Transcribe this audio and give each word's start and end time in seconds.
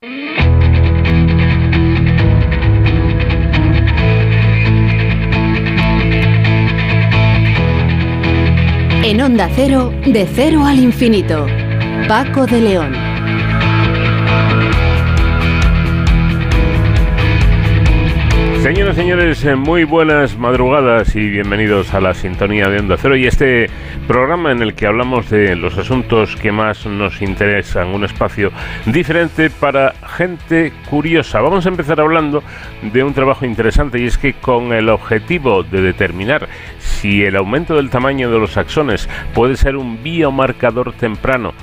En 0.00 0.10
Onda 9.20 9.50
Cero, 9.56 9.92
de 10.06 10.28
cero 10.32 10.64
al 10.64 10.78
infinito. 10.78 11.46
Paco 12.06 12.46
de 12.46 12.60
León. 12.60 13.07
Señoras 18.62 18.96
y 18.96 19.00
señores, 19.00 19.44
eh, 19.44 19.54
muy 19.54 19.84
buenas 19.84 20.36
madrugadas 20.36 21.14
y 21.14 21.28
bienvenidos 21.30 21.94
a 21.94 22.00
la 22.00 22.12
sintonía 22.12 22.68
de 22.68 22.80
Onda 22.80 22.96
Cero 22.98 23.16
y 23.16 23.24
este 23.24 23.70
programa 24.08 24.50
en 24.50 24.62
el 24.62 24.74
que 24.74 24.88
hablamos 24.88 25.30
de 25.30 25.54
los 25.54 25.78
asuntos 25.78 26.34
que 26.34 26.50
más 26.50 26.84
nos 26.84 27.22
interesan, 27.22 27.94
un 27.94 28.04
espacio 28.04 28.50
diferente 28.84 29.48
para 29.48 29.94
gente 30.16 30.72
curiosa. 30.90 31.40
Vamos 31.40 31.66
a 31.66 31.68
empezar 31.68 32.00
hablando 32.00 32.42
de 32.82 33.04
un 33.04 33.14
trabajo 33.14 33.46
interesante 33.46 34.00
y 34.00 34.06
es 34.06 34.18
que 34.18 34.34
con 34.34 34.72
el 34.72 34.88
objetivo 34.88 35.62
de 35.62 35.80
determinar 35.80 36.48
si 36.80 37.22
el 37.22 37.36
aumento 37.36 37.76
del 37.76 37.90
tamaño 37.90 38.28
de 38.28 38.40
los 38.40 38.56
axones 38.56 39.08
puede 39.34 39.56
ser 39.56 39.76
un 39.76 40.02
biomarcador 40.02 40.92
temprano 40.94 41.54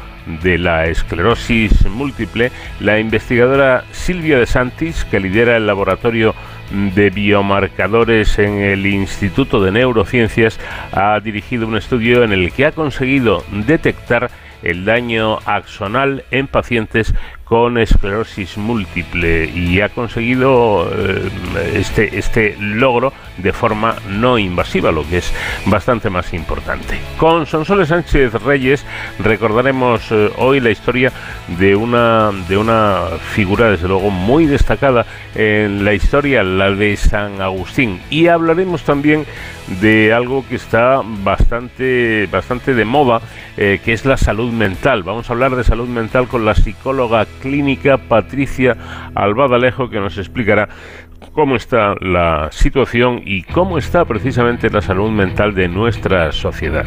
de 0.42 0.58
la 0.58 0.86
esclerosis 0.86 1.86
múltiple, 1.88 2.52
la 2.80 3.00
investigadora 3.00 3.84
Silvia 3.92 4.40
de 4.40 4.46
Santis, 4.46 5.06
que 5.06 5.20
lidera 5.20 5.58
el 5.58 5.68
laboratorio 5.68 6.34
de 6.72 7.10
biomarcadores 7.10 8.40
en 8.40 8.60
el 8.60 8.86
Instituto 8.86 9.62
de 9.62 9.72
Neurociencias, 9.72 10.60
ha 10.92 11.20
dirigido 11.20 11.68
un 11.68 11.78
estudio 11.78 12.24
en 12.24 12.32
el 12.32 12.52
que 12.52 12.66
ha 12.66 12.72
conseguido 12.72 13.44
detectar 13.52 14.30
el 14.64 14.84
daño 14.86 15.40
axonal 15.46 16.24
en 16.32 16.48
pacientes 16.48 17.14
con 17.46 17.78
esclerosis 17.78 18.58
múltiple 18.58 19.46
y 19.46 19.80
ha 19.80 19.90
conseguido 19.90 20.90
eh, 20.92 21.30
este, 21.76 22.18
este 22.18 22.58
logro 22.60 23.14
de 23.38 23.54
forma 23.54 23.96
no 24.10 24.38
invasiva, 24.38 24.92
lo 24.92 25.08
que 25.08 25.18
es 25.18 25.34
bastante 25.68 26.10
más 26.10 26.34
importante. 26.34 27.00
Con 27.18 27.46
Sonsoles 27.46 27.90
Sánchez 27.90 28.34
Reyes 28.34 28.86
recordaremos 29.20 30.12
eh, 30.12 30.32
hoy 30.38 30.60
la 30.60 30.72
historia 30.72 31.12
de 31.60 31.76
una, 31.76 32.32
de 32.48 32.58
una 32.58 33.02
figura, 33.34 33.70
desde 33.70 33.88
luego, 33.88 34.10
muy 34.10 34.48
destacada 34.48 35.06
en 35.36 35.86
la 35.86 35.94
historia, 35.94 36.44
la 36.44 36.72
de 36.72 36.96
San 36.98 37.42
Agustín. 37.42 38.02
Y 38.10 38.28
hablaremos 38.28 38.84
también 38.84 39.26
de 39.82 40.14
algo 40.14 40.46
que 40.48 40.56
está 40.56 41.02
bastante, 41.04 42.28
bastante 42.32 42.74
de 42.74 42.86
moda, 42.86 43.22
eh, 43.58 43.80
que 43.84 43.94
es 43.94 44.06
la 44.06 44.18
salud 44.18 44.52
mental. 44.52 45.04
Vamos 45.04 45.30
a 45.30 45.34
hablar 45.34 45.56
de 45.56 45.64
salud 45.64 45.88
mental 45.88 46.28
con 46.28 46.46
la 46.46 46.56
psicóloga 46.56 47.26
clínica 47.42 47.98
Patricia 47.98 48.76
Albadalejo, 49.14 49.90
que 49.90 50.00
nos 50.00 50.18
explicará 50.18 50.70
cómo 51.34 51.56
está 51.56 51.96
la 52.00 52.50
situación 52.52 53.22
y 53.26 53.44
cómo 53.44 53.78
está 53.78 54.06
precisamente 54.06 54.70
la 54.70 54.82
salud 54.82 55.12
mental 55.12 55.54
de 55.54 55.68
nuestra 55.68 56.32
sociedad. 56.32 56.86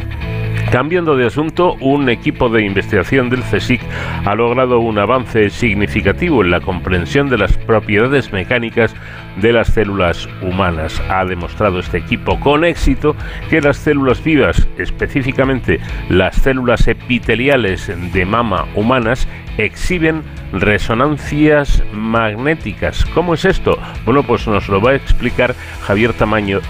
Cambiando 0.71 1.15
de 1.15 1.25
asunto, 1.25 1.73
un 1.79 2.09
equipo 2.09 2.47
de 2.47 2.63
investigación 2.63 3.31
del 3.31 3.41
CSIC 3.41 3.81
ha 4.23 4.35
logrado 4.35 4.79
un 4.79 4.99
avance 4.99 5.49
significativo 5.49 6.43
en 6.43 6.51
la 6.51 6.61
comprensión 6.61 7.27
de 7.27 7.39
las 7.39 7.57
propiedades 7.57 8.31
mecánicas 8.31 8.95
de 9.41 9.53
las 9.53 9.67
células 9.69 10.27
humanas. 10.41 11.01
Ha 11.09 11.25
demostrado 11.25 11.79
este 11.79 11.97
equipo 11.97 12.39
con 12.39 12.63
éxito 12.63 13.15
que 13.49 13.61
las 13.61 13.77
células 13.77 14.23
vivas, 14.23 14.67
específicamente 14.77 15.79
las 16.09 16.35
células 16.35 16.87
epiteliales 16.87 17.91
de 18.13 18.25
mama 18.25 18.65
humanas, 18.75 19.27
exhiben 19.57 20.23
resonancias 20.53 21.83
magnéticas. 21.93 23.05
¿Cómo 23.13 23.33
es 23.33 23.45
esto? 23.45 23.77
Bueno, 24.05 24.23
pues 24.23 24.47
nos 24.47 24.67
lo 24.69 24.81
va 24.81 24.91
a 24.91 24.95
explicar 24.95 25.53
Javier 25.83 26.13
Tamayo, 26.13 26.61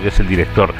que 0.00 0.08
es 0.08 0.20
el 0.20 0.28
director 0.28 0.72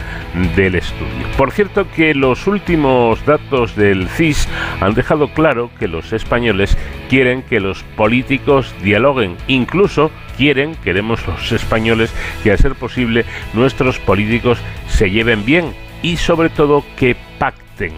del 0.56 0.74
estudio. 0.74 1.26
Por 1.36 1.50
cierto 1.50 1.86
que 1.94 2.14
los 2.14 2.46
últimos 2.46 3.24
datos 3.26 3.76
del 3.76 4.08
CIS 4.08 4.48
han 4.80 4.94
dejado 4.94 5.28
claro 5.32 5.70
que 5.78 5.88
los 5.88 6.12
españoles 6.12 6.76
quieren 7.08 7.42
que 7.42 7.60
los 7.60 7.82
políticos 7.96 8.74
dialoguen, 8.82 9.36
incluso 9.46 10.10
quieren, 10.40 10.74
queremos 10.76 11.26
los 11.26 11.52
españoles, 11.52 12.10
que 12.42 12.50
a 12.50 12.56
ser 12.56 12.74
posible 12.74 13.26
nuestros 13.52 13.98
políticos 13.98 14.56
se 14.88 15.10
lleven 15.10 15.44
bien 15.44 15.74
y 16.02 16.16
sobre 16.16 16.48
todo 16.48 16.82
que 16.96 17.14
pacten. 17.38 17.92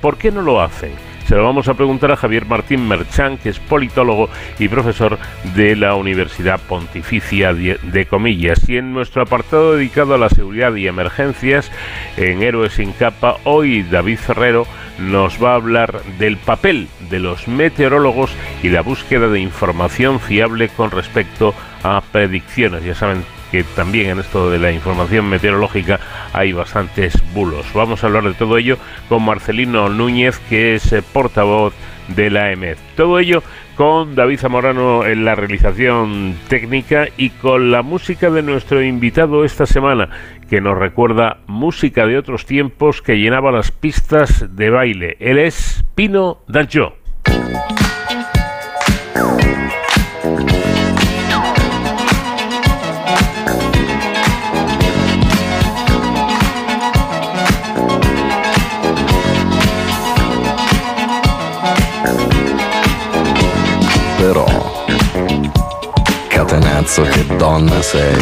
¿Por 0.00 0.16
qué 0.16 0.30
no 0.30 0.40
lo 0.40 0.62
hacen? 0.62 0.92
Se 1.28 1.36
lo 1.36 1.44
vamos 1.44 1.68
a 1.68 1.74
preguntar 1.74 2.10
a 2.10 2.16
Javier 2.16 2.46
Martín 2.46 2.88
Merchán, 2.88 3.36
que 3.36 3.50
es 3.50 3.58
politólogo 3.58 4.30
y 4.58 4.68
profesor 4.68 5.18
de 5.54 5.76
la 5.76 5.94
Universidad 5.94 6.60
Pontificia 6.60 7.52
de, 7.52 8.06
Comillas. 8.06 8.66
Y 8.70 8.78
en 8.78 8.94
nuestro 8.94 9.22
apartado 9.22 9.74
dedicado 9.74 10.14
a 10.14 10.18
la 10.18 10.30
seguridad 10.30 10.74
y 10.74 10.86
emergencias, 10.86 11.70
en 12.16 12.42
Héroes 12.42 12.72
sin 12.72 12.92
capa, 12.92 13.36
hoy 13.44 13.82
David 13.82 14.18
Ferrero 14.18 14.66
nos 14.98 15.42
va 15.42 15.52
a 15.52 15.56
hablar 15.56 16.02
del 16.18 16.38
papel 16.38 16.88
de 17.10 17.20
los 17.20 17.48
meteorólogos 17.48 18.30
y 18.62 18.68
la 18.68 18.82
búsqueda 18.82 19.28
de 19.28 19.40
información 19.40 20.20
fiable 20.20 20.68
con 20.68 20.90
respecto 20.90 21.50
a 21.50 21.71
predicciones. 22.12 22.84
Ya 22.84 22.94
saben 22.94 23.24
que 23.50 23.64
también 23.64 24.10
en 24.10 24.18
esto 24.20 24.50
de 24.50 24.58
la 24.58 24.72
información 24.72 25.28
meteorológica 25.28 26.00
hay 26.32 26.52
bastantes 26.52 27.14
bulos. 27.34 27.66
Vamos 27.74 28.02
a 28.02 28.06
hablar 28.06 28.24
de 28.24 28.34
todo 28.34 28.56
ello 28.56 28.78
con 29.08 29.24
Marcelino 29.24 29.88
Núñez, 29.88 30.38
que 30.48 30.74
es 30.74 30.92
eh, 30.92 31.02
portavoz 31.02 31.74
de 32.08 32.30
la 32.30 32.50
EMED. 32.50 32.76
Todo 32.96 33.18
ello 33.18 33.42
con 33.76 34.14
David 34.14 34.38
Zamorano 34.38 35.06
en 35.06 35.24
la 35.24 35.34
realización 35.34 36.34
técnica 36.48 37.08
y 37.16 37.30
con 37.30 37.70
la 37.70 37.82
música 37.82 38.30
de 38.30 38.42
nuestro 38.42 38.82
invitado 38.82 39.44
esta 39.44 39.66
semana, 39.66 40.08
que 40.48 40.60
nos 40.60 40.78
recuerda 40.78 41.38
música 41.46 42.06
de 42.06 42.18
otros 42.18 42.46
tiempos 42.46 43.02
que 43.02 43.18
llenaba 43.18 43.52
las 43.52 43.70
pistas 43.70 44.56
de 44.56 44.70
baile. 44.70 45.16
Él 45.20 45.38
es 45.38 45.84
Pino 45.94 46.38
Dancho. 46.48 47.01
Cazzo 67.02 67.04
che 67.04 67.36
donna 67.36 67.82
sei. 67.82 68.16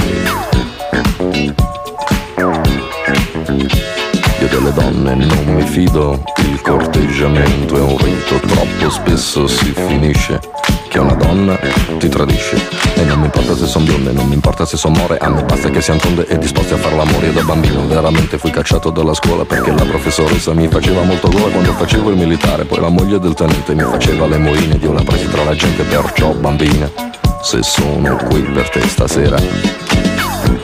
Io 4.41 4.48
delle 4.48 4.72
donne 4.72 5.14
non 5.14 5.54
mi 5.54 5.62
fido, 5.62 6.22
il 6.38 6.60
corteggiamento 6.62 7.76
è 7.76 7.80
un 7.80 7.96
rito, 7.98 8.38
troppo 8.46 8.90
spesso 8.90 9.46
si 9.46 9.72
finisce 9.72 10.40
che 10.88 10.98
una 10.98 11.14
donna 11.14 11.58
ti 11.98 12.08
tradisce. 12.08 12.56
E 12.94 13.04
non 13.04 13.19
mi 13.19 13.26
importa 13.26 13.54
se 13.54 13.66
son 13.66 13.84
bionde, 13.84 14.12
non 14.12 14.26
mi 14.26 14.34
importa 14.34 14.64
se 14.64 14.76
son 14.76 14.92
more, 14.92 15.19
a 15.19 15.28
me 15.28 15.42
basta 15.44 15.69
che 15.70 15.80
siano 15.80 16.00
tonde 16.00 16.26
e 16.26 16.38
disposti 16.38 16.72
a 16.72 16.76
far 16.76 16.94
l'amore. 16.94 17.26
Io 17.26 17.32
da 17.32 17.42
bambino 17.42 17.86
veramente 17.86 18.38
fui 18.38 18.50
cacciato 18.50 18.90
dalla 18.90 19.14
scuola 19.14 19.44
perché 19.44 19.72
la 19.72 19.84
professoressa 19.84 20.52
mi 20.54 20.69
faceva 20.69 21.02
molto 21.02 21.28
gola 21.28 21.50
quando 21.50 21.72
facevo 21.72 22.10
il 22.10 22.16
militare, 22.16 22.64
poi 22.64 22.80
la 22.80 22.88
moglie 22.88 23.19
del 23.19 23.34
tenente 23.34 23.74
mi 23.74 23.82
faceva 23.82 24.26
le 24.26 24.38
moine, 24.38 24.78
io 24.80 24.92
la 24.92 25.02
presi 25.02 25.28
tra 25.28 25.44
la 25.44 25.54
gente, 25.54 25.82
perciò 25.82 26.32
bambina 26.32 27.09
se 27.42 27.62
sono 27.62 28.16
qui 28.28 28.42
per 28.42 28.68
te 28.68 28.80
stasera 28.82 29.38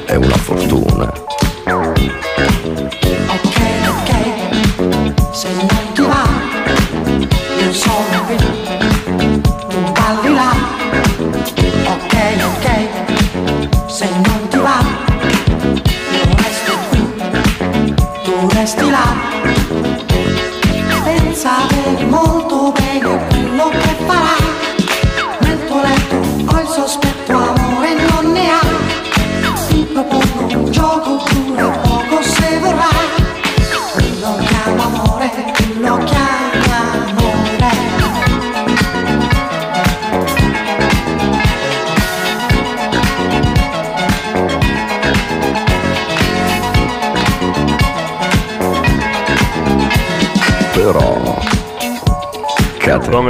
è 0.05 0.15
una 0.15 0.37
fortuna. 0.37 1.26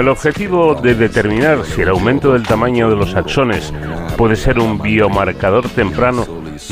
El 0.07 0.11
objetivo 0.11 0.77
de 0.77 0.95
determinar 0.95 1.65
si 1.65 1.83
el 1.83 1.89
aumento 1.89 2.33
del 2.33 2.45
tamaño 2.45 2.89
de 2.89 2.95
los 2.95 3.17
axones 3.17 3.75
puede 4.17 4.37
ser 4.37 4.61
un 4.61 4.81
biomarcador 4.81 5.69
temprano 5.69 6.25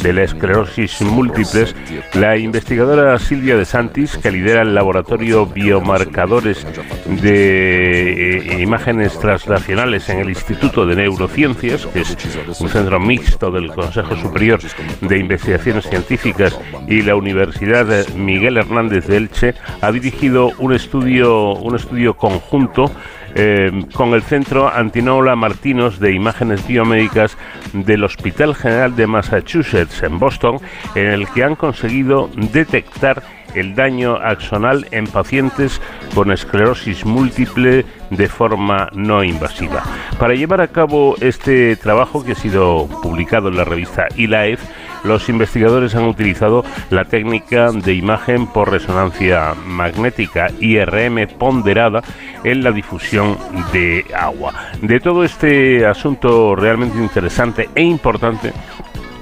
de 0.03 0.13
la 0.13 0.23
esclerosis 0.23 1.01
múltiples, 1.03 1.75
la 2.15 2.37
investigadora 2.37 3.19
Silvia 3.19 3.57
de 3.57 3.65
Santis, 3.65 4.17
que 4.17 4.31
lidera 4.31 4.63
el 4.63 4.75
laboratorio 4.75 5.47
Biomarcadores 5.47 6.65
de 7.07 8.39
eh, 8.39 8.63
Imágenes 8.63 9.19
Translacionales 9.19 10.09
en 10.09 10.21
el 10.21 10.29
Instituto 10.29 10.87
de 10.87 10.95
Neurociencias, 10.95 11.87
que 11.87 12.01
es 12.01 12.17
un 12.61 12.69
centro 12.69 13.01
mixto 13.01 13.51
del 13.51 13.73
Consejo 13.73 14.17
Superior 14.17 14.61
de 15.01 15.19
Investigaciones 15.19 15.89
Científicas 15.89 16.59
y 16.87 17.03
la 17.03 17.17
Universidad 17.17 18.09
Miguel 18.15 18.59
Hernández 18.59 19.09
de 19.09 19.17
Elche, 19.17 19.55
ha 19.81 19.91
dirigido 19.91 20.53
un 20.59 20.73
estudio, 20.73 21.55
un 21.55 21.75
estudio 21.75 22.15
conjunto 22.15 22.91
eh, 23.35 23.85
con 23.93 24.15
el 24.15 24.23
Centro 24.23 24.73
Antinola 24.73 25.37
Martinos 25.37 25.99
de 25.99 26.13
Imágenes 26.13 26.67
Biomédicas 26.67 27.37
del 27.73 28.05
Hospital 28.05 28.55
General 28.55 28.95
de 28.95 29.07
Massachusetts 29.07 30.03
en 30.03 30.19
Boston, 30.19 30.59
en 30.95 31.09
el 31.09 31.29
que 31.29 31.45
han 31.45 31.57
conseguido 31.57 32.31
detectar 32.35 33.23
el 33.55 33.75
daño 33.75 34.17
axonal 34.17 34.87
en 34.91 35.07
pacientes 35.07 35.81
con 36.15 36.31
esclerosis 36.31 37.05
múltiple 37.05 37.85
de 38.11 38.29
forma 38.29 38.89
no 38.93 39.23
invasiva. 39.25 39.83
Para 40.19 40.35
llevar 40.35 40.61
a 40.61 40.69
cabo 40.69 41.17
este 41.21 41.77
trabajo 41.77 42.25
que 42.25 42.33
ha 42.33 42.37
sido 42.37 42.89
publicado 43.03 43.49
en 43.49 43.57
la 43.57 43.65
revista 43.65 44.07
ILAEF, 44.17 44.61
los 45.05 45.29
investigadores 45.29 45.95
han 45.95 46.05
utilizado 46.05 46.65
la 46.91 47.05
técnica 47.05 47.71
de 47.71 47.95
imagen 47.95 48.47
por 48.47 48.71
resonancia 48.71 49.55
magnética 49.67 50.49
IRM 50.61 51.29
ponderada 51.39 52.03
en 52.43 52.65
la 52.65 52.73
difusión 52.73 53.37
de 53.73 54.05
agua. 54.17 54.53
De 54.81 55.01
todo 55.01 55.25
este 55.25 55.87
asunto 55.87 56.57
realmente 56.57 56.99
interesante 56.99 57.69
e 57.75 57.83
importante, 57.83 58.53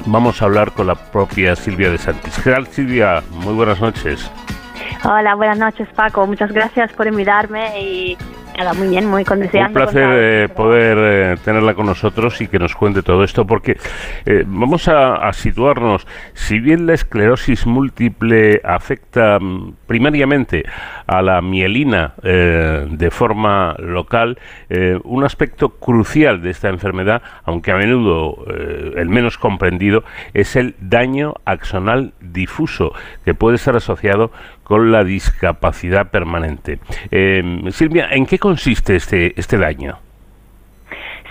vamos 0.06 0.40
a 0.40 0.46
hablar 0.46 0.72
con 0.72 0.86
la 0.86 0.94
propia 0.94 1.56
Silvia 1.56 1.90
de 1.90 1.98
Santis. 1.98 2.38
¿Qué 2.42 2.54
Silvia? 2.70 3.22
Muy 3.30 3.54
buenas 3.54 3.80
noches. 3.80 4.30
Hola, 5.04 5.34
buenas 5.34 5.58
noches, 5.58 5.88
Paco. 5.94 6.26
Muchas 6.26 6.52
gracias 6.52 6.92
por 6.92 7.06
invitarme 7.06 7.82
y 7.82 8.18
muy 8.74 8.88
bien, 8.88 9.06
muy 9.06 9.24
Un 9.28 9.72
placer 9.72 10.08
eh, 10.12 10.48
poder 10.48 10.98
eh, 11.00 11.36
tenerla 11.44 11.74
con 11.74 11.86
nosotros 11.86 12.40
y 12.40 12.48
que 12.48 12.58
nos 12.58 12.74
cuente 12.74 13.02
todo 13.02 13.24
esto, 13.24 13.46
porque 13.46 13.76
eh, 14.24 14.44
vamos 14.46 14.88
a, 14.88 15.32
situarnos. 15.32 16.06
Si 16.34 16.58
bien 16.60 16.86
la 16.86 16.94
esclerosis 16.94 17.66
múltiple 17.66 18.60
afecta 18.64 19.38
mm, 19.38 19.74
primariamente 19.86 20.64
a 21.06 21.22
la 21.22 21.40
mielina 21.40 22.14
de 22.22 23.10
forma 23.10 23.74
local, 23.78 24.38
un 25.04 25.24
aspecto 25.24 25.70
crucial 25.70 26.40
de 26.42 26.50
esta 26.50 26.68
enfermedad, 26.68 27.22
aunque 27.44 27.72
a 27.72 27.76
menudo 27.76 28.44
el 28.46 29.08
menos 29.08 29.36
comprendido, 29.36 30.04
es 30.32 30.56
el 30.56 30.74
daño 30.80 31.34
axonal 31.44 32.14
difuso, 32.20 32.92
que 33.24 33.34
puede 33.34 33.56
estar 33.56 33.76
asociado 33.76 34.30
con 34.72 34.90
la 34.90 35.04
discapacidad 35.04 36.10
permanente. 36.10 36.78
Silvia, 37.72 38.08
¿en 38.10 38.24
qué 38.24 38.38
consiste 38.38 38.96
este, 38.96 39.38
este 39.38 39.58
daño? 39.58 39.98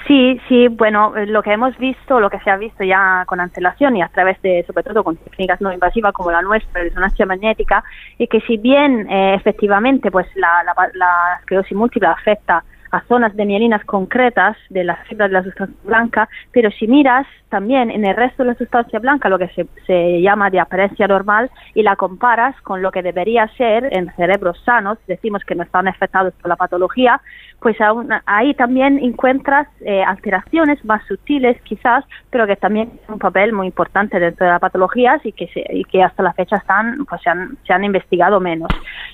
Sí, 0.06 0.40
sí, 0.48 0.68
bueno, 0.68 1.18
eh, 1.18 1.26
lo 1.26 1.42
que 1.42 1.52
hemos 1.52 1.76
visto, 1.80 2.20
lo 2.20 2.30
que 2.30 2.38
se 2.42 2.52
ha 2.52 2.58
visto 2.58 2.84
ya 2.84 3.24
con 3.26 3.40
antelación 3.40 3.98
y 3.98 4.04
a 4.04 4.10
través 4.10 4.40
de, 4.44 4.64
sobre 4.68 4.84
todo 4.84 5.04
con 5.04 5.18
técnicas 5.18 5.60
no 5.60 5.74
invasivas 5.74 6.14
como 6.14 6.30
la 6.30 6.44
nuestra, 6.44 6.84
resonancia 6.84 7.26
magnética, 7.26 7.84
es 8.20 8.30
que 8.30 8.42
si 8.42 8.58
bien 8.58 9.10
eh, 9.10 9.34
efectivamente 9.34 10.12
pues 10.12 10.28
la, 10.36 10.64
la, 10.64 10.76
la 10.94 11.38
esclerosis 11.40 11.76
múltiple 11.76 12.10
afecta 12.10 12.64
a 12.92 13.02
zonas 13.02 13.36
de 13.36 13.46
mielinas 13.46 13.84
concretas 13.86 14.58
de 14.70 14.84
las 14.84 15.06
fibras 15.08 15.30
de 15.30 15.34
la 15.34 15.44
sustancia 15.44 15.78
blanca, 15.84 16.30
pero 16.52 16.70
si 16.72 16.88
miras 16.88 17.26
también 17.50 17.92
en 17.92 18.06
el 18.06 18.16
resto 18.16 18.44
de 18.44 18.50
la 18.50 18.56
sustancia 18.56 19.00
blanca, 19.00 19.30
lo 19.30 19.38
que 19.38 19.50
se, 19.50 19.68
se 19.86 20.22
llama 20.22 20.50
de 20.50 20.60
apariencia 20.60 21.08
normal, 21.08 21.50
y 21.74 21.84
la 21.84 21.96
comparas 21.96 22.60
con 22.62 22.82
lo 22.82 22.92
que 22.92 23.02
debería 23.02 23.48
ser 23.58 23.90
en 23.92 24.14
cerebros 24.16 24.62
sanos, 24.66 24.98
decimos 25.08 25.44
que 25.44 25.56
no 25.56 25.64
están 25.64 25.88
afectados 25.88 26.34
por 26.36 26.50
la 26.50 26.56
patología, 26.56 27.22
pues 27.62 27.80
aún, 27.80 28.10
ahí 28.26 28.54
también 28.56 28.98
encuentras 28.98 29.68
eh, 29.82 30.04
alteraciones 30.04 30.84
más 30.84 31.06
sutiles 31.06 31.62
quizás, 31.62 32.04
pero 32.32 32.48
que 32.48 32.56
también 32.56 32.90
tienen 32.90 33.14
un 33.14 33.20
papel 33.20 33.54
muy 33.54 33.68
importante 33.68 34.20
dentro 34.20 34.48
de 34.48 34.54
la 34.54 34.60
patología 34.60 35.22
y 35.24 35.32
que, 35.32 35.50
y 35.70 35.84
que 35.84 36.02
hasta 36.02 36.24
la 36.24 36.34
fecha 36.34 36.56
están, 36.56 37.06
pues 37.06 37.22
se 37.22 37.30
han, 37.30 37.58
se 37.68 37.74
han 37.74 37.84
investigado 37.84 38.40
menos. 38.40 38.70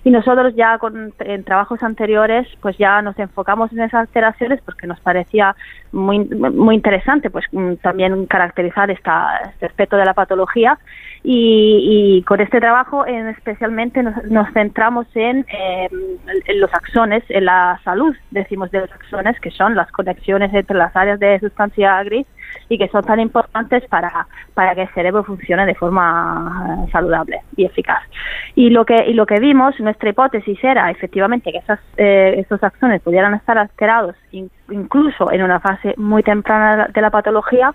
Y 0.06 0.12
nosotros 0.12 0.56
ya 0.56 0.78
con, 0.78 1.14
en 1.20 1.44
trabajos 1.44 1.84
anteriores, 1.84 2.48
pues 2.62 2.78
ya 2.78 3.02
nos 3.02 3.20
enfocamos 3.20 3.67
en 3.72 3.82
esas 3.82 4.02
alteraciones 4.02 4.62
porque 4.62 4.88
nos 4.88 5.00
parecía 5.00 5.56
muy, 5.92 6.20
muy 6.26 6.76
interesante, 6.76 7.30
pues 7.30 7.46
mm, 7.52 7.76
también 7.76 8.26
caracterizar 8.26 8.92
esta, 8.92 9.38
este 9.52 9.66
aspecto 9.68 9.98
de 9.98 10.06
la 10.06 10.14
patología. 10.14 10.78
Y, 11.24 12.24
con 12.26 12.40
este 12.40 12.60
trabajo 12.60 13.06
en, 13.06 13.28
especialmente 13.28 14.02
nos, 14.02 14.48
centramos 14.54 15.08
en, 15.16 15.46
em, 15.50 16.18
en, 16.46 16.60
los 16.60 16.74
axones, 16.74 17.24
en 17.30 17.46
la 17.46 17.80
salud, 17.84 18.16
decimos 18.32 18.72
de 18.72 18.82
los 18.82 18.92
axones, 18.92 19.38
que 19.42 19.52
son 19.52 19.76
las 19.76 19.92
conexiones 19.92 20.54
entre 20.54 20.78
las 20.78 20.96
áreas 20.96 21.20
de 21.20 21.40
sustancia 21.40 22.02
gris 22.04 22.28
y 22.70 22.78
que 22.78 22.88
son 22.90 23.04
tan 23.04 23.20
importantes 23.20 23.86
para, 23.88 24.28
para 24.54 24.76
que 24.76 24.84
el 24.84 24.90
cerebro 24.90 25.24
funcione 25.24 25.66
de 25.66 25.76
forma 25.76 26.86
eh, 26.86 26.92
saludable 26.92 27.42
y 27.56 27.66
eficaz. 27.66 28.04
Y 28.56 28.70
lo 28.70 28.86
que, 28.86 29.06
y 29.08 29.14
lo 29.14 29.26
que 29.26 29.40
vimos, 29.40 29.80
nuestra 29.80 30.10
hipótesis 30.10 30.62
era 30.64 30.90
efectivamente 30.92 31.52
que 31.52 31.60
esas, 31.60 31.80
eh, 31.98 32.36
esos 32.38 32.64
axones 32.64 33.02
pudieran 33.02 33.34
estar 33.34 33.58
alterados 33.58 34.16
incluso 34.32 35.32
en 35.32 35.44
una 35.44 35.60
fase 35.60 35.94
muy 35.98 36.24
temprana 36.24 36.88
de 36.94 37.02
la 37.02 37.10
patología, 37.10 37.74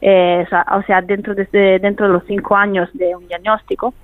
eh, 0.00 0.46
o, 0.72 0.82
sea, 0.82 1.02
dentro 1.02 1.34
de, 1.34 1.78
dentro 1.80 2.06
de 2.06 2.12
los 2.12 2.24
cinco 2.26 2.56
años 2.56 2.88
de 2.94 3.14
un 3.14 3.26
diagnóstico. 3.28 3.94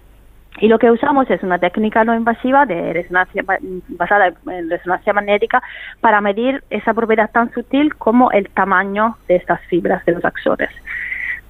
Y 0.58 0.68
lo 0.68 0.78
que 0.78 0.90
usamos 0.90 1.28
es 1.30 1.42
una 1.42 1.58
técnica 1.58 2.04
no 2.04 2.14
invasiva 2.14 2.64
de 2.64 2.92
resonancia 2.92 3.44
basada 3.88 4.32
en 4.50 4.70
resonancia 4.70 5.12
magnética 5.12 5.62
para 6.00 6.20
medir 6.20 6.64
esa 6.70 6.94
propiedad 6.94 7.30
tan 7.30 7.52
sutil 7.52 7.94
como 7.96 8.30
el 8.30 8.48
tamaño 8.50 9.16
de 9.28 9.36
estas 9.36 9.60
fibras 9.66 10.04
de 10.06 10.12
los 10.12 10.24
axones. 10.24 10.70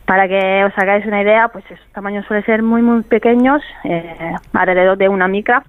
Para 0.07 0.29
que 0.29 0.65
os 0.65 0.73
hagáis 0.77 1.07
una 1.07 1.23
idea, 1.23 1.49
pues 1.49 1.65
esos 1.71 1.87
tamaños 1.93 2.27
suelen 2.27 2.45
ser 2.45 2.63
muy 2.63 2.83
muy 2.83 3.03
pequeños, 3.03 3.63
eh, 3.85 4.35
alrededor 4.53 4.97
de 4.97 5.09
una 5.09 5.29
micra, 5.29 5.63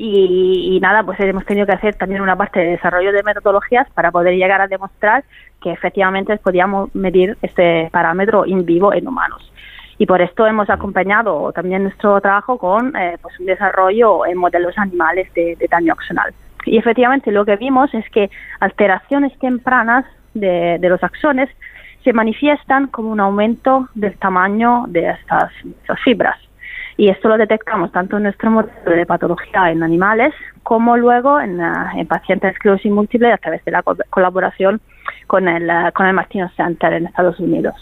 y, 0.00 0.78
nada, 0.80 1.02
pues 1.02 1.18
hemos 1.18 1.44
tenido 1.44 1.66
que 1.66 1.72
hacer 1.72 1.96
también 1.96 2.20
una 2.20 2.36
parte 2.36 2.60
de 2.60 2.70
desarrollo 2.70 3.12
de 3.12 3.24
metodologías 3.24 3.90
para 3.90 4.12
poder 4.12 4.34
llegar 4.34 4.60
a 4.60 4.68
demostrar 4.68 5.24
que 5.60 5.72
efectivamente 5.72 6.36
podíamos 6.36 6.94
medir 6.94 7.36
este 7.42 7.88
parámetro 7.90 8.46
in 8.46 8.64
vivo 8.64 8.92
en 8.92 9.08
humanos. 9.08 9.52
Y 9.98 10.06
por 10.06 10.22
esto 10.22 10.46
hemos 10.46 10.70
acompañado 10.70 11.52
también 11.52 11.82
nuestro 11.82 12.20
trabajo 12.20 12.56
con 12.56 12.94
eh, 12.96 13.18
pues 13.20 13.38
un 13.40 13.46
desarrollo 13.46 14.24
en 14.26 14.38
modelos 14.38 14.78
animales 14.78 15.32
de, 15.34 15.56
daño 15.70 15.92
axonal. 15.92 16.32
Y 16.64 16.78
efectivamente 16.78 17.32
lo 17.32 17.44
que 17.44 17.56
vimos 17.56 17.92
es 17.94 18.08
que 18.10 18.30
alteraciones 18.60 19.36
tempranas 19.38 20.04
de, 20.34 20.78
de 20.78 20.88
los 20.88 21.02
axones 21.02 21.48
se 22.04 22.12
manifiestan 22.12 22.86
como 22.86 23.10
un 23.10 23.20
aumento 23.20 23.88
del 23.94 24.16
tamaño 24.18 24.84
de 24.88 25.10
estas 25.10 25.52
fibras 26.04 26.38
y 26.98 27.08
esto 27.08 27.28
lo 27.28 27.38
detectamos 27.38 27.92
tanto 27.92 28.16
en 28.16 28.24
nuestro 28.24 28.50
modelo 28.50 28.90
de 28.90 29.06
patología 29.06 29.70
en 29.70 29.84
animales 29.84 30.34
como 30.64 30.96
luego 30.96 31.40
en, 31.40 31.60
eh, 31.60 32.04
pacientes 32.06 32.48
de 32.48 32.54
esclerosis 32.54 32.90
múltiple 32.90 33.32
a 33.32 33.38
través 33.38 33.64
de 33.64 33.70
la 33.70 33.84
colaboración 34.10 34.80
con 35.28 35.48
el, 35.48 35.70
eh, 35.70 35.92
con 35.94 36.06
el 36.06 36.12
Martino 36.12 36.50
Center 36.56 36.92
en 36.92 37.06
Estados 37.06 37.38
Unidos. 37.38 37.74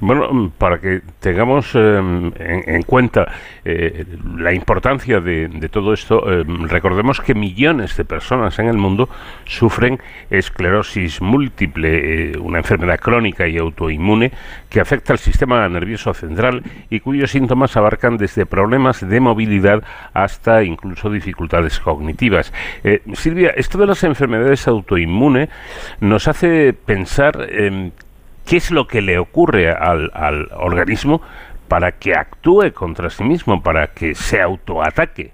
Bueno, 0.00 0.32
mm, 0.32 0.50
para 0.58 0.78
que 0.78 1.00
tengamos 1.20 1.74
em, 1.74 2.32
en, 2.38 2.82
cuenta 2.82 3.32
eh, 3.64 4.04
la 4.36 4.52
importancia 4.52 5.20
de, 5.20 5.68
todo 5.70 5.92
esto, 5.92 6.30
em, 6.30 6.68
recordemos 6.68 7.20
que 7.20 7.34
millones 7.34 7.96
de 7.96 8.04
personas 8.04 8.58
en 8.58 8.68
el 8.68 8.76
mundo 8.76 9.08
sufren 9.44 9.98
esclerosis 10.30 11.20
múltiple, 11.20 12.32
eh, 12.32 12.38
una 12.38 12.58
enfermedad 12.58 12.98
crónica 12.98 13.46
y 13.48 13.58
autoinmune 13.58 14.32
que 14.68 14.80
afecta 14.80 15.12
al 15.12 15.18
sistema 15.18 15.68
nervioso 15.68 16.12
central 16.14 16.62
y 16.90 17.00
cuyos 17.00 17.30
síntomas 17.30 17.76
abarcan 17.76 18.16
desde 18.16 18.46
problemas 18.46 19.06
de 19.06 19.20
movilidad 19.20 19.82
hasta 20.12 20.62
incluso 20.62 21.10
dificultades 21.10 21.80
cognitivas. 21.80 22.52
Eh, 22.84 23.02
Silvia, 23.14 23.50
esto 23.56 23.78
de 23.78 23.86
las 23.86 24.04
enfermedades 24.04 24.68
autoinmunes 24.68 25.48
nos 26.00 26.28
hace 26.28 26.72
pensar 26.72 27.46
en 27.50 27.92
qué 28.46 28.56
es 28.56 28.70
lo 28.70 28.86
que 28.86 29.02
le 29.02 29.18
ocurre 29.18 29.70
al, 29.70 30.10
al 30.14 30.48
organismo 30.56 31.20
para 31.68 31.92
que 31.92 32.14
actúe 32.14 32.72
contra 32.72 33.10
sí 33.10 33.24
mismo, 33.24 33.62
para 33.62 33.88
que 33.88 34.14
se 34.14 34.40
autoataque. 34.40 35.32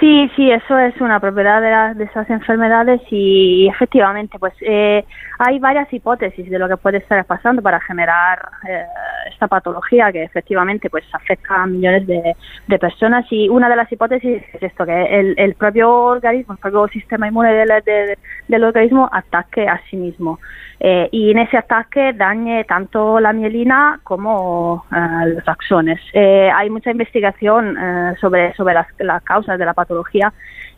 Sí, 0.00 0.28
sí, 0.34 0.50
eso 0.50 0.76
es 0.78 1.00
una 1.00 1.20
propiedad 1.20 1.60
de, 1.60 1.70
la- 1.70 1.94
de 1.94 2.04
esas 2.04 2.28
enfermedades 2.30 3.00
y, 3.10 3.68
efectivamente, 3.68 4.36
pues 4.38 4.52
eh, 4.62 5.04
hay 5.38 5.58
varias 5.58 5.92
hipótesis 5.92 6.48
de 6.50 6.58
lo 6.58 6.68
que 6.68 6.76
puede 6.76 6.98
estar 6.98 7.24
pasando 7.24 7.62
para 7.62 7.80
generar 7.80 8.48
eh, 8.68 8.84
esta 9.32 9.48
patología 9.48 10.12
que 10.12 10.22
efectivamente 10.24 10.90
pues 10.90 11.04
afecta 11.12 11.62
a 11.62 11.66
millones 11.66 12.06
de, 12.06 12.34
personas 12.78 13.26
y 13.30 13.48
una 13.48 13.68
de 13.68 13.76
las 13.76 13.90
hipótesis 13.92 14.42
es 14.52 14.62
esto, 14.62 14.84
que 14.86 15.34
el, 15.36 15.54
propio 15.54 15.90
organismo, 15.92 16.54
el 16.54 16.58
propio 16.58 16.88
sistema 16.88 17.28
inmune 17.28 17.52
del, 17.52 17.68
de- 17.84 18.18
del 18.48 18.64
organismo 18.64 19.08
ataque 19.12 19.68
a 19.68 19.80
sí 19.88 19.96
mismo 19.96 20.38
eh, 20.80 21.08
y 21.12 21.30
en 21.30 21.38
ese 21.38 21.58
ataque 21.58 22.12
dañe 22.12 22.64
tanto 22.64 23.20
la 23.20 23.32
mielina 23.32 24.00
como 24.02 24.84
eh, 24.90 25.34
los 25.34 25.48
axones. 25.48 26.00
Eh, 26.12 26.50
hay 26.52 26.70
mucha 26.70 26.90
investigación 26.90 27.76
eh, 27.78 28.14
sobre, 28.20 28.52
sobre 28.54 28.74
las, 28.74 28.86
las 28.98 29.22
causas 29.22 29.58
de 29.58 29.64
la 29.64 29.74
patología 29.74 30.32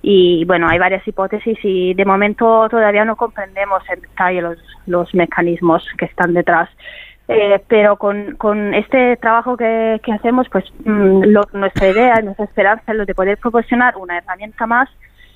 y 0.07 0.45
bueno, 0.45 0.69
hay 0.69 0.79
varias 0.79 1.09
hipótesis 1.09 1.57
y 1.63 1.95
de 1.95 2.05
momento 2.05 2.69
todavía 2.69 3.07
no 3.07 3.17
comprendemos 3.17 3.83
en 3.89 4.03
detalle 4.03 4.43
los, 4.43 4.59
los 4.87 5.15
mecanismos 5.15 5.83
que 5.97 6.05
están 6.05 6.35
detrás. 6.35 6.69
Eh, 7.27 7.59
pero 7.69 7.97
con, 7.97 8.37
con 8.37 8.75
este 8.75 9.17
trabajo 9.17 9.57
que, 9.57 9.99
que 10.05 10.13
hacemos, 10.13 10.47
pues 10.51 10.67
mm, 10.85 11.25
nuestra 11.55 11.89
idea, 11.89 12.21
nuestra 12.21 12.45
esperanza 12.45 12.93
es 12.93 12.99
lo 12.99 13.07
de 13.07 13.15
poder 13.15 13.39
proporcionar 13.39 13.97
una 13.97 14.19
herramienta 14.19 14.67
más 14.67 14.91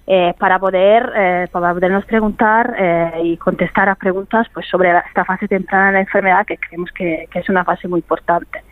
eh, 0.07 0.35
para 0.39 0.59
poder 0.59 1.13
eh, 1.17 1.49
para 1.51 1.73
podernos 1.73 2.05
preguntar 2.05 2.75
eh, 2.79 3.13
y 3.25 3.37
contestar 3.39 3.89
a 3.89 3.95
preguntas 3.95 4.47
pues 4.53 4.67
sobre 4.67 4.91
esta 5.07 5.25
fase 5.25 5.49
temprana 5.49 5.87
de 5.87 5.93
la 5.93 6.01
enfermedad 6.01 6.45
que 6.45 6.59
creemos 6.59 6.93
que, 6.93 7.27
que 7.31 7.39
es 7.39 7.49
una 7.49 7.65
fase 7.65 7.89
muy 7.89 8.01
importante. 8.01 8.63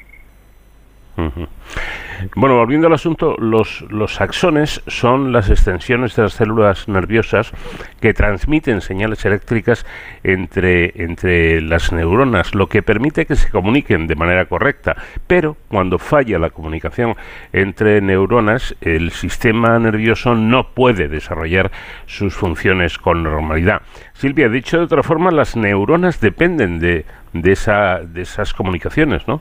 Bueno, 2.34 2.56
volviendo 2.56 2.86
al 2.86 2.94
asunto, 2.94 3.36
los, 3.38 3.84
los 3.90 4.20
axones 4.20 4.82
son 4.86 5.32
las 5.32 5.50
extensiones 5.50 6.16
de 6.16 6.22
las 6.22 6.32
células 6.32 6.88
nerviosas 6.88 7.52
que 8.00 8.14
transmiten 8.14 8.80
señales 8.80 9.24
eléctricas 9.24 9.86
entre, 10.22 11.02
entre 11.02 11.60
las 11.60 11.92
neuronas, 11.92 12.54
lo 12.54 12.68
que 12.68 12.82
permite 12.82 13.26
que 13.26 13.36
se 13.36 13.50
comuniquen 13.50 14.06
de 14.06 14.14
manera 14.14 14.46
correcta. 14.46 14.96
Pero 15.26 15.56
cuando 15.68 15.98
falla 15.98 16.38
la 16.38 16.50
comunicación 16.50 17.16
entre 17.52 18.00
neuronas, 18.00 18.74
el 18.80 19.10
sistema 19.10 19.78
nervioso 19.78 20.34
no 20.34 20.68
puede 20.68 21.08
desarrollar 21.08 21.70
sus 22.06 22.34
funciones 22.34 22.98
con 22.98 23.22
normalidad. 23.22 23.82
Silvia, 24.14 24.48
dicho 24.48 24.78
de 24.78 24.84
otra 24.84 25.02
forma, 25.02 25.30
las 25.30 25.56
neuronas 25.56 26.20
dependen 26.20 26.78
de, 26.78 27.04
de, 27.32 27.52
esa, 27.52 28.00
de 28.00 28.22
esas 28.22 28.54
comunicaciones, 28.54 29.28
¿no? 29.28 29.40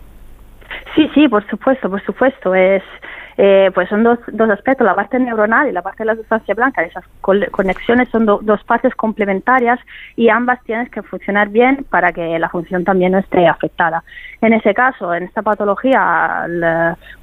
Sí, 0.96 1.10
sí, 1.14 1.28
por 1.28 1.46
supuesto, 1.50 1.90
por 1.90 2.02
supuesto. 2.06 2.56
Es, 2.56 2.84
eh, 3.38 3.70
pues 3.74 3.90
son 3.90 4.04
dos, 4.04 4.18
dos 4.28 4.50
aspectos, 4.50 4.86
la 4.86 4.96
parte 4.96 5.20
neuronal 5.20 5.68
y 5.68 5.74
la 5.74 5.82
parte 5.82 6.04
de 6.04 6.06
la 6.06 6.16
sustancia 6.16 6.56
blanca. 6.56 6.84
Esas 6.84 7.04
conexiones 7.52 8.08
son 8.10 8.26
do- 8.26 8.40
dos 8.42 8.64
partes 8.64 8.96
complementarias 8.96 9.80
y 10.16 10.30
ambas 10.30 10.62
tienen 10.64 10.88
que 10.88 11.02
funcionar 11.04 11.50
bien 11.50 11.86
para 11.90 12.14
que 12.14 12.40
la 12.40 12.48
función 12.50 12.86
también 12.86 13.12
no 13.12 13.18
esté 13.20 13.46
afectada. 13.48 14.04
En 14.42 14.54
ese 14.54 14.74
caso, 14.74 15.14
en 15.14 15.24
esta 15.24 15.42
patología, 15.42 16.46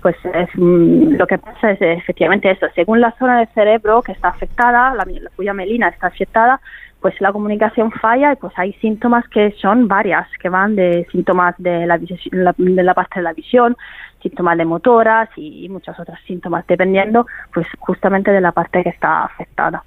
pues 0.00 0.16
es, 0.35 0.49
mm, 0.54 1.14
lo 1.16 1.26
que 1.26 1.38
pasa 1.38 1.71
es 1.73 1.80
efectivamente 1.80 2.50
esto. 2.50 2.66
Según 2.75 3.00
la 3.00 3.12
zona 3.18 3.38
del 3.38 3.49
cerebro 3.54 4.02
que 4.02 4.12
está 4.12 4.28
afectada, 4.28 4.94
la, 4.94 5.06
la 5.38 5.54
melina 5.54 5.88
está 5.88 6.09
afectada, 6.09 6.61
pues 7.02 7.21
la 7.21 7.32
comunicación 7.32 7.90
falla 7.90 8.32
y 8.32 8.37
pues 8.37 8.52
hay 8.56 8.73
síntomas 8.75 9.28
que 9.28 9.50
son 9.61 9.88
varias, 9.88 10.28
que 10.40 10.49
van 10.49 10.76
de 10.76 11.06
síntomas 11.11 11.54
de 11.59 11.85
la, 11.85 11.99
de 11.99 12.82
la 12.82 12.94
parte 12.94 13.18
de 13.18 13.25
la 13.25 13.32
visión, 13.32 13.76
síntomas 14.23 14.56
de 14.56 14.64
motoras 14.64 15.28
y, 15.37 15.68
muchos 15.68 15.99
otros 15.99 16.18
síntomas, 16.26 16.64
dependiendo 16.66 17.26
pues 17.52 17.66
justamente 17.80 18.30
de 18.30 18.40
la 18.40 18.52
parte 18.52 18.85
que 18.85 18.90
está 18.90 19.25
afectada. 19.25 19.82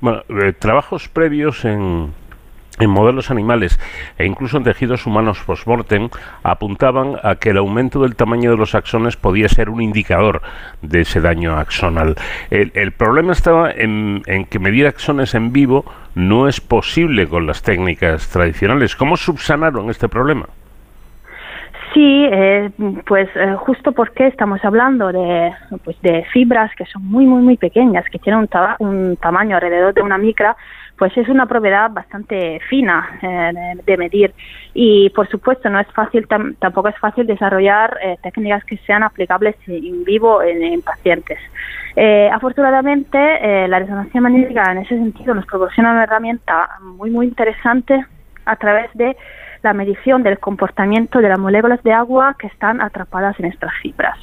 Bueno, 0.00 0.22
eh, 0.28 0.52
trabajos 0.52 1.08
previos 1.08 1.64
en, 1.64 2.12
en 2.78 2.90
modelos 2.90 3.30
animales 3.30 3.78
e 4.18 4.26
incluso 4.26 4.56
en 4.56 4.64
tejidos 4.64 5.06
humanos 5.06 5.42
post-mortem 5.46 6.08
apuntaban 6.42 7.16
a 7.22 7.36
que 7.36 7.50
el 7.50 7.58
aumento 7.58 8.02
del 8.02 8.16
tamaño 8.16 8.50
de 8.50 8.56
los 8.56 8.74
axones 8.74 9.16
podía 9.16 9.48
ser 9.48 9.70
un 9.70 9.82
indicador 9.82 10.42
de 10.82 11.00
ese 11.00 11.20
daño 11.20 11.56
axonal. 11.56 12.16
El, 12.50 12.92
problema 12.92 13.32
estaba 13.32 13.70
en, 13.70 14.22
en 14.26 14.44
que 14.44 14.58
medir 14.58 14.86
axones 14.86 15.34
en 15.34 15.52
vivo 15.52 15.84
no 16.14 16.48
es 16.48 16.60
posible 16.60 17.28
con 17.28 17.46
las 17.46 17.62
técnicas 17.62 18.28
tradicionales. 18.28 18.96
¿Cómo 18.96 19.16
subsanaron 19.16 19.90
este 19.90 20.08
problema? 20.08 20.46
Sí, 21.96 22.28
eh, 22.30 22.70
pues 23.06 23.26
eh, 23.36 23.54
justo 23.56 23.92
porque 23.92 24.26
estamos 24.26 24.62
hablando 24.62 25.10
de, 25.10 25.50
pues 25.82 25.98
de 26.02 26.26
fibras 26.30 26.70
que 26.76 26.84
son 26.84 27.02
muy, 27.06 27.24
muy, 27.24 27.40
muy 27.42 27.56
pequeñas, 27.56 28.04
que 28.12 28.18
tienen 28.18 28.46
un, 28.80 29.16
tamaño 29.16 29.56
alrededor 29.56 29.94
de 29.94 30.02
una 30.02 30.18
micra, 30.18 30.54
pues 30.98 31.16
es 31.16 31.26
una 31.30 31.46
propiedad 31.46 31.90
bastante 31.90 32.60
fina 32.68 33.18
eh, 33.22 33.80
de, 33.82 33.96
medir. 33.96 34.34
Y 34.74 35.08
por 35.08 35.26
supuesto 35.30 35.70
no 35.70 35.80
es 35.80 35.86
fácil, 35.92 36.28
tam- 36.28 36.54
tampoco 36.58 36.88
es 36.88 36.98
fácil 36.98 37.26
desarrollar 37.26 37.96
eh, 38.02 38.18
técnicas 38.22 38.62
que 38.64 38.76
sean 38.86 39.02
aplicables 39.02 39.56
en 39.66 40.04
vivo 40.04 40.42
en, 40.42 40.62
en 40.64 40.82
pacientes. 40.82 41.38
Eh, 41.96 42.28
afortunadamente, 42.30 43.18
la 43.68 43.78
resonancia 43.78 44.20
magnética 44.20 44.70
en 44.70 44.78
ese 44.84 44.98
sentido 44.98 45.32
nos 45.32 45.46
proporciona 45.46 45.92
una 45.92 46.02
herramienta 46.02 46.68
muy, 46.82 47.08
muy 47.08 47.24
interesante 47.28 48.04
a 48.44 48.56
través 48.56 48.90
de 48.92 49.16
la 49.62 49.72
medición 49.72 50.22
del 50.22 50.38
comportamiento 50.38 51.20
de 51.20 51.28
las 51.28 51.38
moléculas 51.38 51.82
de 51.82 51.92
agua 51.92 52.36
que 52.38 52.46
están 52.46 52.80
atrapadas 52.80 53.38
en 53.40 53.46
estas 53.46 53.72
fibras. 53.82 54.18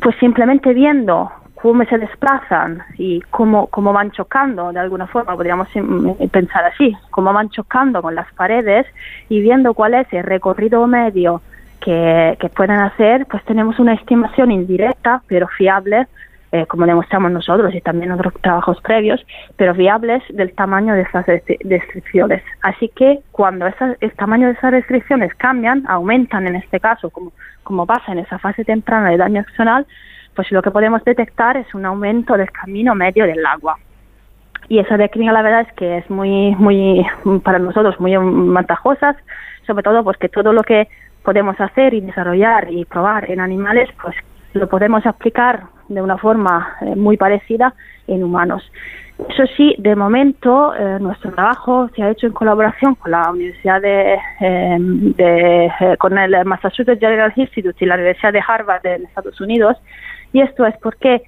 Pues 0.00 0.16
simplemente 0.20 0.74
viendo 0.74 1.30
cómo 1.54 1.84
se 1.84 1.98
desplazan 1.98 2.82
y 2.98 3.20
cómo, 3.30 3.66
cómo 3.68 3.92
van 3.92 4.10
chocando, 4.10 4.72
de 4.72 4.78
alguna 4.78 5.06
forma 5.06 5.34
podríamos 5.34 5.68
mm, 5.74 6.28
pensar 6.30 6.64
así, 6.64 6.94
cómo 7.10 7.32
van 7.32 7.48
chocando 7.50 8.02
con 8.02 8.14
las 8.14 8.32
paredes 8.34 8.86
y 9.28 9.40
viendo 9.40 9.74
cuál 9.74 9.94
es 9.94 10.06
el 10.12 10.22
recorrido 10.22 10.86
medio 10.86 11.40
que, 11.80 12.36
que 12.40 12.48
pueden 12.50 12.78
hacer, 12.78 13.26
pues 13.26 13.42
tenemos 13.44 13.78
una 13.78 13.94
estimación 13.94 14.50
indirecta 14.50 15.22
pero 15.26 15.48
fiable 15.48 16.06
eh, 16.52 16.64
como 16.66 16.86
demostramos 16.86 17.32
nosotros 17.32 17.74
y 17.74 17.80
también 17.80 18.12
otros 18.12 18.32
trabajos 18.40 18.80
previos, 18.80 19.24
pero 19.56 19.74
viables 19.74 20.22
del 20.30 20.52
tamaño 20.54 20.94
de 20.94 21.02
esas 21.02 21.26
restri- 21.26 21.58
restricciones. 21.68 22.42
Así 22.62 22.88
que 22.94 23.18
cuando 23.32 23.66
esa- 23.66 23.96
el 24.00 24.12
tamaño 24.12 24.46
de 24.46 24.52
esas 24.54 24.70
restricciones 24.70 25.34
cambian, 25.34 25.84
aumentan 25.88 26.46
en 26.46 26.56
este 26.56 26.78
caso, 26.80 27.10
como, 27.10 27.86
pasa 27.86 28.12
en 28.12 28.20
esa 28.20 28.38
fase 28.38 28.64
temprana 28.64 29.10
de 29.10 29.16
daño 29.16 29.40
axonal, 29.40 29.86
pues 30.34 30.52
lo 30.52 30.62
que 30.62 30.70
podemos 30.70 31.02
detectar 31.04 31.56
es 31.56 31.74
un 31.74 31.84
aumento 31.84 32.36
del 32.36 32.50
camino 32.52 32.94
medio 32.94 33.26
del 33.26 33.44
agua. 33.44 33.78
Y 34.68 34.78
esa 34.78 34.96
técnica 34.96 35.32
la 35.32 35.42
verdad 35.42 35.60
es 35.62 35.72
que 35.74 35.98
es 35.98 36.10
muy, 36.10 36.54
muy, 36.56 37.04
para 37.42 37.58
nosotros 37.58 37.98
muy 38.00 38.16
ventajosa, 38.16 39.16
sobre 39.66 39.82
todo 39.82 40.04
porque 40.04 40.28
todo 40.28 40.52
lo 40.52 40.62
que 40.62 40.88
podemos 41.24 41.60
hacer 41.60 41.94
y 41.94 42.00
desarrollar 42.00 42.70
y 42.70 42.84
probar 42.84 43.30
en 43.30 43.40
animales, 43.40 43.88
pues 44.00 44.14
lo 44.54 44.68
podemos 44.68 45.04
aplicar 45.06 45.64
de 45.88 46.02
una 46.02 46.16
forma 46.18 46.76
eh, 46.80 46.94
muy 46.96 47.16
parecida 47.16 47.74
en 48.06 48.22
humanos. 48.24 48.62
Eso 49.30 49.44
sí, 49.56 49.74
de 49.78 49.96
momento 49.96 50.74
eh, 50.74 50.98
nuestro 51.00 51.32
trabajo 51.32 51.88
se 51.96 52.02
ha 52.02 52.10
hecho 52.10 52.26
en 52.26 52.34
colaboración 52.34 52.94
con 52.96 53.10
la 53.12 53.30
Universidad 53.30 53.80
de, 53.80 54.18
de 54.40 55.66
eh, 55.80 55.96
con 55.98 56.18
el 56.18 56.44
Massachusetts 56.44 57.00
General 57.00 57.32
Institute 57.34 57.82
y 57.82 57.88
la 57.88 57.94
Universidad 57.94 58.32
de 58.34 58.42
Harvard 58.46 58.82
de 58.82 58.96
Estados 58.96 59.40
Unidos 59.40 59.76
y 60.34 60.42
esto 60.42 60.66
es 60.66 60.74
porque 60.82 61.22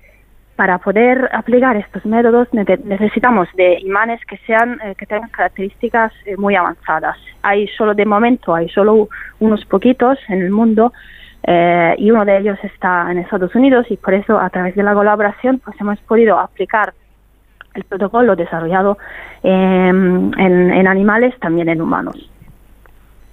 para 0.55 0.77
poder 0.79 1.31
aplicar 1.33 1.77
estos 1.77 2.05
métodos 2.05 2.49
nece- 2.51 2.83
necesitamos 2.85 3.49
de 3.55 3.79
imanes 3.81 4.21
que 4.27 4.37
sean 4.39 4.79
eh, 4.85 4.95
que 4.99 5.07
tengan 5.07 5.31
características 5.31 6.13
muy 6.37 6.57
avanzadas. 6.57 7.17
Hay 7.43 7.69
solo 7.69 7.95
de 7.95 8.05
momento 8.05 8.55
hay 8.55 8.69
solo 8.69 9.09
unos 9.41 9.65
poquitos 9.65 10.19
en 10.29 10.43
el 10.43 10.51
mundo 10.51 10.93
eh, 11.45 11.95
y 11.99 12.11
uno 12.11 12.25
de 12.25 12.39
ellos 12.39 12.59
está 12.63 13.11
en 13.11 13.19
Estados 13.19 13.55
Unidos 13.55 13.87
y 13.91 13.97
por 13.97 14.15
eso 14.15 14.39
a 14.39 14.51
través 14.51 14.75
de 14.75 14.83
la 14.83 14.95
colaboración 14.95 15.61
pues 15.61 15.81
hemos 15.81 15.99
podido 16.01 16.39
aplicar 16.39 16.95
el 17.75 17.85
protocolo 17.85 18.35
desarrollado 18.37 18.99
eh, 19.43 19.89
en, 19.89 20.35
en 20.37 20.87
animales 20.87 21.35
también 21.41 21.69
en 21.69 21.81
humanos. 21.81 22.31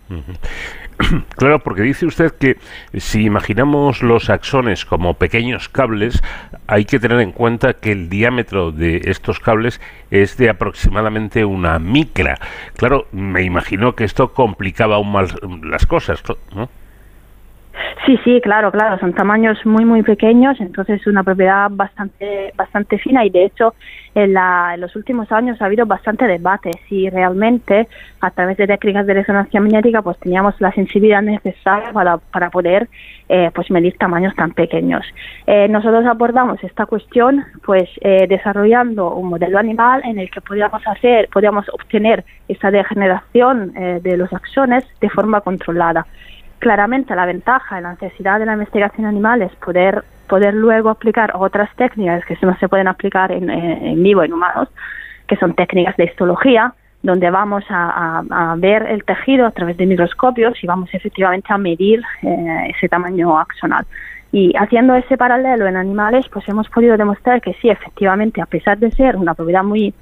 Claro, 1.36 1.60
porque 1.60 1.82
dice 1.82 2.06
usted 2.06 2.32
que 2.32 2.58
si 2.94 3.26
imaginamos 3.26 4.02
los 4.02 4.30
axones 4.30 4.86
como 4.86 5.16
pequeños 5.16 5.68
cables, 5.68 6.24
hay 6.68 6.86
que 6.86 7.00
tener 7.00 7.20
en 7.20 7.34
cuenta 7.34 7.74
que 7.74 7.92
el 7.92 8.10
diámetro 8.10 8.72
de 8.72 9.02
estos 9.06 9.40
cables 9.40 9.82
es 10.10 10.38
de 10.38 10.50
aproximadamente 10.50 11.44
una 11.44 11.80
micra. 11.80 12.40
Claro, 12.78 13.08
me 13.12 13.44
imagino 13.44 13.94
que 13.94 14.06
esto 14.06 14.34
complicaba 14.34 14.96
aún 14.96 15.12
más 15.12 15.36
las 15.64 15.86
cosas, 15.86 16.24
¿no? 16.56 16.70
Sí, 18.05 18.20
sí, 18.24 18.39
claro, 18.41 18.72
claro, 18.72 19.00
son 19.00 19.13
tamaños 19.13 19.58
muy, 19.65 19.84
muy 19.84 20.03
pequeños, 20.03 20.60
entonces 20.60 21.01
es 21.01 21.08
una 21.08 21.24
propiedad 21.24 21.67
bastante, 21.72 22.53
bastante 22.55 23.00
fina 23.00 23.25
y 23.25 23.32
de 23.32 23.46
hecho 23.46 23.74
en, 24.13 24.34
la, 24.34 24.75
en 24.75 24.82
los 24.82 24.96
últimos 24.96 25.32
años 25.32 25.60
ha 25.62 25.65
habido 25.65 25.86
bastante 25.86 26.25
debate 26.25 26.70
si 26.88 27.10
realmente 27.10 27.88
a 28.22 28.32
través 28.32 28.58
de 28.58 28.67
técnicas 28.67 29.08
de 29.08 29.15
resonancia 29.15 29.60
magnética 29.60 30.01
pues 30.03 30.20
teníamos 30.20 30.53
la 30.60 30.72
sensibilidad 30.74 31.22
necesaria 31.22 31.91
para, 31.91 32.17
para 32.17 32.50
poder 32.51 32.88
eh, 33.27 33.50
pues 33.55 33.72
medir 33.72 33.98
tamaños 33.98 34.36
tan 34.36 34.51
pequeños. 34.51 35.03
Eh, 35.48 35.67
nosotros 35.67 36.05
abordamos 36.05 36.63
esta 36.63 36.86
cuestión 36.86 37.44
pues 37.65 37.89
eh, 38.01 38.27
desarrollando 38.29 39.15
un 39.15 39.29
modelo 39.29 39.58
animal 39.58 40.01
en 40.05 40.20
el 40.20 40.29
que 40.29 40.41
podíamos 40.41 40.82
hacer, 40.86 41.27
podíamos 41.34 41.67
obtener 41.70 42.24
esa 42.48 42.70
degeneración 42.70 43.74
de 43.74 44.17
los 44.17 44.32
axones 44.32 44.86
de 45.01 45.10
forma 45.10 45.41
controlada 45.41 46.05
claramente 46.66 47.16
la 47.16 47.28
ventaja 47.28 47.78
y 47.78 47.84
la 47.84 47.92
necesidad 47.92 48.40
de 48.40 48.48
la 48.48 48.54
investigación 48.54 49.06
animal 49.06 49.44
es 49.44 49.56
poder, 49.58 50.04
poder 50.28 50.56
luego 50.56 50.90
aplicar 50.90 51.34
otras 51.36 51.70
técnicas 51.76 52.26
que 52.26 52.36
no 52.42 52.58
se 52.58 52.68
pueden 52.68 52.88
aplicar 52.88 53.32
en, 53.32 53.52
en 53.52 54.02
vivo 54.02 54.24
en 54.24 54.34
humanos, 54.34 54.70
que 55.28 55.36
son 55.36 55.54
técnicas 55.54 55.96
de 55.96 56.06
histología, 56.06 56.74
donde 57.04 57.30
vamos 57.30 57.64
a, 57.70 58.56
ver 58.58 58.82
el 58.90 59.04
tejido 59.04 59.46
a 59.46 59.52
través 59.52 59.78
de 59.78 59.86
microscopios 59.86 60.56
y 60.64 60.66
vamos 60.66 60.90
efectivamente 60.92 61.54
a 61.54 61.60
medir 61.60 62.02
eh, 62.24 62.74
ese 62.76 62.90
tamaño 62.90 63.38
axonal. 63.38 63.86
Y 64.32 64.52
haciendo 64.58 64.96
ese 64.96 65.18
paralelo 65.18 65.68
en 65.68 65.78
animales, 65.78 66.26
pues 66.34 66.50
hemos 66.50 66.68
podido 66.70 66.98
demostrar 66.98 67.42
que 67.42 67.54
sí, 67.62 67.70
efectivamente, 67.70 68.42
a 68.42 68.48
pesar 68.48 68.80
de 68.80 68.90
ser 68.90 69.18
una 69.18 69.36
propiedad 69.36 69.64
muy 69.64 69.94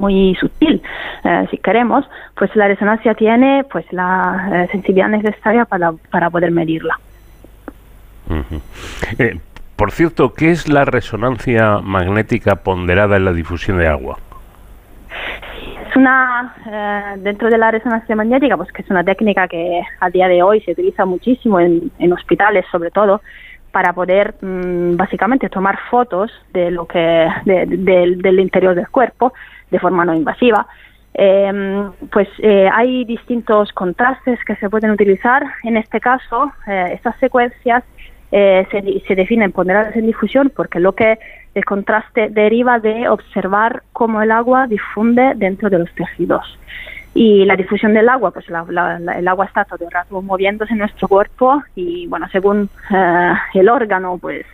muy 0.00 0.34
sutil, 0.40 0.82
eh, 1.24 1.46
si 1.50 1.58
queremos, 1.58 2.04
pues 2.34 2.54
la 2.56 2.66
resonancia 2.66 3.14
tiene 3.14 3.64
pues 3.70 3.84
la 3.92 4.48
eh, 4.52 4.68
sensibilidad 4.72 5.08
necesaria 5.08 5.64
para, 5.66 5.92
para 6.10 6.30
poder 6.30 6.50
medirla. 6.50 6.98
Eh, 9.18 9.38
por 9.76 9.92
cierto, 9.92 10.32
¿qué 10.32 10.50
es 10.50 10.68
la 10.68 10.84
resonancia 10.84 11.78
magnética 11.82 12.56
ponderada 12.56 13.16
en 13.16 13.24
la 13.24 13.32
difusión 13.32 13.78
de 13.78 13.88
agua? 13.88 14.18
Es 15.88 15.96
una, 15.96 16.54
dentro 17.18 17.50
de 17.50 17.58
la 17.58 17.72
resonancia 17.72 18.14
magnética, 18.14 18.56
pues 18.56 18.70
que 18.72 18.82
es 18.82 18.90
una 18.90 19.02
técnica 19.02 19.48
que 19.48 19.82
a 19.98 20.08
día 20.08 20.28
de 20.28 20.42
hoy 20.42 20.60
se 20.60 20.72
utiliza 20.72 21.04
muchísimo 21.04 21.58
en, 21.58 21.90
en 21.98 22.12
hospitales, 22.12 22.64
sobre 22.70 22.92
todo, 22.92 23.20
para 23.72 23.92
poder 23.92 24.34
mm, 24.40 24.96
básicamente 24.96 25.48
tomar 25.48 25.78
fotos 25.90 26.30
de 26.52 26.70
lo 26.70 26.86
que 26.86 27.28
del 27.44 28.40
interior 28.40 28.74
del 28.74 28.88
cuerpo 28.88 29.32
de 29.70 29.78
forma 29.78 30.04
no 30.04 30.14
invasiva. 30.14 30.66
Em, 31.12 31.90
pues 32.12 32.28
eh, 32.38 32.68
hay 32.72 33.04
distintos 33.04 33.72
contrastes 33.72 34.38
que 34.44 34.56
se 34.56 34.70
pueden 34.70 34.90
utilizar. 34.90 35.42
En 35.64 35.76
este 35.76 36.00
caso, 36.00 36.52
eh, 36.66 36.92
estas 36.94 37.18
secuencias 37.18 37.82
eh, 38.32 38.66
se, 38.70 39.14
definen 39.14 39.50
ponderadas 39.50 39.96
en 39.96 40.06
difusión 40.06 40.52
porque 40.54 40.78
lo 40.78 40.92
que 40.92 41.18
el 41.54 41.64
contraste 41.64 42.28
deriva 42.30 42.78
de 42.78 43.08
observar 43.08 43.82
cómo 43.92 44.22
el 44.22 44.30
agua 44.30 44.68
difunde 44.68 45.32
dentro 45.34 45.68
de 45.68 45.80
los 45.80 45.92
tejidos. 45.94 46.58
Y 47.12 47.44
la 47.44 47.56
difusión 47.56 47.92
del 47.92 48.08
agua, 48.08 48.30
pues 48.30 48.46
el 48.48 49.28
agua 49.28 49.44
está 49.44 49.64
todo 49.64 49.84
el 49.84 49.90
rato 49.90 50.22
moviéndose 50.22 50.74
en 50.74 50.78
nuestro 50.78 51.08
cuerpo 51.08 51.60
y 51.74 52.06
bueno, 52.06 52.28
según 52.30 52.70
el 53.52 53.68
órgano, 53.68 54.16
pues 54.16 54.46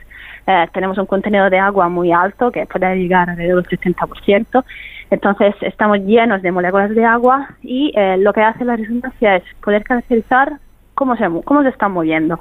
tenemos 0.72 0.96
un 0.96 1.04
contenido 1.04 1.50
de 1.50 1.58
agua 1.58 1.90
muy 1.90 2.12
alto 2.12 2.50
que 2.50 2.64
puede 2.64 2.96
llegar 2.96 3.28
alrededor 3.28 3.62
del 3.68 3.78
70%. 3.78 4.64
Entonces 5.10 5.54
estamos 5.60 5.98
llenos 6.00 6.42
de 6.42 6.50
moléculas 6.50 6.90
de 6.94 7.04
agua 7.04 7.48
y 7.62 7.92
eh, 7.94 8.16
lo 8.18 8.32
que 8.32 8.42
hace 8.42 8.64
la 8.64 8.76
resonancia 8.76 9.36
es 9.36 9.44
poder 9.62 9.84
caracterizar 9.84 10.58
cómo 10.94 11.16
se, 11.16 11.24
cómo 11.44 11.62
se 11.62 11.68
está 11.68 11.88
moviendo. 11.88 12.40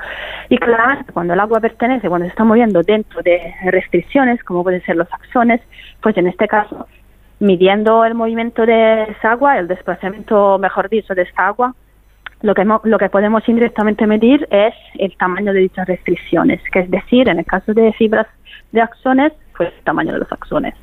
Y 0.50 0.58
claramente 0.58 1.14
cuando 1.14 1.34
el 1.34 1.40
agua 1.40 1.60
pertenece, 1.60 2.10
cuando 2.10 2.26
se 2.26 2.32
está 2.32 2.44
moviendo 2.44 2.82
dentro 2.82 3.22
de 3.22 3.54
restricciones, 3.66 4.44
como 4.44 4.64
pueden 4.64 4.84
ser 4.84 4.96
los 4.96 5.12
axones, 5.14 5.62
pues 6.02 6.18
en 6.18 6.28
este 6.28 6.48
caso, 6.48 6.88
midiendo 7.40 8.04
el 8.06 8.16
movimiento 8.16 8.66
de 8.66 9.04
esa 9.04 9.34
agua, 9.34 9.60
el 9.60 9.68
desplazamiento, 9.68 10.58
mejor 10.58 10.90
dicho, 10.90 11.14
de 11.14 11.24
esta 11.24 11.48
agua, 11.48 11.76
lo 12.42 12.54
que, 12.54 12.66
lo 12.66 12.98
que 12.98 13.10
podemos 13.10 13.48
indirectamente 13.48 14.08
medir 14.08 14.48
es 14.50 14.74
el 14.96 15.16
tamaño 15.18 15.54
de 15.54 15.60
dichas 15.60 15.88
restricciones, 15.88 16.62
que 16.72 16.80
es 16.80 16.92
decir, 16.92 17.30
en 17.30 17.40
el 17.40 17.46
caso 17.46 17.74
de 17.74 17.94
fibras 17.94 18.28
de 18.72 18.82
axones, 18.82 19.34
pues 19.56 19.72
el 19.78 19.84
tamaño 19.84 20.14
de 20.14 20.20
los 20.20 20.32
axones. 20.32 20.74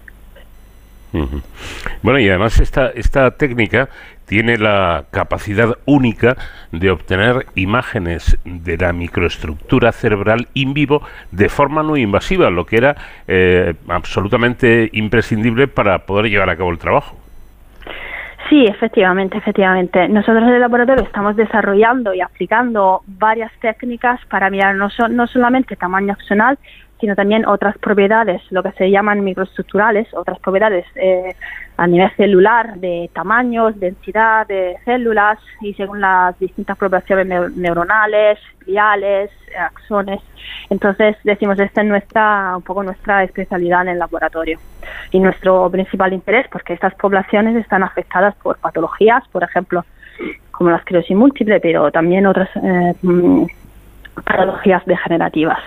Bueno, 2.02 2.18
y 2.18 2.28
además 2.28 2.58
esta, 2.60 2.88
esta 2.88 3.32
técnica 3.32 3.88
tiene 4.26 4.56
la 4.56 5.04
capacidad 5.10 5.76
única 5.84 6.36
de 6.70 6.90
obtener 6.90 7.46
imágenes 7.54 8.38
de 8.44 8.78
la 8.78 8.92
microestructura 8.92 9.92
cerebral 9.92 10.48
in 10.54 10.72
vivo 10.72 11.02
de 11.30 11.48
forma 11.48 11.82
no 11.82 11.96
invasiva, 11.96 12.48
lo 12.48 12.64
que 12.64 12.78
era 12.78 12.96
eh, 13.28 13.74
absolutamente 13.88 14.88
imprescindible 14.92 15.68
para 15.68 15.98
poder 16.06 16.30
llevar 16.30 16.48
a 16.48 16.56
cabo 16.56 16.70
el 16.70 16.78
trabajo. 16.78 17.16
Sí, 18.48 18.66
efectivamente, 18.66 19.38
efectivamente. 19.38 20.08
Nosotros 20.08 20.42
en 20.42 20.54
el 20.54 20.60
laboratorio 20.60 21.04
estamos 21.04 21.36
desarrollando 21.36 22.12
y 22.12 22.20
aplicando 22.20 23.02
varias 23.06 23.52
técnicas 23.60 24.20
para 24.26 24.50
mirar 24.50 24.74
no, 24.74 24.88
no 25.10 25.26
solamente 25.26 25.76
tamaño 25.76 26.12
axonal, 26.12 26.58
sino 27.02 27.16
también 27.16 27.44
otras 27.46 27.76
propiedades, 27.78 28.40
lo 28.50 28.62
que 28.62 28.70
se 28.78 28.88
llaman 28.88 29.24
microestructurales, 29.24 30.06
otras 30.14 30.38
propiedades 30.38 30.86
eh, 30.94 31.34
a 31.76 31.88
nivel 31.88 32.08
celular 32.16 32.76
de 32.76 33.10
tamaños, 33.12 33.78
densidad 33.80 34.46
de 34.46 34.76
células 34.84 35.40
y 35.60 35.74
según 35.74 36.00
las 36.00 36.38
distintas 36.38 36.78
poblaciones 36.78 37.56
neuronales, 37.56 38.38
viales, 38.64 39.32
axones. 39.58 40.20
Entonces 40.70 41.16
decimos 41.24 41.58
esta 41.58 41.80
es 41.80 41.88
nuestra 41.88 42.52
un 42.56 42.62
poco 42.62 42.84
nuestra 42.84 43.24
especialidad 43.24 43.82
en 43.82 43.88
el 43.88 43.98
laboratorio 43.98 44.60
y 45.10 45.18
nuestro 45.18 45.68
principal 45.70 46.12
interés 46.12 46.46
porque 46.52 46.72
estas 46.72 46.94
poblaciones 46.94 47.56
están 47.56 47.82
afectadas 47.82 48.36
por 48.36 48.58
patologías, 48.58 49.26
por 49.32 49.42
ejemplo, 49.42 49.84
como 50.52 50.70
la 50.70 50.76
esclerosis 50.76 51.16
múltiple, 51.16 51.58
pero 51.58 51.90
también 51.90 52.26
otras 52.26 52.48
eh, 52.62 52.94
mm, 53.02 53.46
patologías 54.24 54.84
degenerativas. 54.86 55.58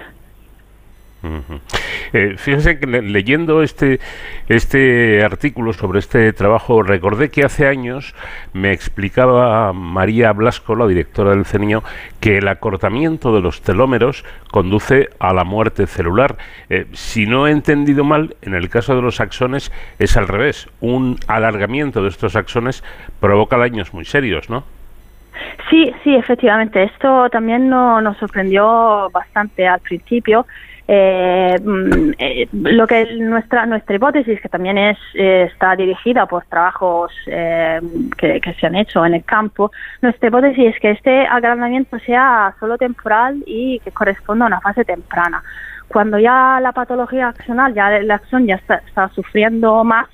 Eh, 2.14 2.36
fíjense 2.38 2.80
que 2.80 2.86
leyendo 2.86 3.64
este, 3.64 4.00
este 4.48 5.24
artículo 5.24 5.74
sobre 5.74 6.00
este 6.00 6.32
trabajo, 6.34 6.84
recordé 6.84 7.30
que 7.30 7.44
hace 7.44 7.68
años 7.68 8.14
me 8.54 8.72
explicaba 8.72 9.74
María 9.74 10.32
Blasco, 10.34 10.76
la 10.76 10.88
directora 10.88 11.32
del 11.32 11.46
CENIO, 11.46 11.84
que 12.20 12.38
el 12.38 12.48
acortamiento 12.48 13.34
de 13.34 13.42
los 13.42 13.62
telómeros 13.62 14.24
conduce 14.52 15.10
a 15.20 15.34
la 15.34 15.44
muerte 15.44 15.88
celular. 15.88 16.38
Eh, 16.70 16.86
si 16.94 17.26
no 17.26 17.48
he 17.48 17.52
entendido 17.52 18.04
mal, 18.04 18.36
en 18.42 18.54
el 18.54 18.70
caso 18.70 18.96
de 18.96 19.02
los 19.02 19.20
axones 19.20 19.72
es 20.00 20.16
al 20.18 20.28
revés. 20.28 20.70
Un 20.80 21.18
alargamiento 21.28 22.04
de 22.04 22.10
estos 22.10 22.36
axones 22.36 22.84
provoca 23.20 23.58
daños 23.58 23.94
muy 23.94 24.06
serios, 24.06 24.50
¿no? 24.50 24.64
Sí, 25.70 25.92
sí, 26.04 26.16
efectivamente. 26.16 26.84
Esto 26.84 27.30
también 27.30 27.70
nos 27.70 28.18
sorprendió 28.18 29.10
bastante 29.12 29.68
al 29.68 29.80
principio. 29.80 30.46
Eh, 30.88 31.58
mm, 31.60 32.12
eh, 32.20 32.48
lo 32.54 32.86
que 32.86 33.16
nuestra 33.16 33.66
nuestra 33.66 33.96
hipótesis 33.96 34.40
que 34.40 34.50
también 34.50 34.78
es 34.78 34.98
eh, 35.16 35.50
está 35.52 35.76
dirigida 35.76 36.28
por 36.28 36.46
trabajos 36.46 37.12
eh, 37.26 37.82
que, 38.16 38.40
que, 38.40 38.54
se 38.54 38.68
han 38.68 38.76
hecho 38.76 39.04
en 39.04 39.16
el 39.16 39.24
campo 39.24 39.72
nuestra 40.04 40.28
hipótesis 40.28 40.76
es 40.76 40.80
que 40.80 40.92
este 40.92 41.26
agrandamiento 41.26 41.98
sea 41.98 42.54
solo 42.60 42.78
temporal 42.78 43.44
y 43.48 43.80
que 43.80 43.90
corresponda 43.90 44.46
a 44.46 44.48
una 44.48 44.62
fase 44.62 44.86
temprana. 44.86 45.44
Cuando 45.88 46.20
ya 46.20 46.60
la 46.62 46.72
patología 46.72 47.30
accional 47.30 47.74
ya 47.74 47.90
la 48.02 48.16
acción 48.16 48.46
ya 48.46 48.56
está, 48.56 49.10
sufriendo 49.10 49.84
más 49.84 50.08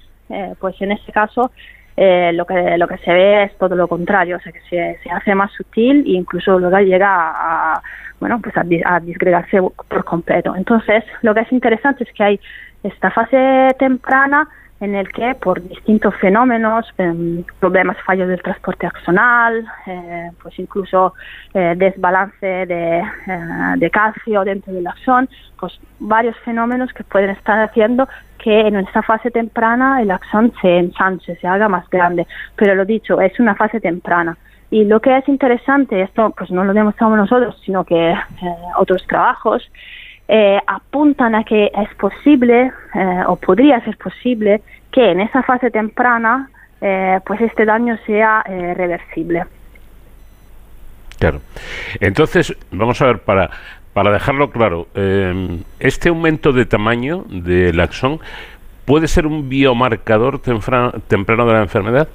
pues 0.60 0.82
en 0.82 0.94
este 0.94 1.12
caso 1.12 1.52
lo 1.98 2.46
que 2.46 2.78
lo 2.78 2.88
que 2.88 2.98
se 3.00 3.12
ve 3.12 3.44
es 3.44 3.58
todo 3.58 3.76
lo 3.76 3.90
contrario, 3.90 4.38
o 4.38 4.40
sea 4.40 4.54
que 4.54 4.62
se, 4.70 5.00
se 5.04 5.12
hace 5.12 5.36
más 5.36 5.52
sutil 5.52 6.06
e 6.08 6.12
incluso 6.12 6.58
luego 6.58 6.78
llega 6.80 7.10
a, 7.10 7.82
bueno 8.22 8.40
pues 8.40 8.56
a, 8.56 9.00
disgregarse 9.02 9.60
por 9.62 10.06
completo. 10.06 10.56
Entonces, 10.56 11.04
lo 11.24 11.34
que 11.34 11.42
es 11.42 11.52
interesante 11.52 12.06
es 12.06 12.14
que 12.14 12.24
hay 12.24 12.40
esta 12.84 13.12
fase 13.12 13.76
temprana 13.78 14.48
en 14.80 14.96
el 14.96 15.12
que 15.12 15.36
por 15.36 15.62
distintos 15.62 16.16
fenómenos, 16.16 16.88
eh, 16.98 17.44
problemas, 17.60 17.98
fallos 18.04 18.28
del 18.28 18.42
transporte 18.42 18.88
axonal, 18.88 19.64
eh, 19.86 20.32
pues 20.42 20.58
incluso 20.58 21.14
eh, 21.54 21.76
desbalance 21.78 22.66
de, 22.66 22.98
eh, 23.00 23.04
de, 23.78 23.90
calcio 23.92 24.44
dentro 24.44 24.74
del 24.74 24.88
axón, 24.88 25.30
pues 25.60 25.80
varios 26.00 26.36
fenómenos 26.40 26.92
que 26.94 27.04
pueden 27.04 27.30
estar 27.30 27.60
haciendo 27.60 28.10
que 28.40 28.62
en 28.62 28.76
esta 28.78 29.04
fase 29.04 29.30
temprana 29.30 30.02
el 30.02 30.10
axón 30.10 30.52
se 30.60 30.80
ensanche, 30.80 31.36
se 31.36 31.48
haga 31.48 31.70
más 31.70 31.88
grande. 31.92 32.26
Pero 32.56 32.74
lo 32.74 32.84
dicho, 32.84 33.22
es 33.22 33.40
una 33.40 33.54
fase 33.54 33.80
temprana. 33.80 34.36
Y 34.72 34.86
lo 34.86 35.00
que 35.00 35.16
es 35.16 35.28
interesante, 35.28 36.02
esto 36.02 36.34
pues 36.36 36.50
no 36.50 36.64
lo 36.64 36.74
demostramos 36.74 37.18
nosotros, 37.18 37.62
sino 37.66 37.84
que 37.84 38.16
otros 38.78 39.06
trabajos, 39.06 39.70
eh, 40.28 40.60
apuntan 40.66 41.36
a 41.36 41.44
que 41.44 41.70
es 41.76 41.94
posible 41.96 42.72
eh, 42.96 43.24
o 43.28 43.36
podría 43.36 43.84
ser 43.84 43.98
posible 43.98 44.62
que 44.92 45.12
en 45.12 45.20
esa 45.20 45.44
fase 45.44 45.70
temprana 45.70 46.50
eh, 46.80 47.20
pues 47.26 47.42
este 47.42 47.66
daño 47.66 47.98
sea 48.06 48.44
reversible. 48.44 49.44
Claro. 51.20 51.42
Entonces, 52.00 52.56
vamos 52.72 53.00
a 53.02 53.06
ver, 53.06 53.20
para, 53.20 53.52
para 53.94 54.12
dejarlo 54.12 54.50
claro, 54.50 54.88
eh, 54.96 55.60
este 55.80 56.10
aumento 56.10 56.52
de 56.54 56.66
tamaño 56.66 57.26
del 57.30 57.80
axón 57.80 58.20
puede 58.86 59.08
ser 59.08 59.28
un 59.28 59.50
biomarcador 59.50 60.40
temprano 60.40 61.46
de 61.46 61.54
la 61.54 61.62
enfermedad. 61.62 62.08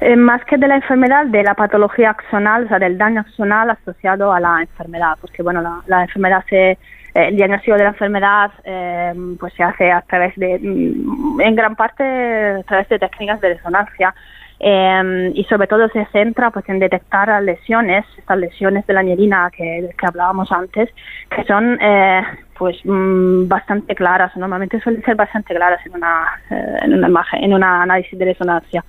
Eh, 0.00 0.16
más 0.16 0.44
que 0.44 0.56
de 0.56 0.68
la 0.68 0.76
enfermedad, 0.76 1.26
de 1.26 1.42
la 1.42 1.54
patología 1.54 2.10
axonal, 2.10 2.64
o 2.64 2.68
sea, 2.68 2.78
del 2.78 2.96
daño 2.96 3.20
axonal 3.20 3.70
asociado 3.70 4.32
a 4.32 4.38
la 4.38 4.60
enfermedad, 4.60 5.16
porque 5.20 5.42
bueno, 5.42 5.60
la, 5.86 6.02
enfermedad 6.02 6.44
se, 6.48 6.70
eh, 6.70 6.78
el 7.14 7.36
diagnóstico 7.36 7.76
de 7.76 7.82
la 7.82 7.90
enfermedad 7.90 8.52
eh, 8.64 9.12
pues 9.40 9.52
se 9.54 9.64
hace 9.64 9.90
a 9.90 10.02
través 10.02 10.36
de, 10.36 10.58
mm, 10.60 11.40
en 11.40 11.54
gran 11.56 11.74
parte, 11.74 12.04
a 12.04 12.62
través 12.62 12.88
de 12.88 12.98
técnicas 13.00 13.40
de 13.40 13.54
resonancia. 13.54 14.14
Eh, 14.60 15.30
y 15.34 15.44
sobre 15.44 15.68
todo 15.68 15.88
se 15.88 16.04
centra 16.06 16.50
pues 16.50 16.68
en 16.68 16.80
detectar 16.80 17.42
lesiones, 17.42 18.04
estas 18.16 18.38
lesiones 18.38 18.84
de 18.88 18.94
la 18.94 19.04
mielina 19.04 19.50
que, 19.56 19.88
que 19.96 20.06
hablábamos 20.06 20.50
antes, 20.50 20.90
que 21.30 21.44
son 21.44 21.78
eh, 21.80 22.22
pues 22.56 22.76
mm, 22.84 23.46
bastante 23.46 23.94
claras, 23.94 24.36
normalmente 24.36 24.80
suelen 24.80 25.04
ser 25.04 25.14
bastante 25.14 25.54
claras 25.54 25.84
en 25.86 25.94
una, 25.94 26.26
eh, 26.50 26.76
en 26.82 26.94
una 26.94 27.08
imagen, 27.08 27.44
en 27.44 27.54
un 27.54 27.62
análisis 27.62 28.18
de 28.18 28.24
resonancia. 28.24 28.84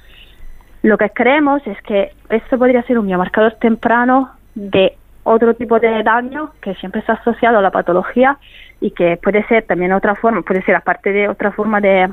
Lo 0.82 0.98
que 0.98 1.10
creemos 1.10 1.65
es 1.68 1.82
que 1.82 2.12
esto 2.30 2.58
podría 2.58 2.84
ser 2.84 2.98
un 2.98 3.08
biomarcador 3.08 3.56
temprano 3.56 4.32
de 4.56 4.96
otro 5.24 5.54
tipo 5.54 5.80
de 5.80 6.04
daño 6.04 6.52
que 6.62 6.74
siempre 6.76 7.02
está 7.02 7.13
asociado 7.13 7.60
a 7.60 7.62
la 7.62 7.72
patología 7.72 8.38
y 8.80 8.92
que 8.92 9.18
puede 9.18 9.46
ser 9.48 9.63
también 9.63 9.92
otra 9.92 10.15
forma, 10.15 10.42
puede 10.42 10.63
ser 10.63 10.76
aparte 10.76 11.12
de 11.12 11.28
otra 11.28 11.52
forma 11.52 11.82
de, 11.82 12.10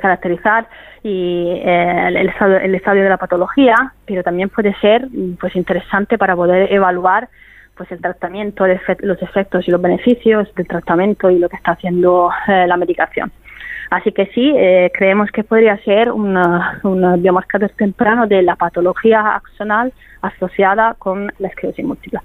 caracterizar 0.00 0.66
y 1.02 1.60
eh, 1.64 2.08
el, 2.08 2.28
estado, 2.28 2.56
el 2.56 2.74
estadio 2.74 3.02
de 3.02 3.08
la 3.08 3.16
patología, 3.16 3.74
pero 4.04 4.22
también 4.22 4.48
puede 4.48 4.74
ser 4.80 5.08
pues 5.40 5.54
interesante 5.56 6.18
para 6.18 6.34
poder 6.34 6.72
evaluar 6.72 7.28
pues 7.76 7.90
el 7.92 8.00
tratamiento, 8.00 8.66
los 8.66 9.22
efectos 9.22 9.68
y 9.68 9.70
los 9.70 9.80
beneficios 9.80 10.52
del 10.54 10.66
tratamiento 10.66 11.30
y 11.30 11.38
lo 11.38 11.48
que 11.48 11.56
está 11.56 11.72
haciendo 11.72 12.30
eh, 12.48 12.66
la 12.66 12.76
medicación. 12.76 13.30
Así 13.90 14.12
que 14.12 14.26
sí, 14.26 14.52
eh, 14.56 14.90
creemos 14.92 15.30
que 15.30 15.44
podría 15.44 15.76
ser 15.84 16.10
un 16.10 16.34
biomarcador 17.18 17.70
temprano 17.70 18.26
de 18.26 18.42
la 18.42 18.56
patología 18.56 19.36
axonal 19.36 19.92
asociada 20.22 20.94
con 20.98 21.32
la 21.38 21.48
esclerosis 21.48 21.84
múltiple. 21.84 22.20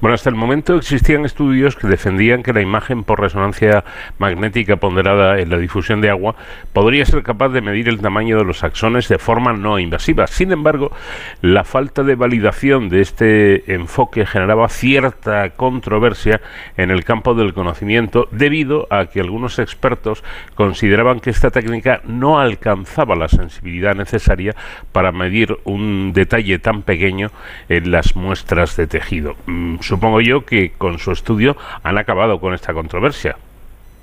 Bueno, 0.00 0.14
hasta 0.14 0.28
el 0.28 0.36
momento 0.36 0.76
existían 0.76 1.24
estudios 1.24 1.74
que 1.74 1.86
defendían 1.86 2.42
que 2.42 2.52
la 2.52 2.60
imagen 2.60 3.02
por 3.02 3.18
resonancia 3.18 3.82
magnética 4.18 4.76
ponderada 4.76 5.40
en 5.40 5.48
la 5.48 5.56
difusión 5.56 6.02
de 6.02 6.10
agua 6.10 6.36
podría 6.74 7.06
ser 7.06 7.22
capaz 7.22 7.48
de 7.48 7.62
medir 7.62 7.88
el 7.88 8.02
tamaño 8.02 8.36
de 8.36 8.44
los 8.44 8.62
axones 8.62 9.08
de 9.08 9.18
forma 9.18 9.54
no 9.54 9.78
invasiva. 9.78 10.26
Sin 10.26 10.52
embargo, 10.52 10.92
la 11.40 11.64
falta 11.64 12.02
de 12.02 12.14
validación 12.14 12.90
de 12.90 13.00
este 13.00 13.72
enfoque 13.72 14.26
generaba 14.26 14.68
cierta 14.68 15.48
controversia 15.50 16.42
en 16.76 16.90
el 16.90 17.04
campo 17.04 17.34
del 17.34 17.54
conocimiento 17.54 18.28
debido 18.32 18.86
a 18.90 19.06
que 19.06 19.20
algunos 19.20 19.58
expertos 19.58 20.22
consideraban 20.54 21.20
que 21.20 21.30
esta 21.30 21.50
técnica 21.50 22.02
no 22.04 22.38
alcanzaba 22.38 23.16
la 23.16 23.28
sensibilidad 23.28 23.94
necesaria 23.94 24.54
para 24.92 25.10
medir 25.10 25.56
un 25.64 26.12
detalle 26.12 26.58
tan 26.58 26.82
pequeño 26.82 27.30
en 27.70 27.90
las 27.90 28.14
muestras 28.14 28.76
de 28.76 28.86
tejido. 28.86 29.05
Mm, 29.46 29.78
supongo 29.80 30.20
yo 30.20 30.44
que 30.44 30.72
con 30.76 30.98
su 30.98 31.12
estudio 31.12 31.56
han 31.82 31.98
acabado 31.98 32.40
con 32.40 32.54
esta 32.54 32.72
controversia. 32.72 33.36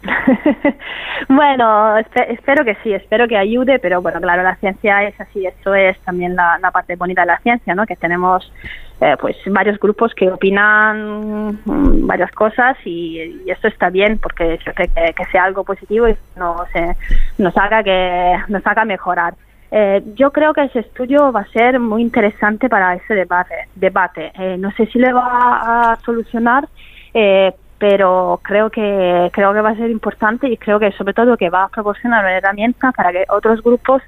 bueno, 1.29 1.97
espero 1.97 2.65
que 2.65 2.75
sí, 2.83 2.93
espero 2.93 3.25
que 3.27 3.37
ayude, 3.37 3.79
pero 3.79 4.01
bueno, 4.01 4.19
claro, 4.19 4.43
la 4.43 4.55
ciencia 4.55 5.03
es 5.03 5.19
así, 5.19 5.45
esto 5.45 5.73
es 5.73 5.97
también 6.01 6.35
la, 6.35 6.59
parte 6.73 6.95
bonita 6.97 7.21
de 7.21 7.27
la 7.27 7.39
ciencia, 7.39 7.73
¿no? 7.73 7.85
Que 7.85 7.95
tenemos 7.95 8.51
eh, 8.99 9.15
pues 9.19 9.37
varios 9.47 9.79
grupos 9.79 10.13
que 10.13 10.29
opinan 10.29 11.59
mm, 11.63 12.05
varias 12.05 12.31
cosas 12.31 12.75
y, 12.85 13.49
esto 13.49 13.69
está 13.69 13.89
bien 13.89 14.17
porque 14.17 14.59
que, 14.75 15.13
que, 15.13 15.25
sea 15.31 15.45
algo 15.45 15.63
positivo 15.63 16.09
y 16.09 16.15
no 16.35 16.65
se, 16.73 16.95
nos 17.37 17.55
haga 17.57 17.83
que 17.83 18.37
nos 18.49 18.65
haga 18.67 18.83
mejorar. 18.83 19.35
Eh, 19.75 20.03
yo 20.13 20.31
creo 20.31 20.53
que 20.53 20.65
ese 20.65 20.81
estudio 20.81 21.31
va 21.31 21.39
a 21.39 21.51
ser 21.51 21.79
muy 21.79 22.03
interesante 22.03 22.69
para 22.69 22.93
ese 22.93 23.15
debate. 23.15 23.55
debate. 23.73 24.31
Eh, 24.37 24.55
no 24.59 24.69
sé 24.73 24.85
si 24.85 24.99
le 24.99 25.11
va 25.11 25.93
a 25.93 25.99
solucionar, 26.05 26.67
eh, 27.11 27.51
pero 27.79 28.39
creo 28.43 28.69
que 28.69 29.31
creo 29.33 29.51
que 29.51 29.61
va 29.61 29.71
a 29.71 29.75
ser 29.75 29.89
importante 29.89 30.47
y 30.47 30.57
creo 30.57 30.79
que 30.79 30.91
sobre 30.91 31.15
todo 31.15 31.37
que 31.37 31.49
va 31.49 31.63
a 31.63 31.69
proporcionar 31.69 32.23
una 32.23 32.37
herramienta 32.37 32.91
para 32.91 33.11
que 33.11 33.25
otros 33.29 33.63
grupos 33.63 34.03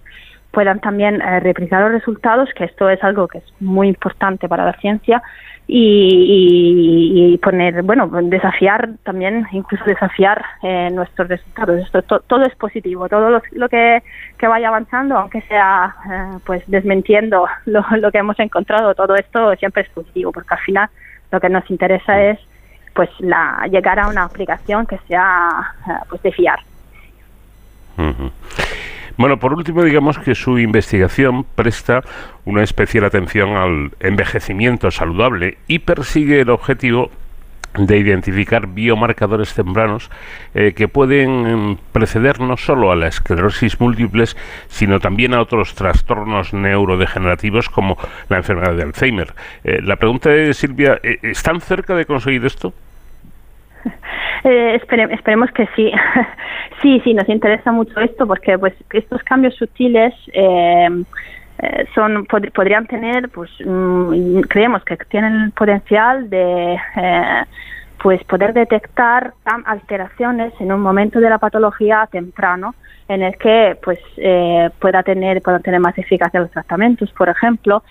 puedan 0.51 0.79
también 0.81 1.19
replicar 1.41 1.81
los 1.81 1.93
resultados, 1.93 2.47
que 2.55 2.65
esto 2.65 2.87
es 2.87 3.03
algo 3.03 3.27
que 3.27 3.39
es 3.39 3.53
muy 3.59 3.87
importante 3.87 4.47
para 4.47 4.65
la 4.65 4.73
ciencia 4.73 5.23
y, 5.67 7.37
poner, 7.41 7.81
bueno, 7.83 8.07
desafiar 8.23 8.89
también, 9.03 9.47
incluso 9.51 9.83
desafiar 9.85 10.43
eh, 10.61 10.89
nuestros 10.91 11.27
resultados. 11.27 11.81
Esto 11.81 12.01
todo 12.21 12.45
es 12.45 12.55
positivo, 12.55 13.09
todo 13.09 13.41
lo, 13.51 13.69
que, 13.69 14.03
que, 14.37 14.47
vaya 14.47 14.67
avanzando, 14.67 15.17
aunque 15.17 15.41
sea 15.41 15.95
eh, 16.09 16.37
pues 16.45 16.63
desmintiendo 16.67 17.47
lo, 17.65 17.83
lo, 17.97 18.11
que 18.11 18.19
hemos 18.19 18.39
encontrado, 18.39 18.93
todo 18.93 19.15
esto 19.15 19.55
siempre 19.55 19.83
es 19.83 19.89
positivo, 19.89 20.31
porque 20.31 20.53
al 20.53 20.59
final 20.61 20.89
lo 21.31 21.39
que 21.39 21.49
nos 21.49 21.69
interesa 21.69 22.21
es 22.21 22.39
pues 22.93 23.09
la 23.19 23.67
llegar 23.69 23.99
a 23.99 24.07
una 24.07 24.23
aplicación 24.23 24.85
que 24.85 24.97
sea 25.07 25.73
eh, 25.87 25.91
pues 26.09 26.21
de 26.21 26.31
fiar. 26.31 26.59
Bueno, 29.17 29.39
por 29.39 29.53
último, 29.53 29.83
digamos 29.83 30.19
que 30.19 30.35
su 30.35 30.59
investigación 30.59 31.45
presta 31.55 32.03
una 32.43 32.63
especial 32.63 33.05
atención 33.05 33.55
al 33.55 33.91
envejecimiento 34.01 34.91
saludable 34.91 35.57
y 35.67 35.79
persigue 35.79 36.41
el 36.41 36.49
objetivo 36.49 37.09
de 37.77 37.97
identificar 37.97 38.67
biomarcadores 38.67 39.53
tempranos 39.53 40.09
eh, 40.53 40.73
que 40.73 40.87
pueden 40.87 41.45
em, 41.45 41.77
preceder 41.91 42.39
no 42.39 42.57
solo 42.57 42.91
a 42.91 42.95
la 42.95 43.07
esclerosis 43.07 43.79
múltiples, 43.79 44.37
sino 44.67 44.99
también 44.99 45.33
a 45.33 45.41
otros 45.41 45.75
trastornos 45.75 46.53
neurodegenerativos 46.53 47.69
como 47.69 47.97
la 48.29 48.37
enfermedad 48.37 48.75
de 48.75 48.83
Alzheimer. 48.83 49.33
Eh, 49.63 49.81
la 49.81 49.97
pregunta 49.97 50.33
es, 50.33 50.57
Silvia, 50.57 50.99
eh, 51.03 51.19
¿están 51.21 51.61
cerca 51.61 51.95
de 51.95 52.05
conseguir 52.05 52.45
esto? 52.45 52.73
Eh, 54.43 54.75
esperemos 54.75 55.49
que 55.53 55.67
sí. 55.75 55.91
sí, 56.81 57.01
sí, 57.03 57.15
nos 57.15 57.27
interesa 57.29 57.71
mucho 57.71 57.99
esto 57.99 58.27
porque 58.27 58.59
pues 58.59 58.75
estos 58.91 59.23
cambios 59.23 59.55
sutiles 59.55 60.13
eh, 60.33 60.87
eh, 61.63 61.85
son 61.95 62.27
podrían 62.27 62.85
tener, 62.85 63.29
pues 63.29 63.49
mm, 63.65 64.41
creemos 64.41 64.83
que 64.83 64.97
tienen 65.09 65.33
el 65.33 65.51
potencial 65.51 66.29
de 66.29 66.77
pues 68.03 68.23
poder 68.25 68.53
detectar 68.53 69.33
alteraciones 69.65 70.53
en 70.59 70.71
un 70.71 70.81
momento 70.81 71.19
de 71.19 71.29
la 71.29 71.39
patología 71.39 72.07
temprano 72.11 72.75
en 73.07 73.23
el 73.23 73.35
que 73.37 73.79
pues 73.81 73.97
pueda 74.77 75.01
tener 75.01 75.41
puedan 75.41 75.63
tener 75.63 75.79
más 75.79 75.97
eficacia 75.97 76.39
los 76.39 76.51
tratamientos 76.51 77.11
por 77.13 77.29
ejemplo 77.29 77.81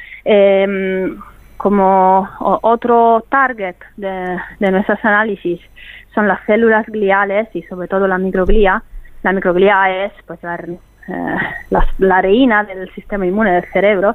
como 1.65 2.29
otro 2.61 3.25
target 3.31 3.77
de, 3.97 4.37
de 4.61 4.71
nuestros 4.71 5.03
análisis 5.03 5.59
son 6.15 6.29
las 6.29 6.45
células 6.45 6.85
gliales 6.85 7.49
y 7.55 7.63
sobre 7.63 7.89
todo 7.89 8.07
la 8.07 8.19
microglía. 8.19 8.83
La 9.23 9.33
microglía 9.33 10.05
es 10.05 10.13
pues 10.27 10.41
eh, 10.45 10.79
la, 12.01 12.21
reina 12.21 12.65
del 12.65 12.93
sistema 12.93 13.25
inmune 13.25 13.53
del 13.53 13.65
cerebro. 13.73 14.15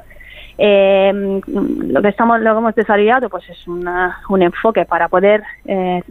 Eh, 0.62 1.40
lo 1.46 2.02
que 2.02 2.08
estamos 2.08 2.38
lo 2.40 2.52
que 2.52 2.58
hemos 2.58 2.74
desarrollado 2.74 3.30
pues 3.30 3.48
es 3.48 3.66
un 3.66 4.42
enfoque 4.42 4.84
para 4.84 5.08
poder 5.08 5.42
eh, 5.64 6.02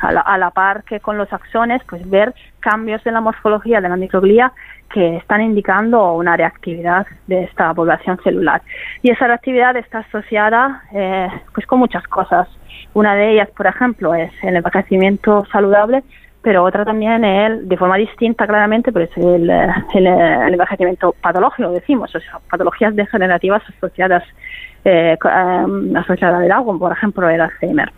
a, 0.00 0.12
la, 0.12 0.20
a, 0.20 0.36
la, 0.36 0.50
par 0.50 0.82
que 0.82 0.98
con 0.98 1.16
los 1.16 1.32
axones 1.32 1.80
pues 1.88 2.08
ver 2.10 2.34
cambios 2.58 3.06
en 3.06 3.14
la 3.14 3.20
morfología 3.20 3.80
de 3.80 3.88
la 3.88 3.96
microglía 3.96 4.52
que 4.92 5.18
están 5.18 5.42
indicando 5.42 6.14
una 6.14 6.36
reactividad 6.36 7.06
de 7.28 7.44
esta 7.44 7.72
población 7.72 8.18
celular. 8.24 8.62
Y 9.02 9.10
esa 9.10 9.28
reactividad 9.28 9.76
está 9.76 9.98
asociada 9.98 10.82
eh, 10.92 11.28
pues 11.54 11.64
con 11.66 11.78
muchas 11.78 12.02
cosas. 12.08 12.48
Una 12.94 13.14
de 13.14 13.32
ellas, 13.32 13.48
por 13.56 13.68
ejemplo, 13.68 14.14
es 14.14 14.32
el 14.42 14.56
envejecimiento 14.56 15.44
saludable, 15.52 16.02
pero 16.42 16.64
otra 16.64 16.84
también 16.84 17.24
es, 17.24 17.68
de 17.68 17.76
forma 17.76 17.96
distinta 17.96 18.46
claramente, 18.46 18.92
pero 18.92 19.04
es 19.06 19.16
el, 19.16 19.50
el, 19.50 20.06
envejecimiento 20.52 21.14
patológico, 21.20 21.70
decimos, 21.70 22.14
o 22.14 22.20
sea, 22.20 22.38
patologías 22.50 22.94
degenerativas 22.94 23.62
asociadas, 23.68 24.24
eh, 24.84 25.16
em, 25.24 25.96
asociadas 25.96 26.42
al 26.42 26.52
agua, 26.52 26.78
por 26.78 26.92
ejemplo, 26.92 27.28
el 27.28 27.40
Alzheimer. 27.40 27.92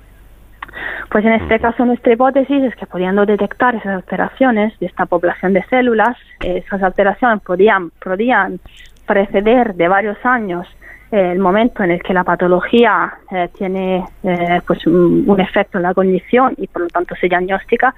Pues 1.11 1.24
en 1.24 1.33
este 1.33 1.59
caso 1.59 1.85
nuestra 1.85 2.12
hipótesis 2.12 2.62
es 2.62 2.76
que 2.76 2.87
pudiendo 2.87 3.26
detectar 3.26 3.74
esas 3.74 3.96
alteraciones 3.96 4.79
de 4.79 4.87
esta 4.87 5.07
población 5.07 5.53
de 5.53 5.64
células, 5.64 6.16
esas 6.40 6.83
alteraciones 6.83 7.42
podían, 7.42 7.90
podían 8.03 8.61
preceder 9.07 9.74
de 9.74 9.88
varios 9.88 10.18
años 10.24 10.66
el 11.11 11.40
momento 11.40 11.83
en 11.83 11.90
el 11.90 12.03
que 12.03 12.14
la 12.14 12.22
patología 12.22 13.12
eh, 13.33 13.48
tiene 13.57 14.05
eh, 14.22 14.61
pues 14.66 14.87
un, 14.87 15.40
efecto 15.40 15.79
en 15.79 15.83
la 15.83 15.94
condición 15.94 16.55
y 16.57 16.68
por 16.68 16.83
lo 16.83 16.88
tanto 16.88 17.14
se 17.16 17.29
diagnostica, 17.29 17.94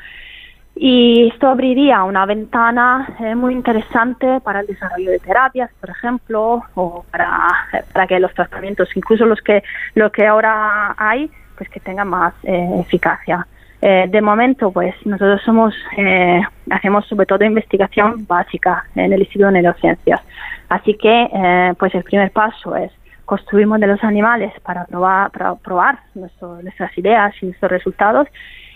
Y 0.74 1.28
esto 1.28 1.48
abriría 1.48 2.02
una 2.04 2.24
ventana 2.26 3.06
eh, 3.20 3.34
muy 3.34 3.52
interesante 3.52 4.40
para 4.40 4.60
el 4.60 4.66
desarrollo 4.66 5.10
de 5.10 5.18
terapias, 5.18 5.70
por 5.80 5.90
ejemplo, 5.90 6.62
o 6.74 7.04
para, 7.10 7.48
para 7.92 8.06
que 8.06 8.18
los 8.18 8.32
tratamientos, 8.34 8.88
incluso 8.96 9.26
los 9.26 9.40
que, 9.42 9.62
lo 9.94 10.10
que 10.10 10.26
ahora 10.26 10.94
hay, 10.96 11.30
pues 11.56 11.68
que 11.68 11.80
tengan 11.80 12.08
más 12.08 12.32
eh, 12.42 12.80
eficacia. 12.80 13.46
Eh, 13.84 14.06
de 14.08 14.22
momento, 14.22 14.70
pues 14.70 14.94
nosotros 15.04 15.42
somos, 15.44 15.74
eh, 15.96 16.40
hacemos 16.70 17.04
sobre 17.06 17.26
todo 17.26 17.44
investigación 17.44 18.24
básica 18.28 18.84
en 18.94 19.12
el 19.12 19.20
Instituto 19.20 19.46
de 19.46 19.60
Neurociencias. 19.60 20.20
Así 20.68 20.94
que, 20.94 21.28
eh, 21.32 21.74
pues 21.76 21.92
el 21.96 22.04
primer 22.04 22.30
paso 22.30 22.76
es 22.76 22.92
construir 23.24 23.66
modelos 23.66 24.02
animales 24.04 24.52
para 24.62 24.84
probar, 24.84 25.32
para 25.32 25.56
probar 25.56 25.98
nuestras 26.14 26.96
ideas 26.96 27.34
y 27.42 27.46
nuestros 27.46 27.72
resultados, 27.72 28.28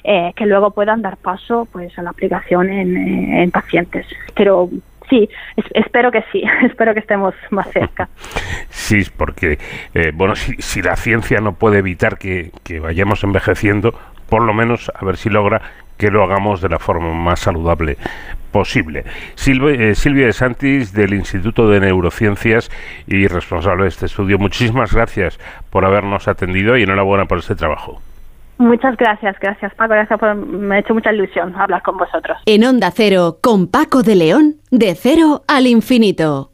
que 0.03 0.47
luego 0.47 0.71
puedan 0.71 1.03
dar 1.03 1.17
paso, 1.17 1.67
pues, 1.73 1.99
a 1.99 2.03
la 2.03 2.11
aplicación 2.11 2.71
en, 2.71 3.51
pacientes. 3.51 4.07
Pero 4.35 4.69
sí, 5.11 5.29
espero 5.75 6.11
que 6.11 6.23
sí, 6.33 6.43
espero 6.63 6.95
que 6.95 7.01
estemos 7.01 7.35
más 7.51 7.69
cerca. 7.71 8.09
Sí, 8.69 9.03
porque, 9.17 9.59
bueno, 10.15 10.37
si, 10.37 10.55
si, 10.59 10.83
la 10.83 10.97
ciencia 10.97 11.39
no 11.41 11.55
puede 11.55 11.79
evitar 11.79 12.19
que, 12.19 12.51
que, 12.63 12.79
vayamos 12.79 13.25
envejeciendo, 13.25 13.99
por 14.29 14.43
lo 14.43 14.55
menos 14.55 14.93
a 14.95 15.05
ver 15.05 15.17
si 15.17 15.29
logra 15.29 15.61
que 15.97 16.11
lo 16.11 16.23
hagamos 16.23 16.61
de 16.61 16.69
la 16.69 16.79
forma 16.79 17.13
más 17.13 17.41
saludable 17.41 17.97
posible. 18.57 19.01
Eh, 19.01 19.95
Silvia, 19.95 20.27
de 20.27 20.33
Santis, 20.33 20.93
del 20.93 21.13
Instituto 21.15 21.69
de 21.69 21.81
Neurociencias 21.81 22.71
y 23.07 23.27
responsable 23.27 23.83
de 23.83 23.89
este 23.91 24.07
estudio, 24.07 24.39
muchísimas 24.39 24.95
gracias 24.95 25.39
por 25.69 25.85
habernos 25.85 26.27
atendido 26.27 26.77
y 26.77 26.83
enhorabuena 26.83 27.27
por 27.27 27.39
este 27.39 27.55
trabajo. 27.55 28.01
Muchas 28.59 28.97
gracias, 28.97 29.37
gracias 29.39 29.75
Paco, 29.75 29.93
gracias 29.93 30.19
por, 30.19 30.35
me 30.35 30.77
ha 30.77 30.79
hecho 30.79 30.95
mucha 30.95 31.13
ilusión 31.13 31.55
hablar 31.57 31.83
con 31.83 31.99
vosotros. 31.99 32.39
En 32.47 32.65
Onda 32.65 32.91
Cero, 32.91 33.39
con 33.43 33.67
Paco 33.67 34.03
de 34.03 34.17
León, 34.17 34.57
de 34.71 34.95
cero 34.95 35.43
al 35.47 35.67
infinito. 35.67 36.53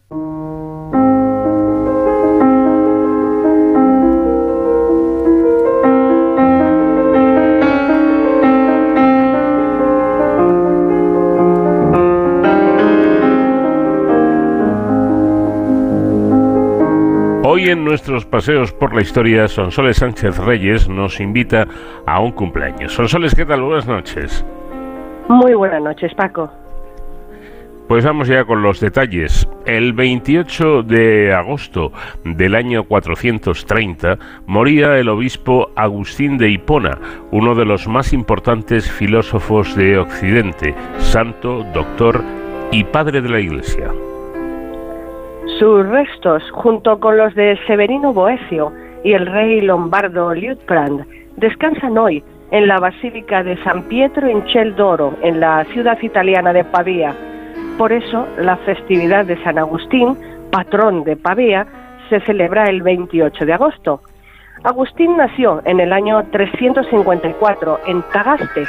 Hoy 17.55 17.69
en 17.69 17.85
nuestros 17.85 18.25
paseos 18.25 18.73
por 18.73 18.95
la 18.95 19.03
historia, 19.03 19.47
Sonsoles 19.47 19.99
Sánchez 19.99 20.39
Reyes 20.39 20.89
nos 20.89 21.21
invita 21.21 21.67
a 22.07 22.19
un 22.19 22.33
cumpleaños. 22.33 22.95
Sonsoles, 22.95 23.35
¿qué 23.35 23.45
tal? 23.45 23.61
Buenas 23.61 23.87
noches. 23.87 24.43
Muy 25.29 25.53
buenas 25.53 25.83
noches, 25.83 26.15
Paco. 26.15 26.51
Pues 27.89 28.07
vamos 28.07 28.29
ya 28.29 28.47
con 28.47 28.63
los 28.63 28.81
detalles. 28.81 29.47
El 29.67 29.93
28 29.93 30.83
de 30.85 31.35
agosto 31.35 31.93
del 32.25 32.55
año 32.55 32.85
430 32.85 34.17
moría 34.47 34.97
el 34.97 35.11
obispo 35.11 35.73
Agustín 35.77 36.39
de 36.39 36.49
Hipona, 36.49 36.97
uno 37.33 37.55
de 37.55 37.67
los 37.67 37.87
más 37.87 38.15
importantes 38.15 38.91
filósofos 38.91 39.77
de 39.77 39.99
Occidente, 39.99 40.75
santo, 40.97 41.67
doctor 41.75 42.25
y 42.71 42.85
padre 42.85 43.21
de 43.21 43.29
la 43.29 43.41
Iglesia. 43.41 43.93
Sus 45.59 45.87
restos, 45.89 46.43
junto 46.53 47.01
con 47.01 47.17
los 47.17 47.35
de 47.35 47.59
Severino 47.67 48.13
Boecio 48.13 48.73
y 49.03 49.13
el 49.13 49.27
rey 49.27 49.61
lombardo 49.61 50.33
Liutprand, 50.33 51.05
descansan 51.37 51.99
hoy 51.99 52.23
en 52.53 52.69
la 52.69 52.79
Basílica 52.79 53.43
de 53.43 53.57
San 53.65 53.83
Pietro 53.85 54.31
in 54.31 54.45
Ciel 54.47 54.77
d'Oro, 54.77 55.15
en 55.23 55.41
la 55.41 55.65
ciudad 55.73 55.99
italiana 56.01 56.53
de 56.53 56.65
Pavía. 56.65 57.15
Por 57.77 57.93
eso, 57.93 58.27
la 58.39 58.57
festividad 58.59 59.27
de 59.27 59.43
San 59.43 59.59
Agustín, 59.59 60.17
patrón 60.53 61.03
de 61.03 61.17
Pavía, 61.17 61.67
se 62.09 62.21
celebra 62.21 62.65
el 62.67 62.83
28 62.83 63.45
de 63.45 63.53
agosto. 63.53 64.01
Agustín 64.65 65.17
nació 65.17 65.61
en 65.65 65.81
el 65.81 65.93
año 65.93 66.23
354 66.31 67.81
en 67.87 68.01
Tagaste, 68.13 68.63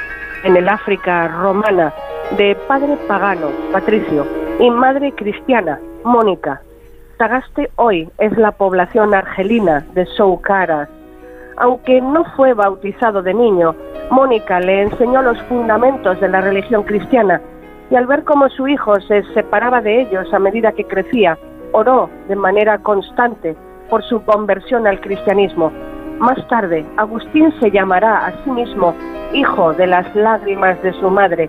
en 0.43 0.57
el 0.57 0.67
África 0.67 1.27
romana, 1.27 1.93
de 2.35 2.57
padre 2.67 2.97
pagano, 3.07 3.49
Patricio, 3.71 4.25
y 4.59 4.71
madre 4.71 5.11
cristiana, 5.11 5.79
Mónica. 6.03 6.61
Tagaste 7.19 7.69
hoy 7.75 8.09
es 8.17 8.35
la 8.39 8.53
población 8.53 9.13
argelina 9.13 9.85
de 9.93 10.07
Soucaras. 10.07 10.89
Aunque 11.57 12.01
no 12.01 12.23
fue 12.35 12.55
bautizado 12.55 13.21
de 13.21 13.35
niño, 13.35 13.75
Mónica 14.09 14.59
le 14.61 14.81
enseñó 14.81 15.21
los 15.21 15.39
fundamentos 15.43 16.19
de 16.19 16.27
la 16.27 16.41
religión 16.41 16.81
cristiana 16.83 17.39
y 17.91 17.95
al 17.95 18.07
ver 18.07 18.23
cómo 18.23 18.49
su 18.49 18.67
hijo 18.67 18.99
se 19.01 19.21
separaba 19.35 19.79
de 19.79 20.01
ellos 20.01 20.33
a 20.33 20.39
medida 20.39 20.71
que 20.71 20.85
crecía, 20.85 21.37
oró 21.71 22.09
de 22.27 22.35
manera 22.35 22.79
constante 22.79 23.55
por 23.93 24.03
su 24.05 24.23
conversión 24.23 24.87
al 24.87 24.99
cristianismo. 25.01 25.71
Más 26.17 26.47
tarde, 26.47 26.83
Agustín 26.97 27.53
se 27.59 27.69
llamará 27.69 28.25
a 28.25 28.31
sí 28.43 28.49
mismo 28.49 28.95
hijo 29.33 29.71
de 29.73 29.85
las 29.85 30.15
lágrimas 30.15 30.81
de 30.81 30.93
su 30.93 31.11
madre. 31.11 31.47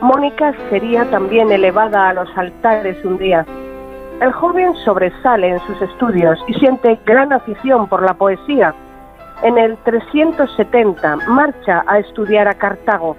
Mónica 0.00 0.54
sería 0.70 1.10
también 1.10 1.50
elevada 1.50 2.10
a 2.10 2.14
los 2.14 2.28
altares 2.38 3.04
un 3.04 3.18
día 3.18 3.44
el 4.20 4.30
joven 4.30 4.72
sobresale 4.84 5.48
en 5.48 5.58
sus 5.66 5.82
estudios 5.82 6.38
y 6.46 6.54
siente 6.54 6.96
gran 7.04 7.32
afición 7.32 7.88
por 7.88 8.02
la 8.02 8.14
poesía. 8.14 8.72
En 9.42 9.58
el 9.58 9.76
370 9.78 11.16
marcha 11.26 11.82
a 11.88 11.98
estudiar 11.98 12.46
a 12.46 12.54
Cartago. 12.54 13.16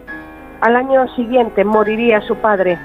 Al 0.61 0.77
año 0.77 1.05
siguiente 1.17 1.65
moriría 1.65 2.21
su 2.21 2.37
padre. 2.37 2.79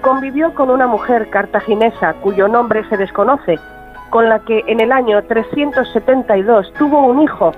Convivió 0.00 0.54
con 0.54 0.70
una 0.70 0.86
mujer 0.86 1.28
cartaginesa 1.28 2.14
cuyo 2.22 2.48
nombre 2.48 2.88
se 2.88 2.96
desconoce, 2.96 3.58
con 4.12 4.28
la 4.28 4.40
que 4.40 4.62
en 4.66 4.78
el 4.80 4.92
año 4.92 5.22
372 5.24 6.72
tuvo 6.78 7.06
un 7.06 7.22
hijo, 7.22 7.52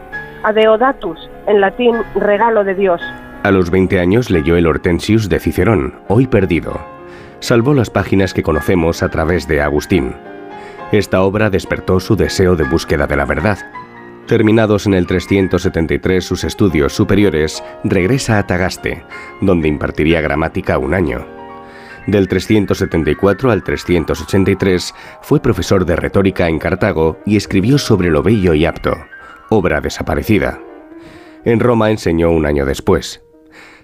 Adeodatus, 0.45 1.29
en 1.49 1.61
latín 1.61 1.97
regalo 2.15 2.63
de 2.63 2.77
Dios. 2.77 3.03
A 3.43 3.51
los 3.51 3.71
20 3.71 3.99
años 3.99 4.31
leyó 4.31 4.57
el 4.57 4.69
Hortensius 4.69 5.29
de 5.29 5.41
Cicerón, 5.41 5.97
hoy 6.07 6.29
perdido, 6.29 6.81
salvó 7.41 7.75
las 7.75 7.91
páginas 7.91 8.33
que 8.33 8.45
conocemos 8.45 9.03
a 9.03 9.09
través 9.09 9.49
de 9.49 9.61
Agustín. 9.61 10.15
Esta 10.93 11.23
obra 11.23 11.51
despertó 11.51 11.99
su 11.99 12.15
deseo 12.15 12.55
de 12.55 12.65
búsqueda 12.65 13.09
de 13.09 13.17
la 13.17 13.25
verdad. 13.25 13.59
Terminados 14.29 14.87
en 14.87 14.95
el 14.95 15.09
373 15.09 16.25
sus 16.25 16.45
estudios 16.45 16.93
superiores, 16.93 17.65
regresa 17.83 18.39
a 18.39 18.47
Tagaste, 18.47 19.05
donde 19.41 19.67
impartiría 19.67 20.21
gramática 20.21 20.79
un 20.79 20.95
año. 20.95 21.27
Del 22.07 22.29
374 22.29 23.51
al 23.51 23.65
383 23.65 24.95
fue 25.23 25.41
profesor 25.41 25.87
de 25.87 25.97
retórica 25.97 26.49
en 26.49 26.59
Cartago 26.59 27.19
y 27.25 27.37
escribió 27.37 27.79
sobre 27.79 28.11
lo 28.11 28.23
bello 28.23 28.53
y 28.53 28.67
apto, 28.67 28.95
obra 29.49 29.81
desaparecida. 29.81 30.61
En 31.45 31.61
Roma 31.61 31.91
enseñó 31.91 32.31
un 32.31 32.45
año 32.45 32.67
después. 32.67 33.23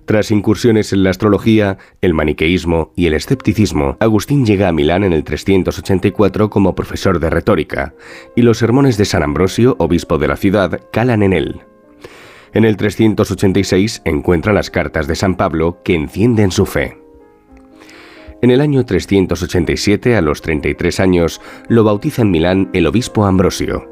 Tras 0.04 0.30
incursiones 0.30 0.92
en 0.92 1.02
la 1.02 1.11
astrología, 1.11 1.78
el 2.00 2.14
maniqueísmo 2.14 2.92
y 2.96 3.06
el 3.06 3.14
escepticismo, 3.14 3.96
Agustín 4.00 4.44
llega 4.44 4.68
a 4.68 4.72
Milán 4.72 5.04
en 5.04 5.12
el 5.12 5.24
384 5.24 6.50
como 6.50 6.74
profesor 6.74 7.20
de 7.20 7.30
retórica, 7.30 7.94
y 8.35 8.42
los 8.42 8.59
sermones 8.59 8.96
de 8.96 9.04
San 9.04 9.22
Ambrosio, 9.22 9.76
obispo 9.78 10.18
de 10.18 10.28
la 10.28 10.37
ciudad, 10.37 10.80
calan 10.92 11.22
en 11.22 11.33
él. 11.33 11.61
En 12.52 12.64
el 12.64 12.76
386 12.76 14.02
encuentra 14.04 14.52
las 14.52 14.70
cartas 14.70 15.06
de 15.06 15.14
San 15.14 15.37
Pablo 15.37 15.78
que 15.85 15.94
encienden 15.94 16.50
su 16.50 16.66
fe. 16.66 16.98
En 18.42 18.50
el 18.50 18.62
año 18.62 18.87
387, 18.87 20.16
a 20.16 20.22
los 20.22 20.40
33 20.40 21.00
años, 21.00 21.42
lo 21.68 21.85
bautiza 21.85 22.22
en 22.22 22.31
Milán 22.31 22.70
el 22.72 22.87
obispo 22.87 23.26
Ambrosio. 23.26 23.87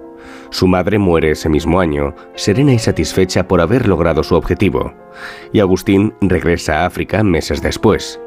Su 0.50 0.66
madre 0.66 0.98
muere 0.98 1.32
ese 1.32 1.50
mismo 1.50 1.80
año, 1.80 2.14
serena 2.34 2.72
y 2.72 2.78
satisfecha 2.78 3.46
por 3.46 3.60
haber 3.60 3.86
logrado 3.86 4.22
su 4.22 4.36
objetivo, 4.36 4.94
y 5.52 5.60
Agustín 5.60 6.14
regresa 6.22 6.80
a 6.80 6.86
África 6.86 7.22
meses 7.22 7.60
después. 7.60 8.18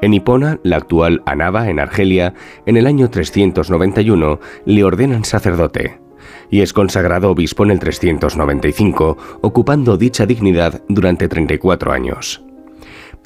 En 0.00 0.14
Hipona, 0.14 0.60
la 0.62 0.76
actual 0.76 1.22
Anaba, 1.26 1.70
en 1.70 1.80
Argelia, 1.80 2.34
en 2.64 2.76
el 2.76 2.86
año 2.86 3.10
391 3.10 4.38
le 4.64 4.84
ordenan 4.84 5.24
sacerdote, 5.24 5.98
y 6.50 6.60
es 6.60 6.72
consagrado 6.72 7.32
obispo 7.32 7.64
en 7.64 7.72
el 7.72 7.80
395, 7.80 9.16
ocupando 9.40 9.96
dicha 9.96 10.24
dignidad 10.24 10.82
durante 10.88 11.26
34 11.26 11.92
años. 11.92 12.45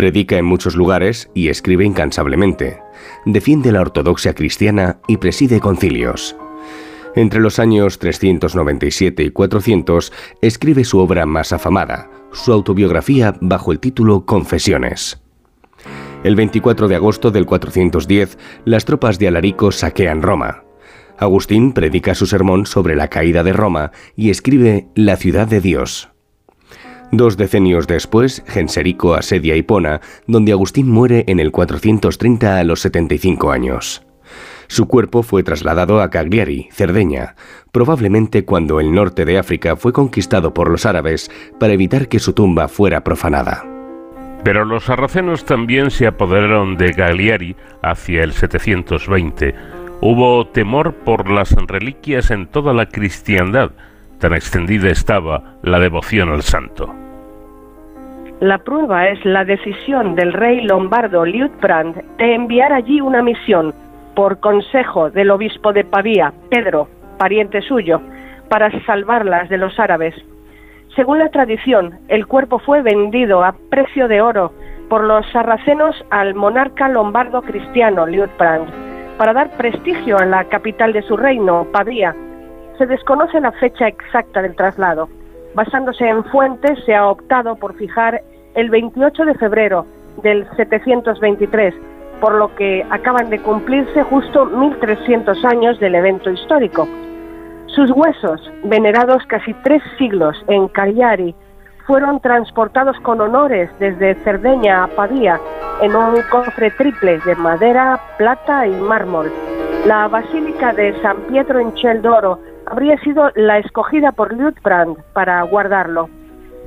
Predica 0.00 0.38
en 0.38 0.46
muchos 0.46 0.76
lugares 0.76 1.28
y 1.34 1.48
escribe 1.48 1.84
incansablemente. 1.84 2.80
Defiende 3.26 3.70
la 3.70 3.82
ortodoxia 3.82 4.34
cristiana 4.34 4.98
y 5.06 5.18
preside 5.18 5.60
concilios. 5.60 6.34
Entre 7.14 7.38
los 7.38 7.58
años 7.58 7.98
397 7.98 9.24
y 9.24 9.30
400 9.30 10.10
escribe 10.40 10.84
su 10.84 11.00
obra 11.00 11.26
más 11.26 11.52
afamada, 11.52 12.08
su 12.32 12.50
autobiografía 12.50 13.34
bajo 13.42 13.72
el 13.72 13.78
título 13.78 14.24
Confesiones. 14.24 15.20
El 16.24 16.34
24 16.34 16.88
de 16.88 16.94
agosto 16.94 17.30
del 17.30 17.44
410, 17.44 18.38
las 18.64 18.86
tropas 18.86 19.18
de 19.18 19.28
Alarico 19.28 19.70
saquean 19.70 20.22
Roma. 20.22 20.64
Agustín 21.18 21.74
predica 21.74 22.14
su 22.14 22.24
sermón 22.24 22.64
sobre 22.64 22.96
la 22.96 23.08
caída 23.08 23.42
de 23.42 23.52
Roma 23.52 23.92
y 24.16 24.30
escribe 24.30 24.86
La 24.94 25.16
ciudad 25.16 25.46
de 25.46 25.60
Dios. 25.60 26.09
Dos 27.12 27.36
decenios 27.36 27.88
después, 27.88 28.44
Genserico 28.46 29.14
asedia 29.14 29.56
Hipona, 29.56 30.00
donde 30.26 30.52
Agustín 30.52 30.88
muere 30.88 31.24
en 31.26 31.40
el 31.40 31.50
430 31.50 32.58
a 32.58 32.64
los 32.64 32.80
75 32.80 33.50
años. 33.50 34.02
Su 34.68 34.86
cuerpo 34.86 35.24
fue 35.24 35.42
trasladado 35.42 36.00
a 36.00 36.10
Cagliari, 36.10 36.68
Cerdeña, 36.70 37.34
probablemente 37.72 38.44
cuando 38.44 38.78
el 38.78 38.92
norte 38.92 39.24
de 39.24 39.38
África 39.38 39.74
fue 39.74 39.92
conquistado 39.92 40.54
por 40.54 40.70
los 40.70 40.86
árabes 40.86 41.28
para 41.58 41.72
evitar 41.72 42.06
que 42.06 42.20
su 42.20 42.32
tumba 42.32 42.68
fuera 42.68 43.02
profanada. 43.02 43.64
Pero 44.44 44.64
los 44.64 44.84
sarracenos 44.84 45.44
también 45.44 45.90
se 45.90 46.06
apoderaron 46.06 46.76
de 46.76 46.94
Cagliari 46.94 47.56
hacia 47.82 48.22
el 48.22 48.32
720. 48.32 49.54
Hubo 50.00 50.46
temor 50.46 50.94
por 50.94 51.28
las 51.28 51.50
reliquias 51.52 52.30
en 52.30 52.46
toda 52.46 52.72
la 52.72 52.86
cristiandad, 52.86 53.72
tan 54.20 54.34
extendida 54.34 54.90
estaba 54.90 55.42
la 55.62 55.80
devoción 55.80 56.28
al 56.28 56.42
santo. 56.42 56.94
La 58.40 58.58
prueba 58.58 59.08
es 59.08 59.22
la 59.24 59.44
decisión 59.44 60.14
del 60.14 60.32
rey 60.32 60.62
lombardo 60.62 61.24
Liutprand 61.24 61.96
de 62.16 62.34
enviar 62.34 62.72
allí 62.72 63.00
una 63.00 63.22
misión 63.22 63.74
por 64.14 64.40
consejo 64.40 65.10
del 65.10 65.30
obispo 65.30 65.72
de 65.72 65.84
Pavía, 65.84 66.32
Pedro, 66.48 66.88
pariente 67.18 67.60
suyo, 67.62 68.00
para 68.48 68.70
salvarlas 68.84 69.48
de 69.48 69.58
los 69.58 69.78
árabes. 69.78 70.14
Según 70.96 71.18
la 71.18 71.30
tradición, 71.30 71.98
el 72.08 72.26
cuerpo 72.26 72.58
fue 72.58 72.82
vendido 72.82 73.44
a 73.44 73.54
precio 73.70 74.08
de 74.08 74.20
oro 74.20 74.52
por 74.88 75.04
los 75.04 75.24
sarracenos 75.32 75.94
al 76.10 76.34
monarca 76.34 76.88
lombardo 76.88 77.42
cristiano 77.42 78.06
Liutprand 78.06 78.68
para 79.16 79.32
dar 79.32 79.50
prestigio 79.56 80.18
a 80.18 80.24
la 80.24 80.44
capital 80.44 80.92
de 80.92 81.02
su 81.02 81.16
reino, 81.16 81.66
Pavía. 81.72 82.14
Se 82.80 82.86
desconoce 82.86 83.38
la 83.42 83.52
fecha 83.52 83.88
exacta 83.88 84.40
del 84.40 84.56
traslado. 84.56 85.10
Basándose 85.54 86.08
en 86.08 86.24
fuentes, 86.24 86.82
se 86.86 86.94
ha 86.94 87.08
optado 87.08 87.56
por 87.56 87.74
fijar 87.74 88.22
el 88.54 88.70
28 88.70 89.26
de 89.26 89.34
febrero 89.34 89.84
del 90.22 90.48
723 90.56 91.74
por 92.22 92.36
lo 92.36 92.54
que 92.54 92.86
acaban 92.88 93.28
de 93.28 93.38
cumplirse 93.42 94.02
justo 94.04 94.46
1300 94.46 95.44
años 95.44 95.78
del 95.78 95.94
evento 95.94 96.30
histórico. 96.30 96.88
Sus 97.66 97.90
huesos, 97.90 98.50
venerados 98.64 99.26
casi 99.26 99.52
tres 99.62 99.82
siglos 99.98 100.42
en 100.48 100.68
Cagliari, 100.68 101.34
fueron 101.86 102.18
transportados 102.20 102.98
con 103.00 103.20
honores 103.20 103.70
desde 103.78 104.14
Cerdeña 104.24 104.84
a 104.84 104.88
Pavía 104.88 105.38
en 105.82 105.94
un 105.94 106.14
cofre 106.30 106.70
triple 106.70 107.18
de 107.26 107.36
madera, 107.36 108.00
plata 108.16 108.66
y 108.66 108.70
mármol. 108.70 109.30
La 109.84 110.08
Basílica 110.08 110.72
de 110.72 110.98
San 111.02 111.18
Pietro 111.28 111.58
en 111.58 111.74
Cheldoro 111.74 112.38
habría 112.70 112.96
sido 112.98 113.30
la 113.34 113.58
escogida 113.58 114.12
por 114.12 114.32
Liutprand 114.32 114.96
para 115.12 115.42
guardarlo. 115.42 116.08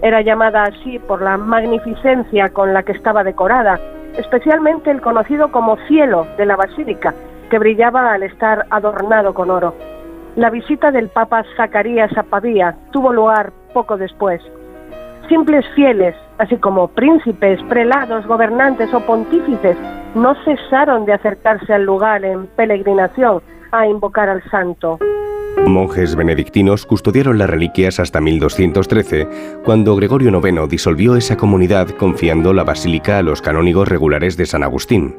Era 0.01 0.21
llamada 0.21 0.63
así 0.63 0.99
por 0.99 1.21
la 1.21 1.37
magnificencia 1.37 2.49
con 2.49 2.73
la 2.73 2.83
que 2.83 2.91
estaba 2.91 3.23
decorada 3.23 3.79
especialmente 4.17 4.91
el 4.91 5.01
conocido 5.01 5.51
como 5.51 5.77
cielo 5.87 6.27
de 6.37 6.45
la 6.45 6.55
basílica, 6.55 7.13
que 7.49 7.59
brillaba 7.59 8.13
al 8.13 8.23
estar 8.23 8.65
adornado 8.69 9.33
con 9.33 9.49
oro. 9.49 9.73
La 10.35 10.49
visita 10.49 10.91
del 10.91 11.09
Papa 11.09 11.43
Zacarías 11.55 12.15
a 12.17 12.23
Pavía 12.23 12.75
tuvo 12.91 13.13
lugar 13.13 13.51
poco 13.73 13.97
después. 13.97 14.41
Simples 15.29 15.65
fieles, 15.75 16.15
así 16.37 16.57
como 16.57 16.87
príncipes, 16.89 17.61
prelados, 17.69 18.25
gobernantes 18.27 18.93
o 18.93 18.99
pontífices, 19.01 19.77
no 20.15 20.35
cesaron 20.43 21.05
de 21.05 21.13
acercarse 21.13 21.73
al 21.73 21.83
lugar 21.83 22.25
en 22.25 22.47
peregrinación 22.47 23.41
a 23.71 23.87
invocar 23.87 24.29
al 24.29 24.43
santo. 24.49 24.99
Monjes 25.67 26.15
benedictinos 26.15 26.85
custodiaron 26.85 27.37
las 27.37 27.49
reliquias 27.49 27.99
hasta 27.99 28.19
1213, 28.21 29.27
cuando 29.63 29.95
Gregorio 29.95 30.29
IX 30.29 30.69
disolvió 30.69 31.15
esa 31.15 31.37
comunidad 31.37 31.89
confiando 31.89 32.53
la 32.53 32.63
basílica 32.63 33.17
a 33.17 33.23
los 33.23 33.41
canónigos 33.41 33.87
regulares 33.87 34.37
de 34.37 34.45
San 34.45 34.63
Agustín. 34.63 35.15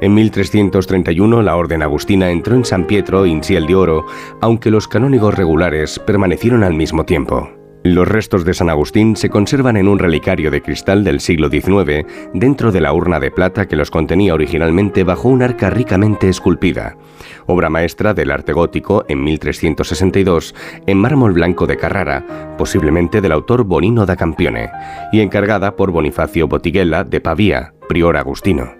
En 0.00 0.14
1331 0.14 1.42
la 1.42 1.56
orden 1.56 1.82
agustina 1.82 2.30
entró 2.30 2.56
en 2.56 2.64
San 2.64 2.86
Pietro 2.86 3.26
in 3.26 3.42
Ciel 3.42 3.66
de 3.66 3.74
Oro, 3.74 4.06
aunque 4.40 4.70
los 4.70 4.88
canónigos 4.88 5.34
regulares 5.34 5.98
permanecieron 5.98 6.64
al 6.64 6.74
mismo 6.74 7.04
tiempo. 7.04 7.59
Los 7.82 8.06
restos 8.06 8.44
de 8.44 8.52
San 8.52 8.68
Agustín 8.68 9.16
se 9.16 9.30
conservan 9.30 9.78
en 9.78 9.88
un 9.88 9.98
relicario 9.98 10.50
de 10.50 10.60
cristal 10.60 11.02
del 11.02 11.18
siglo 11.18 11.48
XIX 11.48 12.04
dentro 12.34 12.72
de 12.72 12.80
la 12.82 12.92
urna 12.92 13.18
de 13.18 13.30
plata 13.30 13.66
que 13.66 13.76
los 13.76 13.90
contenía 13.90 14.34
originalmente 14.34 15.02
bajo 15.02 15.28
un 15.28 15.42
arca 15.42 15.70
ricamente 15.70 16.28
esculpida, 16.28 16.98
obra 17.46 17.70
maestra 17.70 18.12
del 18.12 18.32
arte 18.32 18.52
gótico 18.52 19.06
en 19.08 19.24
1362 19.24 20.54
en 20.86 20.98
mármol 20.98 21.32
blanco 21.32 21.66
de 21.66 21.78
Carrara, 21.78 22.56
posiblemente 22.58 23.22
del 23.22 23.32
autor 23.32 23.64
Bonino 23.64 24.04
da 24.04 24.16
Campione, 24.16 24.70
y 25.10 25.20
encargada 25.20 25.74
por 25.74 25.90
Bonifacio 25.90 26.48
Botiguella 26.48 27.02
de 27.02 27.20
Pavía, 27.22 27.72
prior 27.88 28.18
agustino 28.18 28.79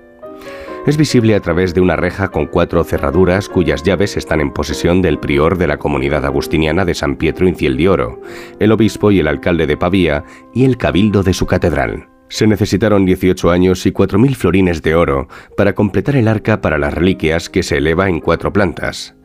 es 0.86 0.96
visible 0.96 1.34
a 1.34 1.40
través 1.40 1.74
de 1.74 1.80
una 1.80 1.96
reja 1.96 2.28
con 2.28 2.46
cuatro 2.46 2.84
cerraduras 2.84 3.48
cuyas 3.48 3.82
llaves 3.82 4.16
están 4.16 4.40
en 4.40 4.52
posesión 4.52 5.02
del 5.02 5.18
prior 5.18 5.58
de 5.58 5.66
la 5.66 5.78
comunidad 5.78 6.24
agustiniana 6.24 6.84
de 6.84 6.94
San 6.94 7.16
Pietro 7.16 7.48
Inciel 7.48 7.76
de 7.76 7.88
Oro, 7.88 8.20
el 8.58 8.72
obispo 8.72 9.10
y 9.10 9.20
el 9.20 9.28
alcalde 9.28 9.66
de 9.66 9.76
Pavía 9.76 10.24
y 10.52 10.64
el 10.64 10.76
cabildo 10.76 11.22
de 11.22 11.34
su 11.34 11.46
catedral. 11.46 12.09
Se 12.30 12.46
necesitaron 12.46 13.04
18 13.04 13.50
años 13.50 13.84
y 13.86 13.92
4.000 13.92 14.36
florines 14.36 14.82
de 14.82 14.94
oro 14.94 15.26
para 15.56 15.74
completar 15.74 16.14
el 16.14 16.28
arca 16.28 16.60
para 16.60 16.78
las 16.78 16.94
reliquias 16.94 17.50
que 17.50 17.64
se 17.64 17.78
eleva 17.78 18.08
en 18.08 18.20
cuatro 18.20 18.52
plantas. 18.52 19.16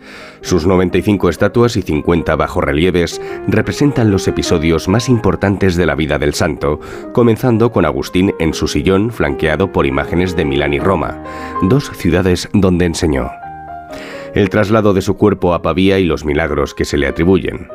Sus 0.42 0.66
95 0.66 1.30
estatuas 1.30 1.78
y 1.78 1.84
50 1.84 2.36
bajorrelieves 2.36 3.22
representan 3.48 4.10
los 4.10 4.28
episodios 4.28 4.88
más 4.88 5.08
importantes 5.08 5.76
de 5.76 5.86
la 5.86 5.94
vida 5.94 6.18
del 6.18 6.34
santo, 6.34 6.80
comenzando 7.14 7.72
con 7.72 7.86
Agustín 7.86 8.34
en 8.40 8.56
su 8.56 8.68
sillón 8.68 9.12
flanqueado 9.12 9.72
por 9.72 9.86
imágenes 9.86 10.36
de 10.36 10.46
Milán 10.46 10.74
y 10.74 10.80
Roma, 10.80 11.24
dos 11.62 11.92
ciudades 11.96 12.50
donde 12.54 12.86
enseñó. 12.86 13.30
El 14.34 14.50
traslado 14.50 14.96
de 14.96 15.04
su 15.04 15.16
cuerpo 15.16 15.54
a 15.54 15.62
Pavía 15.62 16.00
y 16.00 16.06
los 16.06 16.26
milagros 16.26 16.74
que 16.74 16.86
se 16.86 16.98
le 16.98 17.06
atribuyen. 17.06 17.68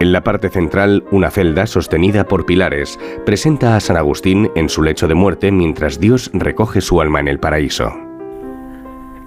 En 0.00 0.12
la 0.12 0.22
parte 0.22 0.48
central, 0.48 1.04
una 1.10 1.30
celda 1.30 1.66
sostenida 1.66 2.24
por 2.24 2.44
pilares 2.44 2.98
presenta 3.24 3.76
a 3.76 3.80
San 3.80 3.96
Agustín 3.96 4.50
en 4.56 4.68
su 4.68 4.82
lecho 4.82 5.06
de 5.06 5.14
muerte 5.14 5.52
mientras 5.52 6.00
Dios 6.00 6.30
recoge 6.34 6.80
su 6.80 7.00
alma 7.00 7.20
en 7.20 7.28
el 7.28 7.38
paraíso. 7.38 7.92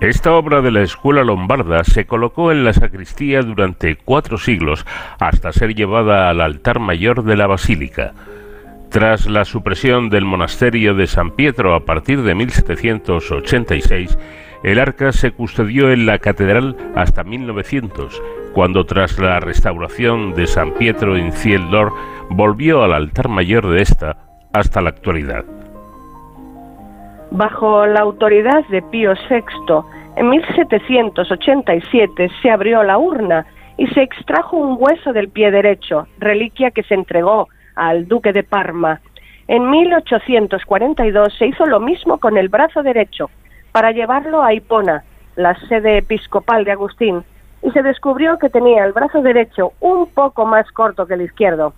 Esta 0.01 0.33
obra 0.33 0.61
de 0.61 0.71
la 0.71 0.81
escuela 0.81 1.23
lombarda 1.23 1.85
se 1.85 2.05
colocó 2.05 2.51
en 2.51 2.65
la 2.65 2.73
sacristía 2.73 3.41
durante 3.41 3.95
cuatro 3.95 4.37
siglos 4.37 4.85
hasta 5.19 5.53
ser 5.53 5.73
llevada 5.73 6.29
al 6.29 6.41
altar 6.41 6.79
mayor 6.79 7.23
de 7.23 7.37
la 7.37 7.47
basílica. 7.47 8.13
Tras 8.89 9.25
la 9.25 9.45
supresión 9.45 10.09
del 10.09 10.25
monasterio 10.25 10.93
de 10.93 11.07
San 11.07 11.31
Pietro 11.31 11.73
a 11.73 11.85
partir 11.85 12.21
de 12.23 12.35
1786, 12.35 14.17
el 14.63 14.79
arca 14.79 15.13
se 15.13 15.31
custodió 15.31 15.89
en 15.91 16.05
la 16.05 16.19
catedral 16.19 16.75
hasta 16.95 17.23
1900 17.23 18.21
cuando 18.55 18.85
tras 18.85 19.19
la 19.19 19.41
restauración 19.41 20.33
de 20.33 20.47
San 20.47 20.71
Pietro 20.75 21.17
en 21.17 21.33
Cieldor 21.33 21.91
volvió 22.29 22.83
al 22.83 22.93
altar 22.93 23.27
mayor 23.27 23.69
de 23.69 23.81
esta 23.81 24.15
hasta 24.53 24.81
la 24.81 24.91
actualidad. 24.91 25.43
Bajo 27.31 27.85
la 27.85 27.99
autoridad 27.99 28.65
de 28.69 28.81
Pío 28.81 29.11
VI, 29.29 29.43
en 30.15 30.29
1787 30.29 32.31
se 32.41 32.49
abrió 32.49 32.81
la 32.83 32.97
urna 32.97 33.45
y 33.75 33.87
se 33.87 34.03
extrajo 34.03 34.55
un 34.55 34.77
hueso 34.79 35.11
del 35.11 35.27
pie 35.27 35.51
derecho, 35.51 36.07
reliquia 36.17 36.71
que 36.71 36.83
se 36.83 36.93
entregó 36.93 37.49
al 37.75 38.07
duque 38.07 38.31
de 38.31 38.43
Parma. 38.43 39.01
En 39.49 39.69
1842 39.69 41.33
se 41.37 41.47
hizo 41.47 41.65
lo 41.65 41.81
mismo 41.81 42.19
con 42.19 42.37
el 42.37 42.47
brazo 42.47 42.83
derecho, 42.83 43.29
para 43.73 43.91
llevarlo 43.91 44.41
a 44.41 44.53
Hipona, 44.53 45.03
la 45.35 45.55
sede 45.67 45.97
episcopal 45.97 46.63
de 46.63 46.71
Agustín, 46.71 47.25
y 47.65 47.71
se 47.71 47.81
descubrió 47.81 48.37
que 48.37 48.49
tenía 48.49 48.85
el 48.85 48.93
brazo 48.93 49.23
derecho 49.23 49.73
un 49.79 50.07
poco 50.11 50.45
más 50.45 50.71
corto 50.71 51.07
que 51.07 51.15
el 51.15 51.23
izquierdo. 51.23 51.73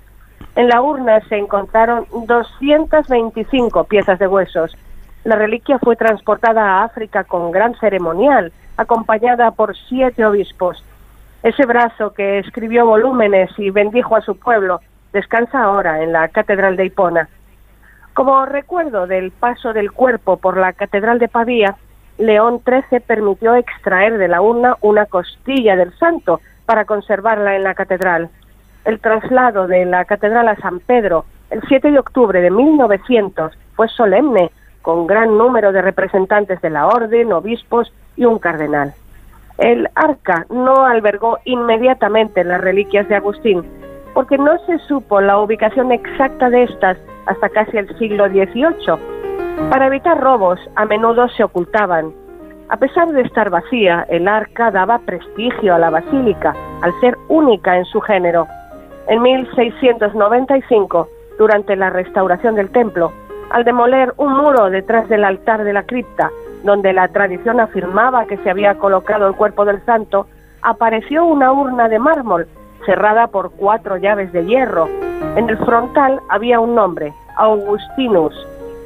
En 0.56 0.68
la 0.68 0.82
urna 0.82 1.22
se 1.30 1.38
encontraron 1.38 2.06
225 2.26 3.86
piezas 3.86 4.20
de 4.20 4.28
huesos. 4.28 4.76
La 5.24 5.38
reliquia 5.38 5.80
fue 5.80 5.96
transportada 5.96 6.62
a 6.62 6.84
África 6.84 7.24
con 7.24 7.52
gran 7.52 7.74
ceremonial, 7.76 8.52
acompañada 8.76 9.52
por 9.52 9.78
siete 9.78 10.26
obispos. 10.26 10.84
Ese 11.42 11.66
brazo 11.66 12.14
que 12.14 12.40
escribió 12.40 12.86
volúmenes 12.86 13.50
y 13.58 13.70
bendijo 13.70 14.18
a 14.18 14.22
su 14.22 14.38
pueblo 14.38 14.82
descansa 15.14 15.64
ahora 15.64 16.04
en 16.04 16.12
la 16.12 16.28
Catedral 16.28 16.76
de 16.76 16.88
Hipona. 16.88 17.30
Como 18.14 18.46
recuerdo 18.46 19.08
del 19.08 19.32
paso 19.32 19.72
del 19.72 19.94
cuerpo 19.94 20.36
por 20.36 20.58
la 20.58 20.74
Catedral 20.74 21.18
de 21.20 21.30
Pavía, 21.30 21.78
León 22.18 22.62
XIII 22.66 23.00
permitió 23.02 23.56
extraer 23.56 24.18
de 24.18 24.28
la 24.28 24.42
urna 24.42 24.76
una 24.82 25.06
costilla 25.06 25.76
del 25.76 25.94
santo 25.98 26.42
para 26.66 26.86
conservarla 26.86 27.56
en 27.56 27.64
la 27.64 27.76
catedral. 27.76 28.30
El 28.86 29.00
traslado 29.00 29.68
de 29.68 29.86
la 29.86 30.06
catedral 30.06 30.48
a 30.48 30.56
San 30.56 30.80
Pedro 30.80 31.26
el 31.50 31.62
7 31.68 31.92
de 31.92 32.00
octubre 32.00 32.42
de 32.42 32.52
1900 32.52 33.58
fue 33.76 33.88
solemne, 33.90 34.52
con 34.82 35.08
gran 35.08 35.38
número 35.38 35.72
de 35.72 35.82
representantes 35.82 36.62
de 36.62 36.70
la 36.70 36.88
orden, 36.88 37.32
obispos 37.32 37.94
y 38.16 38.26
un 38.26 38.40
cardenal. 38.40 38.94
El 39.58 39.90
arca 39.96 40.46
no 40.50 40.86
albergó 40.86 41.40
inmediatamente 41.46 42.44
las 42.44 42.62
reliquias 42.62 43.08
de 43.08 43.16
Agustín, 43.16 43.64
porque 44.14 44.38
no 44.38 44.58
se 44.66 44.78
supo 44.80 45.22
la 45.22 45.40
ubicación 45.40 45.92
exacta 45.92 46.50
de 46.50 46.64
estas 46.64 46.98
hasta 47.26 47.50
casi 47.50 47.78
el 47.78 47.98
siglo 47.98 48.28
XVIII. 48.28 49.17
Para 49.70 49.88
evitar 49.88 50.18
robos, 50.22 50.60
a 50.76 50.86
menudo 50.86 51.28
se 51.30 51.44
ocultaban. 51.44 52.14
A 52.70 52.78
pesar 52.78 53.10
de 53.10 53.22
estar 53.22 53.50
vacía, 53.50 54.06
el 54.08 54.28
arca 54.28 54.72
daba 54.72 55.00
prestigio 55.00 55.76
a 55.76 55.80
la 55.80 55.90
basílica, 55.90 56.56
al 56.82 56.98
ser 57.02 57.18
única 57.28 57.78
en 57.78 57.84
su 57.86 58.00
género. 58.00 58.48
En 59.08 59.22
1695, 59.22 61.10
durante 61.38 61.76
la 61.76 61.90
restauración 61.90 62.56
del 62.56 62.70
templo, 62.70 63.12
al 63.50 63.66
demoler 63.66 64.14
un 64.18 64.38
muro 64.38 64.70
detrás 64.70 65.10
del 65.10 65.26
altar 65.26 65.64
de 65.64 65.74
la 65.74 65.84
cripta, 65.84 66.30
donde 66.64 66.94
la 66.94 67.08
tradición 67.10 67.60
afirmaba 67.60 68.26
que 68.26 68.38
se 68.38 68.50
había 68.50 68.76
colocado 68.76 69.28
el 69.28 69.36
cuerpo 69.36 69.66
del 69.66 69.84
santo, 69.86 70.28
apareció 70.62 71.26
una 71.26 71.52
urna 71.52 71.90
de 71.90 72.00
mármol 72.00 72.48
cerrada 72.86 73.28
por 73.28 73.52
cuatro 73.52 73.98
llaves 73.98 74.32
de 74.32 74.46
hierro. 74.46 74.88
En 75.36 75.50
el 75.50 75.58
frontal 75.58 76.22
había 76.30 76.60
un 76.60 76.76
nombre, 76.76 77.12
Augustinus. 77.38 78.34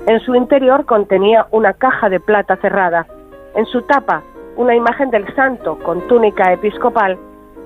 En 0.07 0.19
su 0.21 0.33
interior 0.33 0.85
contenía 0.85 1.45
una 1.51 1.73
caja 1.73 2.09
de 2.09 2.19
plata 2.19 2.55
cerrada. 2.57 3.05
En 3.55 3.65
su 3.67 3.83
tapa, 3.83 4.23
una 4.55 4.75
imagen 4.75 5.11
del 5.11 5.33
santo 5.35 5.77
con 5.79 6.07
túnica 6.07 6.51
episcopal 6.51 7.17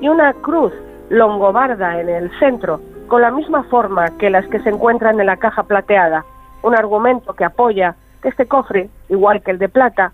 y 0.02 0.10
una 0.10 0.34
cruz 0.34 0.74
longobarda 1.10 2.00
en 2.02 2.10
el 2.10 2.30
centro, 2.40 2.82
con 3.08 3.22
la 3.22 3.32
misma 3.32 3.64
forma 3.64 4.18
que 4.18 4.30
las 4.30 4.46
que 4.48 4.60
se 4.60 4.70
encuentran 4.70 5.20
en 5.20 5.28
la 5.28 5.38
caja 5.38 5.64
plateada, 5.64 6.26
un 6.62 6.76
argumento 6.76 7.34
que 7.34 7.46
apoya 7.46 7.96
que 8.22 8.30
este 8.30 8.48
cofre, 8.48 8.90
igual 9.08 9.42
que 9.42 9.52
el 9.52 9.58
de 9.58 9.70
plata, 9.70 10.12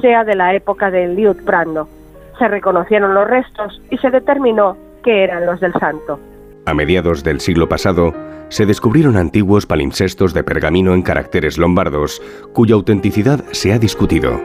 sea 0.00 0.22
de 0.24 0.36
la 0.36 0.54
época 0.54 0.90
de 0.90 1.08
Liutprando. 1.08 1.88
Se 2.38 2.46
reconocieron 2.46 3.14
los 3.14 3.26
restos 3.26 3.82
y 3.90 3.98
se 3.98 4.10
determinó 4.10 4.76
que 5.02 5.24
eran 5.24 5.46
los 5.46 5.58
del 5.58 5.72
santo. 5.72 6.20
A 6.66 6.74
mediados 6.74 7.24
del 7.24 7.40
siglo 7.40 7.68
pasado, 7.68 8.12
se 8.48 8.66
descubrieron 8.66 9.16
antiguos 9.16 9.66
palimpsestos 9.66 10.34
de 10.34 10.44
pergamino 10.44 10.94
en 10.94 11.02
caracteres 11.02 11.58
lombardos, 11.58 12.22
cuya 12.52 12.74
autenticidad 12.74 13.44
se 13.52 13.72
ha 13.72 13.78
discutido. 13.78 14.40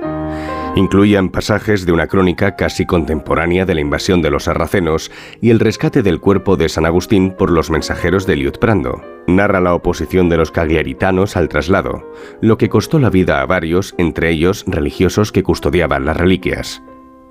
Incluían 0.75 1.29
pasajes 1.29 1.85
de 1.85 1.91
una 1.91 2.07
crónica 2.07 2.55
casi 2.55 2.87
contemporánea 2.87 3.65
de 3.65 3.75
la 3.75 3.81
invasión 3.81 4.23
de 4.23 4.31
los 4.31 4.45
sarracenos 4.45 5.11
y 5.39 5.51
el 5.51 5.59
rescate 5.59 6.01
del 6.01 6.19
cuerpo 6.19 6.57
de 6.57 6.67
San 6.67 6.87
Agustín 6.87 7.31
por 7.37 7.51
los 7.51 7.69
mensajeros 7.69 8.25
de 8.25 8.37
Liutprando. 8.37 9.03
Narra 9.27 9.61
la 9.61 9.75
oposición 9.75 10.29
de 10.29 10.37
los 10.37 10.49
cagliaritanos 10.49 11.37
al 11.37 11.47
traslado, 11.47 12.11
lo 12.41 12.57
que 12.57 12.69
costó 12.69 12.97
la 12.97 13.11
vida 13.11 13.41
a 13.41 13.45
varios, 13.45 13.93
entre 13.99 14.31
ellos 14.31 14.65
religiosos 14.65 15.31
que 15.31 15.43
custodiaban 15.43 16.05
las 16.05 16.17
reliquias. 16.17 16.81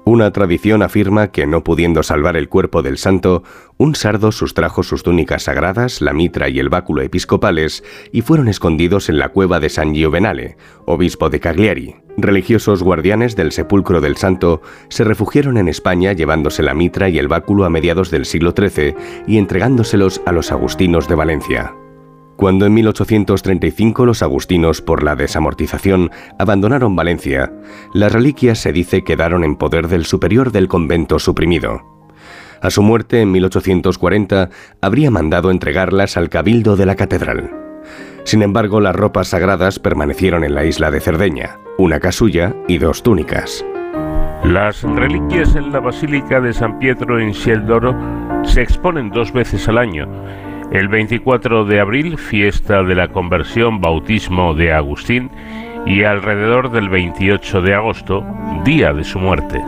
Una 0.04 0.32
tradición 0.32 0.82
afirma 0.82 1.28
que, 1.28 1.46
no 1.46 1.62
pudiendo 1.62 2.02
salvar 2.02 2.36
el 2.36 2.48
cuerpo 2.48 2.82
del 2.82 2.98
santo, 2.98 3.44
un 3.78 3.94
sardo 3.94 4.32
sustrajo 4.32 4.82
sus 4.82 5.04
túnicas 5.04 5.44
sagradas, 5.44 6.00
la 6.00 6.12
mitra 6.12 6.48
y 6.48 6.58
el 6.58 6.68
báculo 6.68 7.02
episcopales, 7.02 7.84
y 8.10 8.22
fueron 8.22 8.48
escondidos 8.48 9.08
en 9.08 9.18
la 9.18 9.28
cueva 9.28 9.60
de 9.60 9.68
San 9.68 9.94
Giovenale, 9.94 10.56
obispo 10.86 11.30
de 11.30 11.38
Cagliari. 11.38 11.96
Religiosos 12.16 12.82
guardianes 12.82 13.36
del 13.36 13.52
sepulcro 13.52 14.00
del 14.00 14.16
santo 14.16 14.60
se 14.88 15.04
refugiaron 15.04 15.56
en 15.56 15.68
España 15.68 16.12
llevándose 16.12 16.64
la 16.64 16.74
mitra 16.74 17.08
y 17.08 17.18
el 17.18 17.28
báculo 17.28 17.64
a 17.64 17.70
mediados 17.70 18.10
del 18.10 18.26
siglo 18.26 18.54
XIII 18.56 18.94
y 19.28 19.38
entregándoselos 19.38 20.20
a 20.26 20.32
los 20.32 20.50
agustinos 20.50 21.08
de 21.08 21.14
Valencia. 21.14 21.74
Cuando 22.42 22.66
en 22.66 22.74
1835 22.74 24.04
los 24.04 24.20
agustinos, 24.20 24.82
por 24.82 25.04
la 25.04 25.14
desamortización, 25.14 26.10
abandonaron 26.40 26.96
Valencia, 26.96 27.52
las 27.94 28.10
reliquias 28.10 28.58
se 28.58 28.72
dice 28.72 29.04
quedaron 29.04 29.44
en 29.44 29.54
poder 29.54 29.86
del 29.86 30.04
superior 30.04 30.50
del 30.50 30.66
convento 30.66 31.20
suprimido. 31.20 31.82
A 32.60 32.70
su 32.70 32.82
muerte 32.82 33.20
en 33.20 33.30
1840 33.30 34.50
habría 34.80 35.12
mandado 35.12 35.52
entregarlas 35.52 36.16
al 36.16 36.30
cabildo 36.30 36.74
de 36.74 36.84
la 36.84 36.96
catedral. 36.96 37.48
Sin 38.24 38.42
embargo, 38.42 38.80
las 38.80 38.96
ropas 38.96 39.28
sagradas 39.28 39.78
permanecieron 39.78 40.42
en 40.42 40.56
la 40.56 40.64
isla 40.64 40.90
de 40.90 40.98
Cerdeña, 40.98 41.60
una 41.78 42.00
casulla 42.00 42.56
y 42.66 42.78
dos 42.78 43.04
túnicas. 43.04 43.64
Las 44.42 44.82
reliquias 44.82 45.54
en 45.54 45.70
la 45.70 45.78
Basílica 45.78 46.40
de 46.40 46.52
San 46.52 46.80
Pietro 46.80 47.20
en 47.20 47.34
Sceldoro 47.34 47.94
se 48.42 48.62
exponen 48.62 49.10
dos 49.10 49.32
veces 49.32 49.68
al 49.68 49.78
año 49.78 50.08
el 50.72 50.88
24 50.88 51.66
de 51.66 51.80
abril, 51.80 52.16
fiesta 52.16 52.82
de 52.82 52.94
la 52.94 53.08
conversión, 53.08 53.82
bautismo 53.82 54.54
de 54.54 54.72
Agustín, 54.72 55.30
y 55.84 56.04
alrededor 56.04 56.70
del 56.70 56.88
28 56.88 57.60
de 57.60 57.74
agosto, 57.74 58.24
día 58.64 58.94
de 58.94 59.04
su 59.04 59.18
muerte. 59.18 59.60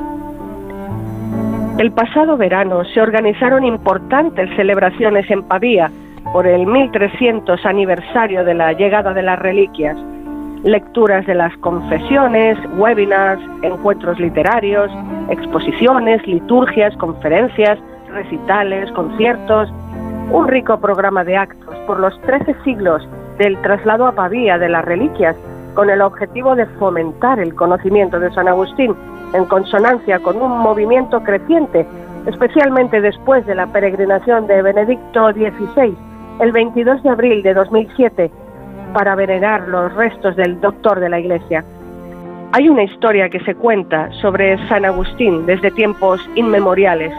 El 1.79 1.93
pasado 1.93 2.39
verano 2.39 2.85
se 2.87 3.03
organizaron 3.03 3.65
importantes 3.65 4.49
celebraciones 4.57 5.31
en 5.31 5.43
Pavía 5.43 5.91
por 6.33 6.47
el 6.47 6.67
1300 6.67 7.67
aniversario 7.67 8.43
de 8.43 8.55
la 8.55 8.73
llegada 8.73 9.13
de 9.13 9.23
las 9.23 9.39
reliquias. 9.39 9.99
Lecturas 10.63 11.27
de 11.27 11.35
las 11.35 11.55
confesiones, 11.59 12.57
webinars, 12.79 13.43
encuentros 13.63 14.19
literarios, 14.19 14.91
exposiciones, 15.29 16.27
liturgias, 16.27 16.97
conferencias, 16.97 17.79
recitales, 18.09 18.91
conciertos, 18.93 19.71
un 20.31 20.49
rico 20.49 20.79
programa 20.79 21.25
de 21.25 21.37
actos 21.37 21.77
por 21.87 22.01
los 22.01 22.19
trece 22.23 22.55
siglos 22.65 23.07
del 23.39 23.61
traslado 23.63 24.07
a 24.07 24.13
Pavía 24.13 24.59
de 24.59 24.69
las 24.69 24.85
reliquias 24.85 25.37
con 25.75 25.91
el 25.91 26.01
objetivo 26.01 26.55
de 26.55 26.67
fomentar 26.79 27.41
el 27.41 27.55
conocimiento 27.55 28.21
de 28.21 28.33
San 28.33 28.49
Agustín 28.49 28.95
en 29.33 29.45
consonancia 29.47 30.21
con 30.21 30.41
un 30.41 30.59
movimiento 30.59 31.23
creciente, 31.23 31.87
especialmente 32.27 33.01
después 33.01 33.45
de 33.47 33.55
la 33.55 33.67
peregrinación 33.67 34.47
de 34.47 34.63
Benedicto 34.63 35.33
XVI 35.33 35.97
el 36.41 36.53
22 36.53 37.03
de 37.03 37.09
abril 37.09 37.43
de 37.43 37.55
2007 37.55 38.31
para 38.93 39.15
venerar 39.15 39.69
los 39.69 39.93
restos 39.95 40.37
del 40.37 40.61
doctor 40.61 41.01
de 41.01 41.09
la 41.09 41.19
Iglesia. 41.19 41.65
Hay 42.53 42.69
una 42.69 42.85
historia 42.85 43.29
que 43.29 43.41
se 43.41 43.55
cuenta 43.57 44.11
sobre 44.21 44.57
San 44.69 44.85
Agustín 44.85 45.45
desde 45.47 45.73
tiempos 45.73 46.21
inmemoriales. 46.37 47.13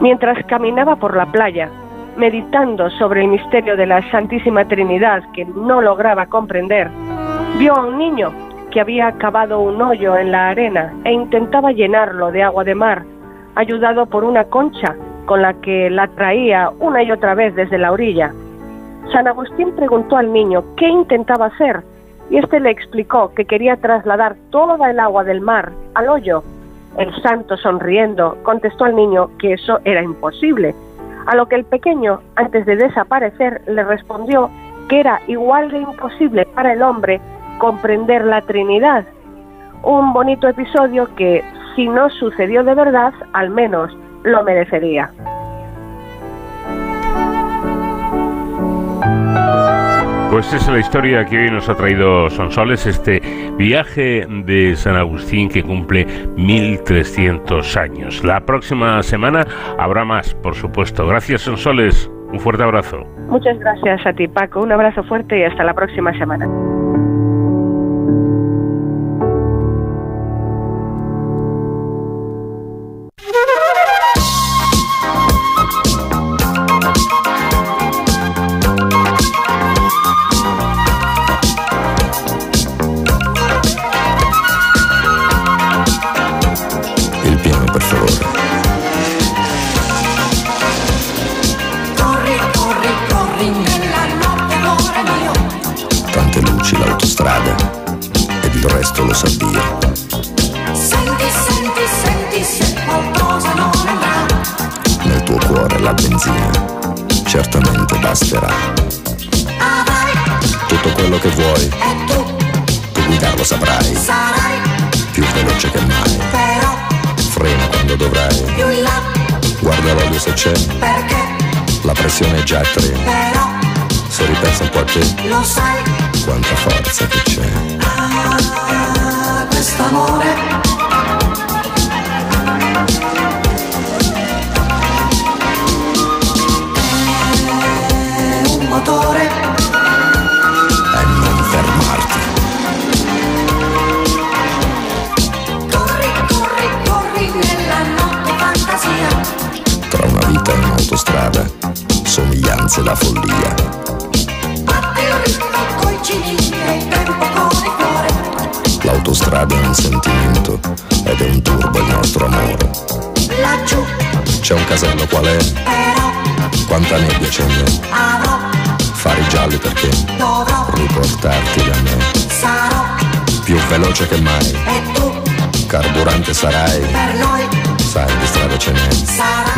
Mientras 0.00 0.42
caminaba 0.46 0.96
por 0.96 1.14
la 1.14 1.26
playa, 1.26 1.68
meditando 2.16 2.90
sobre 2.90 3.22
el 3.22 3.28
misterio 3.28 3.76
de 3.76 3.86
la 3.86 4.08
Santísima 4.10 4.66
Trinidad 4.66 5.22
que 5.32 5.44
no 5.44 5.80
lograba 5.80 6.26
comprender, 6.26 6.90
vio 7.58 7.74
a 7.74 7.86
un 7.86 7.98
niño 7.98 8.32
que 8.70 8.80
había 8.80 9.12
cavado 9.12 9.60
un 9.60 9.80
hoyo 9.80 10.16
en 10.16 10.32
la 10.32 10.48
arena 10.48 10.92
e 11.04 11.12
intentaba 11.12 11.72
llenarlo 11.72 12.32
de 12.32 12.42
agua 12.42 12.64
de 12.64 12.74
mar, 12.74 13.04
ayudado 13.54 14.06
por 14.06 14.24
una 14.24 14.44
concha 14.44 14.96
con 15.26 15.42
la 15.42 15.54
que 15.54 15.90
la 15.90 16.08
traía 16.08 16.70
una 16.80 17.02
y 17.02 17.10
otra 17.10 17.34
vez 17.34 17.54
desde 17.54 17.78
la 17.78 17.92
orilla. 17.92 18.32
San 19.12 19.28
Agustín 19.28 19.72
preguntó 19.76 20.16
al 20.16 20.32
niño 20.32 20.64
qué 20.76 20.88
intentaba 20.88 21.46
hacer 21.46 21.82
y 22.30 22.38
éste 22.38 22.60
le 22.60 22.70
explicó 22.70 23.32
que 23.34 23.44
quería 23.44 23.76
trasladar 23.76 24.36
toda 24.50 24.90
el 24.90 24.98
agua 24.98 25.24
del 25.24 25.40
mar 25.40 25.72
al 25.94 26.08
hoyo. 26.08 26.42
El 26.98 27.14
santo, 27.22 27.56
sonriendo, 27.56 28.38
contestó 28.42 28.84
al 28.84 28.96
niño 28.96 29.30
que 29.38 29.54
eso 29.54 29.80
era 29.84 30.02
imposible, 30.02 30.74
a 31.26 31.36
lo 31.36 31.46
que 31.46 31.56
el 31.56 31.64
pequeño, 31.64 32.20
antes 32.36 32.66
de 32.66 32.76
desaparecer, 32.76 33.62
le 33.66 33.84
respondió 33.84 34.50
que 34.88 35.00
era 35.00 35.20
igual 35.26 35.70
de 35.70 35.78
imposible 35.78 36.46
para 36.54 36.72
el 36.72 36.82
hombre 36.82 37.20
comprender 37.58 38.24
la 38.24 38.42
Trinidad. 38.42 39.04
Un 39.82 40.12
bonito 40.12 40.48
episodio 40.48 41.14
que, 41.14 41.44
si 41.74 41.88
no 41.88 42.10
sucedió 42.10 42.64
de 42.64 42.74
verdad, 42.74 43.12
al 43.32 43.50
menos 43.50 43.96
lo 44.22 44.42
merecería. 44.44 45.10
Pues 50.34 50.52
esa 50.52 50.56
es 50.56 50.68
la 50.68 50.78
historia 50.80 51.24
que 51.26 51.38
hoy 51.38 51.48
nos 51.48 51.68
ha 51.68 51.76
traído 51.76 52.28
Sonsoles, 52.28 52.86
este 52.86 53.22
viaje 53.56 54.26
de 54.26 54.74
San 54.74 54.96
Agustín 54.96 55.48
que 55.48 55.62
cumple 55.62 56.06
1300 56.36 57.76
años. 57.76 58.24
La 58.24 58.40
próxima 58.40 59.00
semana 59.04 59.46
habrá 59.78 60.04
más, 60.04 60.34
por 60.34 60.56
supuesto. 60.56 61.06
Gracias 61.06 61.42
Sonsoles, 61.42 62.10
un 62.32 62.40
fuerte 62.40 62.64
abrazo. 62.64 63.04
Muchas 63.28 63.56
gracias 63.60 64.04
a 64.04 64.12
ti 64.12 64.26
Paco, 64.26 64.60
un 64.60 64.72
abrazo 64.72 65.04
fuerte 65.04 65.38
y 65.38 65.44
hasta 65.44 65.62
la 65.62 65.72
próxima 65.72 66.12
semana. 66.18 66.48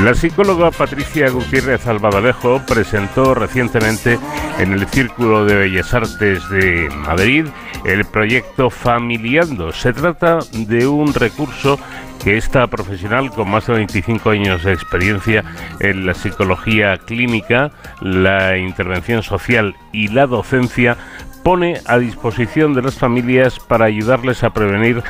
La 0.03 0.14
psicóloga 0.14 0.70
Patricia 0.70 1.29
Gutiérrez 1.29 1.87
Albadalejo 1.87 2.62
presentó 2.66 3.35
recientemente 3.35 4.18
en 4.59 4.72
el 4.72 4.87
Círculo 4.89 5.45
de 5.45 5.57
Bellas 5.57 5.93
Artes 5.93 6.49
de 6.49 6.89
Madrid 6.95 7.47
el 7.85 8.07
proyecto 8.07 8.70
Familiando. 8.70 9.72
Se 9.72 9.93
trata 9.93 10.39
de 10.53 10.87
un 10.87 11.12
recurso 11.12 11.79
que 12.22 12.37
esta 12.37 12.66
profesional 12.66 13.31
con 13.31 13.51
más 13.51 13.66
de 13.66 13.74
25 13.74 14.31
años 14.31 14.64
de 14.64 14.72
experiencia 14.72 15.45
en 15.81 16.07
la 16.07 16.14
psicología 16.14 16.97
clínica, 16.99 17.70
la 18.01 18.57
intervención 18.57 19.22
social 19.22 19.74
y 19.93 20.09
la 20.09 20.27
docencia 20.27 20.97
pone 21.43 21.81
a 21.87 21.99
disposición 21.99 22.74
de 22.74 22.83
las 22.83 22.97
familias 22.97 23.61
para 23.61 23.85
ayudarles 23.85 24.43
a 24.43 24.51
prevenir 24.51 25.03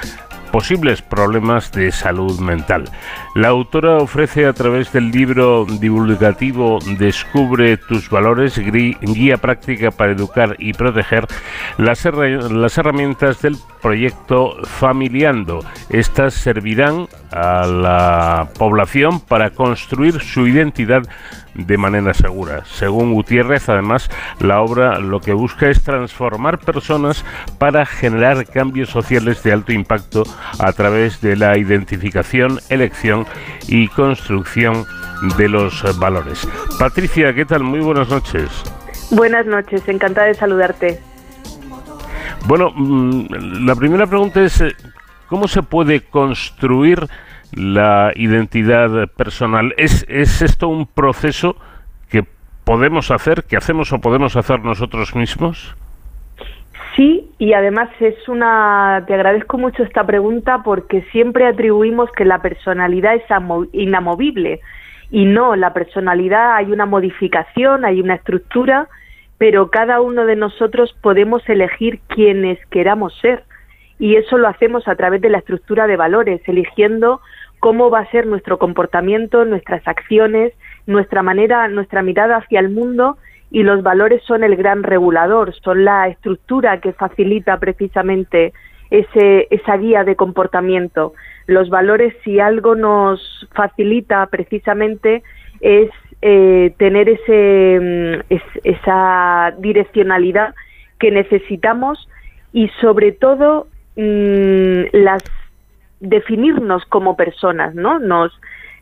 posibles 0.52 1.02
problemas 1.02 1.72
de 1.72 1.92
salud 1.92 2.38
mental. 2.40 2.84
La 3.36 3.48
autora 3.48 3.98
ofrece 3.98 4.46
a 4.46 4.54
través 4.54 4.90
del 4.92 5.10
libro 5.10 5.66
divulgativo 5.66 6.78
Descubre 6.98 7.76
tus 7.76 8.08
valores, 8.08 8.58
guía 8.58 9.36
práctica 9.36 9.90
para 9.90 10.12
educar 10.12 10.56
y 10.58 10.72
proteger, 10.72 11.26
las 11.76 12.06
herramientas 12.06 13.42
del 13.42 13.58
proyecto 13.82 14.56
Familiando. 14.64 15.62
Estas 15.90 16.32
servirán 16.32 17.08
a 17.30 17.66
la 17.66 18.48
población 18.58 19.20
para 19.20 19.50
construir 19.50 20.18
su 20.22 20.46
identidad 20.46 21.02
de 21.54 21.78
manera 21.78 22.12
segura. 22.14 22.64
Según 22.66 23.14
Gutiérrez, 23.14 23.68
además, 23.68 24.10
la 24.40 24.60
obra 24.60 24.98
lo 24.98 25.20
que 25.20 25.32
busca 25.32 25.68
es 25.68 25.82
transformar 25.82 26.58
personas 26.58 27.24
para 27.58 27.86
generar 27.86 28.46
cambios 28.46 28.90
sociales 28.90 29.42
de 29.42 29.52
alto 29.52 29.72
impacto 29.72 30.24
a 30.58 30.72
través 30.72 31.20
de 31.20 31.36
la 31.36 31.56
identificación, 31.56 32.60
elección 32.68 33.25
y 33.68 33.88
construcción 33.88 34.84
de 35.36 35.48
los 35.48 35.84
valores. 35.98 36.46
Patricia, 36.78 37.32
¿qué 37.34 37.44
tal? 37.44 37.62
Muy 37.62 37.80
buenas 37.80 38.08
noches. 38.08 38.50
Buenas 39.10 39.46
noches, 39.46 39.88
encantada 39.88 40.26
de 40.26 40.34
saludarte. 40.34 41.00
Bueno, 42.46 42.70
mm, 42.74 43.66
la 43.66 43.74
primera 43.74 44.06
pregunta 44.06 44.42
es, 44.42 44.60
eh, 44.60 44.74
¿cómo 45.28 45.48
se 45.48 45.62
puede 45.62 46.02
construir 46.02 47.06
la 47.52 48.12
identidad 48.14 49.08
personal? 49.08 49.74
¿Es, 49.76 50.04
¿Es 50.08 50.42
esto 50.42 50.68
un 50.68 50.86
proceso 50.86 51.56
que 52.08 52.24
podemos 52.64 53.10
hacer, 53.10 53.44
que 53.44 53.56
hacemos 53.56 53.92
o 53.92 54.00
podemos 54.00 54.36
hacer 54.36 54.60
nosotros 54.60 55.14
mismos? 55.14 55.76
Sí, 56.96 57.30
y 57.38 57.52
además 57.52 57.90
es 58.00 58.26
una. 58.26 59.04
Te 59.06 59.12
agradezco 59.14 59.58
mucho 59.58 59.82
esta 59.82 60.04
pregunta 60.06 60.62
porque 60.64 61.02
siempre 61.12 61.46
atribuimos 61.46 62.10
que 62.12 62.24
la 62.24 62.40
personalidad 62.40 63.14
es 63.14 63.30
amo- 63.30 63.68
inamovible. 63.72 64.60
Y 65.10 65.26
no, 65.26 65.54
la 65.56 65.74
personalidad 65.74 66.56
hay 66.56 66.72
una 66.72 66.86
modificación, 66.86 67.84
hay 67.84 68.00
una 68.00 68.14
estructura, 68.14 68.88
pero 69.36 69.70
cada 69.70 70.00
uno 70.00 70.24
de 70.24 70.36
nosotros 70.36 70.96
podemos 71.02 71.46
elegir 71.48 72.00
quienes 72.08 72.58
queramos 72.70 73.14
ser. 73.20 73.44
Y 73.98 74.16
eso 74.16 74.38
lo 74.38 74.48
hacemos 74.48 74.88
a 74.88 74.96
través 74.96 75.20
de 75.20 75.28
la 75.28 75.38
estructura 75.38 75.86
de 75.86 75.96
valores, 75.96 76.40
eligiendo 76.46 77.20
cómo 77.60 77.90
va 77.90 78.00
a 78.00 78.10
ser 78.10 78.26
nuestro 78.26 78.58
comportamiento, 78.58 79.44
nuestras 79.44 79.86
acciones, 79.86 80.54
nuestra 80.86 81.22
manera, 81.22 81.68
nuestra 81.68 82.02
mirada 82.02 82.36
hacia 82.38 82.60
el 82.60 82.70
mundo 82.70 83.18
y 83.50 83.62
los 83.62 83.82
valores 83.82 84.22
son 84.24 84.42
el 84.44 84.56
gran 84.56 84.82
regulador, 84.82 85.54
son 85.62 85.84
la 85.84 86.08
estructura 86.08 86.80
que 86.80 86.92
facilita 86.92 87.58
precisamente 87.58 88.52
ese, 88.90 89.46
esa 89.50 89.76
guía 89.76 90.04
de 90.04 90.16
comportamiento. 90.16 91.14
Los 91.46 91.68
valores, 91.70 92.14
si 92.24 92.40
algo 92.40 92.74
nos 92.74 93.48
facilita 93.52 94.26
precisamente, 94.26 95.22
es 95.60 95.90
eh, 96.22 96.72
tener 96.78 97.08
ese, 97.08 97.78
mm, 97.80 98.32
es- 98.32 98.60
esa 98.64 99.54
direccionalidad 99.58 100.54
que 100.98 101.10
necesitamos 101.10 102.08
y 102.52 102.68
sobre 102.80 103.12
todo 103.12 103.68
mm, 103.96 104.82
las 104.92 105.22
definirnos 106.00 106.84
como 106.86 107.16
personas, 107.16 107.74
¿no? 107.74 107.98
Nos 107.98 108.32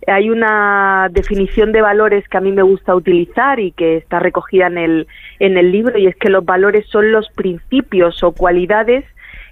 hay 0.07 0.31
una 0.31 1.09
definición 1.11 1.73
de 1.73 1.83
valores 1.83 2.29
que 2.29 2.37
a 2.37 2.41
mí 2.41 2.53
me 2.53 2.63
gusta 2.63 2.95
utilizar 2.95 3.61
y 3.61 3.73
que 3.73 3.97
está 3.97 4.19
recogida 4.19 4.67
en 4.67 4.79
el 4.79 5.07
en 5.39 5.57
el 5.57 5.73
libro 5.73 5.99
y 5.99 6.07
es 6.07 6.17
que 6.17 6.31
los 6.31 6.45
valores 6.45 6.87
son 6.89 7.13
los 7.13 7.29
principios 7.31 8.23
o 8.23 8.33
cualidades 8.33 9.05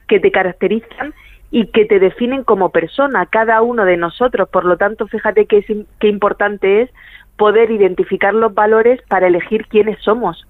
que 0.08 0.20
te 0.20 0.30
caracterizan 0.30 1.14
y 1.50 1.66
que 1.66 1.84
te 1.84 1.98
definen 1.98 2.44
como 2.44 2.70
persona, 2.70 3.26
cada 3.26 3.60
uno 3.60 3.84
de 3.84 3.98
nosotros. 3.98 4.48
Por 4.48 4.64
lo 4.64 4.78
tanto, 4.78 5.06
fíjate 5.06 5.44
qué, 5.44 5.58
es, 5.58 5.66
importante 6.00 6.82
es 6.82 6.90
poder 7.36 7.70
identificar 7.70 8.32
los 8.32 8.54
valores 8.54 9.00
para 9.08 9.26
elegir 9.26 9.66
quiénes 9.66 9.98
somos 10.00 10.46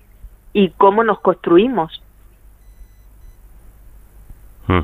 y 0.53 0.71
cómo 0.71 1.03
nos 1.03 1.21
construimos. 1.21 2.03
Mm. 4.69 4.83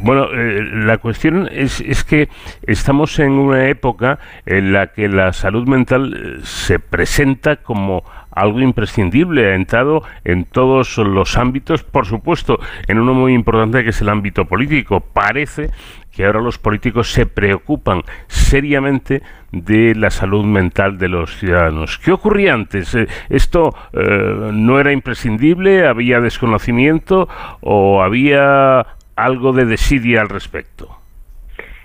Bueno, 0.00 0.28
eh, 0.32 0.62
la 0.72 0.98
cuestión 0.98 1.48
es, 1.50 1.80
es 1.80 2.04
que 2.04 2.28
estamos 2.66 3.18
en 3.18 3.32
una 3.32 3.68
época 3.68 4.18
en 4.44 4.72
la 4.72 4.88
que 4.88 5.08
la 5.08 5.32
salud 5.32 5.66
mental 5.66 6.14
eh, 6.14 6.40
se 6.44 6.78
presenta 6.78 7.56
como 7.56 8.04
algo 8.30 8.60
imprescindible, 8.60 9.52
ha 9.52 9.54
entrado 9.54 10.02
en 10.24 10.44
todos 10.44 10.98
los 10.98 11.38
ámbitos, 11.38 11.82
por 11.82 12.06
supuesto, 12.06 12.60
en 12.86 12.98
uno 12.98 13.14
muy 13.14 13.32
importante 13.32 13.82
que 13.82 13.90
es 13.90 14.00
el 14.02 14.10
ámbito 14.10 14.44
político. 14.44 15.00
Parece 15.00 15.70
que 16.12 16.26
ahora 16.26 16.40
los 16.40 16.58
políticos 16.58 17.10
se 17.10 17.24
preocupan 17.24 18.02
seriamente 18.26 19.22
de 19.52 19.94
la 19.94 20.10
salud 20.10 20.44
mental 20.44 20.98
de 20.98 21.08
los 21.08 21.38
ciudadanos. 21.38 21.98
¿Qué 21.98 22.12
ocurría 22.12 22.52
antes? 22.52 22.94
Eh, 22.94 23.08
¿Esto 23.30 23.74
no 23.92 24.78
era 24.78 24.92
imprescindible? 24.92 25.86
¿Había 25.86 26.20
desconocimiento 26.20 27.28
o 27.60 28.02
había 28.02 28.86
algo 29.16 29.52
de 29.52 29.64
desidia 29.64 30.20
al 30.20 30.28
respecto? 30.28 30.96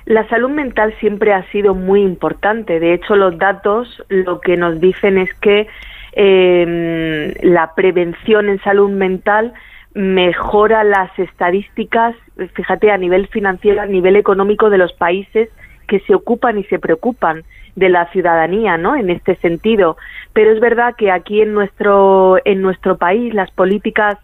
La 0.05 0.27
salud 0.27 0.49
mental 0.49 0.93
siempre 0.99 1.33
ha 1.33 1.49
sido 1.51 1.73
muy 1.73 2.01
importante. 2.01 2.79
De 2.79 2.93
hecho, 2.93 3.15
los 3.15 3.37
datos 3.37 4.03
lo 4.09 4.41
que 4.41 4.57
nos 4.57 4.79
dicen 4.79 5.17
es 5.17 5.33
que 5.35 5.67
eh, 6.13 7.33
la 7.43 7.73
prevención 7.75 8.49
en 8.49 8.61
salud 8.61 8.89
mental 8.89 9.53
mejora 9.93 10.83
las 10.83 11.17
estadísticas, 11.19 12.15
fíjate, 12.53 12.91
a 12.91 12.97
nivel 12.97 13.27
financiero, 13.27 13.81
a 13.81 13.85
nivel 13.85 14.15
económico 14.15 14.69
de 14.69 14.77
los 14.77 14.93
países 14.93 15.49
que 15.87 15.99
se 16.01 16.15
ocupan 16.15 16.57
y 16.57 16.63
se 16.65 16.79
preocupan 16.79 17.43
de 17.75 17.89
la 17.89 18.09
ciudadanía, 18.11 18.77
¿no? 18.77 18.95
En 18.95 19.09
este 19.09 19.35
sentido. 19.37 19.97
Pero 20.33 20.51
es 20.51 20.59
verdad 20.59 20.95
que 20.97 21.11
aquí 21.11 21.41
en 21.41 21.53
nuestro 21.53 22.37
en 22.45 22.61
nuestro 22.61 22.97
país 22.97 23.33
las 23.33 23.51
políticas 23.51 24.17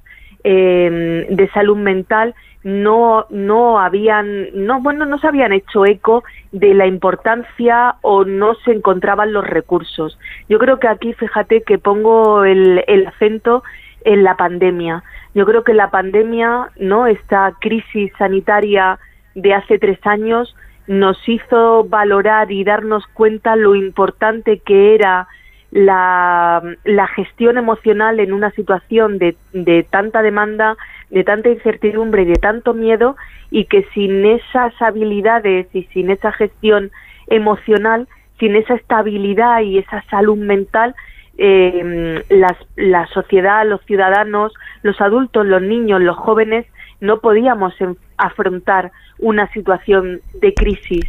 eh, 0.43 1.27
de 1.29 1.49
salud 1.49 1.77
mental 1.77 2.35
no 2.63 3.25
no 3.29 3.79
habían 3.79 4.47
no 4.53 4.81
bueno 4.81 5.05
no 5.05 5.19
se 5.19 5.27
habían 5.27 5.53
hecho 5.53 5.85
eco 5.85 6.23
de 6.51 6.73
la 6.73 6.87
importancia 6.87 7.95
o 8.01 8.25
no 8.25 8.55
se 8.65 8.71
encontraban 8.71 9.33
los 9.33 9.45
recursos. 9.45 10.17
Yo 10.49 10.59
creo 10.59 10.79
que 10.79 10.87
aquí 10.87 11.13
fíjate 11.13 11.61
que 11.63 11.77
pongo 11.77 12.43
el, 12.43 12.83
el 12.87 13.07
acento 13.07 13.63
en 14.03 14.23
la 14.23 14.35
pandemia. 14.35 15.03
Yo 15.33 15.45
creo 15.45 15.63
que 15.63 15.73
la 15.73 15.91
pandemia 15.91 16.69
no 16.77 17.07
esta 17.07 17.53
crisis 17.59 18.11
sanitaria 18.17 18.99
de 19.35 19.53
hace 19.53 19.77
tres 19.77 19.99
años 20.05 20.55
nos 20.87 21.17
hizo 21.27 21.83
valorar 21.83 22.51
y 22.51 22.63
darnos 22.63 23.05
cuenta 23.07 23.55
lo 23.55 23.75
importante 23.75 24.59
que 24.59 24.95
era 24.95 25.27
la, 25.71 26.61
la 26.85 27.07
gestión 27.07 27.57
emocional 27.57 28.19
en 28.19 28.33
una 28.33 28.51
situación 28.51 29.17
de, 29.17 29.35
de 29.53 29.83
tanta 29.83 30.21
demanda, 30.21 30.77
de 31.09 31.23
tanta 31.23 31.49
incertidumbre 31.49 32.23
y 32.23 32.25
de 32.25 32.35
tanto 32.35 32.73
miedo 32.73 33.15
y 33.51 33.65
que 33.65 33.83
sin 33.93 34.25
esas 34.25 34.73
habilidades 34.81 35.67
y 35.73 35.83
sin 35.93 36.09
esa 36.09 36.31
gestión 36.31 36.91
emocional, 37.27 38.07
sin 38.39 38.55
esa 38.55 38.75
estabilidad 38.75 39.61
y 39.61 39.79
esa 39.79 40.03
salud 40.09 40.37
mental, 40.37 40.95
eh, 41.37 42.23
las, 42.29 42.57
la 42.75 43.05
sociedad, 43.07 43.65
los 43.65 43.81
ciudadanos, 43.85 44.53
los 44.83 44.99
adultos, 45.01 45.45
los 45.45 45.61
niños, 45.61 46.01
los 46.01 46.17
jóvenes, 46.17 46.65
no 46.99 47.19
podíamos 47.19 47.73
afrontar 48.17 48.91
una 49.19 49.51
situación 49.51 50.21
de 50.41 50.53
crisis 50.53 51.05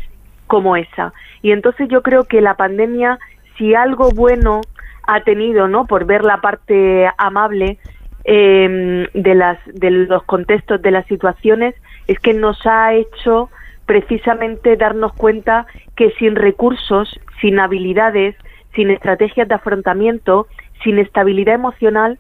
como 0.47 0.77
esa. 0.77 1.13
Y 1.43 1.53
entonces 1.53 1.89
yo 1.89 2.03
creo 2.03 2.25
que 2.25 2.41
la 2.41 2.55
pandemia, 2.55 3.19
si 3.59 3.75
algo 3.75 4.11
bueno 4.11 4.63
ha 5.07 5.21
tenido, 5.23 5.69
¿no? 5.69 5.87
Por 5.87 6.07
ver 6.07 6.25
la 6.25 6.41
parte 6.41 7.09
amable 7.19 7.79
eh, 8.25 9.09
de, 9.13 9.35
las, 9.35 9.59
de 9.67 9.91
los 9.91 10.23
contextos, 10.25 10.81
de 10.81 10.91
las 10.91 11.07
situaciones, 11.07 11.75
es 12.07 12.19
que 12.21 12.35
nos 12.35 12.65
ha 12.67 12.95
hecho 12.95 13.51
precisamente 13.87 14.77
darnos 14.77 15.15
cuenta 15.15 15.67
que 15.97 16.11
sin 16.19 16.37
recursos, 16.37 17.19
sin 17.41 17.59
habilidades, 17.59 18.37
sin 18.75 18.91
estrategias 18.91 19.49
de 19.49 19.55
afrontamiento, 19.55 20.47
sin 20.85 20.99
estabilidad 20.99 21.55
emocional, 21.55 22.19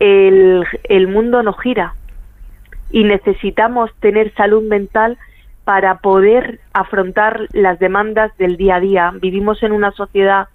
el, 0.00 0.64
el 0.84 1.08
mundo 1.08 1.42
no 1.42 1.52
gira 1.52 1.94
y 2.90 3.04
necesitamos 3.04 3.90
tener 4.00 4.34
salud 4.34 4.62
mental 4.62 5.18
para 5.64 5.98
poder 5.98 6.60
afrontar 6.72 7.46
las 7.52 7.78
demandas 7.78 8.36
del 8.38 8.56
día 8.56 8.76
a 8.76 8.80
día. 8.80 9.12
Vivimos 9.20 9.62
en 9.62 9.72
una 9.72 9.92
sociedad 9.92 10.48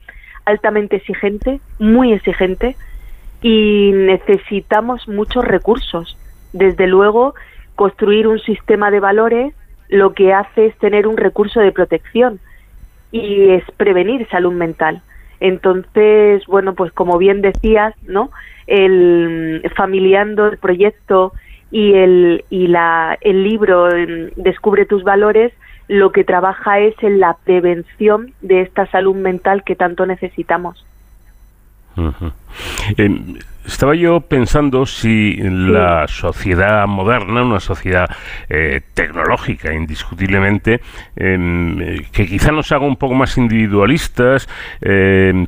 altamente 0.46 0.98
exigente, 0.98 1.60
muy 1.80 2.14
exigente, 2.14 2.76
y 3.42 3.92
necesitamos 3.94 5.08
muchos 5.08 5.44
recursos. 5.44 6.18
Desde 6.54 6.88
luego, 6.88 7.36
construir 7.76 8.28
un 8.28 8.40
sistema 8.40 8.92
de 8.92 9.00
valores 9.00 9.54
lo 9.90 10.14
que 10.14 10.34
hace 10.34 10.68
es 10.68 10.78
tener 10.78 11.08
un 11.08 11.18
recurso 11.18 11.60
de 11.60 11.72
protección 11.72 12.40
y 13.12 13.50
es 13.50 13.64
prevenir 13.78 14.28
salud 14.30 14.54
mental. 14.54 15.02
Entonces, 15.40 16.46
bueno, 16.48 16.74
pues 16.74 16.92
como 16.94 17.18
bien 17.18 17.42
decías, 17.42 17.94
¿no? 18.08 18.32
El 18.66 19.70
familiando 19.76 20.48
el 20.48 20.58
proyecto 20.58 21.34
y 21.70 21.94
el, 21.94 22.46
y 22.50 22.68
la, 22.68 23.18
el 23.22 23.44
libro 23.44 23.94
em, 23.94 24.30
Descubre 24.36 24.86
tus 24.86 25.04
valores 25.04 25.52
lo 25.94 26.12
que 26.12 26.24
trabaja 26.24 26.80
es 26.80 26.96
en 27.04 27.20
la 27.20 27.38
prevención 27.44 28.34
de 28.42 28.62
esta 28.62 28.88
salud 28.88 29.16
mental 29.16 29.64
que 29.64 29.76
tanto 29.76 30.08
necesitamos. 30.08 30.84
Em, 32.98 33.36
estaba 33.66 33.96
yo 33.96 34.20
pensando 34.22 34.86
si 34.86 35.38
la 35.38 36.08
sociedad 36.08 36.86
moderna, 36.88 37.44
una 37.44 37.60
sociedad 37.60 38.10
eh, 38.50 38.82
tecnológica 38.94 39.74
indiscutiblemente, 39.74 40.82
em, 41.16 42.04
que 42.12 42.26
quizá 42.26 42.52
nos 42.52 42.72
haga 42.72 42.86
un 42.86 42.98
poco 42.98 43.14
más 43.14 43.38
individualistas, 43.38 44.50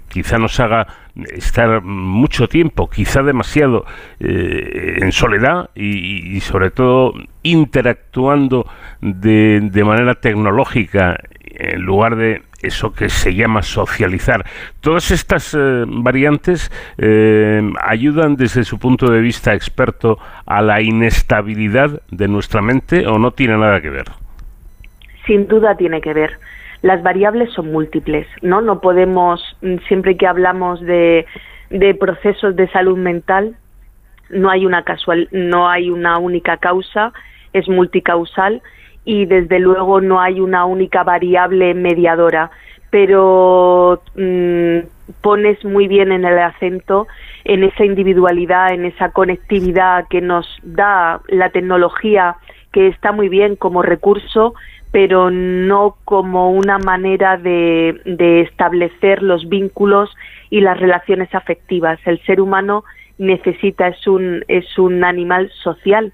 quizá 0.09 0.37
nos 0.37 0.59
haga 0.59 0.87
estar 1.15 1.81
mucho 1.81 2.47
tiempo, 2.47 2.89
quizá 2.89 3.23
demasiado, 3.23 3.85
eh, 4.19 4.97
en 5.01 5.11
soledad 5.11 5.69
y, 5.75 6.39
sobre 6.41 6.71
todo 6.71 7.13
interactuando 7.43 8.67
de, 9.01 9.61
de 9.61 9.83
manera 9.83 10.15
tecnológica 10.15 11.17
en 11.57 11.81
lugar 11.81 12.15
de 12.15 12.41
eso 12.61 12.93
que 12.93 13.09
se 13.09 13.33
llama 13.33 13.61
socializar. 13.61 14.45
Todas 14.81 15.11
estas 15.11 15.53
eh, 15.53 15.83
variantes 15.87 16.71
eh, 16.97 17.61
ayudan 17.81 18.35
desde 18.35 18.63
su 18.63 18.79
punto 18.79 19.11
de 19.11 19.21
vista 19.21 19.53
experto 19.53 20.17
a 20.45 20.61
la 20.61 20.81
inestabilidad 20.81 22.01
de 22.09 22.27
nuestra 22.27 22.61
mente 22.61 23.07
o 23.07 23.19
no 23.19 23.31
tiene 23.31 23.57
nada 23.57 23.81
que 23.81 23.89
ver. 23.89 24.05
Sin 25.25 25.47
duda 25.47 25.75
tiene 25.75 26.01
que 26.01 26.13
ver 26.13 26.39
las 26.85 27.01
variables 27.01 27.51
son 27.53 27.71
múltiples, 27.71 28.27
¿no? 28.43 28.61
No 28.61 28.79
podemos, 28.79 29.41
mm, 29.63 29.77
siempre 29.87 30.17
que 30.17 30.27
hablamos 30.27 30.79
de, 30.81 31.25
de 31.71 31.95
procesos 31.95 32.55
de 32.55 32.67
salud 32.69 32.95
mental, 32.95 33.55
no 34.29 34.51
hay 34.51 34.67
una 34.67 34.83
casual, 34.83 35.27
no 35.31 35.67
hay 35.67 35.89
una 35.89 36.19
única 36.19 36.57
causa, 36.57 37.11
es 37.53 37.67
multicausal 37.67 38.61
y 39.05 39.25
desde 39.25 39.59
luego 39.59 40.01
no 40.01 40.19
hay 40.19 40.39
una 40.39 40.65
única 40.65 41.03
variable 41.03 41.73
mediadora, 41.73 42.51
pero 42.89 44.01
mm, 44.15 44.79
pones 45.21 45.63
muy 45.63 45.87
bien 45.87 46.11
en 46.11 46.25
el 46.25 46.39
acento 46.39 47.07
en 47.43 47.63
esa 47.63 47.85
individualidad, 47.85 48.73
en 48.73 48.85
esa 48.85 49.11
conectividad 49.11 50.07
que 50.09 50.19
nos 50.19 50.47
da 50.63 51.21
la 51.27 51.49
tecnología, 51.49 52.37
que 52.71 52.87
está 52.87 53.11
muy 53.11 53.29
bien 53.29 53.55
como 53.55 53.83
recurso, 53.83 54.55
pero 54.91 55.29
no 55.29 55.97
como 56.05 56.51
una 56.51 56.79
manera 56.79 57.37
de, 57.37 58.41
establecer 58.41 59.21
los 59.21 59.47
vínculos 59.47 60.09
y 60.49 60.61
las 60.61 60.79
relaciones 60.79 61.33
afectivas. 61.35 61.99
El 62.05 62.19
ser 62.25 62.41
humano 62.41 62.83
necesita, 63.17 63.89
es 63.89 64.07
un, 64.07 64.43
es 64.47 64.79
un 64.79 65.03
animal 65.03 65.51
social, 65.63 66.13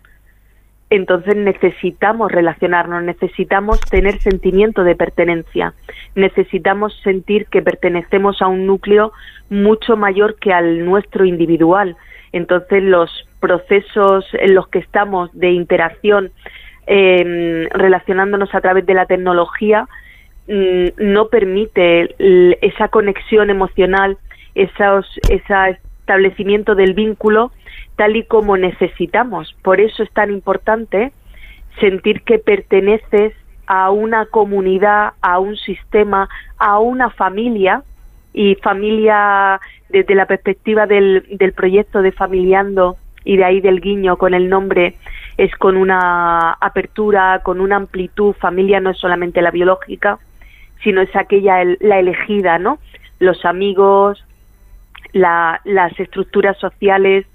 entonces 0.92 1.38
necesitamos 1.38 2.30
relacionarnos, 2.30 3.02
necesitamos 3.02 3.80
tener 3.80 4.20
sentimiento 4.20 4.84
de 4.84 4.94
pertenencia, 4.94 5.74
necesitamos 6.16 6.94
sentir 7.02 7.46
que 7.46 7.62
pertenecemos 7.62 8.42
a 8.42 8.48
un 8.48 8.68
núcleo 8.68 9.14
mucho 9.50 9.96
mayor 9.96 10.36
que 10.36 10.52
al 10.52 10.84
nuestro 10.84 11.24
individual. 11.24 11.96
Entonces 12.34 12.84
los 12.84 13.10
procesos 13.40 14.26
en 14.34 14.54
los 14.54 14.68
que 14.68 14.80
estamos 14.80 15.32
de 15.32 15.52
interacción 15.52 16.32
eh, 16.88 17.70
relacionándonos 17.72 18.54
a 18.54 18.60
través 18.60 18.86
de 18.86 18.94
la 18.94 19.06
tecnología, 19.06 19.88
mm, 20.50 20.88
no 20.98 21.30
permite 21.30 22.16
esa 22.66 22.90
conexión 22.90 23.50
emocional, 23.50 24.18
esos, 24.56 25.08
ese 25.30 25.80
establecimiento 26.02 26.76
del 26.76 26.94
vínculo 26.94 27.54
tal 27.96 28.16
y 28.16 28.24
como 28.24 28.58
necesitamos. 28.58 29.56
Por 29.62 29.82
eso 29.82 30.04
es 30.04 30.12
tan 30.12 30.32
importante 30.32 31.12
sentir 31.80 32.24
que 32.24 32.40
perteneces 32.40 33.34
a 33.68 33.92
una 33.92 34.26
comunidad, 34.26 35.14
a 35.22 35.40
un 35.40 35.56
sistema, 35.56 36.30
a 36.58 36.80
una 36.80 37.10
familia, 37.10 37.84
y 38.34 38.56
familia 38.56 39.60
desde 39.90 40.16
la 40.16 40.26
perspectiva 40.26 40.86
del, 40.86 41.26
del 41.32 41.54
proyecto 41.54 42.02
de 42.02 42.12
Familiando 42.12 42.98
y 43.24 43.38
de 43.38 43.44
ahí 43.44 43.62
del 43.62 43.82
guiño 43.82 44.18
con 44.18 44.34
el 44.34 44.50
nombre 44.50 44.96
es 45.38 45.54
con 45.56 45.78
una 45.78 46.54
apertura, 46.54 47.42
con 47.44 47.62
una 47.62 47.76
amplitud. 47.76 48.34
Familia 48.34 48.80
no 48.80 48.92
es 48.92 48.98
solamente 48.98 49.42
la 49.42 49.52
biológica, 49.52 50.20
sino 50.84 51.02
es 51.02 51.16
aquella 51.16 51.64
la 51.80 52.00
elegida, 52.00 52.58
¿no? 52.58 52.80
Los 53.20 53.46
amigos, 53.46 54.24
la, 55.14 55.62
las 55.64 55.98
estructuras 56.00 56.58
sociales, 56.58 57.26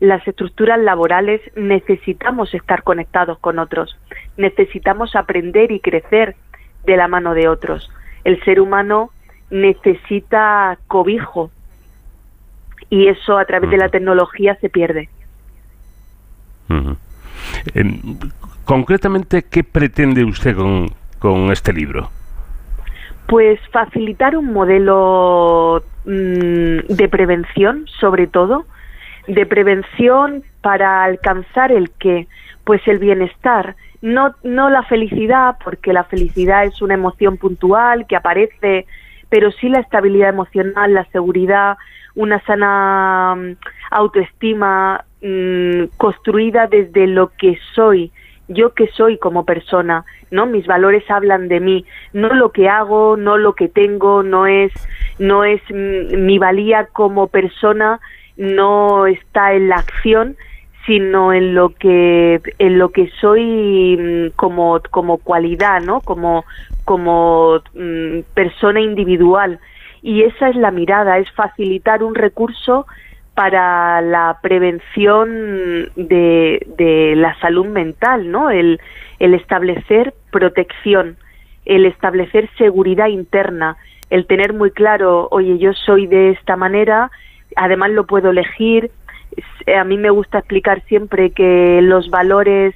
las 0.00 0.26
estructuras 0.26 0.78
laborales, 0.78 1.40
necesitamos 1.56 2.52
estar 2.54 2.82
conectados 2.82 3.38
con 3.38 3.58
otros, 3.58 3.98
necesitamos 4.36 5.16
aprender 5.16 5.72
y 5.72 5.80
crecer 5.80 6.36
de 6.84 6.96
la 6.96 7.08
mano 7.08 7.34
de 7.34 7.48
otros. 7.48 7.90
El 8.24 8.42
ser 8.44 8.60
humano 8.60 9.10
necesita 9.50 10.78
cobijo 10.88 11.50
y 12.90 13.08
eso 13.08 13.38
a 13.38 13.44
través 13.44 13.70
de 13.70 13.78
la 13.78 13.88
tecnología 13.88 14.56
se 14.56 14.68
pierde. 14.68 15.08
Concretamente, 18.64 19.44
¿qué 19.44 19.64
pretende 19.64 20.24
usted 20.24 20.56
con, 20.56 20.90
con 21.18 21.50
este 21.52 21.72
libro? 21.72 22.10
Pues 23.26 23.58
facilitar 23.72 24.36
un 24.36 24.52
modelo 24.52 25.82
mm, 26.04 26.92
de 26.94 27.08
prevención, 27.10 27.86
sobre 28.00 28.26
todo, 28.26 28.66
de 29.26 29.46
prevención 29.46 30.42
para 30.60 31.04
alcanzar 31.04 31.72
el 31.72 31.90
qué, 31.98 32.26
pues 32.64 32.86
el 32.86 32.98
bienestar, 32.98 33.76
no, 34.02 34.34
no 34.42 34.70
la 34.70 34.82
felicidad, 34.84 35.56
porque 35.64 35.92
la 35.92 36.04
felicidad 36.04 36.64
es 36.64 36.80
una 36.82 36.94
emoción 36.94 37.36
puntual 37.36 38.06
que 38.06 38.16
aparece, 38.16 38.86
pero 39.28 39.50
sí 39.52 39.68
la 39.68 39.80
estabilidad 39.80 40.28
emocional, 40.28 40.94
la 40.94 41.04
seguridad, 41.06 41.76
una 42.14 42.40
sana 42.44 43.34
mm, 43.36 43.52
autoestima 43.90 45.04
mm, 45.22 45.84
construida 45.96 46.66
desde 46.66 47.06
lo 47.06 47.32
que 47.38 47.58
soy. 47.74 48.12
Yo 48.48 48.74
que 48.74 48.86
soy 48.88 49.18
como 49.18 49.44
persona, 49.44 50.04
¿no? 50.30 50.46
Mis 50.46 50.66
valores 50.66 51.08
hablan 51.10 51.48
de 51.48 51.58
mí, 51.58 51.84
no 52.12 52.28
lo 52.28 52.52
que 52.52 52.68
hago, 52.68 53.16
no 53.16 53.38
lo 53.38 53.54
que 53.54 53.68
tengo, 53.68 54.22
no 54.22 54.46
es 54.46 54.72
no 55.18 55.44
es 55.44 55.60
mi 55.70 56.38
valía 56.38 56.86
como 56.92 57.26
persona 57.26 58.00
no 58.36 59.06
está 59.06 59.54
en 59.54 59.68
la 59.68 59.76
acción, 59.76 60.36
sino 60.86 61.32
en 61.32 61.54
lo 61.54 61.70
que 61.70 62.40
en 62.58 62.78
lo 62.78 62.90
que 62.90 63.10
soy 63.20 63.96
mm, 63.96 64.36
como 64.36 64.80
como 64.90 65.18
cualidad, 65.18 65.80
¿no? 65.80 66.00
Como 66.00 66.44
como 66.84 67.60
mm, 67.74 68.20
persona 68.34 68.80
individual 68.80 69.58
y 70.02 70.22
esa 70.22 70.48
es 70.48 70.56
la 70.56 70.70
mirada, 70.70 71.18
es 71.18 71.30
facilitar 71.32 72.04
un 72.04 72.14
recurso 72.14 72.86
para 73.34 74.00
la 74.00 74.38
prevención 74.40 75.90
de, 75.96 76.64
de 76.78 77.14
la 77.16 77.38
salud 77.40 77.66
mental, 77.66 78.30
¿no? 78.30 78.50
El, 78.50 78.80
el 79.18 79.34
establecer 79.34 80.14
protección, 80.30 81.16
el 81.64 81.86
establecer 81.86 82.48
seguridad 82.56 83.08
interna, 83.08 83.76
el 84.08 84.26
tener 84.26 84.52
muy 84.52 84.70
claro, 84.70 85.28
oye, 85.32 85.58
yo 85.58 85.72
soy 85.72 86.06
de 86.06 86.30
esta 86.30 86.56
manera, 86.56 87.10
además 87.56 87.90
lo 87.90 88.06
puedo 88.06 88.30
elegir. 88.30 88.90
A 89.76 89.84
mí 89.84 89.98
me 89.98 90.10
gusta 90.10 90.38
explicar 90.38 90.82
siempre 90.84 91.30
que 91.30 91.80
los 91.82 92.10
valores, 92.10 92.74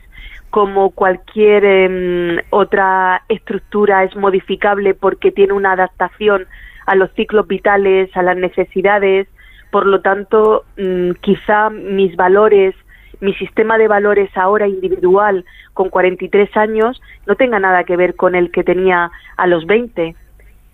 como 0.50 0.90
cualquier 0.90 1.64
em, 1.64 2.38
otra 2.50 3.22
estructura, 3.28 4.04
es 4.04 4.16
modificable 4.16 4.94
porque 4.94 5.30
tiene 5.30 5.52
una 5.52 5.72
adaptación 5.72 6.46
a 6.86 6.96
los 6.96 7.10
ciclos 7.12 7.46
vitales, 7.46 8.14
a 8.16 8.22
las 8.22 8.36
necesidades, 8.36 9.28
por 9.70 9.86
lo 9.86 10.00
tanto, 10.00 10.64
mm, 10.76 11.12
quizá 11.20 11.70
mis 11.70 12.16
valores, 12.16 12.74
mi 13.20 13.34
sistema 13.34 13.78
de 13.78 13.86
valores 13.86 14.30
ahora 14.36 14.66
individual 14.66 15.44
con 15.74 15.90
43 15.90 16.56
años 16.56 17.00
no 17.26 17.36
tenga 17.36 17.60
nada 17.60 17.84
que 17.84 17.96
ver 17.96 18.16
con 18.16 18.34
el 18.34 18.50
que 18.50 18.64
tenía 18.64 19.10
a 19.36 19.46
los 19.46 19.66
20. 19.66 20.16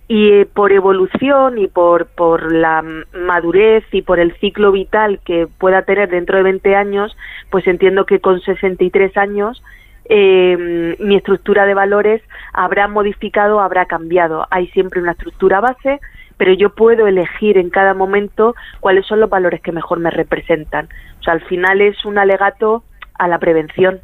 Y 0.08 0.44
por 0.44 0.72
evolución 0.72 1.58
y 1.58 1.66
por, 1.66 2.06
por 2.06 2.52
la 2.52 2.84
madurez 3.12 3.84
y 3.90 4.02
por 4.02 4.20
el 4.20 4.36
ciclo 4.38 4.70
vital 4.70 5.20
que 5.24 5.48
pueda 5.58 5.82
tener 5.82 6.08
dentro 6.08 6.36
de 6.36 6.44
20 6.44 6.76
años, 6.76 7.16
pues 7.50 7.66
entiendo 7.66 8.06
que 8.06 8.20
con 8.20 8.40
63 8.40 9.16
años 9.16 9.62
eh, 10.08 10.96
mi 11.00 11.16
estructura 11.16 11.66
de 11.66 11.74
valores 11.74 12.22
habrá 12.52 12.86
modificado, 12.88 13.60
habrá 13.60 13.86
cambiado. 13.86 14.46
Hay 14.50 14.68
siempre 14.68 15.00
una 15.00 15.12
estructura 15.12 15.60
base, 15.60 16.00
pero 16.36 16.52
yo 16.52 16.70
puedo 16.70 17.06
elegir 17.06 17.58
en 17.58 17.70
cada 17.70 17.94
momento 17.94 18.54
cuáles 18.80 19.06
son 19.06 19.20
los 19.20 19.30
valores 19.30 19.60
que 19.60 19.72
mejor 19.72 19.98
me 19.98 20.10
representan. 20.10 20.88
O 21.20 21.22
sea, 21.22 21.32
al 21.32 21.40
final 21.42 21.80
es 21.80 22.04
un 22.04 22.18
alegato 22.18 22.84
a 23.14 23.28
la 23.28 23.38
prevención. 23.38 24.00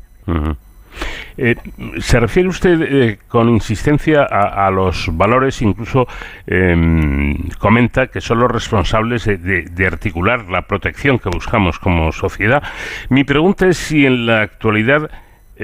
Eh, 1.37 1.57
¿Se 1.99 2.21
refiere 2.21 2.49
usted 2.49 2.81
eh, 2.83 3.19
con 3.29 3.49
insistencia 3.49 4.23
a, 4.23 4.71
los 4.71 5.09
valores, 5.17 5.63
incluso 5.63 6.07
em, 6.47 7.37
comenta 7.59 8.09
que 8.09 8.21
son 8.21 8.41
los 8.41 8.51
responsables 8.51 9.25
de, 9.25 9.87
articular 9.87 10.49
la 10.49 10.63
protección 10.63 11.19
que 11.19 11.29
buscamos 11.29 11.79
como 11.79 12.13
sociedad? 12.13 12.63
Mi 13.09 13.25
pregunta 13.25 13.67
es 13.67 13.79
si 13.79 14.07
en 14.07 14.27
la 14.27 14.43
actualidad 14.43 15.11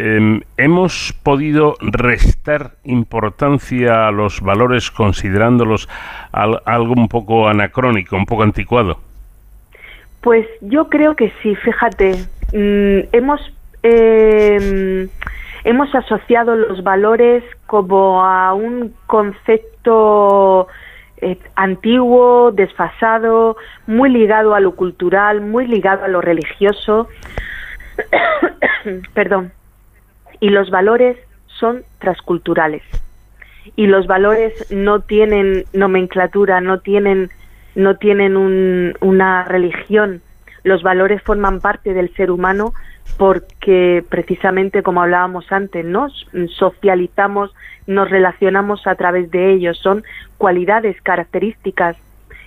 Em, 0.00 0.42
¿Hemos 0.56 1.12
podido 1.24 1.74
restar 1.80 2.72
importancia 2.84 4.06
a 4.06 4.12
los 4.12 4.40
valores 4.40 4.92
considerándolos 4.92 5.88
algo 6.30 6.92
un 6.92 7.08
poco 7.08 7.48
anacrónico, 7.48 8.14
un 8.14 8.24
poco 8.24 8.44
anticuado? 8.44 9.00
Pues 10.20 10.46
yo 10.60 10.88
creo 10.88 11.16
que 11.16 11.32
sí, 11.42 11.54
fíjate, 11.56 12.12
mm, 12.52 13.08
hemos, 13.12 13.40
em, 13.82 15.08
hemos 15.64 15.94
asociado 15.94 16.56
los 16.56 16.82
valores 16.82 17.44
como 17.66 18.24
a 18.24 18.54
un 18.54 18.94
concepto 19.06 20.68
eh, 21.18 21.38
antiguo, 21.56 22.52
desfasado, 22.52 23.56
muy 23.86 24.10
ligado 24.10 24.54
a 24.54 24.60
lo 24.60 24.74
cultural, 24.74 25.40
muy 25.40 25.66
ligado 25.66 26.04
a 26.04 26.08
lo 26.08 26.20
religioso. 26.20 27.08
Perdón 29.14 29.52
y 30.40 30.50
los 30.50 30.70
valores 30.70 31.16
son 31.46 31.82
transculturales 31.98 32.82
y 33.76 33.86
los 33.86 34.06
valores 34.06 34.70
no 34.70 35.00
tienen 35.00 35.64
nomenclatura, 35.72 36.60
no 36.60 36.80
tienen 36.80 37.30
no 37.74 37.96
tienen 37.96 38.36
una 39.00 39.44
religión. 39.44 40.20
Los 40.64 40.82
valores 40.82 41.22
forman 41.22 41.60
parte 41.60 41.94
del 41.94 42.12
ser 42.14 42.32
humano 42.32 42.72
porque 43.16 44.04
precisamente 44.08 44.82
como 44.82 45.02
hablábamos 45.02 45.50
antes, 45.50 45.84
nos 45.84 46.26
socializamos, 46.56 47.54
nos 47.86 48.10
relacionamos 48.10 48.86
a 48.86 48.94
través 48.94 49.30
de 49.30 49.52
ellos, 49.52 49.78
son 49.78 50.04
cualidades, 50.36 51.00
características 51.02 51.96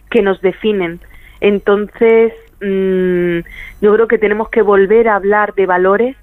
que 0.09 0.21
nos 0.21 0.41
definen. 0.41 0.99
Entonces, 1.39 2.33
mm, 2.61 3.39
yo 3.81 3.93
creo 3.93 4.07
que 4.07 4.17
tenemos 4.17 4.49
que 4.49 4.61
volver 4.61 5.07
a 5.07 5.15
hablar 5.15 5.55
de 5.55 5.65
valores 5.65 6.15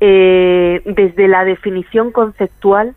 eh, 0.00 0.80
desde 0.84 1.26
la 1.26 1.44
definición 1.44 2.12
conceptual 2.12 2.94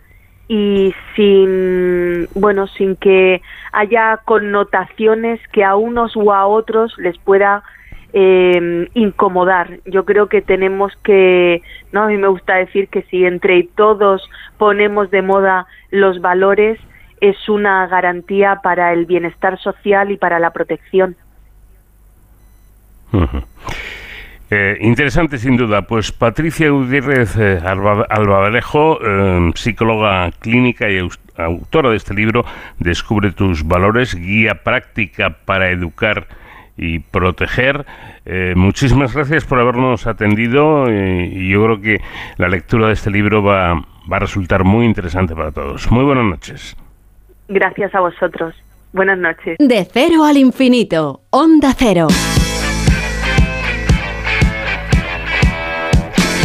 y 0.48 0.94
sin 1.16 2.28
bueno 2.36 2.68
sin 2.68 2.96
que 2.96 3.42
haya 3.72 4.20
connotaciones 4.26 5.40
que 5.52 5.64
a 5.64 5.76
unos 5.76 6.16
u 6.16 6.32
a 6.32 6.46
otros 6.46 6.96
les 7.00 7.18
pueda 7.18 7.64
eh, 8.14 8.90
incomodar. 8.94 9.80
Yo 9.86 10.06
creo 10.06 10.28
que 10.28 10.42
tenemos 10.42 10.94
que, 11.04 11.62
no, 11.92 12.04
a 12.04 12.08
mí 12.08 12.18
me 12.18 12.28
gusta 12.28 12.56
decir 12.56 12.88
que 12.88 13.04
si 13.04 13.26
entre 13.26 13.64
todos 13.76 14.30
ponemos 14.58 15.12
de 15.12 15.22
moda 15.22 15.66
los 15.90 16.22
valores 16.22 16.80
es 17.22 17.50
una 17.50 17.88
garantía 17.88 18.60
para 18.64 18.94
el 18.94 19.06
bienestar 19.06 19.60
social 19.60 20.12
y 20.12 20.18
para 20.18 20.40
la 20.40 20.52
protección. 20.52 21.16
Eh, 24.50 24.78
interesante 24.82 25.38
sin 25.38 25.56
duda. 25.56 25.84
Pues 25.84 26.12
Patricia 26.12 26.70
Gutiérrez 26.70 27.38
eh, 27.38 27.62
eh, 27.64 29.52
psicóloga 29.56 30.32
clínica 30.40 30.90
y 30.90 31.00
autora 31.38 31.90
de 31.92 31.96
este 31.96 32.14
libro, 32.14 32.44
Descubre 32.78 33.32
tus 33.32 33.66
valores, 33.66 34.14
guía 34.14 34.56
práctica 34.64 35.38
para 35.46 35.70
educar 35.70 36.28
y 36.78 37.00
proteger. 37.00 37.86
muchísimas 38.56 39.14
gracias 39.14 39.46
por 39.46 39.60
habernos 39.60 40.08
atendido 40.08 40.86
y 40.90 41.50
yo 41.50 41.64
creo 41.64 41.82
que 41.82 42.02
la 42.38 42.48
lectura 42.48 42.88
de 42.88 42.94
este 42.94 43.12
libro 43.12 43.44
va, 43.44 43.74
va 44.12 44.18
a 44.18 44.20
resultar 44.20 44.64
muy 44.64 44.86
interesante 44.86 45.36
para 45.36 45.52
todos. 45.52 45.92
Muy 45.92 46.04
buenas 46.04 46.26
noches. 46.26 46.76
Gracias 47.48 47.94
a 47.94 48.00
vosotros. 48.00 48.56
Buenas 48.94 49.18
noches. 49.18 49.58
De 49.60 49.88
cero 49.92 50.26
al 50.26 50.38
infinito, 50.38 51.22
onda 51.30 51.74
cero. 51.78 52.08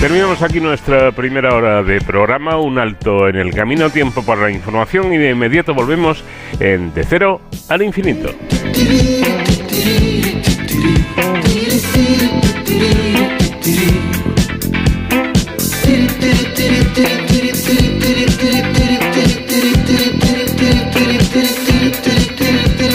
Terminamos 0.01 0.43
aquí 0.43 0.61
nuestra 0.61 1.11
primera 1.11 1.55
hora 1.55 1.83
de 1.83 2.01
programa, 2.01 2.59
un 2.59 2.79
alto 2.79 3.29
en 3.29 3.37
el 3.37 3.53
camino, 3.55 3.91
tiempo 3.91 4.25
para 4.25 4.43
la 4.43 4.51
información 4.51 5.13
y 5.13 5.17
de 5.17 5.31
inmediato 5.31 5.75
volvemos 5.75 6.23
en 6.61 6.93
De 6.95 7.03
Cero 7.03 7.41
al 7.69 7.83
Infinito. 7.83 8.29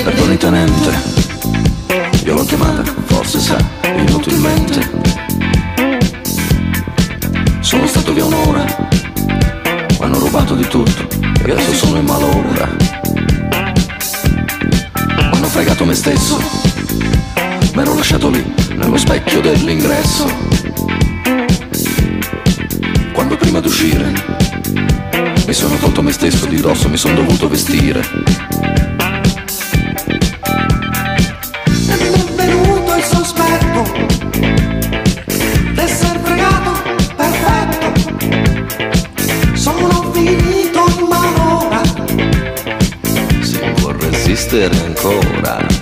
Perdoni 0.03 0.37
tenente, 0.37 1.01
io 2.25 2.33
l'ho 2.33 2.45
chiamata, 2.45 2.83
forse 3.05 3.39
sa, 3.39 3.57
inutilmente 3.95 4.89
sono 7.59 7.87
stato 7.87 8.13
via 8.13 8.25
un'ora, 8.25 8.65
hanno 9.99 10.19
rubato 10.19 10.55
di 10.55 10.67
tutto 10.67 11.07
e 11.45 11.51
adesso 11.51 11.73
sono 11.73 11.97
in 11.97 12.05
malora. 12.05 12.67
Hanno 15.31 15.47
fregato 15.47 15.85
me 15.85 15.93
stesso, 15.93 16.37
M'ero 17.73 17.95
lasciato 17.95 18.29
lì, 18.29 18.43
nello 18.75 18.97
specchio 18.97 19.39
dell'ingresso. 19.41 20.25
Quando 23.13 23.37
prima 23.37 23.59
di 23.59 23.67
uscire 23.67 24.11
mi 25.47 25.53
sono 25.53 25.75
tolto 25.77 26.01
me 26.01 26.11
stesso 26.11 26.45
di 26.47 26.59
rosso, 26.59 26.89
mi 26.89 26.97
sono 26.97 27.15
dovuto 27.15 27.47
vestire. 27.47 28.01
E 31.87 31.95
mi 32.09 32.13
è 32.13 32.25
venuto 32.35 32.95
il 32.95 33.03
sospetto 33.03 33.91
d'essere 35.73 36.19
fregato 36.23 36.71
perfetto. 37.15 37.93
Sono 39.53 40.11
finito 40.11 40.85
in 40.99 41.05
malora. 41.07 41.81
Se 43.41 43.59
può 43.75 43.91
resistere 43.91 44.75
ancora. 44.85 45.80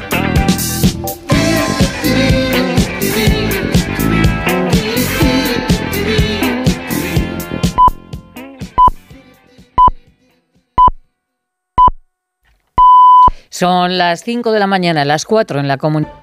Son 13.60 13.98
las 13.98 14.22
5 14.24 14.54
de 14.54 14.60
la 14.62 14.68
mañana, 14.68 15.04
las 15.04 15.26
4 15.26 15.60
en 15.60 15.68
la 15.68 15.76
comunidad. 15.76 16.19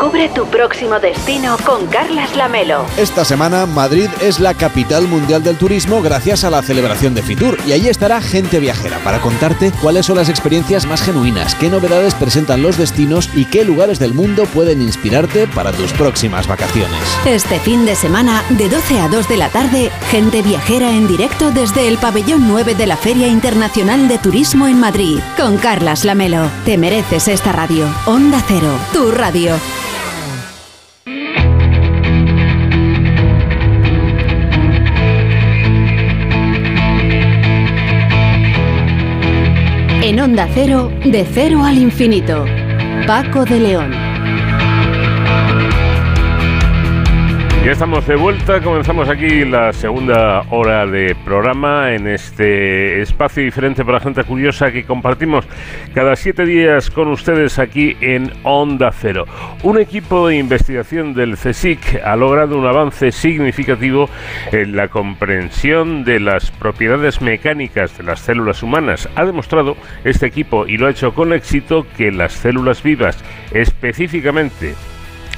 Descubre 0.00 0.30
tu 0.30 0.46
próximo 0.46 0.98
destino 0.98 1.58
con 1.66 1.86
Carlas 1.88 2.34
Lamelo. 2.34 2.86
Esta 2.96 3.22
semana 3.22 3.66
Madrid 3.66 4.08
es 4.22 4.40
la 4.40 4.54
capital 4.54 5.06
mundial 5.06 5.42
del 5.42 5.58
turismo 5.58 6.00
gracias 6.00 6.42
a 6.42 6.48
la 6.48 6.62
celebración 6.62 7.14
de 7.14 7.22
Fitur 7.22 7.58
y 7.66 7.72
allí 7.72 7.90
estará 7.90 8.22
gente 8.22 8.60
viajera 8.60 8.96
para 9.04 9.20
contarte 9.20 9.72
cuáles 9.82 10.06
son 10.06 10.16
las 10.16 10.30
experiencias 10.30 10.86
más 10.86 11.02
genuinas, 11.02 11.54
qué 11.54 11.68
novedades 11.68 12.14
presentan 12.14 12.62
los 12.62 12.78
destinos 12.78 13.28
y 13.34 13.44
qué 13.44 13.62
lugares 13.62 13.98
del 13.98 14.14
mundo 14.14 14.44
pueden 14.46 14.80
inspirarte 14.80 15.46
para 15.48 15.70
tus 15.70 15.92
próximas 15.92 16.48
vacaciones. 16.48 16.98
Este 17.26 17.58
fin 17.60 17.84
de 17.84 17.94
semana, 17.94 18.42
de 18.48 18.70
12 18.70 19.00
a 19.00 19.08
2 19.08 19.28
de 19.28 19.36
la 19.36 19.50
tarde, 19.50 19.90
gente 20.10 20.40
viajera 20.40 20.88
en 20.92 21.08
directo 21.08 21.50
desde 21.50 21.88
el 21.88 21.98
pabellón 21.98 22.48
9 22.48 22.74
de 22.74 22.86
la 22.86 22.96
Feria 22.96 23.26
Internacional 23.26 24.08
de 24.08 24.16
Turismo 24.16 24.66
en 24.66 24.80
Madrid, 24.80 25.20
con 25.36 25.58
Carlas 25.58 26.06
Lamelo. 26.06 26.50
Te 26.64 26.78
mereces 26.78 27.28
esta 27.28 27.52
radio. 27.52 27.86
Onda 28.06 28.42
Cero, 28.48 28.72
tu 28.94 29.10
radio. 29.10 29.56
Cero, 40.54 40.90
de 41.04 41.24
cero 41.24 41.64
al 41.64 41.76
infinito. 41.78 42.44
Paco 43.06 43.44
de 43.44 43.58
León. 43.58 44.09
Ya 47.62 47.72
estamos 47.72 48.06
de 48.06 48.16
vuelta, 48.16 48.62
comenzamos 48.62 49.10
aquí 49.10 49.44
la 49.44 49.74
segunda 49.74 50.40
hora 50.48 50.86
de 50.86 51.14
programa 51.26 51.92
en 51.92 52.06
este 52.06 53.02
espacio 53.02 53.42
diferente 53.42 53.84
para 53.84 54.00
gente 54.00 54.24
curiosa 54.24 54.72
que 54.72 54.84
compartimos 54.84 55.44
cada 55.94 56.16
siete 56.16 56.46
días 56.46 56.88
con 56.88 57.08
ustedes 57.08 57.58
aquí 57.58 57.98
en 58.00 58.32
Onda 58.44 58.90
Cero. 58.92 59.26
Un 59.62 59.78
equipo 59.78 60.28
de 60.28 60.38
investigación 60.38 61.12
del 61.12 61.36
CSIC 61.36 62.00
ha 62.02 62.16
logrado 62.16 62.56
un 62.56 62.66
avance 62.66 63.12
significativo 63.12 64.08
en 64.52 64.74
la 64.74 64.88
comprensión 64.88 66.02
de 66.02 66.18
las 66.18 66.50
propiedades 66.50 67.20
mecánicas 67.20 67.96
de 67.98 68.04
las 68.04 68.20
células 68.20 68.62
humanas. 68.62 69.06
Ha 69.16 69.26
demostrado 69.26 69.76
este 70.04 70.24
equipo 70.24 70.66
y 70.66 70.78
lo 70.78 70.86
ha 70.86 70.90
hecho 70.90 71.12
con 71.12 71.34
éxito 71.34 71.86
que 71.98 72.10
las 72.10 72.32
células 72.32 72.82
vivas, 72.82 73.22
específicamente 73.52 74.74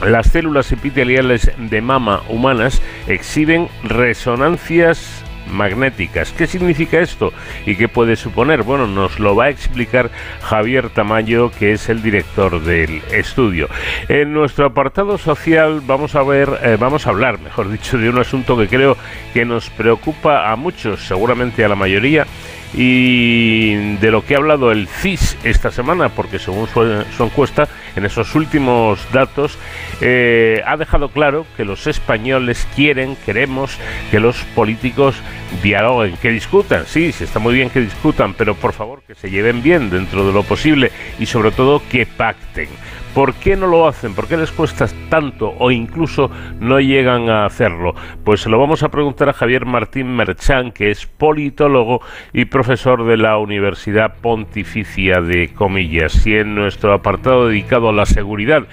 las 0.03 0.29
células 0.29 0.71
epiteliales 0.73 1.51
de 1.57 1.81
mama 1.81 2.23
humanas 2.29 2.83
exhiben 3.07 3.69
resonancias 3.85 5.25
magnéticas. 5.51 6.33
¿Qué 6.33 6.47
significa 6.47 7.01
esto 7.01 7.33
y 7.67 7.77
qué 7.77 7.89
puede 7.89 8.17
suponer? 8.17 8.63
Bueno, 8.63 8.87
nos 8.87 9.19
lo 9.19 9.37
va 9.37 9.45
a 9.45 9.51
explicar 9.51 10.11
Javier 10.43 10.91
Tamayo, 10.91 11.51
que 11.51 11.73
es 11.73 11.89
el 11.89 12.03
director 12.03 12.63
del 12.63 13.03
estudio. 13.13 13.69
En 14.09 14.33
nuestro 14.33 14.67
apartado 14.67 15.19
social 15.19 15.83
vamos 15.87 16.15
a 16.15 16.23
ver, 16.23 16.49
eh, 16.63 16.77
vamos 16.79 17.07
a 17.07 17.11
hablar, 17.11 17.41
mejor 17.41 17.71
dicho, 17.71 17.99
de 17.99 18.09
un 18.09 18.19
asunto 18.19 18.57
que 18.57 18.69
creo 18.69 18.97
que 19.35 19.45
nos 19.45 19.71
preocupa 19.71 20.51
a 20.51 20.57
muchos, 20.57 21.07
seguramente 21.07 21.65
a 21.65 21.69
la 21.69 21.77
mayoría, 21.77 22.27
y 22.75 23.97
de 23.97 24.11
lo 24.11 24.25
que 24.25 24.35
ha 24.35 24.39
hablado 24.39 24.73
el 24.73 24.89
CIS 24.89 25.37
esta 25.45 25.71
semana, 25.71 26.09
porque 26.09 26.39
según 26.39 26.69
su, 26.69 27.23
encuesta, 27.23 27.69
en 27.97 28.05
esos 28.05 28.35
últimos 28.35 29.01
datos, 29.13 29.59
eh, 30.01 30.63
ha 30.67 30.77
dejado 30.77 31.09
claro 31.09 31.47
que 31.57 31.65
los 31.65 31.87
españoles 31.87 32.67
quieren, 32.75 33.17
queremos 33.27 33.79
que 34.11 34.21
los 34.21 34.43
políticos 34.55 35.17
dialoguen, 35.63 36.17
que 36.17 36.31
discutan, 36.31 36.87
sí, 36.87 37.13
sí 37.13 37.25
está 37.25 37.39
muy 37.39 37.55
bien 37.55 37.71
que 37.71 37.81
discutan, 37.81 38.35
pero 38.35 38.55
por 38.55 38.73
favor 38.73 39.03
que 39.07 39.15
se 39.15 39.31
lleven 39.31 39.63
bien 39.63 39.91
dentro 39.91 40.27
de 40.27 40.33
lo 40.33 40.43
posible 40.43 40.91
y 41.19 41.27
sobre 41.27 41.51
todo 41.51 41.83
que 41.91 42.07
pacten. 42.07 42.69
¿Por 43.15 43.35
qué 43.35 43.57
no 43.57 43.67
lo 43.67 43.87
hacen? 43.87 44.15
¿Por 44.15 44.27
qué 44.27 44.39
les 44.39 44.51
cuesta 44.51 44.87
tanto 45.11 45.55
o 45.59 45.71
incluso 45.71 46.31
no 46.61 46.81
llegan 46.81 47.29
a 47.29 47.45
hacerlo? 47.45 47.95
Pues 48.25 48.41
se 48.41 48.49
lo 48.49 48.59
vamos 48.59 48.83
a 48.83 48.91
preguntar 48.91 49.29
a 49.29 49.35
Javier 49.35 49.67
Martín 49.67 50.17
Merchán, 50.17 50.73
que 50.73 50.91
es 50.91 51.05
politólogo 51.07 52.01
y 52.33 52.47
profesor 52.47 53.05
de 53.05 53.19
la 53.19 53.37
Universidad 53.37 54.17
Pontificia 54.23 55.21
de 55.21 55.53
Comillas. 55.53 56.27
Y 56.27 56.37
en 56.37 56.55
nuestro 56.55 56.95
apartado 56.95 57.49
dedicado 57.49 57.91
a 57.91 57.93
la 57.93 58.07
seguridad 58.07 58.67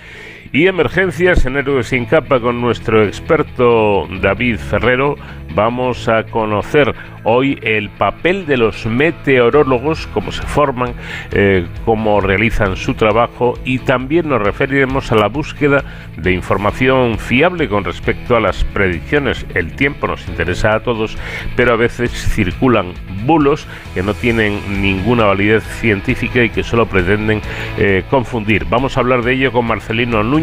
y 0.51 0.67
emergencias 0.67 1.45
en 1.45 1.57
Héroes 1.57 1.87
sin 1.87 2.05
capa 2.05 2.39
con 2.39 2.59
nuestro 2.59 3.03
experto 3.03 4.07
David 4.21 4.57
Ferrero, 4.57 5.15
vamos 5.53 6.07
a 6.07 6.23
conocer 6.23 6.93
hoy 7.23 7.59
el 7.61 7.89
papel 7.89 8.45
de 8.45 8.57
los 8.57 8.85
meteorólogos, 8.85 10.07
cómo 10.07 10.31
se 10.31 10.43
forman, 10.43 10.93
eh, 11.31 11.65
cómo 11.85 12.21
realizan 12.21 12.75
su 12.75 12.93
trabajo 12.93 13.53
y 13.65 13.79
también 13.79 14.29
nos 14.29 14.41
referiremos 14.41 15.11
a 15.11 15.15
la 15.15 15.27
búsqueda 15.27 15.83
de 16.17 16.31
información 16.31 17.17
fiable 17.19 17.67
con 17.67 17.83
respecto 17.83 18.35
a 18.35 18.39
las 18.39 18.63
predicciones. 18.63 19.45
El 19.53 19.75
tiempo 19.75 20.07
nos 20.07 20.27
interesa 20.27 20.75
a 20.75 20.79
todos, 20.81 21.17
pero 21.55 21.73
a 21.73 21.77
veces 21.77 22.11
circulan 22.11 22.93
bulos 23.25 23.67
que 23.93 24.03
no 24.03 24.13
tienen 24.13 24.59
ninguna 24.81 25.25
validez 25.25 25.63
científica 25.63 26.43
y 26.43 26.49
que 26.49 26.63
solo 26.63 26.85
pretenden 26.85 27.41
eh, 27.77 28.03
confundir. 28.09 28.65
Vamos 28.65 28.97
a 28.97 29.01
hablar 29.01 29.23
de 29.23 29.33
ello 29.33 29.51
con 29.51 29.65
Marcelino 29.65 30.23
Núñez, 30.23 30.38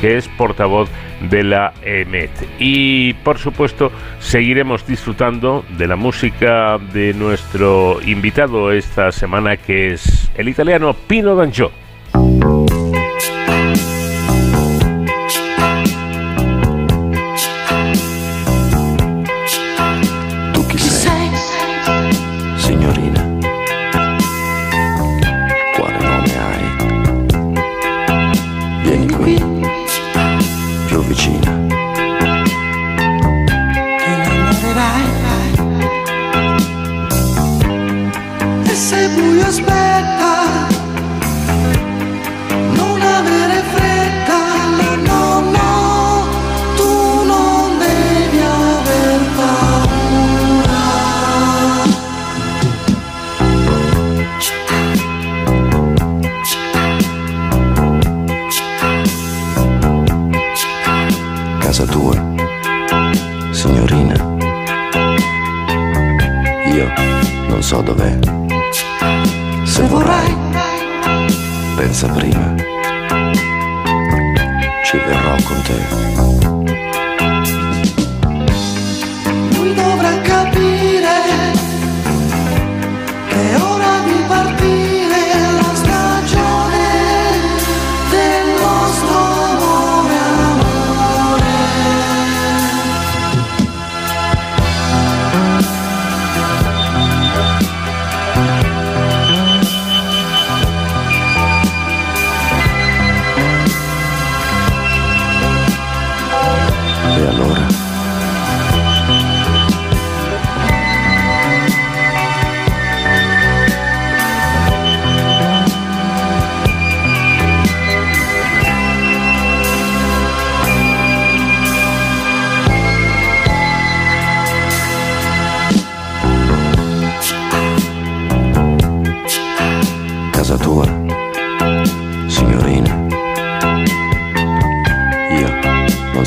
que 0.00 0.16
es 0.16 0.28
portavoz 0.28 0.88
de 1.28 1.42
la 1.42 1.72
EMET. 1.82 2.30
Y 2.58 3.14
por 3.14 3.38
supuesto, 3.38 3.90
seguiremos 4.20 4.86
disfrutando 4.86 5.64
de 5.76 5.86
la 5.86 5.96
música 5.96 6.78
de 6.92 7.14
nuestro 7.14 7.98
invitado 8.02 8.72
esta 8.72 9.12
semana, 9.12 9.56
que 9.56 9.92
es 9.92 10.30
el 10.36 10.48
italiano 10.48 10.94
Pino 10.94 11.34
Danjo. 11.34 11.70
casa 61.74 61.86
tua, 61.86 62.14
signorina. 63.50 64.14
Io 66.72 66.86
non 67.48 67.60
so 67.64 67.82
dov'è. 67.82 68.16
Se 69.64 69.82
vorrai, 69.88 70.36
pensa 71.74 72.06
prima. 72.10 72.54
Ci 74.84 74.98
verrò 74.98 75.34
con 75.42 75.62
te. 75.62 76.43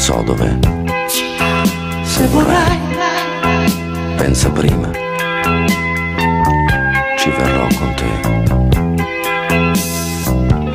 So 0.08 0.24
dov'è. 0.24 0.58
Se 2.03 2.28
vorrai, 2.28 2.80
Pensa 4.16 4.49
prima. 4.51 4.89
Ci 7.18 7.30
verrò 7.32 7.68
con 7.78 7.93
te. 7.95 8.05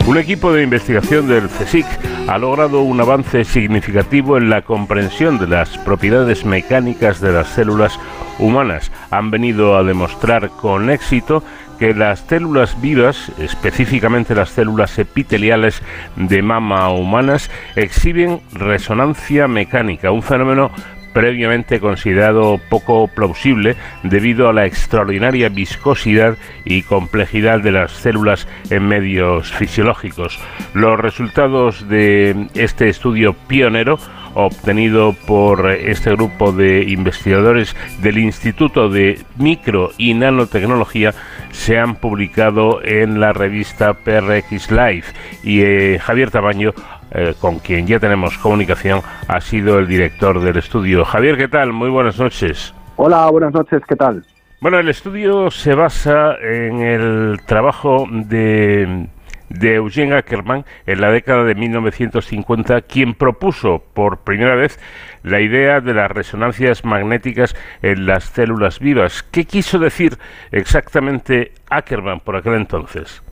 Un 0.05 0.19
equipo 0.19 0.53
de 0.53 0.63
investigación 0.63 1.29
del 1.29 1.49
CSIC 1.49 1.87
ha 2.29 2.37
logrado 2.37 2.83
un 2.83 3.01
avance 3.01 3.45
significativo 3.45 4.37
en 4.37 4.51
la 4.51 4.61
comprensión 4.61 5.39
de 5.39 5.47
las 5.47 5.79
propiedades 5.79 6.45
mecánicas 6.45 7.19
de 7.23 7.33
las 7.33 7.49
células 7.49 7.99
humanas. 8.39 8.93
Han 9.11 9.31
venido 9.31 9.79
a 9.79 9.83
demostrar 9.83 10.51
con 10.51 10.91
éxito 10.91 11.43
que 11.83 11.95
las 11.95 12.21
células 12.21 12.81
vivas, 12.81 13.33
específicamente 13.41 14.37
las 14.37 14.51
células 14.51 14.97
epiteliales 15.01 15.83
de 16.15 16.41
mama 16.41 16.89
humanas, 16.91 17.51
exhiben 17.75 18.41
resonancia 18.53 19.49
mecánica, 19.49 20.13
un 20.13 20.23
fenómeno 20.23 20.71
previamente 21.13 21.81
considerado 21.81 22.61
poco 22.71 23.09
plausible 23.09 23.75
debido 24.05 24.49
a 24.49 24.53
la 24.53 24.65
extraordinaria 24.65 25.49
viscosidad 25.49 26.37
y 26.65 26.83
complejidad 26.83 27.59
de 27.59 27.73
las 27.73 27.91
células 27.91 28.47
en 28.71 28.87
medios 28.87 29.51
fisiológicos. 29.51 30.39
Los 30.75 31.01
resultados 31.01 31.89
de 31.89 32.47
este 32.55 32.91
estudio 32.91 33.35
pionero 33.49 33.99
obtenido 34.35 35.15
por 35.27 35.71
este 35.71 36.11
grupo 36.13 36.53
de 36.53 36.85
investigadores 36.85 37.77
del 38.01 38.19
Instituto 38.19 38.89
de 38.89 39.21
Micro 39.37 39.91
y 39.99 40.15
Nanotecnología 40.15 41.15
se 41.51 41.79
han 41.79 41.97
publicado 41.97 42.83
en 42.83 43.21
la 43.21 43.33
revista 43.33 43.95
PRX 43.95 44.71
Live 44.71 45.05
y 45.43 45.63
eh, 45.63 45.99
Javier 45.99 46.31
Tamaño 46.31 46.73
eh, 47.15 47.35
con 47.39 47.59
quien 47.59 47.87
ya 47.87 47.99
tenemos 47.99 48.39
comunicación, 48.39 49.03
ha 49.29 49.41
sido 49.43 49.79
el 49.79 49.87
director 49.87 50.41
del 50.41 50.57
estudio. 50.57 51.05
Javier, 51.05 51.37
¿qué 51.37 51.47
tal? 51.47 51.73
Muy 51.73 51.91
buenas 51.91 52.19
noches. 52.19 52.75
Hola, 52.97 53.29
buenas 53.29 53.53
noches, 53.53 53.83
¿qué 53.87 53.97
tal? 53.97 54.25
Bueno, 54.63 54.79
el 54.79 54.89
estudio 54.89 55.51
se 55.51 55.75
basa 55.75 56.37
en 56.41 56.81
el 56.81 57.41
trabajo 57.47 58.07
de, 58.11 59.09
de 59.53 59.75
Eugene 59.77 60.15
Ackermann 60.15 60.65
en 60.87 61.01
la 61.01 61.11
década 61.11 61.45
de 61.45 61.55
1950, 61.55 62.83
quien 62.83 63.15
propuso 63.15 63.83
por 63.93 64.19
primera 64.19 64.55
vez 64.55 64.79
la 65.23 65.41
idea 65.41 65.81
de 65.81 65.95
las 65.95 66.11
resonancias 66.11 66.85
magnéticas 66.85 67.55
en 67.83 68.07
las 68.07 68.25
células 68.25 68.81
vivas. 68.81 69.23
¿Qué 69.23 69.45
quiso 69.45 69.79
decir 69.79 70.19
exactamente 70.51 71.53
Ackermann 71.71 72.21
por 72.21 72.37
aquel 72.37 72.55
entonces? 72.55 73.23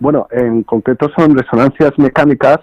Bueno, 0.00 0.26
en 0.30 0.62
concreto 0.64 1.10
son 1.16 1.36
resonancias 1.36 1.98
mecánicas 1.98 2.60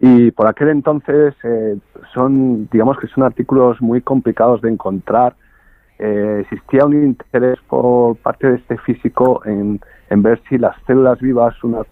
y 0.00 0.30
por 0.32 0.46
aquel 0.46 0.68
entonces 0.68 1.34
eh, 1.44 1.76
son, 2.12 2.68
digamos 2.70 2.98
que 2.98 3.06
son 3.06 3.24
artículos 3.24 3.80
muy 3.80 4.02
complicados 4.02 4.60
de 4.60 4.70
encontrar. 4.70 5.34
Eh, 5.98 6.40
existía 6.40 6.84
un 6.84 6.94
interés 6.94 7.58
por 7.68 8.16
parte 8.16 8.48
de 8.48 8.56
este 8.56 8.76
físico 8.78 9.42
en, 9.44 9.80
ver 10.10 10.40
si 10.48 10.58
las 10.58 10.76
células 10.86 11.20
vivas, 11.20 11.54
un 11.62 11.84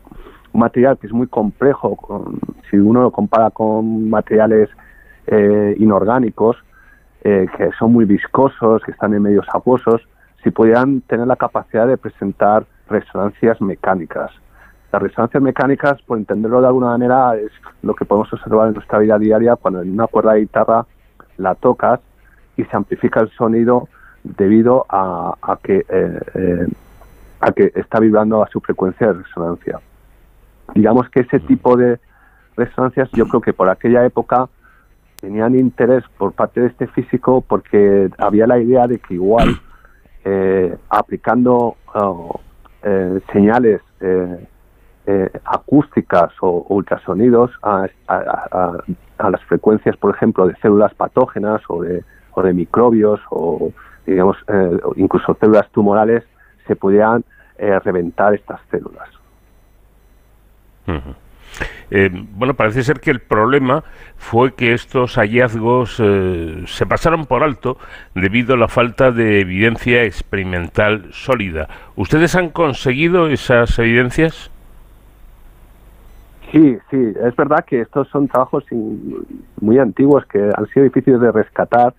material 0.53 0.99
que 0.99 1.07
es 1.07 1.13
muy 1.13 1.27
complejo, 1.27 1.97
con, 1.97 2.39
si 2.71 2.77
uno 2.77 3.03
lo 3.03 3.11
compara 3.11 3.51
con 3.51 4.11
materiales 4.11 4.69
eh, 5.27 5.75
inorgánicos, 5.79 6.57
eh, 7.25 7.47
que 7.57 7.71
son 7.79 7.93
muy 7.93 8.05
viscosos, 8.05 8.83
que 8.83 8.91
están 8.91 9.15
en 9.15 9.23
medios 9.23 9.47
acuosos, 9.53 10.03
si 10.43 10.51
podían 10.51 11.03
tener 11.03 11.27
la 11.27 11.37
capacidad 11.37 11.87
de 11.87 11.97
presentar 11.97 12.67
resonancias 12.89 13.61
mecánicas. 13.61 14.33
Las 14.93 15.03
resonancias 15.03 15.43
mecánicas, 15.43 16.03
por 16.03 16.19
entenderlo 16.19 16.61
de 16.61 16.67
alguna 16.67 16.89
manera, 16.89 17.37
es 17.37 17.53
lo 17.83 17.95
que 17.95 18.05
podemos 18.05 18.33
observar 18.33 18.69
en 18.69 18.75
nuestra 18.75 18.99
vida 18.99 19.19
diaria 19.19 19.57
cuando 19.57 19.81
en 19.83 19.93
una 19.93 20.07
cuerda 20.07 20.33
de 20.33 20.41
guitarra 20.41 20.87
la 21.39 21.55
tocas 21.55 22.01
y 22.57 22.65
se 22.65 22.77
amplifica 22.77 23.21
el 23.21 23.31
sonido 23.31 23.89
debido 24.25 24.87
a, 24.89 25.59
que, 25.63 25.85
eh, 25.89 26.21
eh, 26.35 26.67
a 27.41 27.53
que 27.53 27.73
está 27.75 27.99
vibrando 28.01 28.43
a 28.43 28.49
su 28.49 28.61
frecuencia 28.61 29.09
de 29.09 29.23
resonancia. 29.23 29.81
Digamos 30.75 31.09
que 31.11 31.21
ese 31.21 31.41
tipo 31.41 31.77
de 31.77 31.99
resonancias 32.57 33.11
yo 33.13 33.27
creo 33.27 33.41
que 33.41 33.53
por 33.53 33.69
aquella 33.69 34.05
época 34.05 34.49
tenían 35.21 35.59
interés 35.59 36.05
por 36.19 36.33
parte 36.33 36.61
de 36.61 36.67
este 36.69 36.87
físico 36.89 37.41
porque 37.47 38.11
había 38.19 38.47
la 38.47 38.59
idea 38.59 38.87
de 38.87 38.99
que 38.99 39.15
igual 39.15 39.61
eh, 40.25 40.77
aplicando 40.89 41.77
oh, 41.95 42.41
eh, 42.83 43.21
señales 43.33 43.81
acústicas 45.45 46.31
o, 46.41 46.49
o 46.49 46.75
ultrasonidos 46.75 47.51
a, 47.63 47.87
a, 48.07 48.17
a, 48.17 48.79
a, 49.19 49.31
las 49.31 49.43
frecuencias, 49.45 49.97
por 49.97 50.15
ejemplo, 50.15 50.47
de 50.47 50.55
células 50.57 50.95
patógenas 50.95 51.61
o 51.69 51.83
de, 51.83 52.05
o 52.33 52.43
de 52.43 52.53
microbios 52.53 53.20
o, 53.30 53.72
digamos, 54.07 54.37
eh, 54.49 54.78
incluso 54.97 55.37
células 55.41 55.70
tumorales, 55.70 56.24
se 56.66 56.76
pudieran 56.76 57.24
eh, 57.59 57.78
reventar 57.80 58.35
estas 58.35 58.61
células. 58.70 59.09
Uh 60.87 60.93
-huh. 60.93 61.14
Eh, 61.91 62.11
bueno, 62.11 62.55
parece 62.55 62.83
ser 62.83 63.01
que 63.01 63.11
el 63.11 63.20
problema 63.20 63.85
fue 64.16 64.55
que 64.55 64.72
estos 64.72 65.16
hallazgos 65.16 66.01
eh, 66.03 66.64
se 66.66 66.87
pasaron 66.87 67.26
por 67.26 67.43
alto 67.43 67.76
debido 68.14 68.55
a 68.55 68.57
la 68.57 68.68
falta 68.68 69.11
de 69.11 69.41
evidencia 69.41 70.05
experimental 70.05 71.12
sólida. 71.12 71.68
¿Ustedes 71.95 72.35
han 72.35 72.49
conseguido 72.49 73.28
esas 73.28 73.78
evidencias? 73.78 74.51
Sí, 76.51 76.78
sí, 76.91 77.12
es 77.22 77.37
verdad 77.37 77.64
que 77.66 77.83
estos 77.83 78.09
son 78.09 78.28
trabajos 78.28 78.64
muy 79.61 79.78
antiguos 79.78 80.24
que 80.26 80.51
han 80.55 80.66
sido 80.68 80.85
difíciles 80.85 81.20
de 81.20 81.33
rescatar 81.33 81.95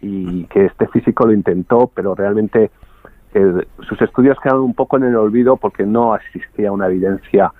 y 0.00 0.44
que 0.44 0.66
este 0.66 0.86
físico 0.88 1.26
lo 1.26 1.32
intentó, 1.32 1.90
pero 1.94 2.14
realmente 2.14 2.70
eh, 3.34 3.66
sus 3.80 4.00
estudios 4.00 4.38
quedaron 4.40 4.62
un 4.62 4.74
poco 4.74 4.96
en 4.96 5.04
el 5.04 5.16
olvido 5.16 5.56
porque 5.56 5.84
no 5.84 6.16
existía 6.16 6.72
una 6.72 6.86
evidencia 6.86 7.52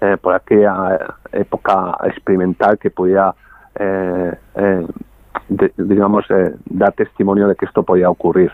eh, 0.00 0.16
por 0.20 0.34
aquella 0.34 1.16
época 1.32 1.96
experimental 2.04 2.78
que 2.78 2.90
pudiera, 2.90 3.34
eh, 3.76 4.34
eh, 4.56 4.86
de, 5.48 5.72
digamos, 5.76 6.24
eh, 6.30 6.54
dar 6.66 6.92
testimonio 6.92 7.48
de 7.48 7.56
que 7.56 7.64
esto 7.64 7.82
podía 7.82 8.10
ocurrir. 8.10 8.52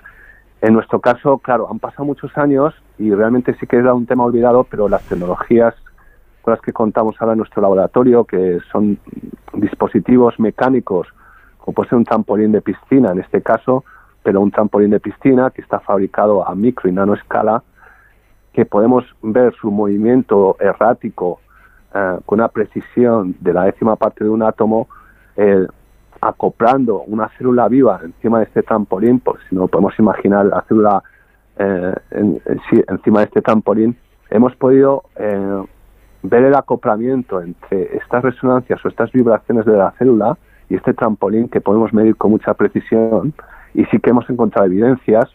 En 0.61 0.74
nuestro 0.74 1.01
caso, 1.01 1.38
claro, 1.38 1.68
han 1.70 1.78
pasado 1.78 2.05
muchos 2.05 2.36
años 2.36 2.74
y 2.99 3.12
realmente 3.14 3.55
sí 3.59 3.66
que 3.66 3.76
era 3.76 3.95
un 3.95 4.07
tema 4.07 4.24
olvidado, 4.24 4.64
pero 4.64 4.88
las 4.88 5.03
tecnologías 5.09 5.74
con 6.43 6.53
las 6.53 6.61
que 6.61 6.72
contamos 6.72 7.16
ahora 7.18 7.32
en 7.32 7.38
nuestro 7.38 7.62
laboratorio, 7.62 8.24
que 8.24 8.59
son 8.70 8.99
dispositivos 9.55 10.38
mecánicos, 10.38 11.09
como 11.61 11.74
puede 11.74 11.90
ser 11.90 11.98
un 11.98 12.04
trampolín 12.04 12.52
de 12.52 12.61
piscina 12.61 13.12
en 13.12 13.20
este 13.20 13.42
caso, 13.42 13.84
pero 14.22 14.40
un 14.40 14.50
trampolín 14.50 14.90
de 14.90 15.00
piscina 15.00 15.50
que 15.50 15.62
está 15.62 15.80
fabricado 15.80 16.46
a 16.46 16.54
micro 16.54 16.88
y 16.88 16.92
nano 16.92 17.14
escala, 17.14 17.62
que 18.52 18.64
podemos 18.64 19.04
ver 19.22 19.54
su 19.54 19.70
movimiento 19.70 20.56
errático 20.61 21.40
eh, 21.94 22.18
con 22.26 22.40
una 22.40 22.48
precisión 22.48 23.36
de 23.40 23.52
la 23.52 23.64
décima 23.64 23.96
parte 23.96 24.24
de 24.24 24.30
un 24.30 24.42
átomo, 24.42 24.88
eh, 25.36 25.66
acoplando 26.20 27.02
una 27.02 27.28
célula 27.38 27.68
viva 27.68 28.00
encima 28.02 28.38
de 28.38 28.44
este 28.44 28.62
trampolín, 28.62 29.20
por 29.20 29.38
si 29.48 29.54
no 29.54 29.68
podemos 29.68 29.98
imaginar 29.98 30.46
la 30.46 30.62
célula 30.62 31.02
eh, 31.58 31.94
encima 32.88 33.20
de 33.20 33.24
este 33.26 33.42
trampolín, 33.42 33.96
hemos 34.30 34.54
podido 34.56 35.04
eh, 35.16 35.64
ver 36.22 36.44
el 36.44 36.54
acoplamiento 36.54 37.40
entre 37.40 37.96
estas 37.96 38.22
resonancias 38.22 38.84
o 38.84 38.88
estas 38.88 39.12
vibraciones 39.12 39.64
de 39.66 39.76
la 39.76 39.90
célula 39.92 40.38
y 40.70 40.76
este 40.76 40.94
trampolín 40.94 41.48
que 41.48 41.60
podemos 41.60 41.92
medir 41.92 42.16
con 42.16 42.30
mucha 42.30 42.54
precisión 42.54 43.34
y 43.74 43.84
sí 43.86 43.98
que 43.98 44.10
hemos 44.10 44.30
encontrado 44.30 44.66
evidencias 44.66 45.28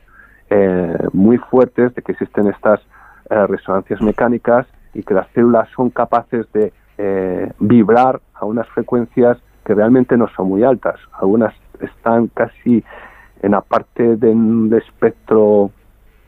eh, 0.49 0.97
muy 1.13 1.37
fuertes 1.37 1.93
de 1.93 2.01
que 2.01 2.13
existen 2.13 2.47
estas 2.47 2.79
eh, 3.29 3.45
resonancias 3.47 4.01
mecánicas 4.01 4.65
y 4.93 5.03
que 5.03 5.13
las 5.13 5.27
células 5.33 5.67
son 5.75 5.89
capaces 5.89 6.51
de 6.53 6.71
eh, 6.97 7.51
vibrar 7.59 8.21
a 8.33 8.45
unas 8.45 8.67
frecuencias 8.69 9.37
que 9.65 9.73
realmente 9.73 10.15
no 10.15 10.27
son 10.29 10.47
muy 10.47 10.63
altas. 10.63 10.95
Algunas 11.19 11.53
están 11.81 12.27
casi 12.27 12.83
en 13.41 13.51
la 13.51 13.61
parte 13.61 14.15
del 14.15 14.69
de 14.69 14.77
espectro 14.77 15.71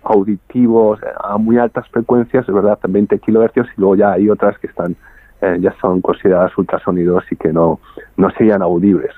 auditivo 0.03 0.97
a 1.23 1.37
muy 1.37 1.57
altas 1.57 1.87
frecuencias, 1.89 2.47
es 2.47 2.53
verdad, 2.53 2.79
20 2.87 3.19
kilohercios, 3.19 3.67
y 3.77 3.81
luego 3.81 3.95
ya 3.95 4.11
hay 4.13 4.29
otras 4.29 4.57
que 4.59 4.67
están 4.67 4.95
eh, 5.41 5.57
ya 5.59 5.75
son 5.79 6.01
consideradas 6.01 6.57
ultrasonidos 6.57 7.23
y 7.31 7.35
que 7.35 7.53
no, 7.53 7.79
no 8.15 8.29
serían 8.31 8.61
audibles. 8.61 9.11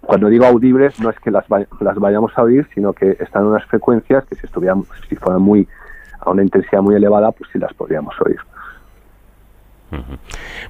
Cuando 0.00 0.28
digo 0.28 0.44
audibles 0.44 0.98
no 1.00 1.10
es 1.10 1.18
que 1.20 1.30
las, 1.30 1.44
las 1.48 1.96
vayamos 1.96 2.32
a 2.36 2.42
oír, 2.42 2.66
sino 2.74 2.92
que 2.92 3.16
están 3.20 3.42
en 3.42 3.48
unas 3.48 3.64
frecuencias 3.66 4.24
que 4.24 4.34
si 4.34 4.46
estuvieran, 4.46 4.84
si 5.08 5.16
fueran 5.16 5.40
muy 5.40 5.68
a 6.20 6.30
una 6.30 6.42
intensidad 6.42 6.82
muy 6.82 6.94
elevada, 6.94 7.32
pues 7.32 7.50
sí 7.52 7.58
las 7.58 7.72
podríamos 7.74 8.14
oír. 8.20 8.38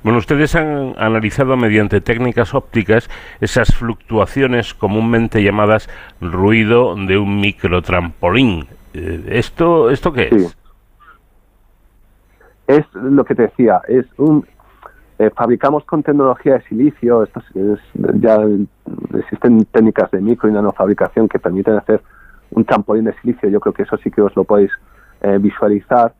Bueno, 0.02 0.18
ustedes 0.18 0.56
han 0.56 0.94
analizado 0.98 1.56
mediante 1.56 2.00
técnicas 2.00 2.54
ópticas 2.54 3.08
esas 3.40 3.74
fluctuaciones 3.74 4.74
comúnmente 4.74 5.42
llamadas 5.42 5.88
ruido 6.20 6.96
de 6.96 7.18
un 7.18 7.40
microtrampolín. 7.40 8.66
Eh, 8.94 9.24
¿Esto, 9.28 9.90
¿Esto 9.90 10.12
qué? 10.12 10.28
Sí. 10.30 10.36
Es 10.36 10.56
lo 12.92 13.24
que 13.24 13.34
te 13.34 13.42
decía, 13.42 13.80
es 13.88 14.06
un... 14.18 14.46
Eh, 15.18 15.30
fabricamos 15.36 15.84
con 15.84 16.02
tecnología 16.02 16.54
de 16.54 16.62
silicio, 16.62 17.22
esto 17.22 17.40
ya 18.14 18.38
existen 19.16 19.64
técnicas 19.66 20.10
de 20.10 20.20
micro 20.20 20.48
y 20.48 20.52
nanofabricación 20.52 21.28
que 21.28 21.38
permiten 21.38 21.76
hacer 21.76 22.00
un 22.50 22.64
trampolín 22.64 23.04
de 23.04 23.12
silicio, 23.20 23.48
yo 23.48 23.60
creo 23.60 23.72
que 23.72 23.82
eso 23.82 23.96
sí 23.98 24.10
que 24.10 24.22
os 24.22 24.34
lo 24.34 24.44
podéis 24.44 24.70
eh, 25.20 25.38
visualizar. 25.38 26.14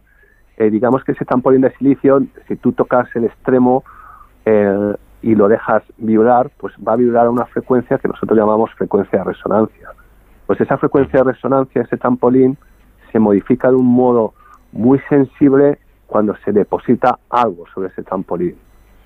Eh, 0.57 0.71
digamos 0.71 1.03
que 1.05 1.13
ese 1.13 1.25
trampolín 1.25 1.63
de 1.63 1.73
silicio, 1.77 2.23
si 2.47 2.57
tú 2.57 2.73
tocas 2.73 3.09
el 3.17 3.25
extremo 3.25 3.83
y 5.23 5.37
lo 5.37 5.47
dejas 5.47 5.85
vibrar, 5.99 6.51
pues 6.59 6.75
va 6.77 6.95
a 6.95 6.97
vibrar 6.97 7.27
a 7.27 7.31
una 7.31 7.47
frecuencia 7.47 7.99
que 7.99 8.09
nosotros 8.09 8.37
llamamos 8.37 8.73
frecuencia 8.75 9.21
de 9.21 9.25
resonancia. 9.25 9.91
Pues 10.47 10.61
esa 10.61 10.77
frecuencia 10.79 11.23
de 11.23 11.33
resonancia, 11.33 11.83
ese 11.83 11.97
trampolín, 11.97 12.59
se 13.13 13.21
modifica 13.21 13.69
de 13.69 13.77
un 13.77 13.87
modo 13.87 14.35
muy 14.73 14.99
sensible 15.09 15.79
cuando 16.13 16.37
se 16.45 16.53
deposita 16.53 17.19
algo 17.31 17.65
sobre 17.73 17.89
ese 17.89 18.03
trampolín. 18.03 18.55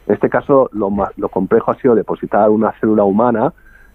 En 0.08 0.14
este 0.14 0.28
caso, 0.28 0.68
lo, 0.72 0.90
lo 1.16 1.28
complejo 1.28 1.70
ha 1.70 1.76
sido 1.76 1.94
depositar 1.94 2.50
una 2.50 2.72
célula 2.80 3.04
humana 3.04 3.52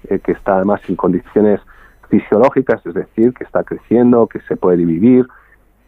eh, 0.09 0.19
que 0.19 0.31
está 0.31 0.55
además 0.55 0.79
en 0.87 0.95
condiciones 0.95 1.59
fisiológicas, 2.07 2.85
es 2.85 2.93
decir, 2.93 3.33
que 3.33 3.43
está 3.43 3.65
creciendo, 3.65 4.27
que 4.27 4.39
se 4.47 4.55
puede 4.55 4.77
dividir, 4.77 5.27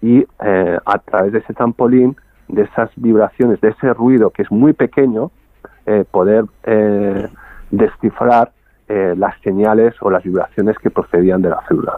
y 0.02 0.28
eh, 0.44 0.78
a 0.86 0.98
través 1.00 1.32
de 1.32 1.40
ese 1.40 1.54
trampolín, 1.54 2.18
de 2.50 2.64
esas 2.64 2.90
vibraciones, 2.98 3.62
de 3.62 3.70
ese 3.70 3.94
ruido 3.94 4.32
que 4.32 4.42
es 4.42 4.52
muy 4.52 4.74
pequeño, 4.74 5.32
eh, 5.86 6.04
poder 6.12 6.44
descifrar 7.72 8.52
las 8.90 9.40
señales 9.42 9.96
o 10.02 10.10
las 10.12 10.24
vibraciones 10.24 10.78
que 10.78 10.90
procedían 10.90 11.42
de 11.42 11.50
la 11.50 11.62
célula. 11.68 11.98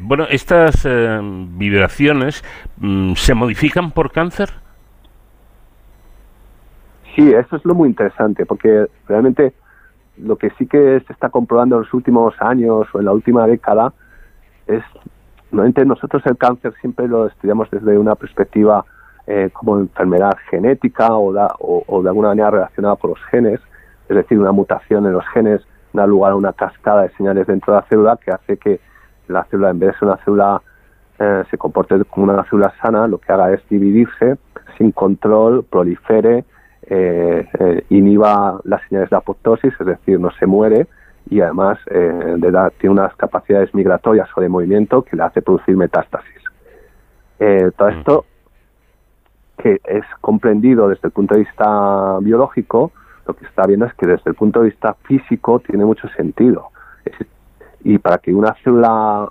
Bueno, 0.00 0.26
estas 0.30 0.86
vibraciones 0.86 2.44
mm, 2.78 3.14
se 3.14 3.34
modifican 3.34 3.90
por 3.92 4.12
cáncer. 4.12 4.50
Sí, 7.14 7.32
eso 7.32 7.56
es 7.56 7.64
lo 7.64 7.74
muy 7.74 7.88
interesante, 7.88 8.46
porque 8.46 8.86
realmente 9.08 9.52
lo 10.16 10.36
que 10.36 10.50
sí 10.58 10.66
que 10.66 11.02
se 11.06 11.12
está 11.12 11.28
comprobando 11.28 11.76
en 11.76 11.82
los 11.82 11.94
últimos 11.94 12.34
años 12.40 12.86
o 12.92 12.98
en 12.98 13.04
la 13.04 13.12
última 13.12 13.46
década 13.46 13.92
es, 14.66 14.82
normalmente 15.50 15.84
nosotros 15.84 16.22
el 16.26 16.36
cáncer 16.36 16.72
siempre 16.80 17.08
lo 17.08 17.26
estudiamos 17.26 17.70
desde 17.70 17.98
una 17.98 18.14
perspectiva 18.14 18.84
eh, 19.26 19.50
como 19.52 19.78
enfermedad 19.78 20.36
genética 20.50 21.14
o, 21.14 21.32
o, 21.58 22.02
de 22.02 22.08
alguna 22.08 22.28
manera 22.28 22.50
relacionada 22.50 22.96
con 22.96 23.10
los 23.10 23.20
genes, 23.30 23.60
es 24.08 24.16
decir, 24.16 24.38
una 24.38 24.52
mutación 24.52 25.06
en 25.06 25.12
los 25.12 25.26
genes 25.28 25.60
da 25.92 26.06
lugar 26.06 26.32
a 26.32 26.36
una 26.36 26.52
cascada 26.52 27.02
de 27.02 27.10
señales 27.10 27.46
dentro 27.46 27.72
de 27.72 27.80
la 27.80 27.86
célula 27.86 28.16
que 28.16 28.30
hace 28.30 28.56
que 28.56 28.80
la 29.30 29.44
célula, 29.44 29.70
en 29.70 29.78
vez 29.78 29.92
de 29.92 29.98
ser 29.98 30.08
una 30.08 30.16
célula, 30.18 30.62
eh, 31.18 31.44
se 31.50 31.58
comporte 31.58 32.02
como 32.04 32.32
una 32.32 32.44
célula 32.44 32.72
sana, 32.80 33.06
lo 33.06 33.18
que 33.18 33.32
haga 33.32 33.52
es 33.52 33.60
dividirse 33.68 34.36
sin 34.78 34.92
control, 34.92 35.64
prolifere, 35.64 36.44
eh, 36.82 37.48
eh, 37.58 37.84
inhiba 37.90 38.60
las 38.64 38.82
señales 38.88 39.10
de 39.10 39.16
apoptosis, 39.16 39.72
es 39.78 39.86
decir, 39.86 40.18
no 40.18 40.30
se 40.32 40.46
muere 40.46 40.86
y 41.28 41.40
además 41.40 41.78
eh, 41.86 42.36
tiene 42.78 42.92
unas 42.92 43.14
capacidades 43.16 43.72
migratorias 43.74 44.28
o 44.34 44.40
de 44.40 44.48
movimiento 44.48 45.02
que 45.02 45.16
le 45.16 45.22
hace 45.22 45.42
producir 45.42 45.76
metástasis. 45.76 46.42
Eh, 47.38 47.70
todo 47.76 47.88
esto 47.88 48.24
que 49.58 49.80
es 49.84 50.04
comprendido 50.20 50.88
desde 50.88 51.08
el 51.08 51.12
punto 51.12 51.34
de 51.34 51.40
vista 51.40 52.18
biológico, 52.20 52.92
lo 53.26 53.34
que 53.34 53.44
está 53.44 53.66
viendo 53.66 53.86
es 53.86 53.94
que 53.94 54.06
desde 54.06 54.30
el 54.30 54.34
punto 54.34 54.60
de 54.60 54.70
vista 54.70 54.94
físico 55.04 55.60
tiene 55.60 55.84
mucho 55.84 56.08
sentido. 56.08 56.68
Y 57.84 57.98
para 57.98 58.18
que 58.18 58.34
una 58.34 58.54
célula 58.62 59.30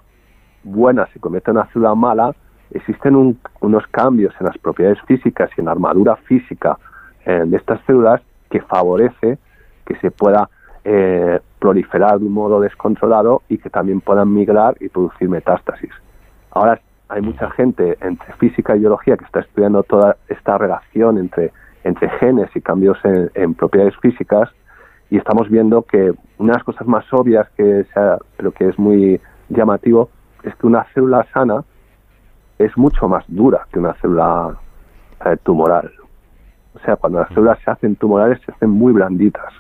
buena 0.64 1.08
se 1.14 1.20
convierta 1.20 1.52
en 1.52 1.58
una 1.58 1.68
célula 1.68 1.96
mala, 1.96 2.36
existen 2.72 3.38
unos 3.62 3.88
cambios 3.88 4.34
en 4.40 4.48
las 4.48 4.58
propiedades 4.58 5.00
físicas 5.04 5.50
y 5.58 5.62
en 5.62 5.66
la 5.66 5.72
armadura 5.72 6.16
física 6.16 6.78
eh, 7.26 7.44
de 7.46 7.58
estas 7.58 7.80
células 7.86 8.22
que 8.50 8.62
favorece 8.62 9.38
que 9.86 9.96
se 9.98 10.12
pueda 10.12 10.50
eh, 10.84 11.40
proliferar 11.60 12.20
de 12.20 12.26
un 12.26 12.34
modo 12.34 12.62
descontrolado 12.62 13.42
y 13.50 13.58
que 13.58 13.70
también 13.70 14.02
puedan 14.02 14.34
migrar 14.34 14.76
y 14.80 14.90
producir 14.90 15.30
metástasis. 15.30 15.92
Ahora 16.52 16.80
hay 17.10 17.22
mucha 17.22 17.50
gente 17.52 17.98
entre 18.02 18.34
física 18.34 18.76
y 18.76 18.80
biología 18.80 19.18
que 19.18 19.26
está 19.26 19.42
estudiando 19.42 19.84
toda 19.84 20.18
esta 20.28 20.58
relación 20.58 21.18
entre 21.18 21.52
genes 22.20 22.50
y 22.56 22.62
cambios 22.62 22.98
en, 23.04 23.54
propiedades 23.56 23.96
físicas 23.98 24.50
y 25.10 25.18
estamos 25.18 25.50
viendo 25.50 25.82
que 25.84 26.14
una 26.38 26.54
de 26.54 26.58
las 26.58 26.64
cosas 26.64 26.88
más 26.88 27.06
obvias 27.12 27.50
que 27.58 27.86
sea, 27.94 28.18
pero 28.38 28.52
que 28.52 28.70
es 28.70 28.78
muy 28.78 29.20
llamativo 29.50 30.10
es 30.44 30.56
que 30.56 30.68
una 30.68 30.86
célula 30.94 31.26
sana 31.34 31.64
es 32.60 32.78
mucho 32.78 33.08
más 33.08 33.24
dura 33.28 33.68
que 33.72 33.80
una 33.80 33.94
célula 33.96 34.58
eh, 35.26 35.38
tumoral. 35.44 35.92
O 36.76 36.80
sea, 36.80 36.96
cuando 36.96 37.20
las 37.20 37.30
células 37.30 37.60
se 37.64 37.72
hacen 37.72 37.96
tumorales 37.96 38.40
se 38.46 38.52
hacen 38.52 38.70
muy 38.70 38.94
blanditas. 38.94 39.54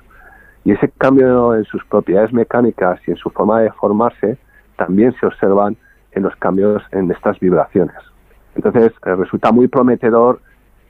Y 0.63 0.71
ese 0.71 0.89
cambio 0.89 1.55
en 1.55 1.65
sus 1.65 1.83
propiedades 1.85 2.31
mecánicas 2.31 2.99
y 3.07 3.11
en 3.11 3.17
su 3.17 3.29
forma 3.29 3.61
de 3.61 3.71
formarse 3.71 4.37
también 4.77 5.13
se 5.19 5.25
observan 5.25 5.75
en 6.11 6.23
los 6.23 6.35
cambios 6.35 6.83
en 6.91 7.09
estas 7.11 7.39
vibraciones. 7.39 7.95
Entonces, 8.55 8.91
eh, 9.05 9.15
resulta 9.15 9.51
muy 9.51 9.67
prometedor 9.67 10.41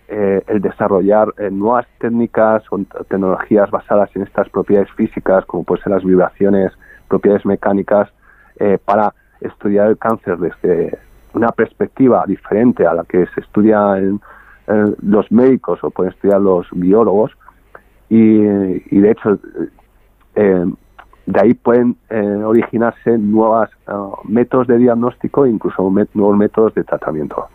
eh, 0.09 0.43
el 0.47 0.61
desarrollar 0.61 1.33
eh, 1.37 1.49
nuevas 1.51 1.85
técnicas 1.99 2.63
o 2.71 2.79
tecnologías 3.07 3.69
basadas 3.71 4.09
en 4.15 4.23
estas 4.23 4.49
propiedades 4.49 4.91
físicas, 4.91 5.45
como 5.45 5.63
pueden 5.63 5.83
ser 5.83 5.93
las 5.93 6.03
vibraciones, 6.03 6.71
propiedades 7.07 7.45
mecánicas, 7.45 8.09
para 8.83 9.13
estudiar 9.39 9.87
el 9.87 9.97
cáncer 9.97 10.37
desde 10.37 10.99
una 11.33 11.49
perspectiva 11.49 12.25
diferente 12.27 12.85
a 12.85 12.93
la 12.93 13.03
que 13.03 13.25
se 13.27 13.41
estudia 13.41 13.97
en, 13.97 14.19
eh, 14.67 14.95
los 15.01 15.31
médicos 15.31 15.83
o 15.83 15.89
pueden 15.89 16.13
estudiar 16.13 16.41
los 16.41 16.67
biólogos 16.71 17.31
y, 18.09 18.37
de 18.39 19.11
hecho 19.11 19.39
eh, 20.35 20.65
de 21.25 21.39
ahí 21.39 21.53
pueden 21.53 21.95
eh, 22.09 22.21
originarse 22.21 23.17
nuevos 23.17 23.69
métodos 24.25 24.67
de 24.67 24.77
diagnóstico 24.77 25.45
e 25.45 25.49
incluso 25.49 25.81
nuevos 26.13 26.37
métodos 26.37 26.73
de 26.73 26.83
tratamiento. 26.83 27.47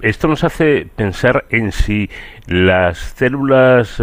Esto 0.00 0.28
nos 0.28 0.44
hace 0.44 0.88
pensar 0.94 1.44
en 1.50 1.72
si 1.72 2.08
las 2.46 2.98
células 2.98 4.00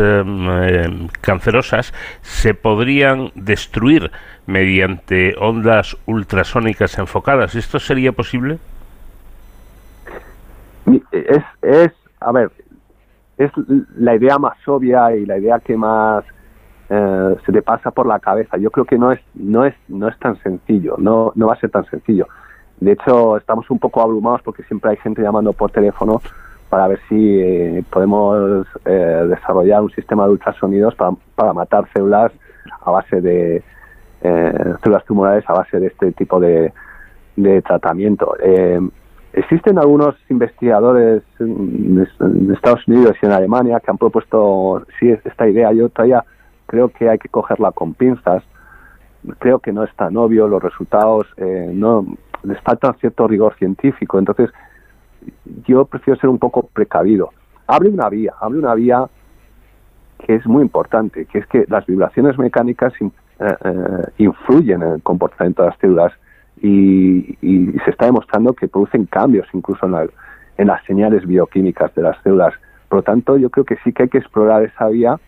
cancerosas 1.21 1.93
se 2.21 2.53
podrían 2.53 3.31
destruir 3.35 4.11
mediante 4.45 5.35
ondas 5.39 5.97
ultrasónicas 6.05 6.97
enfocadas. 6.97 7.55
¿Esto 7.55 7.79
sería 7.79 8.11
posible? 8.11 8.59
es, 11.11 11.43
es, 11.61 11.91
a 12.19 12.31
ver, 12.31 12.51
es 13.37 13.51
la 13.95 14.15
idea 14.15 14.37
más 14.37 14.57
obvia 14.67 15.15
y 15.15 15.25
la 15.25 15.37
idea 15.37 15.59
que 15.59 15.75
más 15.77 16.23
eh, 16.89 17.35
se 17.45 17.51
te 17.51 17.61
pasa 17.61 17.91
por 17.91 18.05
la 18.05 18.19
cabeza. 18.19 18.57
Yo 18.57 18.69
creo 18.71 18.85
que 18.85 18.97
no 18.97 19.11
es, 19.11 19.19
no 19.33 19.65
es, 19.65 19.75
no 19.87 20.07
es 20.07 20.17
tan 20.19 20.37
sencillo, 20.41 20.95
no, 20.97 21.31
no 21.35 21.47
va 21.47 21.53
a 21.53 21.59
ser 21.59 21.71
tan 21.71 21.85
sencillo. 21.85 22.27
De 22.83 22.91
hecho, 22.93 23.37
estamos 23.37 23.69
un 23.69 23.79
poco 23.79 24.01
abrumados 24.01 24.41
porque 24.41 24.63
siempre 24.63 24.91
hay 24.91 24.97
gente 24.97 25.21
llamando 25.21 25.53
por 25.53 25.71
teléfono 25.71 26.21
para 26.69 26.87
ver 26.87 26.99
si 27.07 27.39
eh, 27.39 27.83
podemos 27.89 28.65
eh, 28.85 29.25
desarrollar 29.29 29.81
un 29.81 29.91
sistema 29.91 30.25
de 30.25 30.31
ultrasonidos 30.31 30.95
para, 30.95 31.11
para 31.35 31.53
matar 31.53 31.87
células 31.93 32.31
a 32.81 32.91
base 32.91 33.21
de 33.21 33.63
células 34.81 35.03
tumorales 35.03 35.43
a 35.49 35.53
base 35.53 35.81
de 35.81 35.87
este 35.87 36.13
tipo 36.13 36.39
de, 36.39 36.71
de 37.35 37.61
tratamiento. 37.61 38.33
Existen 39.33 39.79
algunos 39.79 40.15
investigadores 40.29 41.23
en 41.39 42.07
Estados 42.53 42.87
Unidos 42.87 43.17
y 43.19 43.25
en 43.25 43.31
Alemania 43.31 43.79
que 43.79 43.89
han 43.89 43.97
propuesto 43.97 44.85
sí 44.99 45.09
esta 45.09 45.49
idea. 45.49 45.73
Yo 45.73 45.89
todavía 45.89 46.23
creo 46.67 46.89
que 46.89 47.09
hay 47.09 47.17
que 47.17 47.29
cogerla 47.29 47.71
con 47.71 47.95
pinzas. 47.95 48.43
Creo 49.39 49.57
que 49.57 49.71
no 49.71 49.83
es 49.83 49.95
tan 49.95 50.15
obvio 50.17 50.47
los 50.47 50.61
resultados. 50.61 51.25
Eh, 51.37 51.71
no 51.73 52.05
les 52.43 52.59
falta 52.61 52.93
cierto 52.99 53.27
rigor 53.27 53.55
científico. 53.55 54.19
Entonces 54.19 54.49
yo 55.65 55.85
prefiero 55.85 56.19
ser 56.19 56.29
un 56.29 56.39
poco 56.39 56.67
precavido. 56.73 57.29
Abre 57.67 57.89
una 57.89 58.09
vía, 58.09 58.33
abre 58.39 58.59
una 58.59 58.75
vía 58.75 59.07
que 60.19 60.35
es 60.35 60.45
muy 60.45 60.61
importante, 60.61 61.25
que 61.25 61.39
es 61.39 61.47
que 61.47 61.65
las 61.67 61.85
vibraciones 61.85 62.37
mecánicas 62.37 62.93
eh, 63.01 63.09
eh, 63.39 64.03
influyen 64.17 64.81
en 64.81 64.91
el 64.93 65.03
comportamiento 65.03 65.63
de 65.63 65.69
las 65.69 65.77
células 65.79 66.13
y, 66.61 67.37
se 67.83 67.91
está 67.91 68.05
demostrando 68.05 68.53
que 68.53 68.69
producen 68.69 69.05
cambios 69.05 69.47
incluso 69.53 69.85
en, 69.85 70.09
en, 70.57 70.67
las 70.67 70.81
señales 70.85 71.25
bioquímicas 71.25 71.93
de 71.95 72.03
las 72.03 72.21
células. 72.23 72.53
Por 72.87 72.99
lo 72.99 73.03
tanto, 73.03 73.37
yo 73.37 73.49
creo 73.49 73.65
que 73.65 73.77
sí 73.83 73.91
que 73.91 74.03
hay 74.03 74.09
que 74.09 74.19
explorar 74.19 74.63
esa 74.63 74.87
vía, 74.87 75.19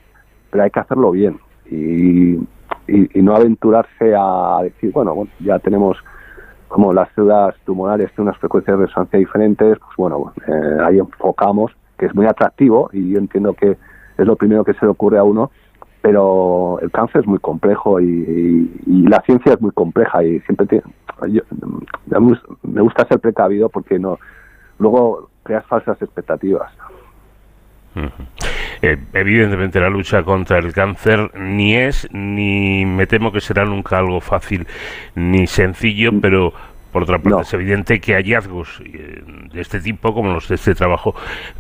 pero 0.50 0.64
hay 0.64 0.70
que 0.70 0.80
hacerlo 0.80 1.12
bien 1.12 1.40
y, 1.70 2.36
y, 2.88 3.22
no 3.22 3.36
aventurarse 3.36 4.14
a 4.18 4.60
decir, 4.64 4.92
bueno, 4.94 5.28
ya 5.40 5.60
tenemos 5.60 5.98
como 6.68 6.94
las 6.94 7.10
células 7.14 7.56
tumorales 7.66 8.08
tienen 8.14 8.30
unas 8.30 8.40
frecuencias 8.40 8.78
de 8.78 8.86
resonancia 8.86 9.20
diferentes, 9.20 9.78
pues 9.80 9.96
bueno, 9.98 10.34
eh, 10.48 10.78
ahí 10.84 11.00
enfocamos, 11.00 11.72
que 11.98 12.08
es 12.08 12.16
muy 12.16 12.26
atractivo 12.26 12.90
y 12.92 13.12
yo 13.12 13.20
entiendo 13.20 13.54
que 13.54 13.78
es 14.18 14.26
lo 14.26 14.36
primero 14.36 14.64
que 14.64 14.74
se 14.74 14.86
le 14.86 14.92
ocurre 14.92 15.18
a 15.18 15.24
uno, 15.24 15.52
pero 16.02 16.80
el 16.82 16.92
cáncer 16.92 17.22
es 17.22 17.28
muy 17.28 17.40
complejo 17.40 18.00
y, 18.00 18.72
la 18.86 19.22
ciencia 19.22 19.54
es 19.54 19.62
muy 19.62 19.72
compleja 19.72 20.24
y 20.24 20.40
siempre 20.42 20.68
tiene, 20.68 20.84
me 22.64 22.82
gusta 22.82 23.08
ser 23.08 23.20
precavido 23.20 23.70
porque 23.70 23.98
no 24.00 24.20
luego 24.80 25.30
creas 25.44 25.66
falsas 25.66 26.02
expectativas. 26.02 26.72
Eh, 28.82 28.98
evidentemente 29.14 29.80
la 29.80 29.90
lucha 29.90 30.24
contra 30.24 30.60
el 30.60 30.74
cáncer 30.74 31.32
ni 31.40 31.76
es 31.76 32.08
ni 32.12 32.86
me 32.86 33.08
temo 33.08 33.32
que 33.32 33.42
será 33.42 33.66
nunca 33.66 33.98
algo 33.98 34.22
fácil 34.22 34.68
ni 35.16 35.48
sencillo, 35.48 36.12
mm. 36.12 36.22
pero 36.22 36.54
por 36.96 37.04
otra 37.04 37.20
parte, 37.20 37.42
es 37.42 37.54
evidente 37.54 38.00
que 38.00 38.14
hallazgos 38.14 38.82
eh, 38.86 39.22
de 39.52 39.60
este 39.60 39.82
tipo, 39.82 40.14
como 40.14 40.32
los 40.32 40.48
de 40.48 40.56
este 40.56 40.74
trabajo, 40.76 41.14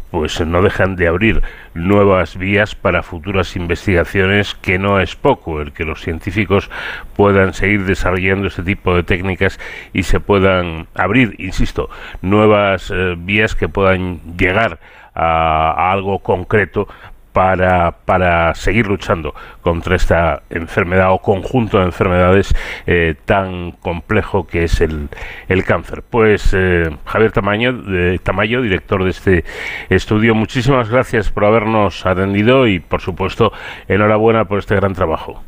pues 0.09 0.39
no 0.39 0.61
dejan 0.61 0.95
de 0.95 1.09
abrir 1.09 1.43
nuevas 1.73 2.37
vías 2.37 2.73
para 2.73 3.03
futuras 3.03 3.57
investigaciones, 3.57 4.55
que 4.55 4.79
no 4.79 5.01
es 5.01 5.17
poco 5.17 5.59
el 5.59 5.73
que 5.73 5.83
los 5.83 6.01
científicos 6.01 6.69
puedan 7.17 7.53
seguir 7.53 7.83
desarrollando 7.83 8.47
este 8.47 8.63
tipo 8.63 8.95
de 8.95 9.03
técnicas 9.03 9.59
y 9.91 10.03
se 10.03 10.21
puedan 10.21 10.87
abrir, 10.95 11.35
insisto, 11.37 11.89
nuevas 12.21 12.89
eh, 12.95 13.15
vías 13.17 13.55
que 13.55 13.67
puedan 13.67 14.21
llegar 14.37 14.79
a, 15.15 15.91
algo 15.91 16.19
concreto 16.19 16.87
para, 17.35 17.91
para 18.05 18.55
seguir 18.55 18.87
luchando 18.87 19.33
contra 19.61 19.97
esta 19.97 20.43
enfermedad 20.49 21.11
o 21.11 21.19
conjunto 21.19 21.79
de 21.79 21.83
enfermedades 21.83 22.55
eh, 22.87 23.15
tan 23.25 23.73
complejo 23.73 24.47
que 24.47 24.63
es 24.63 24.79
el, 24.79 25.09
el 25.49 25.65
cáncer. 25.65 26.01
Pues 26.09 26.53
eh, 26.53 26.89
Javier 27.05 27.33
Tamayo, 27.33 27.73
de, 27.73 28.19
Tamayo, 28.19 28.61
director 28.61 29.03
de 29.03 29.09
este 29.09 29.43
estudio, 29.89 30.33
muchísimas 30.33 30.89
gracias 30.89 31.29
por 31.29 31.43
habernos 31.43 32.05
atendido 32.05 32.67
y 32.67 32.79
por 32.79 33.01
supuesto 33.01 33.51
enhorabuena 33.89 34.45
por 34.45 34.59
este 34.59 34.75
gran 34.75 34.93
trabajo. 34.93 35.41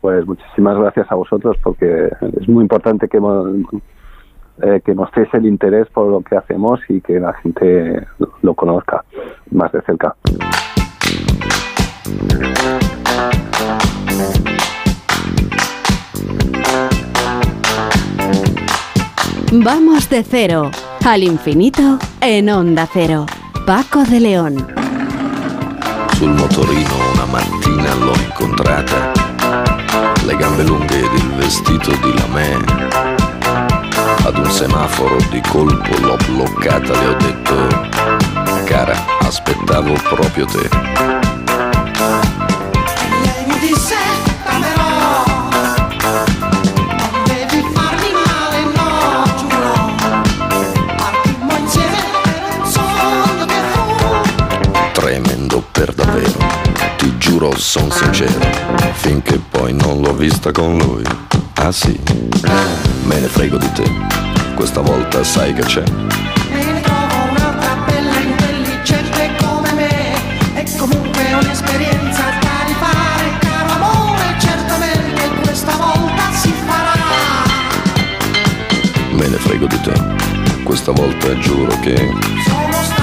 Pues 0.00 0.26
muchísimas 0.26 0.78
gracias 0.78 1.12
a 1.12 1.14
vosotros 1.14 1.58
porque 1.62 2.08
es 2.40 2.48
muy 2.48 2.62
importante 2.62 3.06
que 3.06 3.20
eh, 4.60 4.80
que 4.84 4.94
mostréis 4.94 5.32
el 5.34 5.46
interés 5.46 5.88
por 5.88 6.08
lo 6.08 6.20
que 6.20 6.36
hacemos 6.36 6.80
y 6.88 7.00
que 7.00 7.18
la 7.18 7.32
gente 7.34 8.06
lo 8.42 8.54
conozca 8.54 9.04
más 9.50 9.72
de 9.72 9.82
cerca. 9.82 10.14
Vamos 19.52 20.08
de 20.08 20.22
cero 20.22 20.70
al 21.04 21.22
infinito 21.22 21.98
en 22.20 22.48
onda 22.48 22.88
cero. 22.90 23.26
Paco 23.66 24.02
de 24.04 24.18
León. 24.20 24.56
Sul 26.18 26.30
motorino 26.30 26.90
una 27.14 27.26
mattina 27.26 27.94
l'ho 27.96 28.14
incontrata, 28.26 29.12
le 30.26 30.36
gambe 30.36 30.64
lunghe 30.64 30.98
ed 30.98 31.12
il 31.14 31.30
vestito 31.36 31.90
di 32.02 32.14
lamè 32.18 32.81
Ad 34.24 34.38
un 34.38 34.50
semaforo 34.50 35.16
di 35.30 35.40
colpo 35.48 35.98
l'ho 35.98 36.16
bloccata, 36.26 36.92
le 36.92 37.06
ho 37.06 37.14
detto, 37.14 37.54
cara, 38.64 38.96
aspettavo 39.20 39.92
proprio 39.94 40.46
te. 40.46 40.68
Lei 43.22 43.44
mi 43.46 43.58
disse, 43.58 43.96
però, 44.44 45.24
non 46.00 47.22
devi 47.24 47.66
farmi 47.74 48.10
male, 48.12 48.62
no, 48.76 49.24
giuro. 49.36 49.72
Partimmo 50.96 51.52
insieme 51.58 52.00
per 52.22 52.42
un 52.56 52.64
sogno 52.64 53.44
che 53.46 53.60
fu. 53.72 53.82
Tremendo 54.92 55.64
per 55.72 55.92
davvero, 55.94 56.31
giuro, 57.42 57.58
son 57.58 57.90
sincero, 57.90 58.38
finché 58.92 59.40
poi 59.50 59.72
non 59.72 60.00
l'ho 60.00 60.14
vista 60.14 60.52
con 60.52 60.78
lui. 60.78 61.02
Ah 61.54 61.72
sì, 61.72 61.98
me 63.04 63.18
ne 63.18 63.26
frego 63.26 63.56
di 63.56 63.70
te, 63.72 63.90
questa 64.54 64.80
volta 64.80 65.24
sai 65.24 65.52
che 65.52 65.62
c'è. 65.62 65.82
Me 66.52 66.64
ne 66.64 66.80
trovo 66.80 67.30
un'altra 67.30 67.74
bella 67.84 68.18
intelligente 68.20 69.30
come 69.40 69.72
me. 69.72 70.14
È 70.54 70.64
comunque 70.76 71.32
un'esperienza 71.32 72.22
da 72.40 72.64
rifare, 72.66 73.38
caro 73.40 73.72
amore. 73.72 74.36
Certamente 74.38 75.30
questa 75.42 75.72
volta 75.76 76.22
si 76.34 76.52
farà. 76.64 76.94
Me 79.10 79.26
ne 79.26 79.36
frego 79.36 79.66
di 79.66 79.80
te, 79.80 80.00
questa 80.62 80.92
volta 80.92 81.36
giuro 81.38 81.76
che... 81.80 81.96
Sono 82.46 82.82
stanco 82.82 83.01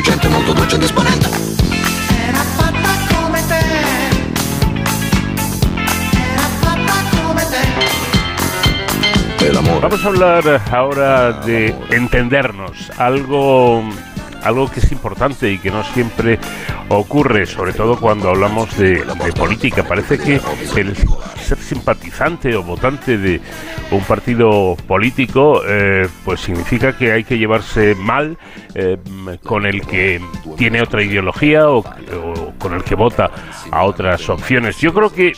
intelligente, 0.00 0.28
molto 0.28 0.52
dolce 0.54 0.76
e 0.76 0.78
disponente. 0.78 1.28
Era 2.26 2.38
fatta 2.56 2.88
come 3.14 3.46
te. 3.46 3.58
Era 6.32 6.46
fatta 6.60 6.94
come 7.14 7.44
te. 9.36 9.44
E 9.44 9.52
l'amore. 9.52 9.80
Vamos 9.80 10.04
a 10.04 10.08
hablar 10.08 10.62
ahora 10.70 11.32
de 11.32 11.74
entendernos, 11.90 12.90
algo 12.96 13.84
algo 14.42 14.70
que 14.70 14.80
es 14.80 14.90
importante 14.90 15.50
y 15.50 15.58
que 15.58 15.70
no 15.70 15.84
siempre 15.84 16.38
ocurre, 16.88 17.44
sobre 17.44 17.74
todo 17.74 18.00
cuando 18.00 18.30
hablamos 18.30 18.74
de, 18.78 19.04
de 19.04 19.32
política. 19.34 19.82
Parece 19.84 20.18
que 20.18 20.40
el 20.76 20.96
ser 21.50 21.58
simpatizante 21.58 22.54
o 22.54 22.62
votante 22.62 23.18
de 23.18 23.40
un 23.90 24.02
partido 24.04 24.76
político, 24.86 25.62
eh, 25.66 26.06
pues 26.24 26.40
significa 26.40 26.96
que 26.96 27.10
hay 27.10 27.24
que 27.24 27.38
llevarse 27.38 27.94
mal 27.96 28.38
eh, 28.74 28.96
con 29.42 29.66
el 29.66 29.80
que 29.82 30.20
tiene 30.56 30.80
otra 30.80 31.02
ideología 31.02 31.68
o, 31.68 31.78
o 31.78 32.54
con 32.58 32.74
el 32.74 32.84
que 32.84 32.94
vota 32.94 33.30
a 33.70 33.82
otras 33.82 34.28
opciones. 34.28 34.78
Yo 34.78 34.94
creo 34.94 35.12
que, 35.12 35.32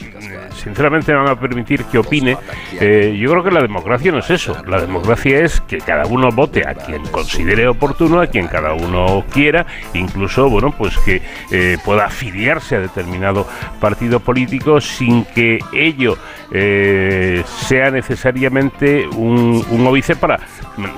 sinceramente, 0.62 1.12
me 1.12 1.18
van 1.18 1.28
a 1.28 1.40
permitir 1.40 1.84
que 1.84 1.98
opine. 1.98 2.36
yo 2.72 3.30
creo 3.30 3.43
que 3.44 3.51
la 3.51 3.62
democracia 3.62 4.12
no 4.12 4.18
es 4.18 4.30
eso. 4.30 4.56
La 4.66 4.80
democracia 4.80 5.40
es 5.40 5.60
que 5.62 5.78
cada 5.78 6.06
uno 6.06 6.30
vote 6.30 6.66
a 6.66 6.74
quien 6.74 7.02
considere 7.06 7.66
oportuno, 7.68 8.20
a 8.20 8.26
quien 8.26 8.48
cada 8.48 8.74
uno 8.74 9.24
quiera, 9.32 9.66
incluso, 9.94 10.48
bueno, 10.48 10.74
pues 10.76 10.97
que 10.98 11.22
eh, 11.51 11.78
pueda 11.84 12.06
afiliarse 12.06 12.76
a 12.76 12.80
determinado 12.80 13.47
partido 13.80 14.20
político 14.20 14.80
sin 14.80 15.24
que 15.24 15.59
ello 15.72 16.16
eh, 16.51 17.43
sea 17.47 17.90
necesariamente 17.90 19.06
un, 19.06 19.64
un 19.70 19.86
óbice 19.86 20.16
para 20.16 20.40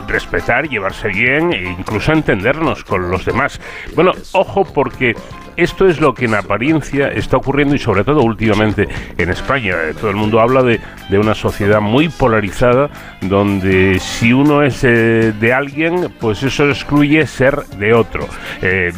respetar, 0.07 0.69
llevarse 0.69 1.09
bien 1.09 1.53
e 1.53 1.63
incluso 1.63 2.13
entendernos 2.13 2.85
con 2.85 3.11
los 3.11 3.25
demás. 3.25 3.61
Bueno, 3.95 4.13
ojo 4.33 4.65
porque 4.65 5.15
esto 5.57 5.87
es 5.87 6.01
lo 6.01 6.15
que 6.15 6.25
en 6.27 6.35
apariencia 6.35 7.09
está 7.09 7.37
ocurriendo 7.37 7.75
y 7.75 7.79
sobre 7.79 8.05
todo 8.05 8.23
últimamente 8.23 8.89
en 9.17 9.31
España. 9.31 9.75
Eh, 9.85 9.95
Todo 9.99 10.11
el 10.11 10.17
mundo 10.17 10.41
habla 10.41 10.63
de, 10.63 10.81
de 11.09 11.19
una 11.19 11.35
sociedad 11.35 11.81
muy 11.81 12.09
polarizada 12.09 12.91
donde 13.21 13.99
si 14.01 14.33
uno 14.33 14.63
es 14.63 14.83
eh, 14.85 15.33
de 15.39 15.53
alguien, 15.53 16.13
pues 16.21 16.43
eso 16.43 16.69
excluye 16.69 17.27
ser 17.27 17.65
de 17.79 17.95
otro. 17.95 18.27
Eh, 18.63 18.93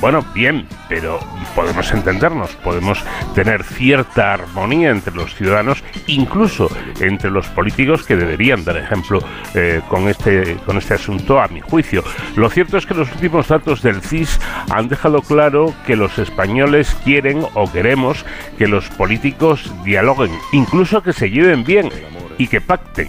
bueno, 0.00 0.24
bien, 0.34 0.66
pero 0.88 1.18
podemos 1.54 1.90
entendernos, 1.92 2.50
podemos 2.56 3.02
tener 3.34 3.64
cierta 3.64 4.34
armonía 4.34 4.90
entre 4.90 5.14
los 5.14 5.34
ciudadanos, 5.34 5.82
incluso 6.06 6.68
entre 7.00 7.30
los 7.30 7.46
políticos 7.48 8.04
que 8.04 8.16
deberían 8.16 8.64
dar 8.64 8.76
ejemplo 8.76 9.20
eh, 9.54 9.80
con, 9.88 10.08
este, 10.08 10.56
con 10.66 10.76
este 10.76 10.94
asunto, 10.94 11.40
a 11.40 11.48
mi 11.48 11.60
juicio. 11.60 12.04
Lo 12.36 12.50
cierto 12.50 12.76
es 12.76 12.86
que 12.86 12.94
los 12.94 13.10
últimos 13.12 13.48
datos 13.48 13.82
del 13.82 14.02
CIS 14.02 14.40
han 14.70 14.88
dejado 14.88 15.22
claro 15.22 15.74
que 15.86 15.96
los 15.96 16.18
españoles 16.18 16.96
quieren 17.04 17.44
o 17.54 17.70
queremos 17.70 18.24
que 18.58 18.68
los 18.68 18.88
políticos 18.90 19.72
dialoguen, 19.84 20.32
incluso 20.52 21.02
que 21.02 21.12
se 21.12 21.30
lleven 21.30 21.64
bien 21.64 21.90
y 22.38 22.48
que 22.48 22.60
pacten. 22.60 23.08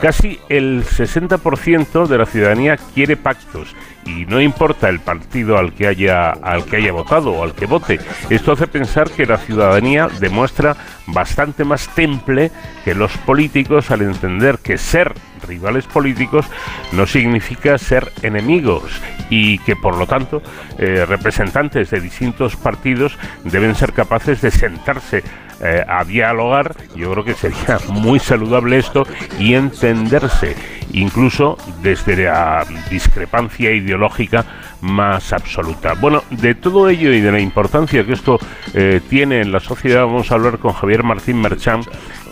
Casi 0.00 0.38
el 0.48 0.84
60% 0.84 2.06
de 2.06 2.18
la 2.18 2.26
ciudadanía 2.26 2.76
quiere 2.76 3.16
pactos 3.16 3.74
y 4.08 4.24
no 4.26 4.40
importa 4.40 4.88
el 4.88 5.00
partido 5.00 5.58
al 5.58 5.74
que 5.74 5.86
haya 5.86 6.30
al 6.30 6.64
que 6.64 6.76
haya 6.76 6.92
votado 6.92 7.32
o 7.32 7.42
al 7.42 7.52
que 7.52 7.66
vote. 7.66 8.00
Esto 8.30 8.52
hace 8.52 8.66
pensar 8.66 9.10
que 9.10 9.26
la 9.26 9.36
ciudadanía 9.36 10.08
demuestra 10.20 10.76
bastante 11.06 11.64
más 11.64 11.88
temple 11.94 12.50
que 12.84 12.94
los 12.94 13.12
políticos 13.18 13.90
al 13.90 14.02
entender 14.02 14.58
que 14.58 14.78
ser 14.78 15.12
rivales 15.40 15.86
políticos 15.86 16.46
no 16.92 17.06
significa 17.06 17.78
ser 17.78 18.12
enemigos 18.22 18.84
y 19.30 19.58
que 19.58 19.76
por 19.76 19.96
lo 19.96 20.06
tanto 20.06 20.42
eh, 20.78 21.04
representantes 21.06 21.90
de 21.90 22.00
distintos 22.00 22.56
partidos 22.56 23.18
deben 23.44 23.74
ser 23.74 23.92
capaces 23.92 24.40
de 24.40 24.50
sentarse 24.50 25.22
eh, 25.60 25.84
a 25.88 26.04
dialogar, 26.04 26.76
yo 26.94 27.10
creo 27.10 27.24
que 27.24 27.34
sería 27.34 27.80
muy 27.88 28.20
saludable 28.20 28.78
esto 28.78 29.04
y 29.40 29.54
entenderse. 29.54 30.54
incluso 30.92 31.58
desde 31.82 32.24
la 32.24 32.64
discrepancia 32.88 33.72
ideológica 33.72 34.44
más 34.80 35.32
absoluta. 35.32 35.94
Bueno, 35.94 36.22
de 36.30 36.54
todo 36.54 36.88
ello 36.88 37.12
y 37.12 37.20
de 37.20 37.32
la 37.32 37.40
importancia 37.40 38.06
que 38.06 38.12
esto 38.12 38.38
eh, 38.72 39.00
tiene 39.10 39.40
en 39.40 39.50
la 39.50 39.60
sociedad 39.60 40.06
vamos 40.06 40.30
a 40.30 40.36
hablar 40.36 40.58
con 40.58 40.72
Javier 40.72 41.02
Martín 41.02 41.40
Merchán, 41.40 41.80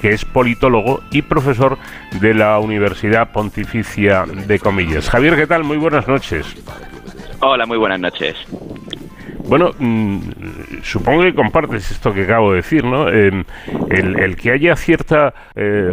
que 0.01 0.11
es 0.11 0.25
politólogo 0.25 1.01
y 1.11 1.23
profesor 1.23 1.79
de 2.21 2.35
la 2.35 2.59
Universidad 2.59 3.33
Pontificia 3.33 4.25
de 4.25 4.59
Comillas. 4.59 5.09
Javier, 5.11 5.37
¿qué 5.37 5.47
tal? 5.47 5.65
Muy 5.65 5.77
buenas 5.77 6.07
noches. 6.09 6.47
Hola, 7.41 7.67
muy 7.67 7.79
buenas 7.79 8.01
noches. 8.01 8.37
Bueno, 9.49 9.71
mm, 9.79 10.19
supongo 10.83 11.23
que 11.23 11.33
compartes 11.33 11.93
esto 11.93 12.13
que 12.13 12.25
acabo 12.25 12.51
de 12.51 12.57
decir, 12.57 12.85
¿no? 12.85 13.09
el, 13.09 13.45
que 14.37 14.51
haya 14.51 14.75
cierta 14.75 15.33
eh, 15.55 15.93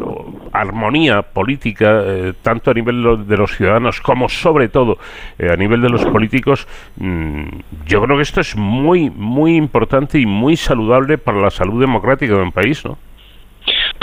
armonía 0.51 1.21
política, 1.21 2.01
eh, 2.03 2.33
tanto 2.41 2.71
a 2.71 2.73
nivel 2.73 3.27
de 3.27 3.37
los 3.37 3.55
ciudadanos 3.55 4.01
como 4.01 4.27
sobre 4.27 4.69
todo 4.69 4.97
eh, 5.37 5.51
a 5.51 5.55
nivel 5.55 5.81
de 5.81 5.89
los 5.89 6.03
políticos, 6.05 6.67
mm, 6.97 7.43
yo 7.85 8.01
creo 8.01 8.17
que 8.17 8.23
esto 8.23 8.41
es 8.41 8.55
muy, 8.55 9.11
muy 9.11 9.55
importante 9.55 10.17
y 10.17 10.25
muy 10.25 10.57
saludable 10.57 11.19
para 11.19 11.39
la 11.39 11.51
salud 11.51 11.79
democrática 11.79 12.33
de 12.33 12.41
un 12.41 12.51
país, 12.51 12.83
¿no? 12.83 12.97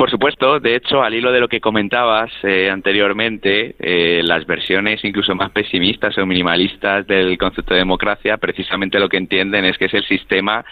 Por 0.01 0.11
supuesto, 0.11 0.61
de 0.61 0.77
hecho, 0.77 1.03
al 1.03 1.13
hilo 1.13 1.31
de 1.31 1.41
lo 1.41 1.49
que 1.49 1.61
comentabas 1.61 2.33
eh, 2.43 2.71
anteriormente, 2.71 3.75
eh, 3.79 4.23
las 4.25 4.47
versiones 4.47 5.05
incluso 5.05 5.35
más 5.35 5.51
pesimistas 5.51 6.17
o 6.17 6.25
minimalistas 6.25 7.07
del 7.07 7.37
concepto 7.37 7.75
de 7.75 7.81
democracia, 7.81 8.39
precisamente 8.39 8.99
lo 8.99 9.11
que 9.11 9.19
entienden 9.19 9.67
es 9.67 9.77
que 9.77 9.85
es 9.85 9.93
el 9.93 10.07
sistema 10.07 10.65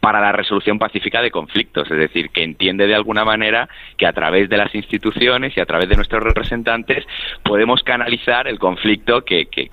para 0.00 0.20
la 0.20 0.32
resolución 0.32 0.78
pacífica 0.78 1.20
de 1.20 1.30
conflictos, 1.30 1.90
es 1.90 1.98
decir, 1.98 2.30
que 2.30 2.42
entiende 2.42 2.86
de 2.86 2.94
alguna 2.94 3.24
manera 3.24 3.68
que 3.96 4.06
a 4.06 4.12
través 4.12 4.48
de 4.48 4.56
las 4.56 4.74
instituciones 4.74 5.56
y 5.56 5.60
a 5.60 5.66
través 5.66 5.88
de 5.88 5.96
nuestros 5.96 6.22
representantes 6.22 7.04
podemos 7.42 7.82
canalizar 7.82 8.46
el 8.46 8.58
conflicto 8.58 9.24
que, 9.24 9.46
que, 9.46 9.68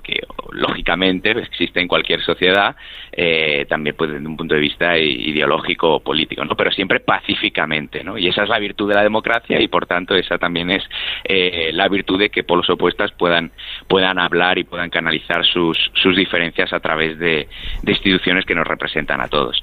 lógicamente 0.52 1.30
existe 1.30 1.80
en 1.80 1.88
cualquier 1.88 2.22
sociedad, 2.22 2.76
eh, 3.12 3.66
también 3.68 3.94
pues 3.96 4.10
desde 4.10 4.26
un 4.26 4.36
punto 4.36 4.54
de 4.54 4.60
vista 4.60 4.98
ideológico 4.98 5.96
o 5.96 6.00
político, 6.00 6.44
¿no? 6.44 6.56
pero 6.56 6.72
siempre 6.72 7.00
pacíficamente, 7.00 8.02
¿no? 8.02 8.18
y 8.18 8.28
esa 8.28 8.42
es 8.42 8.48
la 8.48 8.58
virtud 8.58 8.88
de 8.88 8.94
la 8.94 9.02
democracia 9.02 9.60
y 9.60 9.68
por 9.68 9.86
tanto 9.86 10.14
esa 10.14 10.38
también 10.38 10.70
es 10.70 10.82
eh, 11.24 11.70
la 11.72 11.88
virtud 11.88 12.18
de 12.18 12.30
que 12.30 12.42
polos 12.42 12.68
opuestas 12.70 13.12
puedan, 13.12 13.52
puedan 13.86 14.18
hablar 14.18 14.58
y 14.58 14.64
puedan 14.64 14.90
canalizar 14.90 15.44
sus, 15.44 15.78
sus 15.94 16.16
diferencias 16.16 16.72
a 16.72 16.80
través 16.80 17.18
de, 17.18 17.48
de 17.82 17.92
instituciones 17.92 18.44
que 18.44 18.54
nos 18.54 18.66
representan 18.66 19.20
a 19.20 19.28
todos. 19.28 19.62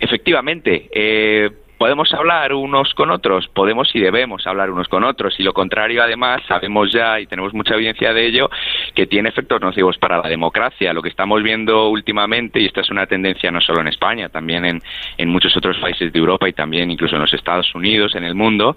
Efectivamente, 0.00 0.88
eh, 0.92 1.50
podemos 1.78 2.12
hablar 2.14 2.54
unos 2.54 2.94
con 2.94 3.10
otros, 3.10 3.48
podemos 3.48 3.94
y 3.94 4.00
debemos 4.00 4.46
hablar 4.46 4.70
unos 4.70 4.88
con 4.88 5.04
otros, 5.04 5.38
y 5.38 5.42
lo 5.42 5.52
contrario, 5.52 6.02
además, 6.02 6.42
sabemos 6.48 6.92
ya 6.92 7.20
y 7.20 7.26
tenemos 7.26 7.52
mucha 7.52 7.74
evidencia 7.74 8.12
de 8.12 8.26
ello, 8.26 8.50
que 8.94 9.06
tiene 9.06 9.28
efectos 9.28 9.60
nocivos 9.60 9.98
para 9.98 10.18
la 10.18 10.28
democracia. 10.28 10.92
Lo 10.92 11.02
que 11.02 11.08
estamos 11.08 11.42
viendo 11.42 11.88
últimamente, 11.88 12.60
y 12.60 12.66
esta 12.66 12.80
es 12.80 12.90
una 12.90 13.06
tendencia 13.06 13.50
no 13.50 13.60
solo 13.60 13.80
en 13.80 13.88
España, 13.88 14.28
también 14.28 14.64
en, 14.64 14.82
en 15.18 15.28
muchos 15.28 15.56
otros 15.56 15.76
países 15.78 16.12
de 16.12 16.18
Europa 16.18 16.48
y 16.48 16.52
también 16.52 16.90
incluso 16.90 17.16
en 17.16 17.22
los 17.22 17.34
Estados 17.34 17.74
Unidos, 17.74 18.14
en 18.14 18.24
el 18.24 18.34
mundo, 18.34 18.76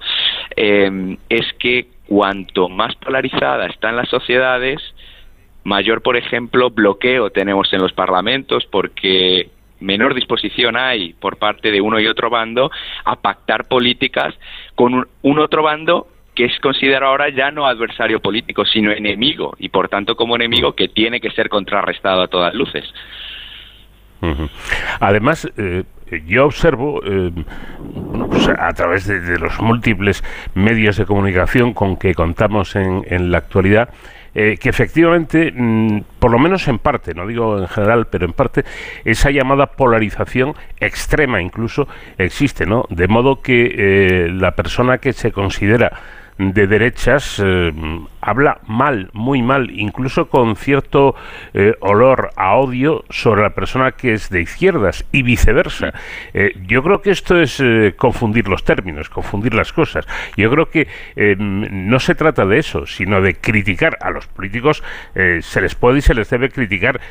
eh, 0.56 1.18
es 1.30 1.54
que 1.60 1.88
cuanto 2.08 2.70
más 2.70 2.96
polarizada 2.96 3.68
están 3.68 3.96
las 3.96 4.10
sociedades, 4.10 4.82
mayor, 5.64 6.02
por 6.02 6.18
ejemplo, 6.18 6.70
bloqueo 6.72 7.30
tenemos 7.30 7.72
en 7.74 7.82
los 7.82 7.94
parlamentos 7.94 8.66
porque 8.66 9.50
menor 9.80 10.14
disposición 10.14 10.78
hay 10.78 11.14
por 11.14 11.38
parte 11.38 11.72
de 11.72 11.82
uno 11.82 12.00
y 12.00 12.08
otro 12.08 12.30
bando 12.30 12.72
a 13.06 13.16
pactar 13.16 13.68
políticas 13.68 14.34
con 14.76 15.08
un, 15.22 15.40
otro 15.40 15.64
bando 15.64 16.08
que 16.36 16.46
es 16.46 16.60
considerado 16.60 17.12
ahora 17.12 17.30
ya 17.30 17.52
no 17.52 17.66
adversario 17.66 18.22
político, 18.22 18.66
sino 18.66 18.92
enemigo, 18.92 19.56
y 19.60 19.70
por 19.70 19.90
tanto 19.90 20.16
como 20.16 20.36
enemigo 20.36 20.74
que 20.74 20.88
tiene 20.88 21.20
que 21.20 21.32
ser 21.32 21.50
contrarrestado 21.50 22.22
a 22.22 22.28
todas 22.28 22.54
luces. 22.54 22.86
Además, 25.00 25.50
eh, 25.58 25.84
yo 26.26 26.46
observo 26.46 27.02
eh, 27.06 27.32
a 28.58 28.74
través 28.74 29.08
de, 29.08 29.40
los 29.40 29.60
múltiples 29.60 30.24
medios 30.54 30.98
de 30.98 31.06
comunicación 31.06 31.74
con 31.74 31.98
que 31.98 32.14
contamos 32.14 32.76
en, 32.76 33.06
en 33.08 33.32
la 33.32 33.40
actualidad, 33.40 33.90
eh, 34.36 34.58
que 34.60 34.70
efectivamente, 34.70 35.52
mm, 35.56 36.02
por 36.20 36.32
lo 36.32 36.40
menos 36.40 36.68
en 36.68 36.80
parte, 36.80 37.14
no 37.14 37.28
digo 37.28 37.60
en 37.60 37.68
general, 37.68 38.08
pero 38.08 38.26
en 38.26 38.34
parte, 38.34 38.64
esa 39.06 39.32
llamada 39.32 39.68
polarización 39.68 40.54
extrema 40.80 41.42
incluso 41.42 41.88
existe, 42.18 42.66
¿no? 42.66 42.86
De 42.90 43.08
modo 43.08 43.42
que 43.42 43.76
eh, 43.78 44.30
la 44.32 44.56
persona 44.56 45.00
que 45.00 45.14
se 45.14 45.32
considera 45.32 45.92
de 46.40 46.68
derechas 46.68 47.42
eh, 47.44 47.74
habla 48.22 48.60
mal, 48.66 49.10
muy 49.12 49.42
mal, 49.42 49.70
incluso 49.72 50.30
con 50.30 50.56
cierto 50.56 51.14
eh, 51.54 51.76
olor 51.82 52.30
a 52.38 52.56
odio 52.56 53.04
sobre 53.10 53.42
la 53.42 53.50
persona 53.50 53.92
que 53.92 54.14
es 54.14 54.30
de 54.30 54.42
izquierdas 54.42 55.06
y 55.12 55.22
viceversa. 55.22 55.94
Eh, 56.34 56.54
yo 56.66 56.82
creo 56.82 57.02
que 57.02 57.12
esto 57.12 57.40
es 57.40 57.62
confundir 57.98 58.48
los 58.48 58.64
términos, 58.64 59.10
confundir 59.10 59.54
las 59.54 59.74
cosas. 59.74 60.08
Yo 60.38 60.50
creo 60.50 60.70
que 60.70 60.88
no 61.38 62.00
se 62.00 62.16
trata 62.16 62.46
de 62.46 62.60
eso, 62.60 62.86
sino 62.86 63.22
de 63.22 63.36
criticar 63.36 63.98
a 64.00 64.10
los 64.10 64.28
políticos. 64.28 64.82
se 65.14 65.62
les 65.62 65.76
puede 65.76 66.00
y 66.00 66.02
se 66.02 66.14
les 66.14 66.30
debe 66.30 66.50
criticar, 66.50 67.02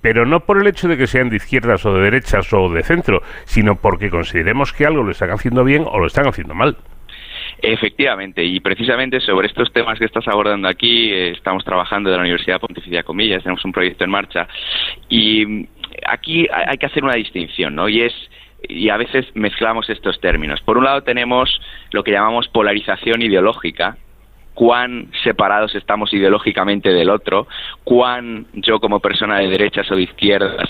pero 0.00 0.24
no 0.24 0.40
por 0.40 0.58
el 0.58 0.66
hecho 0.66 0.88
de 0.88 0.96
que 0.96 1.06
sean 1.06 1.28
de 1.28 1.36
izquierdas 1.36 1.84
o 1.84 1.92
de 1.94 2.04
derechas 2.04 2.50
o 2.54 2.70
de 2.70 2.82
centro, 2.82 3.22
sino 3.44 3.76
porque 3.76 4.08
consideremos 4.08 4.72
que 4.72 4.86
algo 4.86 5.02
lo 5.02 5.10
están 5.10 5.30
haciendo 5.30 5.62
bien 5.64 5.84
o 5.86 5.98
lo 5.98 6.06
están 6.06 6.26
haciendo 6.26 6.54
mal. 6.54 6.78
Efectivamente, 7.60 8.44
y 8.44 8.60
precisamente 8.60 9.20
sobre 9.20 9.48
estos 9.48 9.72
temas 9.72 9.98
que 9.98 10.04
estás 10.04 10.28
abordando 10.28 10.68
aquí, 10.68 11.10
eh, 11.10 11.30
estamos 11.30 11.64
trabajando 11.64 12.08
de 12.08 12.16
la 12.16 12.22
Universidad 12.22 12.60
Pontificia 12.60 13.02
Comillas, 13.02 13.42
tenemos 13.42 13.64
un 13.64 13.72
proyecto 13.72 14.04
en 14.04 14.10
marcha, 14.10 14.46
y 15.08 15.66
aquí 16.06 16.46
hay 16.52 16.78
que 16.78 16.86
hacer 16.86 17.02
una 17.02 17.14
distinción, 17.14 17.74
¿no? 17.74 17.88
Y 17.88 18.02
es 18.02 18.14
y 18.68 18.88
a 18.88 18.96
veces 18.96 19.26
mezclamos 19.34 19.88
estos 19.88 20.20
términos. 20.20 20.60
Por 20.62 20.78
un 20.78 20.84
lado 20.84 21.02
tenemos 21.02 21.60
lo 21.92 22.02
que 22.02 22.10
llamamos 22.10 22.48
polarización 22.48 23.22
ideológica, 23.22 23.96
cuán 24.58 25.06
separados 25.22 25.72
estamos 25.76 26.12
ideológicamente 26.12 26.92
del 26.92 27.10
otro, 27.10 27.46
cuán 27.84 28.46
yo 28.54 28.80
como 28.80 28.98
persona 28.98 29.38
de 29.38 29.46
derechas 29.46 29.88
o 29.92 29.94
de 29.94 30.02
izquierdas 30.02 30.68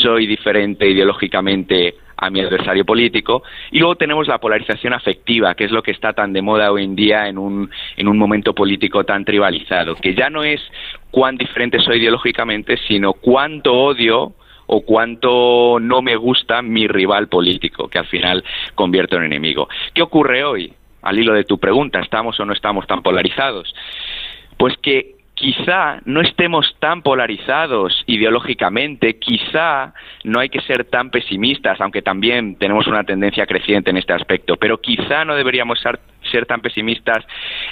soy 0.00 0.26
diferente 0.26 0.88
ideológicamente 0.88 1.96
a 2.16 2.30
mi 2.30 2.40
adversario 2.40 2.86
político. 2.86 3.42
Y 3.72 3.80
luego 3.80 3.96
tenemos 3.96 4.26
la 4.26 4.38
polarización 4.38 4.94
afectiva, 4.94 5.54
que 5.54 5.64
es 5.64 5.70
lo 5.70 5.82
que 5.82 5.90
está 5.90 6.14
tan 6.14 6.32
de 6.32 6.40
moda 6.40 6.72
hoy 6.72 6.84
en 6.84 6.96
día 6.96 7.28
en 7.28 7.36
un, 7.36 7.68
en 7.98 8.08
un 8.08 8.16
momento 8.16 8.54
político 8.54 9.04
tan 9.04 9.26
tribalizado, 9.26 9.96
que 9.96 10.14
ya 10.14 10.30
no 10.30 10.42
es 10.42 10.62
cuán 11.10 11.36
diferente 11.36 11.78
soy 11.80 11.98
ideológicamente, 11.98 12.78
sino 12.88 13.12
cuánto 13.12 13.74
odio 13.74 14.32
o 14.66 14.80
cuánto 14.80 15.76
no 15.78 16.00
me 16.00 16.16
gusta 16.16 16.62
mi 16.62 16.88
rival 16.88 17.28
político, 17.28 17.86
que 17.88 17.98
al 17.98 18.06
final 18.06 18.42
convierto 18.74 19.18
en 19.18 19.24
enemigo. 19.24 19.68
¿Qué 19.92 20.00
ocurre 20.00 20.42
hoy? 20.42 20.72
Al 21.06 21.18
hilo 21.18 21.32
de 21.32 21.44
tu 21.44 21.58
pregunta, 21.58 22.00
¿estamos 22.00 22.38
o 22.40 22.44
no 22.44 22.52
estamos 22.52 22.86
tan 22.86 23.02
polarizados? 23.02 23.74
Pues 24.56 24.76
que 24.78 25.16
quizá 25.34 26.00
no 26.06 26.22
estemos 26.22 26.74
tan 26.80 27.02
polarizados 27.02 28.02
ideológicamente, 28.06 29.18
quizá 29.18 29.92
no 30.24 30.40
hay 30.40 30.48
que 30.48 30.62
ser 30.62 30.86
tan 30.86 31.10
pesimistas, 31.10 31.78
aunque 31.80 32.00
también 32.00 32.56
tenemos 32.56 32.86
una 32.86 33.04
tendencia 33.04 33.46
creciente 33.46 33.90
en 33.90 33.98
este 33.98 34.14
aspecto, 34.14 34.56
pero 34.56 34.80
quizá 34.80 35.26
no 35.26 35.36
deberíamos 35.36 35.78
ser, 35.78 36.00
ser, 36.32 36.46
tan 36.46 36.62
pesimistas 36.62 37.22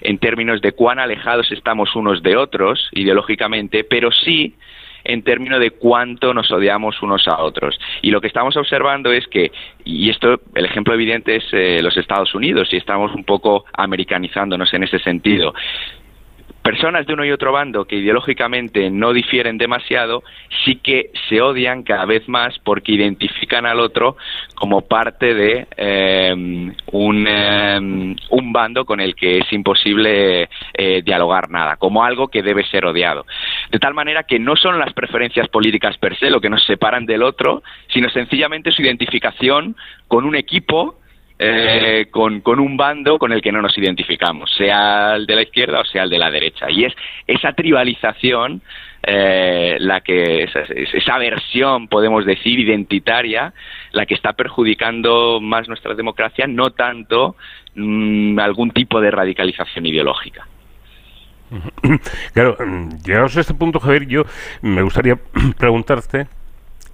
en 0.02 0.19
términos 0.19 0.61
de 0.61 0.73
cuán 0.73 0.98
alejados 0.98 1.51
estamos 1.52 1.97
unos 1.97 2.23
de 2.23 2.36
otros 2.36 2.90
ideológicamente, 2.93 3.82
pero 3.82 4.12
sí 4.12 4.55
en 5.05 5.22
términos 5.22 5.60
de 5.60 5.70
cuánto 5.70 6.35
nos 6.35 6.51
odiamos 6.51 7.01
unos 7.02 7.28
a 7.28 7.43
otros. 7.43 7.78
Y 8.02 8.10
lo 8.10 8.20
que 8.20 8.26
estamos 8.26 8.56
observando 8.56 9.12
es 9.12 9.26
que, 9.28 9.52
y 9.85 10.10
esto, 10.10 10.40
el 10.55 10.64
ejemplo 10.64 10.94
evidente 10.94 11.36
es 11.36 11.44
eh, 11.52 11.81
los 11.82 11.97
Estados 11.97 12.35
Unidos, 12.35 12.68
y 12.72 12.76
estamos 12.76 13.14
un 13.14 13.24
poco 13.24 13.64
americanizándonos 13.72 14.72
en 14.74 14.85
ese 14.85 14.98
sentido 14.98 15.55
personas 16.64 17.06
de 17.06 17.12
uno 17.12 17.26
y 17.26 17.31
otro 17.31 17.52
bando 17.52 17.85
que 17.85 17.97
ideológicamente 17.97 18.89
no 18.89 19.12
difieren 19.12 19.59
demasiado, 19.59 20.22
sí 20.64 20.76
que 20.76 21.10
se 21.28 21.43
odian 21.43 21.82
cada 21.82 22.06
vez 22.06 22.26
más 22.26 22.59
porque 22.60 22.93
identifican 22.93 23.66
al 23.66 23.81
otro 23.81 24.16
como 24.55 24.81
parte 24.81 25.35
de 25.35 25.66
em, 25.76 26.74
un, 26.90 27.26
em, 27.28 28.16
un, 28.31 28.52
bando 28.55 28.86
con 28.86 29.01
el 29.01 29.14
que 29.14 29.40
es 29.40 29.52
imposible 29.52 30.48
eh, 30.74 31.02
dialogar 31.05 31.51
nada, 31.51 31.76
como 31.76 32.05
algo 32.05 32.28
que 32.28 32.42
debe 32.42 32.64
ser 32.66 32.84
odiado. 32.84 33.26
De 33.70 33.78
tal 33.78 33.94
manera 33.94 34.24
que 34.24 34.38
no 34.38 34.56
son 34.56 34.78
las 34.78 34.92
preferencias 34.92 35.48
políticas 35.48 35.96
per 35.98 36.16
se 36.18 36.30
lo 36.30 36.40
que 36.40 36.51
nos 36.51 36.64
separan 36.64 37.06
del 37.06 37.22
otro, 37.22 37.62
sino 37.88 38.10
sencillamente 38.10 38.72
su 38.72 38.82
identificación 38.82 39.76
con 40.09 40.24
un 40.24 40.36
equipo 40.36 40.96
eh, 41.36 42.06
con, 42.12 42.42
con, 42.42 42.60
un 42.60 42.76
bando 42.76 43.18
con 43.18 43.32
el 43.32 43.42
que 43.42 43.51
no 43.51 43.60
nos 43.60 43.76
identificamos, 43.76 44.51
sea 44.56 45.16
el 45.16 45.26
de 45.26 45.34
la 45.34 45.42
izquierda 45.42 45.80
o 45.80 45.84
sea 45.84 46.05
el 46.05 46.10
de 46.10 46.18
la 46.18 46.30
derecha. 46.30 46.70
Y 46.70 46.84
es 46.84 46.94
esa 47.26 47.52
tribalización, 47.52 48.62
eh, 49.02 49.76
la 49.80 50.01
que 50.01 50.44
esa, 50.44 51.18
versión, 51.18 51.88
podemos 51.88 52.24
decir, 52.24 52.60
identitaria, 52.60 53.52
la 53.92 54.06
que 54.06 54.14
está 54.14 54.34
perjudicando 54.34 55.40
más 55.40 55.66
nuestra 55.66 55.94
democracia, 55.94 56.46
no 56.46 56.70
tanto 56.70 57.36
mm, 57.74 58.38
algún 58.38 58.70
tipo 58.70 59.01
de 59.01 59.10
radicalización 59.10 59.86
ideológica. 59.86 60.46
Claro, 62.32 62.56
llegados 63.05 63.36
a 63.36 63.40
este 63.40 63.55
punto, 63.55 63.81
Javier, 63.81 64.06
yo 64.06 64.24
me 64.62 64.82
gustaría 64.82 65.18
preguntarte 65.59 66.26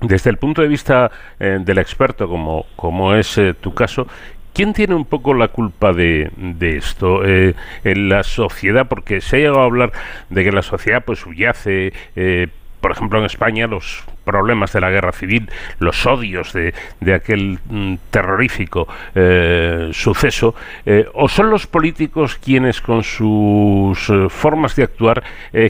desde 0.00 0.30
el 0.30 0.38
punto 0.38 0.62
de 0.62 0.68
vista 0.68 1.10
eh, 1.38 1.58
del 1.60 1.78
experto, 1.78 2.28
como, 2.28 2.66
como 2.76 3.14
es 3.14 3.36
eh, 3.38 3.54
tu 3.54 3.74
caso, 3.74 4.06
¿Quién 4.52 4.72
tiene 4.72 4.94
un 4.94 5.04
poco 5.04 5.32
la 5.32 5.48
culpa 5.48 5.92
de, 5.92 6.30
de 6.36 6.76
esto? 6.76 7.24
Eh, 7.24 7.54
en 7.84 8.08
la 8.08 8.24
sociedad, 8.24 8.88
porque 8.88 9.20
se 9.20 9.36
ha 9.36 9.38
llegado 9.38 9.60
a 9.60 9.64
hablar 9.64 9.92
de 10.28 10.44
que 10.44 10.50
la 10.50 10.62
sociedad 10.62 11.04
pues 11.04 11.20
subyace, 11.20 11.92
eh, 12.16 12.48
por 12.80 12.92
ejemplo 12.92 13.18
en 13.18 13.26
España, 13.26 13.66
los 13.66 14.04
problemas 14.24 14.72
de 14.72 14.80
la 14.80 14.90
guerra 14.90 15.12
civil, 15.12 15.50
los 15.78 16.06
odios 16.06 16.52
de, 16.52 16.74
de 17.00 17.14
aquel 17.14 17.58
mm, 17.68 17.94
terrorífico 18.10 18.88
eh, 19.14 19.90
suceso, 19.92 20.54
eh, 20.86 21.06
o 21.14 21.28
son 21.28 21.50
los 21.50 21.66
políticos 21.66 22.38
quienes 22.42 22.80
con 22.80 23.02
sus 23.02 24.08
eh, 24.10 24.28
formas 24.28 24.76
de 24.76 24.84
actuar 24.84 25.22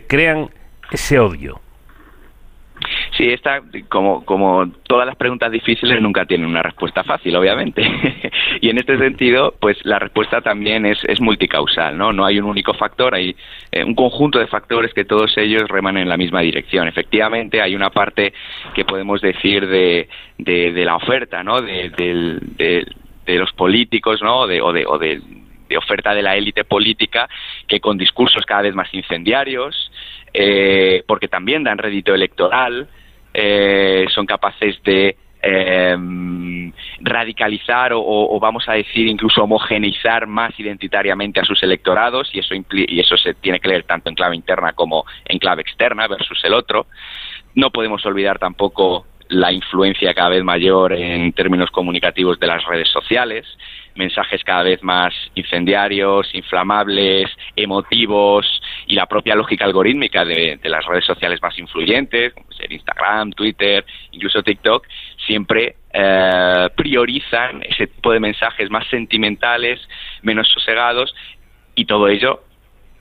crean 0.06 0.50
ese 0.90 1.18
odio? 1.18 1.60
Sí, 3.20 3.28
esta, 3.30 3.60
como, 3.90 4.24
como 4.24 4.70
todas 4.84 5.06
las 5.06 5.14
preguntas 5.14 5.52
difíciles, 5.52 6.00
nunca 6.00 6.24
tienen 6.24 6.46
una 6.48 6.62
respuesta 6.62 7.04
fácil, 7.04 7.36
obviamente. 7.36 7.82
y 8.62 8.70
en 8.70 8.78
este 8.78 8.96
sentido, 8.96 9.54
pues 9.60 9.76
la 9.84 9.98
respuesta 9.98 10.40
también 10.40 10.86
es, 10.86 11.04
es 11.04 11.20
multicausal, 11.20 11.98
¿no? 11.98 12.14
No 12.14 12.24
hay 12.24 12.38
un 12.38 12.46
único 12.46 12.72
factor, 12.72 13.14
hay 13.14 13.36
eh, 13.72 13.84
un 13.84 13.94
conjunto 13.94 14.38
de 14.38 14.46
factores 14.46 14.94
que 14.94 15.04
todos 15.04 15.36
ellos 15.36 15.64
reman 15.68 15.98
en 15.98 16.08
la 16.08 16.16
misma 16.16 16.40
dirección. 16.40 16.88
Efectivamente, 16.88 17.60
hay 17.60 17.74
una 17.74 17.90
parte 17.90 18.32
que 18.74 18.86
podemos 18.86 19.20
decir 19.20 19.68
de, 19.68 20.08
de, 20.38 20.84
la 20.86 20.96
oferta, 20.96 21.42
¿no? 21.42 21.60
De, 21.60 21.90
de- 21.90 22.86
de 23.26 23.38
los 23.38 23.52
políticos, 23.52 24.22
¿no? 24.22 24.46
De, 24.46 24.62
o 24.62 24.72
de, 24.72 24.86
o 24.86 24.96
de 24.96 25.20
de 25.68 25.76
oferta 25.76 26.12
de 26.14 26.22
la 26.22 26.36
élite 26.36 26.64
política 26.64 27.28
que 27.68 27.78
con 27.78 27.96
discursos 27.96 28.44
cada 28.44 28.62
vez 28.62 28.74
más 28.74 28.92
incendiarios, 28.92 29.92
eh, 30.34 31.04
porque 31.06 31.28
también 31.28 31.62
dan 31.62 31.78
rédito 31.78 32.12
electoral, 32.12 32.88
eh, 33.34 34.06
son 34.12 34.26
capaces 34.26 34.82
de 34.82 35.16
eh, 35.42 35.96
radicalizar 37.00 37.92
o, 37.92 38.00
o 38.02 38.38
vamos 38.40 38.68
a 38.68 38.74
decir 38.74 39.06
incluso 39.06 39.42
homogeneizar 39.42 40.26
más 40.26 40.58
identitariamente 40.58 41.40
a 41.40 41.44
sus 41.44 41.62
electorados 41.62 42.28
y 42.34 42.40
eso 42.40 42.54
y 42.54 43.00
eso 43.00 43.16
se 43.16 43.34
tiene 43.34 43.58
que 43.60 43.68
leer 43.68 43.84
tanto 43.84 44.10
en 44.10 44.14
clave 44.14 44.36
interna 44.36 44.72
como 44.72 45.04
en 45.24 45.38
clave 45.38 45.62
externa 45.62 46.06
versus 46.08 46.42
el 46.44 46.54
otro. 46.54 46.86
No 47.54 47.70
podemos 47.70 48.04
olvidar 48.06 48.38
tampoco 48.38 49.06
la 49.30 49.52
influencia 49.52 50.12
cada 50.12 50.30
vez 50.30 50.44
mayor 50.44 50.92
en 50.92 51.32
términos 51.32 51.70
comunicativos 51.70 52.38
de 52.40 52.48
las 52.48 52.64
redes 52.64 52.88
sociales, 52.88 53.46
mensajes 53.94 54.42
cada 54.42 54.64
vez 54.64 54.82
más 54.82 55.14
incendiarios, 55.34 56.28
inflamables, 56.34 57.30
emotivos 57.54 58.46
y 58.86 58.94
la 58.94 59.06
propia 59.06 59.36
lógica 59.36 59.64
algorítmica 59.64 60.24
de, 60.24 60.58
las 60.64 60.84
redes 60.84 61.04
sociales 61.04 61.40
más 61.40 61.56
influyentes, 61.58 62.34
como 62.34 62.50
ser 62.52 62.72
Instagram, 62.72 63.32
Twitter, 63.32 63.84
incluso 64.10 64.42
TikTok, 64.42 64.86
siempre 65.26 65.76
eh, 65.92 66.68
priorizan 66.74 67.62
ese 67.62 67.86
tipo 67.86 68.12
de 68.12 68.20
mensajes 68.20 68.68
más 68.68 68.86
sentimentales, 68.88 69.80
menos 70.22 70.48
sosegados 70.48 71.14
y 71.76 71.84
todo 71.84 72.08
ello 72.08 72.42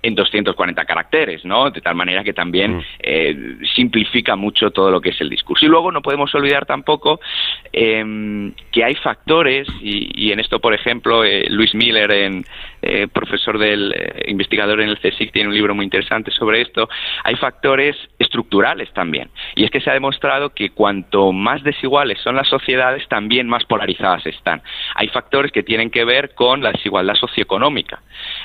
en 0.02 0.16
240 0.16 0.86
caracteres, 0.86 1.44
¿no? 1.46 1.70
De 1.72 1.82
tal 1.82 1.96
manera 1.96 2.24
que 2.24 2.34
también 2.34 2.84
eh, 3.00 3.58
simplifica 3.76 4.36
mucho 4.36 4.72
todo 4.72 4.92
lo 4.92 5.02
que 5.02 5.10
es 5.10 5.22
el 5.22 5.30
discurso. 5.30 5.66
Y 5.66 5.70
luego 5.70 5.92
no 5.92 6.02
podemos 6.02 6.34
olvidar 6.36 6.66
tampoco 6.66 7.20
eh, 7.74 8.52
que 8.72 8.84
hay 8.84 8.96
factores, 8.96 9.68
y, 9.82 10.28
y 10.28 10.32
en 10.32 10.40
esto, 10.40 10.60
por 10.60 10.74
ejemplo, 10.74 11.24
eh, 11.24 11.46
Luis 11.50 11.74
Miller, 11.76 12.12
en, 12.12 12.46
eh, 12.82 13.08
profesor 13.12 13.58
del 13.58 13.94
eh, 13.94 14.24
investigador 14.28 14.80
en 14.80 14.90
el 14.90 15.00
CSIC, 15.00 15.34
tiene 15.34 15.50
un 15.50 15.56
libro 15.56 15.76
muy 15.76 15.84
interesante 15.84 16.32
sobre 16.32 16.62
esto. 16.62 16.88
Hay 17.24 17.36
factores 17.36 17.96
estructurales 18.18 18.92
también. 18.94 19.30
Y 19.56 19.66
es 19.66 19.72
que 19.72 19.82
se 19.82 19.90
ha 19.90 19.94
demostrado 19.94 20.52
que 20.52 20.70
cuanto 20.70 21.34
más 21.34 21.62
desiguales 21.64 22.20
son 22.22 22.36
las 22.36 22.48
sociedades, 22.48 23.06
también 23.10 23.48
más 23.48 23.66
polarizadas 23.66 24.26
están. 24.26 24.62
Hay 24.96 25.10
factores 25.10 25.52
que 25.52 25.64
tienen 25.64 25.90
que 25.90 26.06
ver 26.06 26.34
con 26.36 26.62
la 26.62 26.72
desigualdad 26.72 27.16
socioeconómica. 27.16 28.02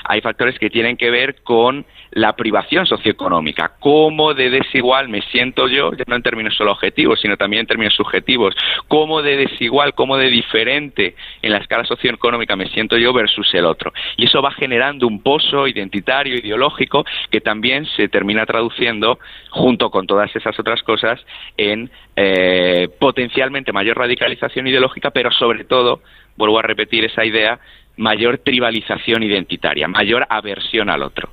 Hay 0.07 0.21
factores 0.21 0.57
que 0.59 0.69
tienen 0.69 0.97
que 0.97 1.09
ver 1.09 1.41
con 1.43 1.85
la 2.11 2.35
privación 2.35 2.85
socioeconómica. 2.85 3.73
Cómo 3.79 4.33
de 4.33 4.49
desigual 4.49 5.09
me 5.09 5.21
siento 5.23 5.67
yo, 5.67 5.91
ya 5.93 6.03
no 6.07 6.15
en 6.15 6.23
términos 6.23 6.55
solo 6.55 6.71
objetivos, 6.71 7.19
sino 7.19 7.37
también 7.37 7.61
en 7.61 7.67
términos 7.67 7.93
subjetivos. 7.95 8.55
Cómo 8.87 9.21
de 9.21 9.37
desigual, 9.37 9.93
cómo 9.93 10.17
de 10.17 10.29
diferente 10.29 11.15
en 11.41 11.51
la 11.51 11.57
escala 11.57 11.83
socioeconómica 11.85 12.55
me 12.55 12.67
siento 12.69 12.97
yo 12.97 13.13
versus 13.13 13.53
el 13.53 13.65
otro. 13.65 13.91
Y 14.17 14.25
eso 14.25 14.41
va 14.41 14.51
generando 14.51 15.07
un 15.07 15.21
pozo 15.21 15.67
identitario, 15.67 16.35
ideológico, 16.35 17.05
que 17.29 17.41
también 17.41 17.85
se 17.97 18.07
termina 18.07 18.45
traduciendo, 18.45 19.19
junto 19.49 19.89
con 19.89 20.07
todas 20.07 20.33
esas 20.35 20.57
otras 20.59 20.83
cosas, 20.83 21.19
en 21.57 21.89
eh, 22.15 22.87
potencialmente 22.99 23.73
mayor 23.73 23.97
radicalización 23.97 24.67
ideológica, 24.67 25.11
pero 25.11 25.31
sobre 25.31 25.65
todo, 25.65 26.01
vuelvo 26.37 26.59
a 26.59 26.61
repetir 26.61 27.03
esa 27.05 27.25
idea, 27.25 27.59
mayor 27.97 28.37
tribalización 28.39 29.23
identitaria, 29.23 29.87
mayor 29.87 30.25
aversión 30.29 30.89
al 30.89 31.03
otro. 31.03 31.29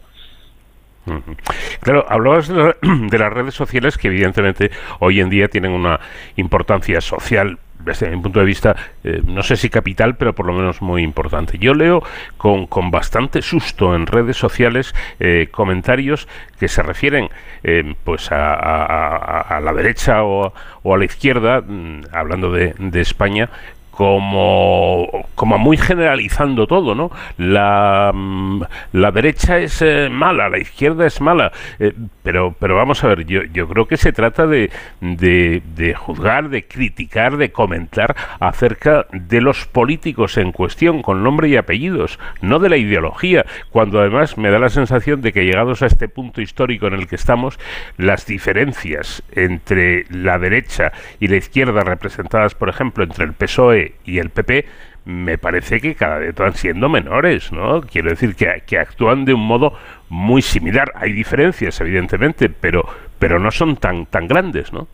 Claro, 1.80 2.06
hablabas 2.08 2.46
de, 2.48 2.54
la- 2.54 2.76
de 2.82 3.18
las 3.18 3.32
redes 3.32 3.54
sociales 3.54 3.98
que 3.98 4.06
evidentemente 4.08 4.70
hoy 5.00 5.20
en 5.20 5.30
día 5.30 5.48
tienen 5.48 5.72
una 5.72 5.98
importancia 6.36 7.00
social 7.00 7.58
desde 7.80 8.08
mi 8.14 8.22
punto 8.22 8.38
de 8.38 8.46
vista, 8.46 8.76
eh, 9.02 9.20
no 9.26 9.42
sé 9.42 9.56
si 9.56 9.68
capital, 9.68 10.14
pero 10.16 10.32
por 10.36 10.46
lo 10.46 10.52
menos 10.52 10.80
muy 10.80 11.02
importante. 11.02 11.58
Yo 11.58 11.74
leo 11.74 12.00
con, 12.36 12.68
con 12.68 12.92
bastante 12.92 13.42
susto 13.42 13.96
en 13.96 14.06
redes 14.06 14.36
sociales 14.36 14.94
eh, 15.18 15.48
comentarios 15.50 16.28
que 16.60 16.68
se 16.68 16.80
refieren 16.84 17.28
eh, 17.64 17.94
pues 18.04 18.30
a, 18.30 18.54
a- 18.54 19.58
la 19.60 19.72
derecha 19.72 20.22
o, 20.22 20.54
o 20.84 20.94
a 20.94 20.98
la 20.98 21.04
izquierda, 21.04 21.60
mm, 21.60 22.02
hablando 22.12 22.52
de 22.52 23.00
España, 23.00 23.50
como, 23.92 25.28
como 25.34 25.58
muy 25.58 25.76
generalizando 25.76 26.66
todo, 26.66 26.94
¿no? 26.94 27.10
La, 27.36 28.10
mm, 28.12 28.62
la 28.92 29.12
derecha 29.12 29.58
es 29.58 29.82
eh, 29.82 30.08
mala, 30.10 30.48
la 30.48 30.58
izquierda 30.58 31.06
es 31.06 31.20
mala, 31.20 31.52
eh, 31.78 31.92
pero, 32.22 32.56
pero 32.58 32.74
vamos 32.74 33.04
a 33.04 33.08
ver, 33.08 33.26
yo, 33.26 33.42
yo 33.52 33.68
creo 33.68 33.86
que 33.86 33.98
se 33.98 34.12
trata 34.12 34.46
de, 34.46 34.70
de, 35.00 35.62
de 35.76 35.94
juzgar, 35.94 36.48
de 36.48 36.64
criticar, 36.66 37.36
de 37.36 37.52
comentar 37.52 38.16
acerca 38.40 39.06
de 39.12 39.42
los 39.42 39.66
políticos 39.66 40.38
en 40.38 40.52
cuestión, 40.52 41.02
con 41.02 41.22
nombre 41.22 41.48
y 41.48 41.56
apellidos, 41.56 42.18
no 42.40 42.60
de 42.60 42.70
la 42.70 42.78
ideología, 42.78 43.44
cuando 43.70 44.00
además 44.00 44.38
me 44.38 44.50
da 44.50 44.58
la 44.58 44.70
sensación 44.70 45.20
de 45.20 45.34
que 45.34 45.44
llegados 45.44 45.82
a 45.82 45.86
este 45.86 46.08
punto 46.08 46.40
histórico 46.40 46.86
en 46.86 46.94
el 46.94 47.06
que 47.06 47.16
estamos, 47.16 47.58
las 47.98 48.24
diferencias 48.26 49.22
entre 49.32 50.06
la 50.08 50.38
derecha 50.38 50.92
y 51.20 51.28
la 51.28 51.36
izquierda 51.36 51.82
representadas, 51.82 52.54
por 52.54 52.70
ejemplo, 52.70 53.04
entre 53.04 53.26
el 53.26 53.34
PSOE 53.34 53.81
y 54.04 54.18
el 54.18 54.30
PP, 54.30 54.66
me 55.04 55.38
parece 55.38 55.80
que 55.80 55.94
cada 55.94 56.18
vez 56.18 56.34
van 56.34 56.54
siendo 56.54 56.88
menores, 56.88 57.52
¿no? 57.52 57.80
Quiero 57.80 58.10
decir 58.10 58.34
que, 58.36 58.62
que 58.66 58.78
actúan 58.78 59.24
de 59.24 59.34
un 59.34 59.44
modo 59.46 59.76
muy 60.08 60.42
similar. 60.42 60.92
Hay 60.94 61.12
diferencias, 61.12 61.80
evidentemente, 61.80 62.48
pero, 62.48 62.84
pero 63.18 63.38
no 63.38 63.50
son 63.50 63.76
tan, 63.76 64.06
tan 64.06 64.28
grandes, 64.28 64.72
¿no? 64.72 64.86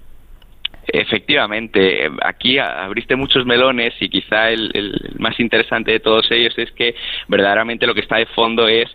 Efectivamente, 0.91 2.09
aquí 2.25 2.59
abriste 2.59 3.15
muchos 3.15 3.45
melones 3.45 3.93
y 4.01 4.09
quizá 4.09 4.49
el, 4.49 4.71
el 4.73 5.17
más 5.19 5.39
interesante 5.39 5.93
de 5.93 6.01
todos 6.01 6.31
ellos 6.31 6.55
es 6.57 6.73
que 6.73 6.95
verdaderamente 7.29 7.87
lo 7.87 7.95
que 7.95 8.01
está 8.01 8.17
de 8.17 8.25
fondo 8.27 8.67
es 8.67 8.89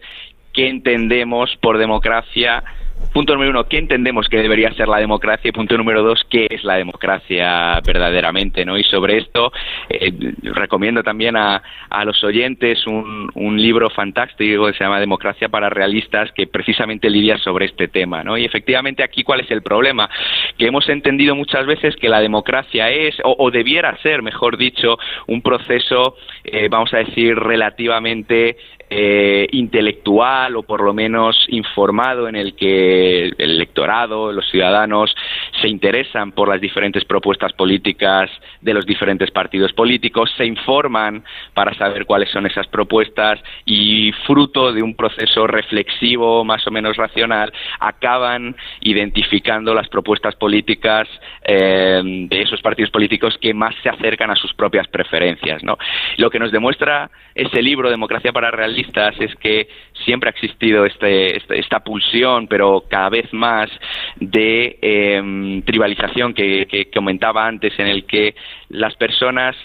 qué 0.53 0.69
entendemos 0.69 1.55
por 1.61 1.77
democracia. 1.77 2.63
Punto 3.11 3.33
número 3.33 3.51
uno, 3.51 3.65
¿qué 3.65 3.77
entendemos 3.77 4.27
que 4.27 4.41
debería 4.41 4.71
ser 4.73 4.87
la 4.87 4.97
democracia? 4.97 5.49
Y 5.49 5.51
punto 5.51 5.77
número 5.77 6.01
dos, 6.01 6.23
¿qué 6.29 6.47
es 6.49 6.63
la 6.63 6.75
democracia 6.75 7.79
verdaderamente? 7.85 8.65
¿no? 8.65 8.77
Y 8.77 8.83
sobre 8.83 9.17
esto 9.17 9.51
eh, 9.89 10.11
recomiendo 10.41 11.03
también 11.03 11.35
a, 11.35 11.61
a 11.89 12.05
los 12.05 12.23
oyentes 12.23 12.87
un, 12.87 13.29
un 13.35 13.61
libro 13.61 13.89
fantástico 13.89 14.65
que 14.65 14.73
se 14.73 14.83
llama 14.83 14.99
Democracia 14.99 15.49
para 15.49 15.69
Realistas 15.69 16.31
que 16.31 16.47
precisamente 16.47 17.09
lidia 17.09 17.37
sobre 17.37 17.65
este 17.65 17.87
tema. 17.87 18.23
¿no? 18.23 18.37
Y 18.37 18.45
efectivamente 18.45 19.03
aquí, 19.03 19.23
¿cuál 19.23 19.41
es 19.41 19.51
el 19.51 19.61
problema? 19.61 20.09
Que 20.57 20.67
hemos 20.67 20.87
entendido 20.89 21.35
muchas 21.35 21.65
veces 21.65 21.95
que 21.95 22.09
la 22.09 22.19
democracia 22.19 22.89
es, 22.89 23.15
o, 23.23 23.51
debiera 23.51 23.97
ser, 24.01 24.21
mejor 24.21 24.57
dicho, 24.57 24.97
un 25.27 25.41
proceso, 25.41 26.15
eh, 26.43 26.67
vamos 26.69 26.93
a 26.93 26.97
decir, 26.97 27.35
relativamente 27.35 28.57
eh, 28.89 29.47
intelectual 29.51 30.55
o 30.55 30.63
por 30.63 30.81
lo 30.81 30.93
menos 30.93 31.35
informado 31.49 32.27
en 32.27 32.35
el 32.35 32.55
que 32.55 33.25
el 33.25 33.35
electorado, 33.37 34.31
los 34.31 34.47
ciudadanos 34.49 35.15
se 35.61 35.67
interesan 35.67 36.31
por 36.31 36.49
las 36.49 36.61
diferentes 36.61 37.05
propuestas 37.05 37.53
políticas 37.53 38.29
de 38.61 38.73
los 38.73 38.85
diferentes 38.85 39.31
partidos 39.31 39.73
políticos, 39.73 40.31
se 40.37 40.45
informan 40.45 41.23
para 41.53 41.73
saber 41.75 42.05
cuáles 42.05 42.29
son 42.29 42.45
esas 42.45 42.67
propuestas 42.67 43.39
y 43.65 44.11
fruto 44.25 44.71
de 44.73 44.83
un 44.83 44.95
proceso 44.95 45.47
reflexivo 45.47 46.43
más 46.43 46.65
o 46.67 46.71
menos 46.71 46.97
racional 46.97 47.51
acaban 47.79 48.55
identificando 48.81 49.73
las 49.73 49.87
propuestas 49.89 50.35
políticas 50.35 51.07
eh, 51.43 52.01
de 52.03 52.41
esos 52.41 52.61
partidos 52.61 52.91
políticos 52.91 53.37
que 53.39 53.53
más 53.53 53.75
se 53.81 53.89
acercan 53.89 54.31
a 54.31 54.35
sus 54.35 54.53
propias 54.53 54.87
preferencias. 54.87 55.63
¿no? 55.63 55.77
Lo 56.17 56.29
que 56.29 56.39
nos 56.39 56.51
demuestra 56.51 57.09
ese 57.35 57.61
libro, 57.61 57.89
Democracia 57.89 58.31
para 58.31 58.51
Realistas, 58.51 58.82
es 59.19 59.35
que 59.35 59.67
siempre 60.05 60.29
ha 60.29 60.31
existido 60.31 60.85
este, 60.85 61.37
este 61.37 61.59
esta 61.59 61.79
pulsión, 61.79 62.47
pero 62.47 62.83
cada 62.89 63.09
vez 63.09 63.31
más 63.33 63.69
de 64.17 64.77
em, 64.81 65.61
tribalización 65.63 66.33
que, 66.33 66.65
que, 66.67 66.89
comentaba 66.91 67.45
antes, 67.47 67.77
en 67.79 67.87
el 67.87 68.05
que 68.05 68.35
las 68.69 68.95
personas, 68.95 69.55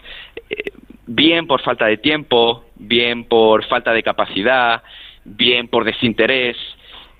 eh, 0.50 0.70
bien 1.06 1.46
por 1.46 1.62
falta 1.62 1.86
de 1.86 1.96
tiempo, 1.96 2.64
bien 2.76 3.24
por 3.24 3.64
falta 3.66 3.92
de 3.92 4.02
capacidad, 4.02 4.82
bien 5.24 5.68
por 5.68 5.84
desinterés, 5.84 6.56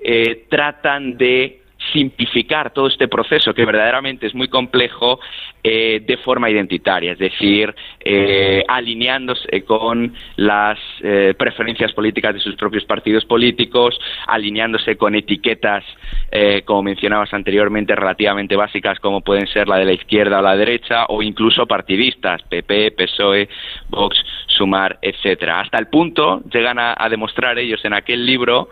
eh, 0.01 0.47
tratan 0.49 1.17
de 1.17 1.58
simplificar 1.93 2.73
todo 2.73 2.89
este 2.89 3.09
proceso 3.09 3.55
que 3.55 3.65
verdaderamente 3.65 4.27
es 4.27 4.35
muy 4.35 4.49
complejo 4.49 5.21
eh, 5.63 6.03
de 6.07 6.17
forma 6.19 6.51
identitaria, 6.51 7.13
es 7.13 7.19
decir, 7.19 7.75
eh, 8.01 8.65
alineándose 8.67 9.63
con 9.65 10.15
las 10.37 10.79
eh, 11.03 11.35
preferencias 11.39 11.93
políticas 11.93 12.35
de 12.35 12.41
sus 12.41 12.57
propios 12.57 12.85
partidos 12.85 13.25
políticos, 13.25 13.99
alineándose 14.27 14.97
con 14.97 15.15
etiquetas, 15.15 15.85
como 16.65 16.83
mencionabas 16.83 17.33
anteriormente, 17.33 17.95
relativamente 17.95 18.55
básicas 18.55 18.99
como 19.01 19.23
pueden 19.23 19.47
ser 19.47 19.67
la 19.67 19.79
de 19.79 19.87
la 19.87 19.93
izquierda 19.93 20.41
o 20.41 20.43
la 20.43 20.57
derecha, 20.57 21.07
o 21.09 21.23
incluso 21.23 21.67
partidistas, 21.67 22.43
PP, 22.43 22.93
PSOE, 22.93 23.49
Vox, 23.89 24.17
Sumar, 24.47 24.99
etcétera. 25.01 25.61
Hasta 25.61 25.79
el 25.79 25.89
punto 25.89 26.43
llegan 26.53 26.79
a, 26.79 26.95
a 26.97 27.09
demostrar 27.09 27.59
ellos 27.59 27.83
en 27.85 27.95
aquel 27.95 28.27
libro 28.27 28.69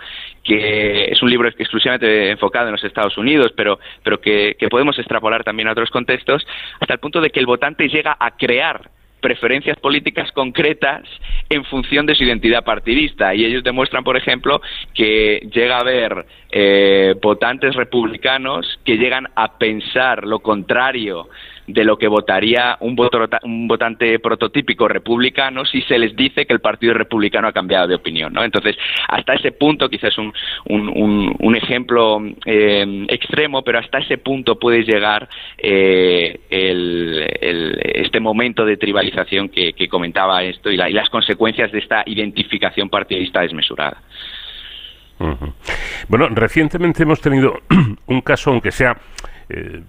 que 0.47 1.07
es 1.07 1.21
un 1.23 1.29
libro 1.29 1.49
exclusivamente 1.49 2.31
enfocado 2.31 2.67
en 2.67 2.73
los 2.73 2.85
Estados 2.97 3.19
Unidos, 3.19 3.53
pero, 3.55 3.79
pero 4.03 4.21
que, 4.21 4.57
podemos 4.71 4.99
extrapolar 4.99 5.45
también 5.45 5.69
a 5.69 5.73
otros 5.73 5.91
contextos, 5.91 6.47
hasta 6.81 6.95
el 6.95 7.01
punto 7.01 7.21
de 7.21 7.31
que 7.31 7.41
el 7.41 7.47
votante 7.47 7.89
llega 7.89 8.17
a 8.19 8.31
crear 8.37 8.91
preferencias 9.21 9.79
políticas 9.79 10.31
concretas 10.33 11.03
en 11.51 11.65
función 11.65 12.07
de 12.07 12.15
su 12.15 12.25
identidad 12.25 12.65
partidista. 12.65 13.35
Y 13.35 13.45
ellos 13.45 13.65
demuestran, 13.65 14.05
por 14.05 14.17
ejemplo, 14.17 14.61
que 14.95 15.47
llega 15.53 15.77
a 15.77 15.81
haber 15.81 16.27
eh, 16.51 17.15
votantes 17.21 17.75
republicanos 17.75 18.79
que 18.85 18.97
llegan 18.97 19.29
a 19.35 19.59
pensar 19.59 20.25
lo 20.25 20.39
contrario 20.39 21.29
de 21.67 21.85
lo 21.85 21.97
que 21.97 22.09
votaría 22.09 22.77
un, 22.81 22.97
un 23.43 23.69
votante 23.69 24.19
prototípico 24.19 24.89
republicano 24.89 25.65
si 25.65 25.83
se 25.83 25.99
les 25.99 26.15
dice 26.15 26.47
que 26.47 26.53
el 26.53 26.61
Partido 26.61 26.95
Republicano 26.95 27.49
ha 27.49 27.53
cambiado 27.53 27.89
de 27.89 27.95
opinión. 27.95 28.33
¿no? 28.33 28.45
Entonces, 28.45 28.77
hasta 29.09 29.35
ese 29.35 29.53
punto, 29.53 29.89
quizás 29.89 30.17
un, 30.19 30.33
un, 30.69 31.57
ejemplo 31.57 32.23
eh, 32.45 33.07
extremo, 33.09 33.63
pero 33.63 33.79
hasta 33.79 33.99
ese 33.99 34.19
punto 34.19 34.59
puede 34.59 34.83
llegar 34.83 35.29
eh, 35.59 36.41
este 36.51 38.21
momento 38.21 38.65
de 38.65 38.77
tribalización 38.77 39.49
que, 39.49 39.89
comentaba 39.89 40.43
esto 40.43 40.71
y, 40.71 40.77
las 40.77 41.09
consecuencias 41.11 41.73
de 41.73 41.79
esta 41.79 42.03
identificación 42.07 42.89
partidista 42.89 43.41
desmesurada. 43.41 44.03
Bueno, 46.09 46.29
recientemente 46.29 47.05
hemos 47.05 47.21
tenido 47.21 47.61
un 48.07 48.21
caso, 48.21 48.51
aunque 48.51 48.71
sea 48.71 48.97
eh, 49.49 49.81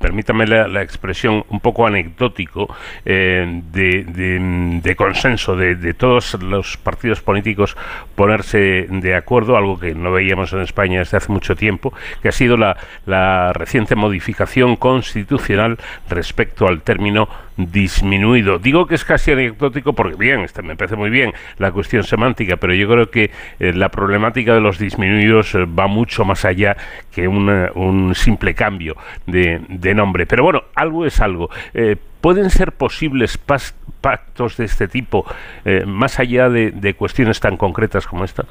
permítame 0.00 0.46
la, 0.46 0.82
expresión, 0.82 1.44
un 1.50 1.60
poco 1.60 1.86
anecdótico 1.86 2.74
eh, 3.04 3.62
de, 3.70 4.96
consenso 4.96 5.54
de, 5.54 5.94
todos 5.94 6.34
los 6.42 6.78
partidos 6.78 7.20
políticos 7.20 7.76
ponerse 8.14 8.86
de 8.88 9.14
acuerdo, 9.14 9.56
algo 9.56 9.78
que 9.78 9.94
no 9.94 10.10
veíamos 10.10 10.52
en 10.54 10.60
España 10.60 11.00
desde 11.00 11.18
hace 11.18 11.30
mucho 11.30 11.54
tiempo, 11.54 11.92
que 12.22 12.28
ha 12.28 12.32
sido 12.32 12.56
la, 12.56 12.76
la 13.04 13.52
reciente 13.52 13.94
modificación 13.94 14.76
constitucional 14.76 15.78
respecto 16.08 16.66
al 16.66 16.80
término 16.80 17.28
disminuido. 17.56 18.58
Digo 18.58 18.86
que 18.86 18.94
es 18.94 19.04
casi 19.04 19.32
anecdótico 19.32 19.92
porque, 19.92 20.16
bien, 20.16 20.40
este 20.40 20.62
me 20.62 20.76
parece 20.76 20.96
muy 20.96 21.10
bien 21.10 21.32
la 21.58 21.72
cuestión 21.72 22.04
semántica, 22.04 22.56
pero 22.56 22.74
yo 22.74 22.88
creo 22.88 23.10
que 23.10 23.30
eh, 23.58 23.72
la 23.72 23.88
problemática 23.88 24.54
de 24.54 24.60
los 24.60 24.78
disminuidos 24.78 25.54
eh, 25.54 25.64
va 25.64 25.86
mucho 25.86 26.24
más 26.24 26.44
allá 26.44 26.76
que 27.12 27.28
un 27.28 28.12
simple 28.14 28.54
cambio 28.54 28.96
de, 29.26 29.94
nombre. 29.94 30.26
Pero 30.26 30.44
bueno, 30.44 30.62
algo 30.74 31.04
es 31.04 31.20
algo. 31.20 31.50
Eh, 31.74 31.96
¿Pueden 32.20 32.50
ser 32.50 32.72
posibles 32.72 33.38
pactos 34.00 34.56
de 34.56 34.66
este 34.66 34.88
tipo 34.88 35.24
más 35.86 36.18
allá 36.20 36.50
de, 36.50 36.94
cuestiones 36.94 37.40
tan 37.40 37.56
concretas 37.56 38.06
como 38.06 38.24
esta? 38.24 38.44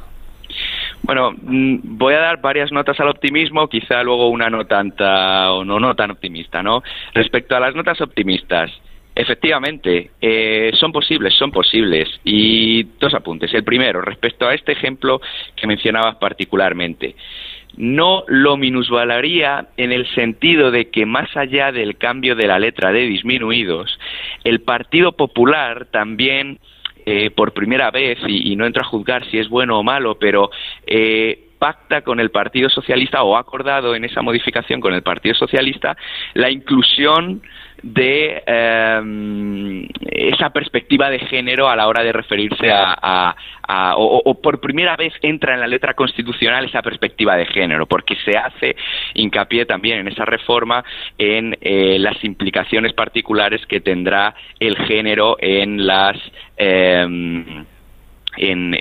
Bueno, 1.04 1.32
mm, 1.32 1.98
voy 1.98 2.16
a 2.16 2.20
dar 2.20 2.42
varias 2.42 2.72
notas 2.72 3.00
al 3.00 3.10
optimismo, 3.10 3.68
quizá 3.68 4.02
luego 4.02 4.30
una 4.30 4.50
no 4.50 4.66
tanta 4.66 5.52
o 5.52 5.64
no, 5.64 5.80
no 5.80 5.96
tan 5.96 6.12
optimista, 6.12 6.64
¿no? 6.64 6.82
Respecto 7.14 7.56
a 7.56 7.60
las 7.60 7.76
notas 7.76 8.02
optimistas, 8.02 8.72
Efectivamente, 9.20 10.12
eh, 10.22 10.72
son 10.80 10.94
posibles, 10.94 11.34
son 11.34 11.52
posibles. 11.52 12.08
Y 12.24 12.84
dos 13.02 13.14
apuntes. 13.14 13.54
El 13.54 13.66
primero, 13.66 14.02
respecto 14.02 14.48
a 14.48 14.54
este 14.54 14.72
ejemplo 14.72 15.20
que 15.58 15.68
mencionabas 15.68 16.16
particularmente. 16.16 17.18
No 17.76 18.24
lo 18.28 18.56
minusvalaría 18.56 19.68
en 19.76 19.92
el 19.92 20.08
sentido 20.16 20.72
de 20.72 20.90
que 20.90 21.06
más 21.06 21.36
allá 21.36 21.74
del 21.74 21.98
cambio 21.98 22.34
de 22.34 22.48
la 22.48 22.60
letra 22.60 22.94
de 22.94 23.08
disminuidos, 23.08 24.00
el 24.46 24.62
Partido 24.62 25.12
Popular 25.12 25.88
también, 25.92 26.58
eh, 27.06 27.30
por 27.30 27.52
primera 27.52 27.92
vez, 27.92 28.20
y, 28.26 28.56
no 28.56 28.66
entro 28.66 28.84
a 28.84 28.88
juzgar 28.88 29.30
si 29.30 29.38
es 29.38 29.50
bueno 29.50 29.80
o 29.80 29.84
malo, 29.84 30.18
pero 30.18 30.50
eh, 30.88 31.50
pacta 31.60 32.04
con 32.04 32.22
el 32.22 32.32
Partido 32.32 32.70
Socialista 32.70 33.22
o 33.24 33.36
ha 33.36 33.42
acordado 33.42 33.96
en 33.96 34.06
esa 34.06 34.22
modificación 34.22 34.80
con 34.80 34.94
el 34.94 35.04
Partido 35.04 35.36
Socialista 35.36 35.98
la 36.36 36.50
inclusión 36.50 37.42
de 37.84 38.44
em, 38.46 39.88
esa 40.12 40.50
perspectiva 40.52 41.10
de 41.10 41.20
género 41.20 41.70
a 41.70 41.76
la 41.76 41.88
hora 41.88 42.04
de 42.04 42.12
referirse 42.12 42.70
a, 42.72 43.36
o, 43.98 44.42
por 44.42 44.60
primera 44.60 44.96
vez 44.96 45.14
entra 45.22 45.54
en 45.54 45.60
la 45.60 45.68
letra 45.68 45.94
constitucional 45.94 46.66
esa 46.66 46.82
perspectiva 46.82 47.36
de 47.36 47.46
género, 47.46 47.86
porque 47.86 48.16
se 48.26 48.38
hace 48.38 48.76
hincapié 49.14 49.66
también 49.66 50.00
en 50.00 50.08
esa 50.08 50.26
reforma 50.26 50.84
en 51.18 51.58
eh, 51.62 51.98
las 52.00 52.24
implicaciones 52.24 52.94
particulares 52.94 53.66
que 53.68 53.80
tendrá 53.80 54.34
el 54.60 54.76
género 54.86 55.38
en 55.40 55.86
las 55.86 56.18
em, 56.58 57.66
en, 58.38 58.74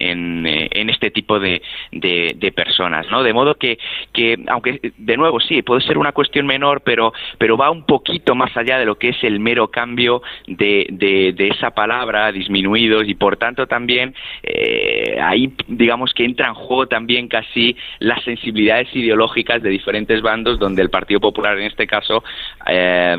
eh, 0.46 0.68
en, 0.72 0.90
este 0.90 1.10
tipo 1.10 1.38
de, 1.40 1.62
de, 1.92 2.52
personas, 2.52 3.06
¿no? 3.10 3.22
De 3.22 3.32
modo 3.32 3.54
que, 3.54 3.78
que, 4.12 4.38
aunque 4.48 4.92
de 4.96 5.16
nuevo 5.16 5.40
sí, 5.40 5.62
puede 5.62 5.80
ser 5.82 5.98
una 5.98 6.12
cuestión 6.12 6.46
menor, 6.46 6.82
pero, 6.82 7.12
pero 7.38 7.56
va 7.56 7.70
un 7.70 7.84
poquito 7.84 8.34
más 8.34 8.56
allá 8.56 8.78
de 8.78 8.84
lo 8.84 8.98
que 8.98 9.10
es 9.10 9.24
el 9.24 9.40
mero 9.40 9.68
cambio 9.68 10.22
de, 10.46 10.86
de, 10.90 11.48
esa 11.48 11.70
palabra, 11.70 12.30
disminuidos, 12.32 13.08
y 13.08 13.14
por 13.14 13.36
tanto 13.36 13.66
también 13.66 14.14
eh, 14.42 15.18
ahí 15.20 15.52
digamos 15.66 16.12
que 16.12 16.24
entra 16.24 16.48
en 16.48 16.54
juego 16.54 16.86
también 16.86 17.28
casi 17.28 17.76
las 18.00 18.22
sensibilidades 18.24 18.94
ideológicas 18.94 19.62
de 19.62 19.70
diferentes 19.70 20.20
bandos, 20.20 20.58
donde 20.58 20.82
el 20.82 20.90
Partido 20.90 21.20
Popular 21.20 21.58
en 21.58 21.64
este 21.64 21.86
caso 21.86 22.22
eh, 22.66 23.16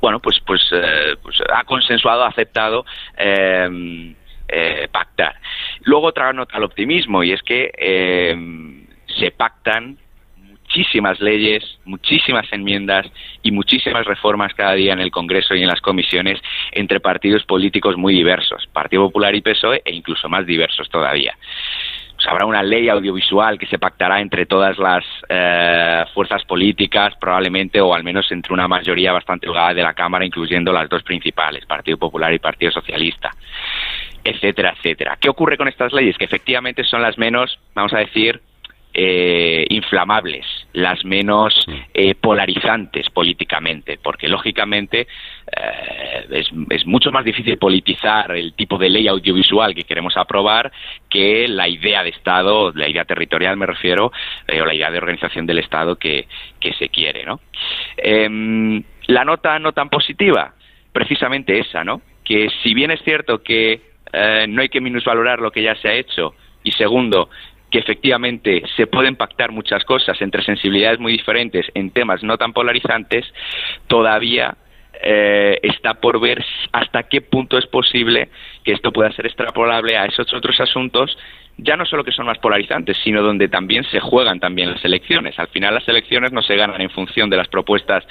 bueno, 0.00 0.18
pues, 0.18 0.36
pues, 0.44 0.60
pues 1.22 1.36
ha 1.54 1.62
consensuado, 1.62 2.24
ha 2.24 2.28
aceptado 2.28 2.84
eh, 4.52 4.88
pactar. 4.92 5.34
Luego 5.84 6.08
otra 6.08 6.32
nota 6.32 6.56
al 6.56 6.64
optimismo 6.64 7.24
y 7.24 7.32
es 7.32 7.42
que 7.42 7.70
eh, 7.76 8.36
se 9.18 9.30
pactan 9.30 9.96
muchísimas 10.72 11.20
leyes, 11.20 11.78
muchísimas 11.84 12.50
enmiendas 12.52 13.06
y 13.42 13.50
muchísimas 13.50 14.06
reformas 14.06 14.54
cada 14.54 14.72
día 14.72 14.92
en 14.92 15.00
el 15.00 15.10
Congreso 15.10 15.54
y 15.54 15.62
en 15.62 15.68
las 15.68 15.80
comisiones 15.80 16.40
entre 16.70 17.00
partidos 17.00 17.44
políticos 17.44 17.96
muy 17.96 18.14
diversos, 18.14 18.66
Partido 18.72 19.04
Popular 19.04 19.34
y 19.34 19.42
PSOE 19.42 19.82
e 19.84 19.94
incluso 19.94 20.28
más 20.28 20.46
diversos 20.46 20.88
todavía. 20.88 21.34
Pues 22.14 22.26
habrá 22.26 22.46
una 22.46 22.62
ley 22.62 22.88
audiovisual 22.88 23.58
que 23.58 23.66
se 23.66 23.78
pactará 23.78 24.20
entre 24.20 24.46
todas 24.46 24.78
las 24.78 25.04
eh, 25.28 26.04
fuerzas 26.14 26.44
políticas, 26.44 27.14
probablemente, 27.20 27.80
o 27.80 27.92
al 27.92 28.04
menos 28.04 28.30
entre 28.30 28.54
una 28.54 28.68
mayoría 28.68 29.12
bastante 29.12 29.48
holgada 29.48 29.74
de 29.74 29.82
la 29.82 29.92
Cámara, 29.92 30.24
incluyendo 30.24 30.72
las 30.72 30.88
dos 30.88 31.02
principales, 31.02 31.66
Partido 31.66 31.98
Popular 31.98 32.32
y 32.32 32.38
Partido 32.38 32.70
Socialista 32.70 33.30
etcétera, 34.24 34.74
etcétera. 34.76 35.18
¿Qué 35.20 35.28
ocurre 35.28 35.56
con 35.56 35.68
estas 35.68 35.92
leyes? 35.92 36.16
Que 36.16 36.24
efectivamente 36.24 36.84
son 36.84 37.02
las 37.02 37.18
menos, 37.18 37.58
vamos 37.74 37.92
a 37.92 37.98
decir, 37.98 38.40
eh, 38.94 39.64
inflamables, 39.70 40.44
las 40.74 41.02
menos 41.02 41.54
eh, 41.94 42.14
polarizantes 42.14 43.08
políticamente, 43.08 43.98
porque 44.02 44.28
lógicamente 44.28 45.06
eh, 45.46 46.26
es, 46.28 46.50
es, 46.68 46.84
mucho 46.84 47.10
más 47.10 47.24
difícil 47.24 47.56
politizar 47.56 48.32
el 48.32 48.52
tipo 48.52 48.76
de 48.76 48.90
ley 48.90 49.08
audiovisual 49.08 49.74
que 49.74 49.84
queremos 49.84 50.14
aprobar 50.18 50.70
que 51.08 51.48
la 51.48 51.68
idea 51.68 52.02
de 52.02 52.10
Estado, 52.10 52.70
la 52.74 52.86
idea 52.86 53.06
territorial 53.06 53.56
me 53.56 53.64
refiero, 53.64 54.12
o 54.46 54.64
la 54.66 54.74
idea 54.74 54.90
de 54.90 54.98
organización 54.98 55.46
del 55.46 55.60
Estado 55.60 55.96
que, 55.96 56.26
que 56.60 56.74
se 56.74 56.90
quiere, 56.90 57.24
¿no? 57.24 57.40
Em, 57.96 58.82
la 59.06 59.24
nota 59.24 59.58
no 59.58 59.72
tan 59.72 59.88
positiva, 59.88 60.52
precisamente 60.92 61.58
esa, 61.58 61.82
¿no? 61.82 62.02
Que 62.24 62.50
si 62.62 62.74
bien 62.74 62.90
es 62.90 63.02
cierto 63.04 63.42
que 63.42 63.91
eh, 64.12 64.46
no 64.48 64.62
hay 64.62 64.68
que 64.68 64.80
minusvalorar 64.80 65.40
lo 65.40 65.50
que 65.50 65.62
ya 65.62 65.74
se 65.76 65.88
ha 65.88 65.94
hecho. 65.94 66.34
Y 66.64 66.72
segundo, 66.72 67.28
que 67.70 67.78
efectivamente 67.78 68.62
se 68.76 68.86
pueden 68.86 69.16
pactar 69.16 69.50
muchas 69.50 69.84
cosas 69.84 70.20
entre 70.20 70.44
sensibilidades 70.44 71.00
muy 71.00 71.12
diferentes 71.12 71.66
en 71.74 71.90
temas 71.90 72.22
no 72.22 72.36
tan 72.36 72.52
polarizantes, 72.52 73.26
todavía 73.86 74.56
eh, 75.02 75.58
está 75.62 75.94
por 75.94 76.20
ver 76.20 76.44
hasta 76.72 77.04
qué 77.04 77.22
punto 77.22 77.58
es 77.58 77.66
posible 77.66 78.28
que 78.62 78.72
esto 78.72 78.92
pueda 78.92 79.10
ser 79.12 79.26
extrapolable 79.26 79.96
a 79.96 80.04
esos 80.04 80.32
otros 80.32 80.60
asuntos 80.60 81.16
ya 81.58 81.76
no 81.76 81.84
solo 81.84 82.04
que 82.04 82.12
son 82.12 82.26
más 82.26 82.38
polarizantes, 82.38 82.96
sino 83.04 83.22
donde 83.22 83.48
también 83.48 83.84
se 83.84 84.00
juegan 84.00 84.40
también 84.40 84.70
las 84.70 84.84
elecciones. 84.84 85.38
Al 85.38 85.48
final 85.48 85.74
las 85.74 85.86
elecciones 85.88 86.32
no 86.32 86.42
se 86.42 86.56
ganan 86.56 86.80
en 86.80 86.90
función 86.90 87.30
de 87.30 87.36
las 87.36 87.48
propuestas 87.48 88.04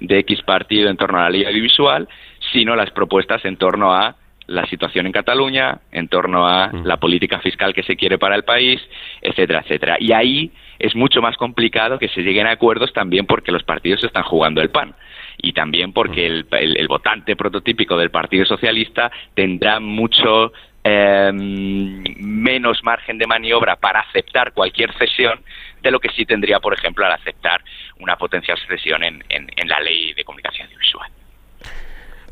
de 0.00 0.18
X 0.20 0.42
partido 0.42 0.90
en 0.90 0.96
torno 0.96 1.18
a 1.18 1.22
la 1.24 1.30
ley 1.30 1.44
audiovisual, 1.44 2.08
sino 2.52 2.76
las 2.76 2.90
propuestas 2.90 3.44
en 3.44 3.56
torno 3.56 3.92
a 3.92 4.16
la 4.48 4.66
situación 4.66 5.06
en 5.06 5.12
Cataluña, 5.12 5.78
en 5.92 6.08
torno 6.08 6.48
a 6.48 6.72
la 6.72 6.96
política 6.96 7.38
fiscal 7.38 7.74
que 7.74 7.82
se 7.82 7.96
quiere 7.96 8.18
para 8.18 8.34
el 8.34 8.44
país, 8.44 8.80
etcétera, 9.20 9.60
etcétera. 9.60 9.96
Y 10.00 10.12
ahí 10.12 10.50
es 10.78 10.96
mucho 10.96 11.20
más 11.20 11.36
complicado 11.36 11.98
que 11.98 12.08
se 12.08 12.22
lleguen 12.22 12.46
a 12.46 12.52
acuerdos 12.52 12.92
también 12.94 13.26
porque 13.26 13.52
los 13.52 13.62
partidos 13.62 14.02
están 14.02 14.22
jugando 14.22 14.62
el 14.62 14.70
pan. 14.70 14.94
Y 15.36 15.52
también 15.52 15.92
porque 15.92 16.26
el, 16.26 16.46
el 16.50 16.88
votante 16.88 17.36
prototípico 17.36 17.96
del 17.96 18.10
Partido 18.10 18.46
Socialista 18.46 19.12
tendrá 19.34 19.80
mucho 19.80 20.52
eh, 20.82 21.30
menos 21.32 22.82
margen 22.82 23.18
de 23.18 23.26
maniobra 23.26 23.76
para 23.76 24.00
aceptar 24.00 24.52
cualquier 24.52 24.92
cesión 24.94 25.40
de 25.82 25.90
lo 25.90 26.00
que 26.00 26.08
sí 26.08 26.24
tendría, 26.24 26.58
por 26.58 26.72
ejemplo, 26.72 27.04
al 27.04 27.12
aceptar 27.12 27.62
una 28.00 28.16
potencial 28.16 28.58
cesión 28.66 29.04
en, 29.04 29.22
en 29.28 29.68
la 29.68 29.78
ley 29.80 30.14
de 30.14 30.24
comunicación 30.24 30.66
audiovisual 30.66 31.17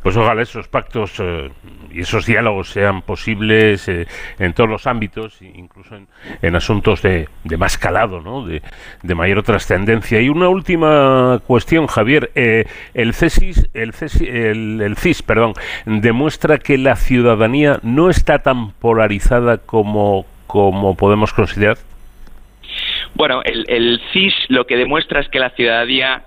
pues 0.07 0.16
ojalá 0.19 0.43
esos 0.43 0.69
pactos 0.69 1.19
eh, 1.19 1.51
y 1.91 2.03
esos 2.03 2.27
diálogos 2.27 2.69
sean 2.69 3.03
posibles 3.03 3.89
eh, 3.89 4.07
en 4.39 4.53
todos 4.53 4.70
los 4.70 4.87
ámbitos, 4.87 5.43
incluso 5.43 5.97
en, 6.43 6.55
asuntos 6.55 7.03
de, 7.03 7.27
más 7.59 7.77
calado, 7.77 8.20
¿no? 8.20 8.47
de, 8.47 8.62
mayor 9.16 9.43
trascendencia. 9.43 10.20
Y 10.20 10.28
una 10.28 10.49
última 10.49 11.41
cuestión, 11.45 11.89
Javier. 11.89 12.31
Eh, 12.37 12.66
el, 12.95 13.15
CESIS, 13.15 13.69
el, 13.74 13.93
el, 14.81 14.97
CIS 14.97 15.23
perdón, 15.24 15.55
demuestra 15.87 16.59
que 16.59 16.78
la 16.78 16.95
ciudadanía 16.95 17.81
no 17.83 18.09
está 18.09 18.39
tan 18.39 18.70
polarizada 18.74 19.59
como, 19.59 20.24
como 20.47 20.97
podemos 20.97 21.33
considerar. 21.33 21.78
Bueno, 23.16 23.43
el, 23.43 23.65
el 23.66 24.01
CIS 24.12 24.35
lo 24.51 24.69
que 24.69 24.77
demuestra 24.77 25.19
es 25.19 25.28
que 25.31 25.41
la 25.41 25.51
ciudadanía, 25.51 26.23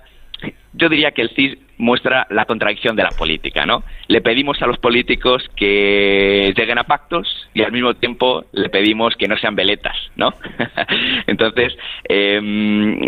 yo 0.74 0.90
diría 0.90 1.12
que 1.12 1.22
el 1.22 1.30
CIS 1.30 1.58
muestra 1.78 2.28
la 2.30 2.46
contradicción 2.46 2.96
de 2.96 3.04
la 3.04 3.12
política, 3.12 3.66
¿no? 3.66 3.84
Le 4.08 4.22
pedimos 4.22 4.62
a 4.62 4.68
los 4.68 4.78
políticos 4.78 5.44
que 5.56 6.54
lleguen 6.56 6.78
a 6.78 6.84
pactos 6.84 7.50
y 7.54 7.64
al 7.64 7.72
mismo 7.72 7.94
tiempo 7.94 8.46
le 8.52 8.70
pedimos 8.70 9.16
que 9.16 9.28
no 9.28 9.38
sean 9.38 9.56
veletas, 9.56 9.96
¿no? 10.16 10.34
Entonces, 11.28 11.76
em, 12.04 13.00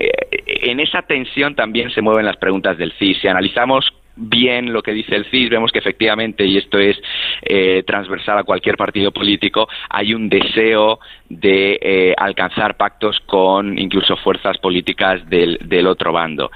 en 0.46 0.80
esa 0.80 1.02
tensión 1.02 1.54
también 1.54 1.92
se 1.92 2.02
mueven 2.02 2.26
las 2.26 2.38
preguntas 2.38 2.78
del 2.78 2.94
CIS. 2.94 3.20
Si 3.22 3.28
analizamos 3.28 3.92
bien 4.16 4.74
lo 4.74 4.82
que 4.82 4.92
dice 4.92 5.16
el 5.16 5.26
CIS, 5.26 5.50
vemos 5.50 5.72
que 5.72 5.80
efectivamente, 5.80 6.46
y 6.46 6.58
esto 6.58 6.80
es 6.80 6.98
eh, 7.42 7.84
transversal 7.86 8.38
a 8.38 8.44
cualquier 8.44 8.78
partido 8.78 9.12
político, 9.12 9.68
hay 9.90 10.14
un 10.14 10.30
deseo 10.30 11.00
de 11.30 11.80
eh, 11.82 12.14
alcanzar 12.18 12.78
pactos 12.78 13.20
con 13.26 13.78
incluso 13.80 14.18
fuerzas 14.18 14.58
políticas 14.58 15.28
del, 15.30 15.58
del 15.64 15.88
otro 15.88 16.12
bando. 16.12 16.52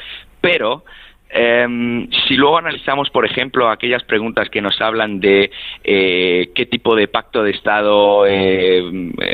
Pero 0.45 0.83
Em, 1.37 2.07
si 2.27 2.37
luego 2.37 2.57
analizamos, 2.57 3.09
por 3.09 3.25
ejemplo, 3.25 3.69
aquellas 3.69 4.03
preguntas 4.03 4.47
que 4.49 4.61
nos 4.61 4.79
hablan 4.79 5.19
de 5.19 5.51
eh, 5.83 6.51
qué 6.55 6.65
tipo 6.67 6.95
de 6.95 7.09
pacto 7.09 7.43
de 7.43 7.51
Estado 7.51 8.25
eh, 8.25 8.81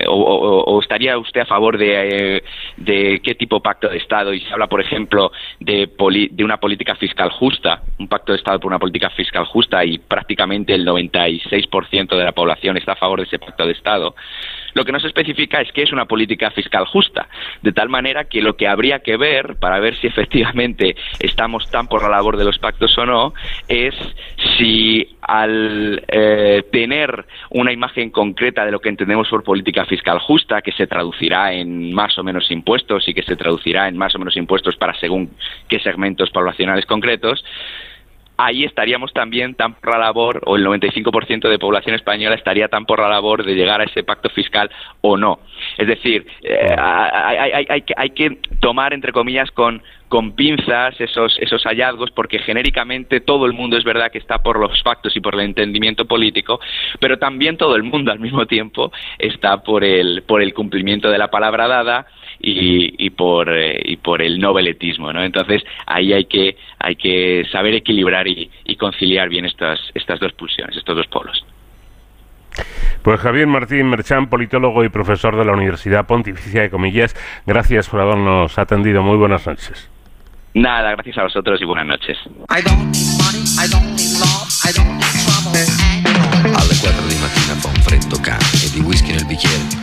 o, 0.07 0.79
estaría 0.81 1.17
usted 1.19 1.41
a 1.41 1.45
favor 1.45 1.77
de, 1.77 2.38
eh, 2.38 2.43
de, 2.77 3.21
qué 3.23 3.35
tipo 3.35 3.57
de 3.57 3.61
pacto 3.61 3.89
de 3.89 3.97
Estado 3.97 4.33
y 4.33 4.39
se 4.39 4.51
habla, 4.51 4.65
por 4.67 4.81
ejemplo, 4.81 5.31
de, 5.59 5.91
de 6.31 6.43
una 6.43 6.57
política 6.57 6.95
fiscal 6.95 7.29
justa, 7.29 7.83
un 7.99 8.07
pacto 8.07 8.31
de 8.31 8.39
Estado 8.39 8.59
por 8.59 8.71
una 8.71 8.79
política 8.79 9.09
fiscal 9.11 9.45
justa 9.45 9.85
y 9.85 9.99
prácticamente 9.99 10.73
el 10.73 10.88
96% 10.88 12.17
de 12.17 12.23
la 12.23 12.31
población 12.31 12.77
está 12.77 12.93
a 12.93 12.95
favor 12.95 13.19
de 13.19 13.25
ese 13.25 13.38
pacto 13.38 13.65
de 13.65 13.73
Estado, 13.73 14.15
lo 14.73 14.84
que 14.85 14.91
no 14.91 14.99
se 14.99 15.07
especifica 15.07 15.61
es 15.61 15.72
que 15.72 15.84
es 15.84 15.91
una 15.91 16.06
política 16.06 16.52
fiscal 16.52 16.85
justa, 16.85 17.27
de 17.61 17.72
tal 17.72 17.89
manera 17.89 18.26
que 18.26 18.41
lo 18.41 18.56
que 18.56 18.68
habría 18.68 18.99
que 18.99 19.18
ver 19.18 19.56
para 19.56 19.80
ver 19.80 19.95
si 19.98 20.07
efectivamente 20.07 20.95
estamos 21.19 21.69
tan 21.69 21.88
por 21.88 22.03
la 22.03 22.10
labor 22.10 22.38
de 22.38 22.45
los 22.45 22.57
pactos 22.60 22.98
o 22.98 23.06
no 23.06 23.34
es 23.68 23.95
si 24.57 25.07
al 25.22 26.03
eh, 26.07 26.64
tener 26.72 27.26
una 27.49 27.72
imagen 27.72 28.10
concreta 28.10 28.65
de 28.65 28.72
lo 28.72 28.80
que 28.80 28.89
entendemos 28.89 29.30
por 29.30 29.43
política 29.43 29.85
fiscal 29.85 30.19
justa, 30.19 30.61
que 30.61 30.72
se 30.72 30.88
traducirá 30.88 31.53
en 31.53 31.93
más 31.93 32.18
o 32.18 32.23
menos 32.23 32.49
impuestos 32.52 33.07
y 33.07 33.14
que 33.14 33.23
se 33.23 33.35
traducirá 33.35 33.88
en 33.88 33.98
más 33.98 34.15
o 34.15 34.19
menos 34.19 34.35
impuestos 34.35 34.76
para 34.76 34.93
según 34.99 35.31
qué 35.68 35.80
segmentos 35.80 36.30
poblacionales 36.31 36.85
concretos, 36.85 37.43
ahí 38.45 38.63
estaríamos 38.63 39.13
también 39.13 39.55
tan 39.55 39.73
por 39.76 39.91
la 39.91 39.99
labor, 39.99 40.41
o 40.45 40.55
el 40.55 40.65
95% 40.65 41.49
de 41.49 41.59
población 41.59 41.95
española 41.95 42.35
estaría 42.35 42.68
tan 42.68 42.85
por 42.85 42.99
la 42.99 43.09
labor 43.09 43.43
de 43.45 43.55
llegar 43.55 43.81
a 43.81 43.85
ese 43.85 44.03
pacto 44.03 44.30
fiscal 44.30 44.69
o 45.01 45.18
no. 45.18 45.39
Es 45.77 45.88
decir, 45.88 46.26
eh, 46.43 46.76
hay, 46.77 48.09
que 48.11 48.38
tomar, 48.59 48.93
entre 48.93 49.11
comillas, 49.11 49.51
con, 49.51 49.81
con 50.07 50.34
pinzas 50.34 50.99
esos, 50.99 51.38
esos 51.39 51.63
hallazgos, 51.63 52.11
porque 52.11 52.39
genéricamente 52.39 53.22
todo 53.22 53.45
el 53.45 53.53
mundo 53.53 53.77
es 53.77 53.84
verdad 53.84 54.11
que 54.11 54.18
está 54.18 54.41
por 54.41 54.59
los 54.59 54.81
pactos 54.84 55.15
y 55.15 55.22
por 55.22 55.35
el 55.35 55.41
entendimiento 55.41 56.05
político, 56.05 56.59
pero 56.99 57.18
también 57.18 57.57
todo 57.57 57.76
el 57.76 57.84
mundo 57.84 58.11
al 58.11 58.19
mismo 58.19 58.45
tiempo 58.45 58.91
está 59.19 59.61
por 59.63 59.84
el, 59.84 60.23
por 60.23 60.41
el 60.41 60.53
cumplimiento 60.53 61.09
de 61.09 61.18
la 61.18 61.30
palabra 61.30 61.68
dada 61.68 62.07
y, 62.43 63.09
por, 63.11 63.49
eh, 63.49 63.80
y 63.84 63.97
por 63.97 64.22
el 64.22 64.39
noveletismo, 64.39 65.13
¿no? 65.13 65.23
Entonces 65.23 65.63
ahí 65.85 66.13
hay 66.13 66.26
que, 66.26 66.57
hay 66.80 66.95
que 66.95 67.45
saber 67.51 67.73
equilibrar 67.76 68.27
y, 68.27 68.49
conciliar 68.77 69.30
bien 69.30 69.45
estas, 69.45 69.80
estas 69.93 70.19
dos 70.19 70.34
pulsiones, 70.34 70.76
estos 70.76 70.95
dos 70.95 71.05
polos. 71.07 71.45
Pues 73.03 73.19
Javier 73.19 73.45
Martín 73.47 73.89
Merchán, 73.89 74.27
politólogo 74.27 74.84
y 74.84 74.89
profesor 74.89 75.38
de 75.38 75.45
la 75.45 75.53
Universidad 75.53 76.07
Pontificia 76.07 76.63
de 76.63 76.69
Comillas, 76.72 77.15
gracias 77.45 77.88
por 77.89 78.01
habernos 78.01 78.57
atendido. 78.57 79.03
Muy 79.03 79.18
buenas 79.18 79.45
noches. 79.45 79.89
Nada, 80.53 80.91
gracias 80.91 81.18
a 81.19 81.23
vosotros 81.23 81.61
y 81.61 81.65
buenas 81.65 81.85
noches. 81.85 82.18
Alle 86.53 86.76
4 86.80 87.07
di 87.07 87.15
mattina 87.18 87.55
fa 87.55 87.68
un 87.68 87.81
freddo 87.81 88.19
cane 88.19 88.43
e 88.63 88.69
di 88.72 88.80
whisky 88.81 89.11
nel 89.13 89.26
bicchiere 89.26 89.81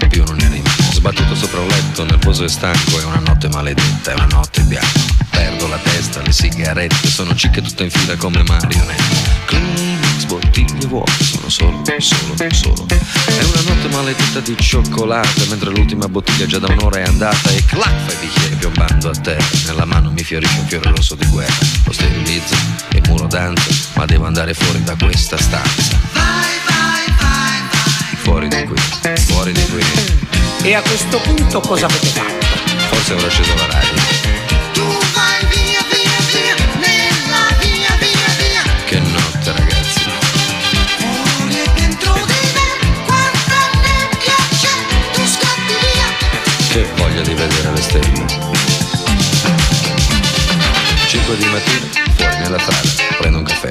Sbattuto 0.98 1.36
sopra 1.36 1.60
un 1.60 1.68
letto, 1.68 2.04
nervoso 2.04 2.42
e 2.42 2.48
stanco, 2.48 2.98
è 2.98 3.04
una 3.04 3.20
notte 3.20 3.48
maledetta, 3.50 4.10
è 4.10 4.14
una 4.14 4.26
notte 4.26 4.62
bianca. 4.62 4.98
Perdo 5.30 5.68
la 5.68 5.78
testa, 5.78 6.20
le 6.22 6.32
sigarette 6.32 7.08
sono 7.08 7.36
cicche 7.36 7.62
tutte 7.62 7.84
in 7.84 7.90
fila 7.90 8.16
come 8.16 8.42
marionette. 8.42 9.02
Kleenex, 9.44 10.24
bottiglie 10.24 10.86
vuote, 10.86 11.12
sono 11.22 11.48
solo, 11.48 11.82
solo, 11.98 12.34
solo. 12.52 12.86
È 12.88 13.44
una 13.44 13.60
notte 13.62 13.88
maledetta 13.94 14.40
di 14.40 14.56
cioccolata, 14.58 15.44
mentre 15.48 15.70
l'ultima 15.70 16.08
bottiglia 16.08 16.46
già 16.46 16.58
da 16.58 16.66
un'ora 16.66 16.98
è 16.98 17.04
andata 17.04 17.48
e 17.50 17.64
clac 17.64 17.94
fa 18.04 18.12
i 18.12 18.16
bicchieri 18.18 18.56
piombando 18.56 19.10
a 19.10 19.14
terra. 19.14 19.46
Nella 19.66 19.84
mano 19.84 20.10
mi 20.10 20.24
fiorisce 20.24 20.58
un 20.58 20.66
fiore 20.66 20.90
rosso 20.90 21.14
di 21.14 21.26
guerra. 21.26 21.54
Lo 21.84 21.92
sterilizzo, 21.92 22.56
il 22.90 23.02
muro 23.06 23.28
danza, 23.28 23.70
ma 23.94 24.04
devo 24.04 24.26
andare 24.26 24.52
fuori 24.52 24.82
da 24.82 24.96
questa 24.96 25.38
stanza. 25.38 25.96
Vai, 26.12 26.58
vai, 26.66 27.14
vai, 27.20 27.62
vai. 27.70 28.16
Fuori 28.16 28.48
di 28.48 28.64
qui, 28.64 28.76
fuori 29.28 29.52
di 29.52 29.66
qui. 29.68 30.37
E 30.62 30.74
a 30.74 30.82
questo 30.82 31.18
punto 31.20 31.60
cosa 31.60 31.86
avete 31.86 32.08
fatto? 32.08 32.46
Forse 32.90 33.12
avrò 33.14 33.26
acceso 33.26 33.54
la 33.54 33.66
radio. 33.66 33.92
Tu 34.72 34.82
vai 35.14 35.46
via, 35.46 35.80
via, 35.88 36.18
via, 36.32 36.54
nella 36.76 37.48
via, 37.60 37.96
via, 37.98 38.28
via. 38.36 38.62
Che 38.84 38.98
notte 38.98 39.52
ragazzi. 39.52 40.00
Fuori 40.98 41.62
dentro 41.74 42.12
di 42.12 42.50
me, 42.54 42.68
quanta 43.06 43.60
nebbia 43.82 44.36
c'è, 44.60 44.76
tu 45.12 45.26
scappi 45.26 45.74
via. 45.80 46.08
Che 46.68 46.86
voglia 46.96 47.22
di 47.22 47.34
vedere 47.34 47.72
le 47.72 47.82
stelle. 47.82 48.26
5 51.06 51.36
di 51.36 51.44
mattina, 51.46 51.86
fuori 52.16 52.36
nella 52.38 52.58
strada, 52.58 53.16
prendo 53.18 53.38
un 53.38 53.44
caffè, 53.44 53.70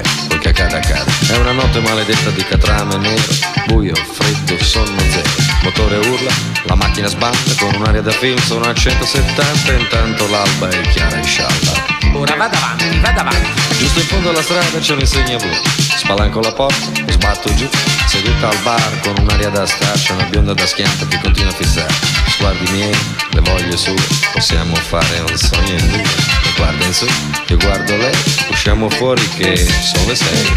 che 0.52 0.62
accade 0.62 0.76
accade. 0.76 1.10
È 1.28 1.36
una 1.36 1.52
notte 1.52 1.80
maledetta 1.80 2.30
di 2.30 2.42
catrame 2.44 2.96
nero, 2.96 3.22
buio, 3.66 3.94
freddo, 3.94 4.62
sonno 4.62 5.00
zero. 5.10 5.28
Motore 5.62 5.96
urla, 5.96 6.32
la 6.64 6.74
macchina 6.74 7.08
sbatte 7.08 7.54
con 7.58 7.74
un'aria 7.74 8.02
da 8.02 8.12
film, 8.12 8.38
sono 8.38 8.64
a 8.64 8.74
170 8.74 9.72
intanto 9.72 10.28
l'alba 10.28 10.68
è 10.68 10.80
chiara 10.88 11.18
e 11.18 11.24
scialba. 11.24 11.97
Ora 12.14 12.34
vada 12.36 12.56
avanti, 12.56 12.98
vada 13.00 13.20
avanti. 13.20 13.48
Giusto 13.78 14.00
in 14.00 14.06
fondo 14.06 14.30
alla 14.30 14.42
strada 14.42 14.78
c'è 14.78 14.92
un'insegna 14.92 15.36
blu. 15.36 15.50
Spalanco 15.96 16.40
la 16.40 16.52
porta, 16.52 16.86
sbatto 17.08 17.54
giù, 17.54 17.68
seduta 18.06 18.48
al 18.48 18.58
bar 18.58 19.00
con 19.02 19.14
un'aria 19.18 19.50
da 19.50 19.66
star, 19.66 19.96
c'è 19.98 20.12
una 20.12 20.24
bionda 20.24 20.54
da 20.54 20.66
schianta 20.66 21.06
che 21.06 21.18
continua 21.20 21.50
a 21.50 21.54
fissare. 21.54 21.92
Sguardi 22.28 22.70
miei, 22.72 22.96
le 23.30 23.40
voglie 23.40 23.76
sue, 23.76 23.94
possiamo 24.32 24.74
fare 24.74 25.20
un 25.20 25.36
sogno 25.36 25.78
in 25.78 25.88
due. 25.88 26.02
E 26.02 26.52
guarda 26.56 26.84
in 26.84 26.94
su, 26.94 27.06
io 27.46 27.56
guardo 27.56 27.96
lei, 27.96 28.14
usciamo 28.50 28.88
fuori 28.88 29.28
che 29.36 29.56
sono 29.56 30.06
le 30.06 30.14
sei. 30.14 30.56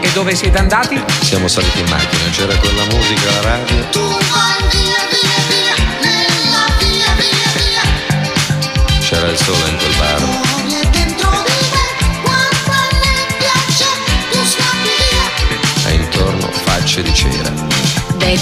E 0.00 0.10
dove 0.12 0.34
siete 0.34 0.58
andati? 0.58 1.00
Siamo 1.20 1.48
saliti 1.48 1.80
in 1.80 1.88
macchina, 1.88 2.30
c'era 2.30 2.56
quella 2.56 2.84
musica 2.84 3.28
alla 3.28 3.40
radio. 3.42 3.84
Tu 3.90 4.00
vai 4.00 4.62
via, 4.70 5.00
via, 5.10 5.42
via, 5.48 5.74
nella 6.02 6.66
via, 6.78 7.12
via, 7.16 7.50
via. 7.54 9.00
C'era 9.00 9.28
il 9.28 9.36
sole 9.36 9.68
in 9.68 9.76
quel 9.76 9.96
bar. 9.96 10.47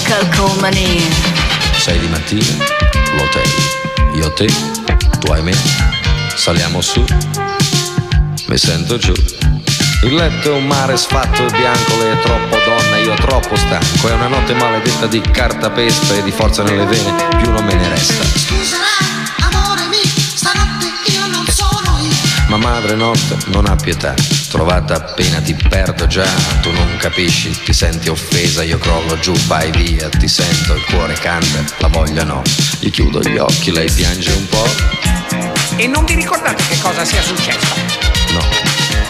Calcomania. 0.03 1.01
Sei 1.77 1.99
di 1.99 2.07
mattina, 2.07 2.63
l'hotel. 3.15 3.49
Io 4.15 4.31
te, 4.31 4.47
tu 5.19 5.31
hai 5.31 5.41
me. 5.41 5.53
Saliamo 6.33 6.81
su, 6.81 7.03
mi 8.47 8.57
sento 8.57 8.97
giù. 8.97 9.13
Il 10.03 10.15
letto 10.15 10.51
è 10.51 10.53
un 10.53 10.65
mare 10.65 10.95
sfatto 10.95 11.45
e 11.45 11.51
bianco, 11.51 11.97
lei 11.97 12.13
è 12.13 12.21
troppo 12.21 12.55
donna, 12.65 12.97
io 12.97 13.15
troppo 13.15 13.55
stanco. 13.57 14.07
È 14.07 14.13
una 14.13 14.27
notte 14.27 14.53
maledetta 14.53 15.07
di 15.07 15.19
cartapesta 15.19 16.15
e 16.15 16.23
di 16.23 16.31
forza 16.31 16.63
nelle 16.63 16.85
vene, 16.85 17.13
più 17.37 17.51
non 17.51 17.65
me 17.65 17.73
ne 17.73 17.89
resta. 17.89 18.96
Ma 22.57 22.71
madre 22.73 22.95
notte 22.95 23.37
non 23.47 23.65
ha 23.67 23.75
pietà, 23.75 24.13
trovata 24.49 24.95
appena 24.95 25.39
ti 25.41 25.53
perdo 25.53 26.07
già, 26.07 26.25
tu 26.61 26.71
non 26.71 26.97
capisci, 26.97 27.51
ti 27.63 27.71
senti 27.71 28.09
offesa, 28.09 28.63
io 28.63 28.77
crollo 28.79 29.17
giù, 29.19 29.31
vai 29.45 29.69
via, 29.71 30.09
ti 30.09 30.27
sento, 30.27 30.73
il 30.73 30.83
cuore 30.85 31.13
canta, 31.13 31.63
la 31.77 31.87
voglia 31.87 32.23
no, 32.23 32.41
gli 32.79 32.89
chiudo 32.89 33.19
gli 33.21 33.37
occhi, 33.37 33.71
lei 33.71 33.89
piange 33.91 34.31
un 34.31 34.47
po', 34.47 34.65
E 35.75 35.85
non 35.87 36.03
vi 36.05 36.15
ricordate 36.15 36.63
che 36.67 36.79
cosa 36.79 37.05
sia 37.05 37.21
successo? 37.21 37.75
no, 38.31 38.41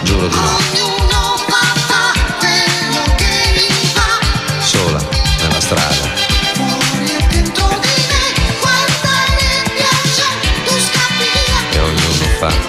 giuro 0.04 0.28
di 0.28 0.36
no, 0.36 0.42
Ognuno 0.42 1.38
fa 1.48 2.14
quello 2.40 3.16
che 3.16 3.54
gli 3.56 3.94
va. 3.94 4.60
sola, 4.62 5.08
nella 5.42 5.62
strada, 5.62 6.07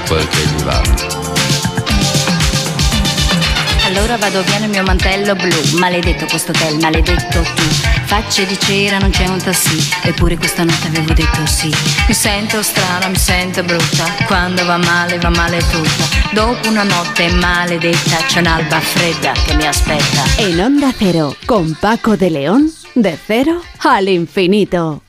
quel 0.08 0.26
che 0.28 0.40
gli 0.40 0.62
va. 0.62 0.82
Allora 3.84 4.16
vado 4.16 4.42
via 4.42 4.58
nel 4.58 4.70
mio 4.70 4.82
mantello 4.82 5.34
blu. 5.34 5.78
Maledetto 5.78 6.26
questo 6.26 6.52
hotel, 6.52 6.78
maledetto 6.78 7.42
tu. 7.42 7.62
Facce 8.04 8.46
di 8.46 8.58
cera, 8.58 8.98
non 8.98 9.10
c'è 9.10 9.26
un 9.26 9.38
tassì. 9.38 9.78
Eppure 10.02 10.36
questa 10.36 10.64
notte 10.64 10.88
avevo 10.88 11.12
detto 11.12 11.46
sì. 11.46 11.72
Mi 12.06 12.14
sento 12.14 12.62
strana, 12.62 13.08
mi 13.08 13.16
sento 13.16 13.62
brutta. 13.62 14.04
Quando 14.26 14.64
va 14.64 14.78
male, 14.78 15.18
va 15.18 15.30
male 15.30 15.58
tutta. 15.70 16.04
Dopo 16.32 16.68
una 16.68 16.84
notte 16.84 17.30
maledetta, 17.32 18.16
c'è 18.26 18.40
un'alba 18.40 18.80
fredda 18.80 19.32
che 19.32 19.54
mi 19.54 19.66
aspetta. 19.66 20.22
En 20.36 20.60
Onda 20.60 20.92
Cero, 20.96 21.34
con 21.44 21.76
Paco 21.78 22.16
de 22.16 22.30
León, 22.30 22.72
de 22.94 23.18
cero 23.26 23.62
al 23.78 24.08
infinito. 24.08 25.02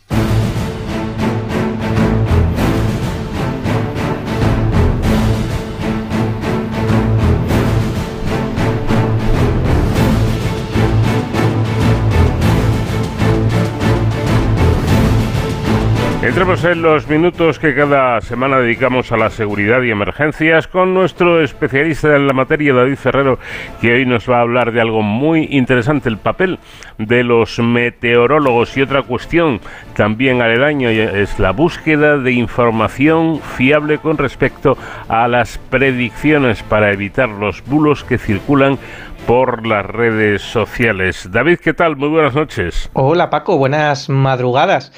Entremos 16.21 16.65
en 16.65 16.81
los 16.81 17.07
minutos 17.07 17.59
que 17.59 17.73
cada 17.73 18.19
semana 18.19 18.59
dedicamos 18.59 19.09
a 19.13 19.17
la 19.17 19.29
seguridad 19.29 19.81
y 19.83 19.91
emergencias 19.91 20.67
con 20.67 20.93
nuestro 20.93 21.41
especialista 21.41 22.13
en 22.13 22.27
la 22.27 22.33
materia, 22.33 22.73
David 22.73 22.97
Ferrero, 22.97 23.39
que 23.79 23.93
hoy 23.93 24.05
nos 24.05 24.29
va 24.29 24.39
a 24.39 24.41
hablar 24.41 24.73
de 24.73 24.81
algo 24.81 25.01
muy 25.01 25.47
interesante, 25.49 26.09
el 26.09 26.17
papel 26.17 26.59
de 26.97 27.23
los 27.23 27.59
meteorólogos 27.59 28.75
y 28.75 28.81
otra 28.81 29.03
cuestión 29.03 29.61
también 29.95 30.41
aledaña 30.41 30.91
es 30.91 31.39
la 31.39 31.51
búsqueda 31.51 32.17
de 32.17 32.33
información 32.33 33.39
fiable 33.39 33.99
con 33.99 34.17
respecto 34.17 34.77
a 35.07 35.25
las 35.29 35.57
predicciones 35.57 36.63
para 36.63 36.91
evitar 36.91 37.29
los 37.29 37.63
bulos 37.63 38.03
que 38.03 38.17
circulan 38.17 38.77
por 39.25 39.65
las 39.65 39.85
redes 39.85 40.41
sociales. 40.41 41.29
David, 41.31 41.59
¿qué 41.63 41.73
tal? 41.73 41.95
Muy 41.95 42.09
buenas 42.09 42.35
noches. 42.35 42.89
Hola 42.91 43.29
Paco, 43.29 43.57
buenas 43.57 44.09
madrugadas. 44.09 44.91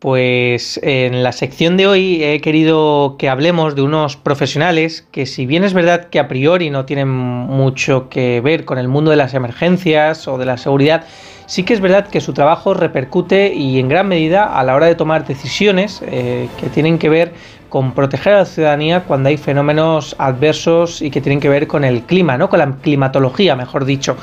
Pues 0.00 0.80
en 0.82 1.22
la 1.22 1.30
sección 1.30 1.76
de 1.76 1.86
hoy 1.86 2.24
he 2.24 2.40
querido 2.40 3.16
que 3.18 3.28
hablemos 3.28 3.74
de 3.74 3.82
unos 3.82 4.16
profesionales 4.16 5.06
que 5.12 5.26
si 5.26 5.44
bien 5.44 5.62
es 5.62 5.74
verdad 5.74 6.08
que 6.08 6.18
a 6.18 6.26
priori 6.26 6.70
no 6.70 6.86
tienen 6.86 7.10
mucho 7.10 8.08
que 8.08 8.40
ver 8.40 8.64
con 8.64 8.78
el 8.78 8.88
mundo 8.88 9.10
de 9.10 9.18
las 9.18 9.34
emergencias 9.34 10.26
o 10.26 10.38
de 10.38 10.46
la 10.46 10.56
seguridad, 10.56 11.04
sí 11.44 11.64
que 11.64 11.74
es 11.74 11.82
verdad 11.82 12.08
que 12.08 12.22
su 12.22 12.32
trabajo 12.32 12.72
repercute 12.72 13.52
y 13.52 13.78
en 13.78 13.90
gran 13.90 14.08
medida 14.08 14.58
a 14.58 14.64
la 14.64 14.74
hora 14.74 14.86
de 14.86 14.94
tomar 14.94 15.26
decisiones 15.26 16.00
eh, 16.06 16.48
que 16.58 16.70
tienen 16.70 16.98
que 16.98 17.10
ver 17.10 17.34
con 17.70 17.92
proteger 17.92 18.34
a 18.34 18.38
la 18.40 18.44
ciudadanía 18.44 19.04
cuando 19.04 19.30
hay 19.30 19.38
fenómenos 19.38 20.14
adversos 20.18 21.00
y 21.00 21.10
que 21.10 21.22
tienen 21.22 21.40
que 21.40 21.48
ver 21.48 21.66
con 21.66 21.84
el 21.84 22.02
clima, 22.02 22.36
¿no? 22.36 22.50
con 22.50 22.58
la 22.58 22.70
climatología, 22.82 23.56
mejor 23.56 23.86
dicho. 23.86 24.16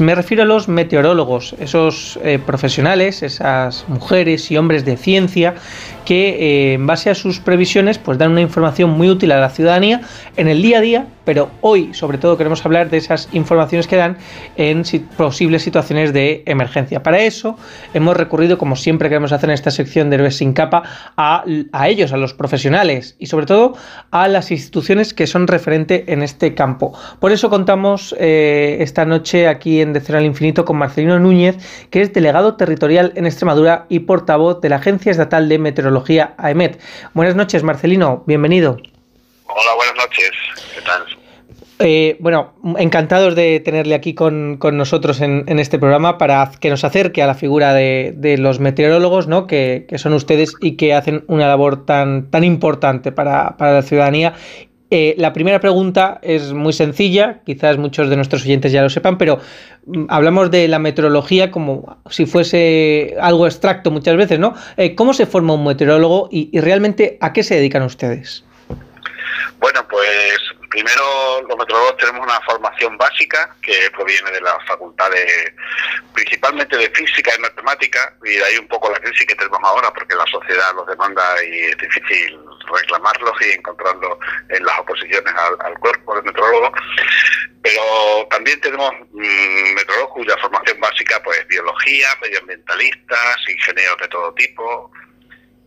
Me 0.00 0.14
refiero 0.14 0.42
a 0.42 0.46
los 0.46 0.66
meteorólogos, 0.66 1.54
esos 1.60 2.18
eh, 2.24 2.40
profesionales, 2.44 3.22
esas 3.22 3.84
mujeres 3.86 4.50
y 4.50 4.56
hombres 4.56 4.84
de 4.84 4.96
ciencia 4.96 5.54
que 6.06 6.28
eh, 6.28 6.72
en 6.74 6.86
base 6.86 7.10
a 7.10 7.14
sus 7.14 7.40
previsiones 7.40 7.98
pues 7.98 8.16
dan 8.16 8.30
una 8.30 8.40
información 8.40 8.88
muy 8.90 9.10
útil 9.10 9.32
a 9.32 9.40
la 9.40 9.50
ciudadanía 9.50 10.00
en 10.38 10.48
el 10.48 10.62
día 10.62 10.78
a 10.78 10.80
día, 10.80 11.06
pero 11.26 11.50
hoy 11.60 11.92
sobre 11.92 12.16
todo 12.16 12.38
queremos 12.38 12.64
hablar 12.64 12.88
de 12.88 12.96
esas 12.96 13.28
informaciones 13.32 13.86
que 13.86 13.96
dan 13.96 14.16
en 14.56 14.86
si 14.86 15.00
posibles 15.00 15.62
situaciones 15.62 16.14
de 16.14 16.42
emergencia. 16.46 17.02
Para 17.02 17.18
eso 17.18 17.58
hemos 17.92 18.16
recurrido, 18.16 18.56
como 18.56 18.76
siempre 18.76 19.10
queremos 19.10 19.32
hacer 19.32 19.50
en 19.50 19.54
esta 19.54 19.70
sección 19.70 20.08
de 20.08 20.16
Héroes 20.16 20.36
sin 20.36 20.54
capa, 20.54 20.84
a, 21.16 21.44
a 21.72 21.88
ellos, 21.88 22.12
a 22.12 22.16
los 22.16 22.32
profesionales 22.32 23.16
y 23.18 23.26
sobre 23.26 23.44
todo 23.44 23.74
a 24.12 24.28
las 24.28 24.50
instituciones 24.50 25.12
que 25.12 25.26
son 25.26 25.46
referente 25.48 26.04
en 26.12 26.22
este 26.22 26.54
campo. 26.54 26.96
Por 27.18 27.32
eso 27.32 27.50
contamos 27.50 28.14
eh, 28.18 28.78
esta 28.80 29.04
noche 29.04 29.48
aquí 29.48 29.80
en 29.80 29.92
De 29.92 30.06
al 30.16 30.24
Infinito 30.24 30.64
con 30.64 30.78
Marcelino 30.78 31.18
Núñez, 31.18 31.56
que 31.90 32.00
es 32.00 32.12
delegado 32.12 32.54
territorial 32.54 33.12
en 33.16 33.26
Extremadura 33.26 33.86
y 33.88 34.00
portavoz 34.00 34.60
de 34.60 34.68
la 34.68 34.76
Agencia 34.76 35.10
Estatal 35.10 35.48
de 35.48 35.58
Meteorología 35.58 35.95
AEMET. 36.38 36.80
Buenas 37.14 37.36
noches, 37.36 37.62
Marcelino, 37.62 38.24
bienvenido. 38.26 38.78
Hola, 39.46 39.74
buenas 39.76 39.96
noches. 39.96 40.30
¿Qué 40.74 40.80
tal? 40.82 41.04
Eh, 41.78 42.16
bueno, 42.20 42.54
encantados 42.78 43.34
de 43.34 43.60
tenerle 43.60 43.94
aquí 43.94 44.14
con, 44.14 44.56
con 44.56 44.78
nosotros 44.78 45.20
en, 45.20 45.44
en, 45.46 45.58
este 45.58 45.78
programa 45.78 46.16
para 46.16 46.50
que 46.58 46.70
nos 46.70 46.84
acerque 46.84 47.22
a 47.22 47.26
la 47.26 47.34
figura 47.34 47.74
de, 47.74 48.14
de 48.16 48.38
los 48.38 48.60
meteorólogos, 48.60 49.26
¿no? 49.26 49.46
Que, 49.46 49.84
que, 49.86 49.98
son 49.98 50.14
ustedes 50.14 50.54
y 50.62 50.76
que 50.76 50.94
hacen 50.94 51.24
una 51.28 51.46
labor 51.46 51.84
tan, 51.84 52.30
tan 52.30 52.44
importante 52.44 53.12
para, 53.12 53.58
para 53.58 53.74
la 53.74 53.82
ciudadanía. 53.82 54.34
Eh, 54.90 55.14
la 55.18 55.32
primera 55.32 55.58
pregunta 55.58 56.20
es 56.22 56.52
muy 56.52 56.72
sencilla, 56.72 57.40
quizás 57.44 57.76
muchos 57.76 58.08
de 58.08 58.14
nuestros 58.14 58.44
oyentes 58.44 58.70
ya 58.70 58.82
lo 58.82 58.88
sepan, 58.88 59.18
pero 59.18 59.40
mm, 59.86 60.04
hablamos 60.08 60.50
de 60.52 60.68
la 60.68 60.78
meteorología 60.78 61.50
como 61.50 61.98
si 62.08 62.24
fuese 62.24 63.16
algo 63.20 63.46
abstracto 63.46 63.90
muchas 63.90 64.16
veces, 64.16 64.38
¿no? 64.38 64.54
Eh, 64.76 64.94
¿Cómo 64.94 65.12
se 65.12 65.26
forma 65.26 65.54
un 65.54 65.64
meteorólogo 65.64 66.28
y, 66.30 66.50
y 66.52 66.60
realmente 66.60 67.18
a 67.20 67.32
qué 67.32 67.42
se 67.42 67.56
dedican 67.56 67.82
ustedes? 67.82 68.44
Bueno, 69.58 69.80
pues 69.90 70.38
primero 70.76 71.40
los 71.48 71.56
meteorólogos 71.56 71.96
tenemos 71.96 72.26
una 72.26 72.38
formación 72.42 72.98
básica 72.98 73.48
que 73.62 73.90
proviene 73.92 74.30
de 74.30 74.42
la 74.42 74.60
facultad 74.66 75.10
de, 75.10 75.54
principalmente 76.12 76.76
de 76.76 76.90
física 76.90 77.32
y 77.34 77.40
matemática, 77.40 78.12
y 78.22 78.32
de 78.32 78.44
ahí 78.44 78.58
un 78.58 78.68
poco 78.68 78.90
la 78.90 78.98
crisis 78.98 79.26
que 79.26 79.34
tenemos 79.34 79.58
ahora, 79.62 79.90
porque 79.94 80.14
la 80.14 80.26
sociedad 80.26 80.74
los 80.74 80.86
demanda 80.86 81.24
y 81.42 81.60
es 81.60 81.78
difícil 81.78 82.38
reclamarlos 82.70 83.32
y 83.40 83.52
encontrarlos 83.52 84.18
en 84.50 84.66
las 84.66 84.78
oposiciones 84.80 85.32
al, 85.34 85.56
al 85.60 85.78
cuerpo 85.78 86.14
del 86.14 86.24
meteorólogo. 86.24 86.70
Pero 87.62 88.28
también 88.30 88.60
tenemos 88.60 88.92
mmm, 89.12 89.74
meteorólogos 89.74 90.12
cuya 90.12 90.36
formación 90.36 90.78
básica 90.78 91.22
pues 91.24 91.46
biología, 91.48 92.08
medioambientalistas, 92.20 93.36
ingenieros 93.48 93.96
de 93.96 94.08
todo 94.08 94.34
tipo, 94.34 94.92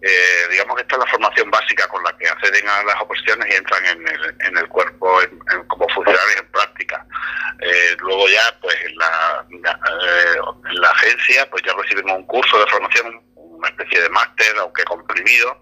eh, 0.02 0.48
digamos 0.50 0.76
que 0.76 0.82
esta 0.84 0.96
es 0.96 1.00
la 1.00 1.12
formación 1.12 1.52
básica 1.52 1.88
con 1.88 2.04
la 2.04 2.16
que 2.18 2.28
acceden 2.28 2.68
a 2.70 2.84
las 2.84 3.02
oposiciones 3.02 3.50
y 3.50 3.56
entran 3.58 3.86
en 3.86 4.08
el, 4.08 4.36
en 4.40 4.58
el 4.58 4.68
cuerpo 4.70 5.22
en, 5.22 5.40
como 5.68 5.88
funcionarios 5.90 6.38
en 6.40 6.52
práctica. 6.52 7.06
Eh, 7.60 7.98
luego 8.00 8.30
ya, 8.30 8.58
pues 8.62 8.76
en 8.86 8.96
la, 8.98 9.46
eh, 9.52 10.36
en 10.70 10.82
la 10.82 10.90
agencia, 10.90 11.50
pues 11.50 11.64
ya 11.66 11.74
reciben 11.74 12.10
un 12.10 12.26
curso 12.26 12.60
de 12.60 12.72
formación, 12.72 13.22
una 13.36 13.68
especie 13.68 14.02
de 14.02 14.10
máster, 14.10 14.58
aunque 14.58 14.86
comprimido, 14.86 15.62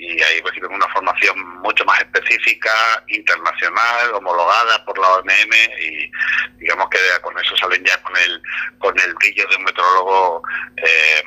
y 0.00 0.20
ahí 0.22 0.40
reciben 0.40 0.72
una 0.72 0.88
formación 0.88 1.38
mucho 1.60 1.84
más 1.84 2.00
específica, 2.00 2.72
internacional, 3.08 4.14
homologada 4.14 4.84
por 4.84 4.98
la 4.98 5.08
OMM 5.08 5.52
y 5.78 6.10
digamos 6.58 6.88
que 6.88 6.98
con 7.20 7.38
eso 7.38 7.54
salen 7.58 7.84
ya 7.84 8.00
con 8.02 8.16
el 8.16 8.42
con 8.78 8.98
el 8.98 9.14
brillo 9.14 9.46
de 9.46 9.56
un 9.56 9.64
meteorólogo 9.64 10.42
eh, 10.78 11.22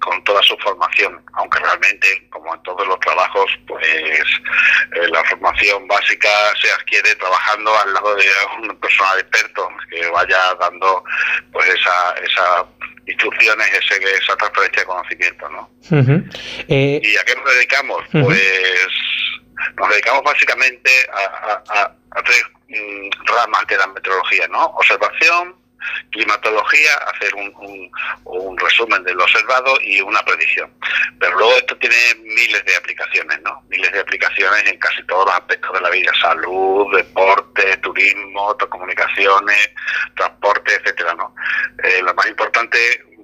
con 0.00 0.22
toda 0.24 0.42
su 0.42 0.56
formación, 0.58 1.22
aunque 1.34 1.58
realmente, 1.58 2.26
como 2.30 2.54
en 2.54 2.62
todos 2.62 2.86
los 2.86 2.98
trabajos, 3.00 3.50
pues 3.66 3.86
eh, 3.86 5.08
la 5.08 5.22
formación 5.24 5.86
básica 5.86 6.28
se 6.60 6.72
adquiere 6.72 7.14
trabajando 7.16 7.70
al 7.78 7.94
lado 7.94 8.16
de 8.16 8.26
un 8.58 8.76
personal 8.78 9.18
experto 9.20 9.68
que 9.90 10.06
vaya 10.08 10.54
dando 10.58 11.04
pues 11.52 11.68
esa, 11.68 12.14
esa 12.24 12.66
instrucciones, 13.06 13.66
ese, 13.68 14.02
esa 14.14 14.36
transferencia 14.36 14.82
de 14.82 14.86
conocimiento, 14.86 15.48
¿no? 15.48 15.70
Uh 15.90 15.96
-huh. 15.96 16.64
eh... 16.68 17.00
¿Y 17.02 17.16
a 17.16 17.24
qué 17.24 17.34
nos 17.34 17.54
dedicamos? 17.54 18.02
Uh 18.12 18.18
-huh. 18.18 18.24
Pues 18.24 18.42
nos 19.76 19.90
dedicamos 19.90 20.22
básicamente 20.22 20.90
a, 21.12 21.62
a, 21.68 21.92
a 22.12 22.22
tres 22.22 22.42
mm, 22.68 23.10
ramas 23.26 23.66
de 23.66 23.76
la 23.76 23.86
meteorología, 23.88 24.48
¿no? 24.48 24.64
Observación, 24.66 25.56
climatología, 26.10 26.94
hacer 27.14 27.34
un, 27.34 27.90
un, 28.24 28.58
resumen 28.58 29.02
de 29.04 29.14
lo 29.14 29.24
observado 29.24 29.74
y 29.82 30.00
una 30.00 30.22
predicción. 30.22 30.70
Pero 31.18 31.36
luego 31.38 31.52
esto 31.56 31.76
tiene 31.78 31.96
miles 32.22 32.64
de 32.64 32.76
aplicaciones, 32.76 33.40
¿no? 33.42 33.62
Miles 33.68 33.92
de 33.92 34.00
aplicaciones 34.00 34.66
en 34.66 34.78
casi 34.78 35.02
todos 35.04 35.26
los 35.26 35.34
aspectos 35.34 35.72
de 35.72 35.80
la 35.80 35.90
vida, 35.90 36.12
salud, 36.20 36.86
deporte, 36.94 37.76
turismo, 37.78 38.56
comunicaciones, 38.68 39.70
transporte, 40.16 40.74
etcétera, 40.74 41.14
¿no? 41.14 41.34
Eh, 41.82 42.02
lo 42.02 42.14
más 42.14 42.26
importante 42.26 42.78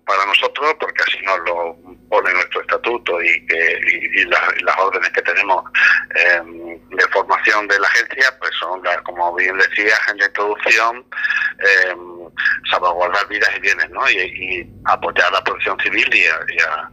para 0.06 0.24
nosotros, 0.24 0.74
porque 0.78 1.02
así 1.02 1.18
nos 1.24 1.38
lo 1.40 1.76
pone 2.08 2.32
nuestro 2.32 2.60
estatuto 2.60 3.20
y, 3.20 3.46
que, 3.46 3.80
y, 4.14 4.24
las 4.24 4.78
órdenes 4.78 5.10
que 5.10 5.22
tenemos 5.22 5.64
eh, 6.14 6.78
de 6.90 7.08
formación 7.08 7.66
de 7.66 7.78
la 7.80 7.88
agencia, 7.88 8.32
pues 8.38 8.52
son, 8.60 8.80
como 9.04 9.34
bien 9.34 9.58
decía, 9.58 9.94
en 10.10 10.18
la 10.18 10.26
introducción, 10.26 11.04
eh, 11.58 11.96
salvaguardar 12.70 13.26
vidas 13.26 13.50
y 13.56 13.60
bienes, 13.60 13.90
¿no? 13.90 14.08
Y, 14.08 14.72
apoyar 14.84 15.32
la 15.32 15.42
protección 15.42 15.78
civil 15.80 16.08
y 16.14 16.24
a, 16.26 16.88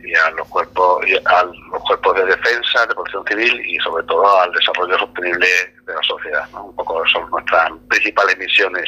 y 0.00 0.14
a, 0.14 0.30
los 0.32 0.46
cuerpos 0.48 1.02
a 1.24 1.44
los 1.44 1.82
cuerpos 1.84 2.16
de 2.16 2.26
defensa, 2.26 2.86
de 2.86 2.94
protección 2.94 3.24
civil 3.26 3.60
y 3.66 3.78
sobre 3.78 4.04
todo 4.04 4.40
al 4.40 4.52
desarrollo 4.52 4.98
sostenible 4.98 5.48
de 5.86 5.94
la 5.94 6.02
sociedad. 6.02 6.46
Un 6.52 6.76
poco 6.76 7.02
son 7.06 7.30
nuestras 7.30 7.70
principales 7.88 8.36
misiones 8.36 8.84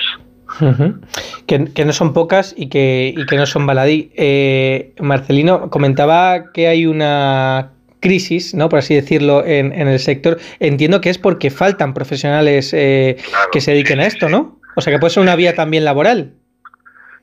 que, 1.47 1.85
no 1.85 1.93
son 1.93 2.13
pocas 2.13 2.55
y 2.57 2.69
que, 2.69 3.15
y 3.17 3.27
que 3.27 3.37
no 3.37 3.47
son 3.47 3.67
baladí. 3.67 4.13
Eh, 4.15 4.93
Marcelino 5.01 5.71
comentaba 5.71 6.53
que 6.53 6.69
hay 6.69 6.87
una 6.87 7.73
crisis, 8.01 8.55
¿no? 8.55 8.69
por 8.69 8.79
así 8.79 8.95
decirlo, 8.95 9.45
en, 9.45 9.73
en 9.73 9.89
el 9.89 10.01
sector. 10.01 10.39
Entiendo 10.59 11.01
que 11.01 11.11
es 11.11 11.19
porque 11.19 11.51
faltan 11.51 11.95
profesionales 11.95 12.73
eh, 12.73 13.17
que 13.53 13.61
se 13.61 13.73
dediquen 13.73 14.01
a 14.01 14.07
esto, 14.07 14.29
¿no? 14.29 14.59
O 14.77 14.81
sea 14.81 14.93
que 14.93 14.99
puede 14.99 15.13
ser 15.13 15.23
una 15.23 15.37
vía 15.37 15.55
también 15.55 15.85
laboral. 15.85 16.33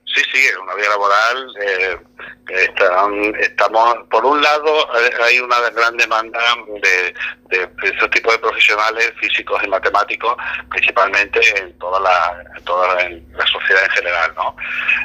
Sí, 0.06 0.22
sí, 0.32 0.38
es 0.38 0.58
una 0.64 0.76
vía 0.76 0.90
laboral. 0.90 1.48
Eh, 1.62 1.98
estamos, 2.49 3.98
por 4.10 4.26
un 4.26 4.41
lado, 4.41 4.88
hay 5.24 5.40
una 5.40 5.60
gran 5.72 5.98
demanda 5.98 6.40
de, 6.82 7.14
de, 7.49 7.69
esos 7.84 8.10
tipos 8.11 8.34
de 8.34 8.40
profesionales 8.40 9.14
físicos 9.19 9.61
y 9.64 9.68
matemáticos, 9.68 10.36
principalmente 10.69 11.40
en 11.57 11.78
toda 11.78 11.99
la, 11.99 12.44
en 12.56 12.64
toda 12.64 12.95
la, 12.95 13.48
sociedad 13.48 13.84
en 13.84 13.90
general. 13.91 14.34
¿no? 14.36 14.56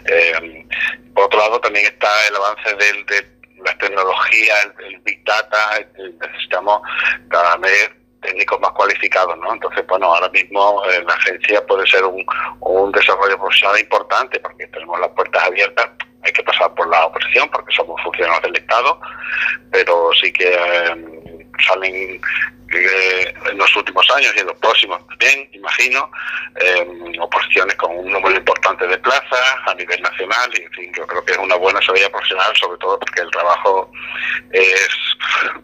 Eh, 0.07 0.67
por 1.15 1.25
otro 1.25 1.39
lado, 1.39 1.61
también 1.61 1.87
está 1.87 2.09
el 2.29 2.37
avance 2.37 2.75
del, 2.75 3.07
de 3.07 3.27
las 3.65 3.79
tecnologías, 3.79 4.69
el, 4.87 4.99
Big 5.01 5.25
Data, 5.25 5.81
necesitamos 6.21 6.81
cada 7.29 7.57
vez 7.57 7.91
técnicos 8.21 8.61
más 8.61 8.71
cualificados, 8.71 9.37
¿no? 9.39 9.53
Entonces, 9.53 9.85
bueno, 9.89 10.07
ahora 10.07 10.29
mismo 10.29 10.81
eh, 10.85 11.03
la 11.05 11.15
agencia 11.15 11.65
puede 11.67 11.85
ser 11.89 12.05
un, 12.05 12.25
un 12.61 12.93
desarrollo 12.93 13.37
profesional 13.37 13.81
importante 13.81 14.39
porque 14.39 14.69
tenemos 14.69 15.01
las 15.01 15.11
puertas 15.11 15.43
abiertas 15.43 15.91
hay 16.23 16.33
que 16.33 16.43
pasar 16.43 16.73
por 16.75 16.89
la 16.89 17.07
oposición 17.07 17.49
porque 17.51 17.75
somos 17.75 18.01
funcionarios 18.03 18.43
del 18.43 18.57
Estado, 18.57 18.99
pero 19.71 20.11
sí 20.21 20.33
que 20.33 20.49
eh, 20.49 21.47
salen 21.67 22.21
eh, 22.75 23.35
en 23.51 23.59
los 23.59 23.77
últimos 23.77 24.07
años 24.17 24.33
y 24.37 24.41
en 24.41 24.47
los 24.47 24.57
próximos 24.57 24.99
también, 25.09 25.49
imagino, 25.53 26.11
eh, 26.57 26.87
oposiciones 27.21 27.75
con 27.77 27.97
un 27.97 28.11
número 28.11 28.37
importante 28.37 28.87
de 28.87 28.99
plazas 28.99 29.57
a 29.67 29.75
nivel 29.75 30.01
nacional 30.03 30.51
y, 30.59 30.63
en 30.63 30.71
fin, 30.73 30.93
yo 30.97 31.07
creo 31.07 31.25
que 31.25 31.33
es 31.33 31.39
una 31.39 31.57
buena 31.57 31.81
salida 31.83 32.09
profesional, 32.11 32.53
sobre 32.57 32.79
todo 32.79 32.99
porque 32.99 33.23
el 33.23 33.31
trabajo 33.31 33.91
es, 34.51 34.89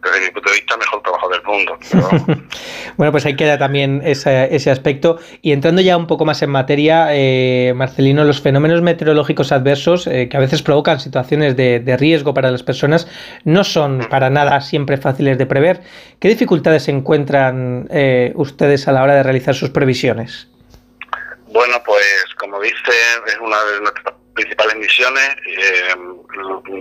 desde 0.03 0.21
mi 0.21 0.31
punto 0.31 0.51
de 0.51 0.57
vista, 0.57 0.75
el 0.75 0.81
mejor 0.81 1.03
trabajo 1.03 1.29
del 1.29 1.43
mundo. 1.43 1.79
bueno, 2.97 3.13
pues 3.13 3.27
ahí 3.27 3.37
queda 3.37 3.59
también 3.59 4.03
ese, 4.05 4.55
ese 4.55 4.71
aspecto. 4.71 5.19
Y 5.43 5.53
entrando 5.53 5.83
ya 5.83 5.97
un 5.97 6.07
poco 6.07 6.25
más 6.25 6.43
en 6.43 6.51
materia, 6.51 7.09
eh, 7.11 7.73
Marcelino, 7.75 8.25
los 8.25 8.41
fenómenos 8.41 8.83
meteorológicos 8.83 9.53
adversos 9.53 10.05
que 10.05 10.37
a 10.37 10.41
veces 10.41 10.63
provocan 10.63 11.01
situaciones 11.01 11.57
de, 11.57 11.81
de 11.81 11.97
riesgo 11.97 12.35
para 12.35 12.51
las 12.51 12.63
personas 12.63 13.09
no 13.45 13.65
son 13.65 14.07
para 14.11 14.31
nada 14.31 14.61
siempre 14.61 14.97
fáciles 14.97 15.39
de 15.39 15.47
prever. 15.47 15.83
¿Qué 16.21 16.29
dificultades 16.29 16.85
se 16.85 16.91
encuentran 16.99 17.89
eh, 17.91 18.33
ustedes 18.37 18.89
a 18.89 18.93
la 18.93 19.03
hora 19.03 19.15
de 19.15 19.23
realizar 19.23 19.55
sus 19.55 19.71
previsiones? 19.71 20.49
Bueno, 21.49 21.83
pues 21.85 22.05
como 22.39 22.61
dice, 22.61 22.93
es 23.27 23.39
una 23.41 23.57
de 23.65 23.81
nuestras 23.81 24.15
principales 24.39 24.77
misiones 24.77 25.37
eh, 25.47 25.95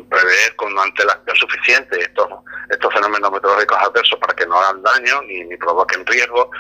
prever 0.07 0.55
con 0.55 0.77
antelación 0.77 1.35
suficiente 1.35 1.99
estos, 1.99 2.27
estos 2.69 2.93
fenómenos 2.93 3.31
meteorológicos 3.31 3.77
adversos 3.79 4.19
para 4.19 4.35
que 4.35 4.45
no 4.45 4.59
hagan 4.59 4.83
daño 4.83 5.23
ni, 5.23 5.43
ni 5.43 5.57
provoquen 5.57 6.05
riesgo. 6.05 6.51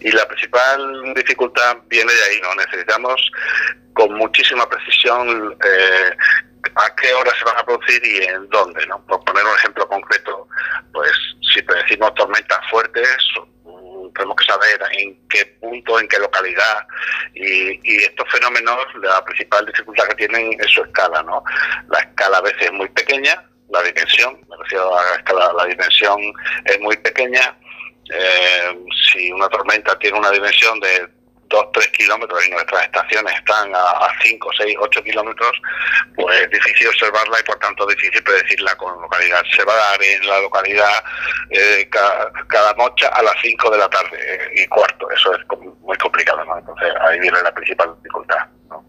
Y 0.00 0.12
la 0.12 0.26
principal 0.28 1.14
dificultad 1.14 1.78
viene 1.88 2.12
de 2.12 2.22
ahí, 2.24 2.40
¿no? 2.42 2.54
Necesitamos 2.54 3.30
con 3.94 4.14
muchísima 4.14 4.68
precisión 4.68 5.56
eh, 5.64 6.16
a 6.76 6.94
qué 6.94 7.12
hora 7.14 7.32
se 7.36 7.44
van 7.44 7.58
a 7.58 7.64
producir 7.64 8.06
y 8.06 8.22
en 8.22 8.48
dónde, 8.50 8.86
¿no? 8.86 9.04
Por 9.06 9.24
poner 9.24 9.44
un 9.44 9.54
ejemplo 9.56 9.88
concreto, 9.88 10.46
pues 10.92 11.12
si 11.54 11.60
predecimos 11.62 12.14
tormentas 12.14 12.60
fuertes, 12.70 13.18
tenemos 14.16 14.36
que 14.36 14.44
saber 14.44 14.80
en 14.98 15.28
qué 15.28 15.46
punto, 15.60 16.00
en 16.00 16.08
qué 16.08 16.18
localidad 16.18 16.86
y, 17.34 17.80
y, 17.82 17.96
estos 18.04 18.28
fenómenos, 18.30 18.84
la 19.02 19.24
principal 19.24 19.66
dificultad 19.66 20.08
que 20.08 20.26
tienen 20.26 20.56
es 20.60 20.70
su 20.70 20.82
escala, 20.82 21.22
¿no? 21.22 21.42
La 21.88 22.00
escala 22.00 22.38
a 22.38 22.42
veces 22.42 22.62
es 22.62 22.72
muy 22.72 22.88
pequeña, 22.88 23.44
la 23.70 23.82
dimensión, 23.82 24.40
me 24.48 24.56
refiero 24.56 24.96
a 24.96 25.04
la 25.04 25.14
escala, 25.16 25.52
la 25.52 25.64
dimensión 25.66 26.20
es 26.64 26.80
muy 26.80 26.96
pequeña. 26.98 27.56
Eh, 28.08 28.78
si 29.12 29.32
una 29.32 29.48
tormenta 29.48 29.98
tiene 29.98 30.18
una 30.18 30.30
dimensión 30.30 30.78
de 30.78 31.08
2, 31.48 31.66
3 31.72 31.88
kilómetros 31.88 32.46
y 32.46 32.50
nuestras 32.50 32.84
estaciones 32.84 33.34
están 33.34 33.72
a 33.74 34.08
5, 34.22 34.50
6, 34.58 34.76
8 34.80 35.02
kilómetros, 35.02 35.52
pues 36.14 36.40
es 36.40 36.50
difícil 36.50 36.88
observarla 36.88 37.40
y 37.40 37.44
por 37.44 37.58
tanto 37.58 37.86
difícil 37.86 38.22
predecirla 38.22 38.76
con 38.76 39.00
localidad. 39.00 39.42
Se 39.54 39.64
va 39.64 39.72
a 39.72 39.76
dar 39.76 40.02
en 40.02 40.26
la 40.26 40.40
localidad 40.40 41.04
eh, 41.50 41.88
cada, 41.90 42.74
noche 42.74 43.06
a 43.06 43.22
las 43.22 43.34
5 43.42 43.70
de 43.70 43.78
la 43.78 43.88
tarde 43.88 44.18
eh, 44.20 44.62
y 44.62 44.66
cuarto. 44.66 45.10
Eso 45.10 45.34
es 45.34 45.40
muy 45.80 45.96
complicado, 45.98 46.44
¿no? 46.44 46.58
Entonces 46.58 46.92
ahí 47.00 47.18
viene 47.20 47.38
la 47.42 47.52
principal 47.52 47.94
dificultad. 48.02 48.46
¿no? 48.68 48.84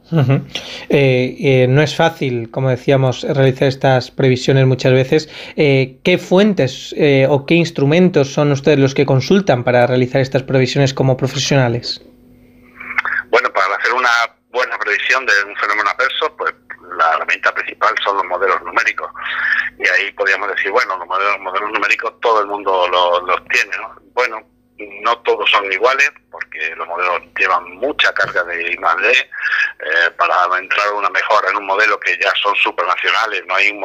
eh, 0.90 1.36
eh, 1.40 1.68
no 1.70 1.82
es 1.82 1.96
fácil, 1.96 2.50
como 2.50 2.70
decíamos, 2.70 3.24
realizar 3.24 3.68
estas 3.68 4.12
previsiones 4.12 4.66
muchas 4.66 4.94
veces. 4.94 5.30
Eh, 5.56 6.00
¿Qué 6.04 6.18
fuentes 6.18 6.96
o 7.30 7.46
qué 7.46 7.56
instrumentos 7.56 8.34
son 8.34 8.52
ustedes 8.52 8.80
los 8.80 8.96
que 8.96 9.06
consultan 9.06 9.64
para 9.64 9.86
realizar 9.88 10.22
estas 10.22 10.44
previsiones 10.44 10.94
como 10.94 11.18
profesionales? 11.18 12.02
Bueno, 13.38 13.54
para 13.54 13.76
hacer 13.76 13.94
una 13.94 14.10
buena 14.50 14.80
predicción 14.80 15.24
de 15.28 15.44
un 15.44 15.56
fenómeno 15.58 15.88
adverso, 15.92 16.36
pues 16.38 16.56
la 16.98 17.14
herramienta 17.14 17.54
principal 17.54 17.94
son 18.04 18.18
los 18.18 18.26
modelos 18.26 18.60
numéricos. 18.64 19.12
Y 19.78 19.88
ahí 19.88 20.12
podríamos 20.14 20.50
decir, 20.56 20.72
bueno, 20.72 20.98
los 20.98 21.08
modelos, 21.08 21.40
modelos 21.42 21.70
numéricos 21.72 22.20
todo 22.20 22.42
el 22.42 22.48
mundo 22.48 22.88
los, 22.88 23.22
los 23.28 23.46
tiene, 23.46 23.78
¿no? 23.78 23.94
Bueno, 24.16 24.42
no 24.78 25.18
todos 25.20 25.49
son 25.49 25.72
iguales, 25.72 26.12
porque 26.32 26.76
los 26.76 26.88
modelos 26.88 27.22
llevan 27.38 27.72
mucha 27.78 28.14
carga 28.14 28.44
de 28.44 28.72
I 28.72 28.78
más 28.78 28.98
D, 28.98 29.12
eh, 29.12 30.12
para 30.18 30.36
entrar 30.58 30.91
una 30.94 31.10
mejora 31.10 31.49
en 31.49 31.58
un 31.58 31.66
modelo 31.66 31.99
que 31.99 32.18
ya 32.20 32.32
son 32.41 32.56
supranacionales, 32.56 33.44
no 33.45 33.56
hay 33.56 33.70
un, 33.72 33.84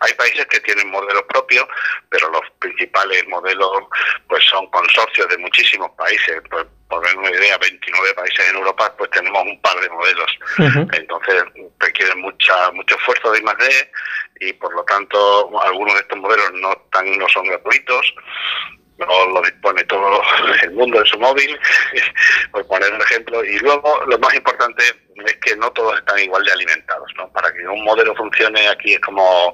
hay 0.00 0.14
países 0.14 0.46
que 0.46 0.60
tienen 0.60 0.90
modelos 0.90 1.22
propios, 1.28 1.66
pero 2.08 2.30
los 2.30 2.42
principales 2.58 3.26
modelos 3.28 3.70
pues 4.28 4.44
son 4.44 4.66
consorcios 4.70 5.28
de 5.28 5.38
muchísimos 5.38 5.90
países, 5.92 6.42
pues, 6.50 6.66
por 6.88 7.02
ver 7.02 7.16
una 7.18 7.30
idea, 7.30 7.58
29 7.58 8.14
países 8.14 8.48
en 8.48 8.56
Europa, 8.56 8.94
pues 8.96 9.10
tenemos 9.10 9.42
un 9.42 9.60
par 9.60 9.78
de 9.78 9.90
modelos. 9.90 10.38
Uh 10.58 10.62
-huh. 10.62 10.96
Entonces 10.96 11.44
requieren 11.78 12.20
mucha 12.20 12.70
mucho 12.72 12.96
esfuerzo 12.96 13.30
de 13.32 13.40
I+D 13.40 13.90
y 14.40 14.52
por 14.54 14.72
lo 14.74 14.82
tanto 14.84 15.50
algunos 15.60 15.94
de 15.94 16.00
estos 16.00 16.18
modelos 16.18 16.50
no 16.54 16.74
tan 16.90 17.18
no 17.18 17.28
son 17.28 17.46
gratuitos 17.46 18.14
no 18.98 19.28
lo 19.28 19.42
dispone 19.42 19.82
todo 19.84 20.22
el 20.62 20.70
mundo 20.72 20.98
en 21.00 21.06
su 21.06 21.18
móvil, 21.18 21.58
por 22.52 22.66
poner 22.66 22.92
un 22.92 23.00
ejemplo. 23.00 23.44
Y 23.44 23.58
luego, 23.60 24.04
lo 24.06 24.18
más 24.18 24.34
importante 24.34 24.82
es 25.26 25.36
que 25.36 25.56
no 25.56 25.70
todos 25.72 25.98
están 25.98 26.18
igual 26.18 26.44
de 26.44 26.52
alimentados. 26.52 27.10
¿no? 27.16 27.30
Para 27.32 27.52
que 27.52 27.66
un 27.66 27.84
modelo 27.84 28.14
funcione 28.14 28.68
aquí 28.68 28.94
es 28.94 29.00
como 29.00 29.52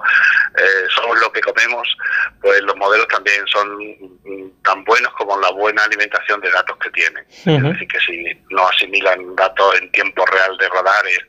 eh, 0.56 0.86
somos 0.94 1.18
lo 1.20 1.32
que 1.32 1.40
comemos, 1.40 1.88
pues 2.40 2.60
los 2.62 2.76
modelos 2.76 3.08
también 3.08 3.46
son 3.46 3.78
tan 4.62 4.84
buenos 4.84 5.12
como 5.14 5.38
la 5.40 5.50
buena 5.50 5.84
alimentación 5.84 6.40
de 6.40 6.50
datos 6.50 6.76
que 6.78 6.90
tienen. 6.90 7.24
Uh 7.46 7.50
-huh. 7.50 7.56
Es 7.56 7.72
decir, 7.72 7.88
que 7.88 8.00
si 8.00 8.44
no 8.50 8.68
asimilan 8.68 9.36
datos 9.36 9.80
en 9.80 9.90
tiempo 9.92 10.24
real 10.26 10.56
de 10.58 10.68
radares, 10.68 11.20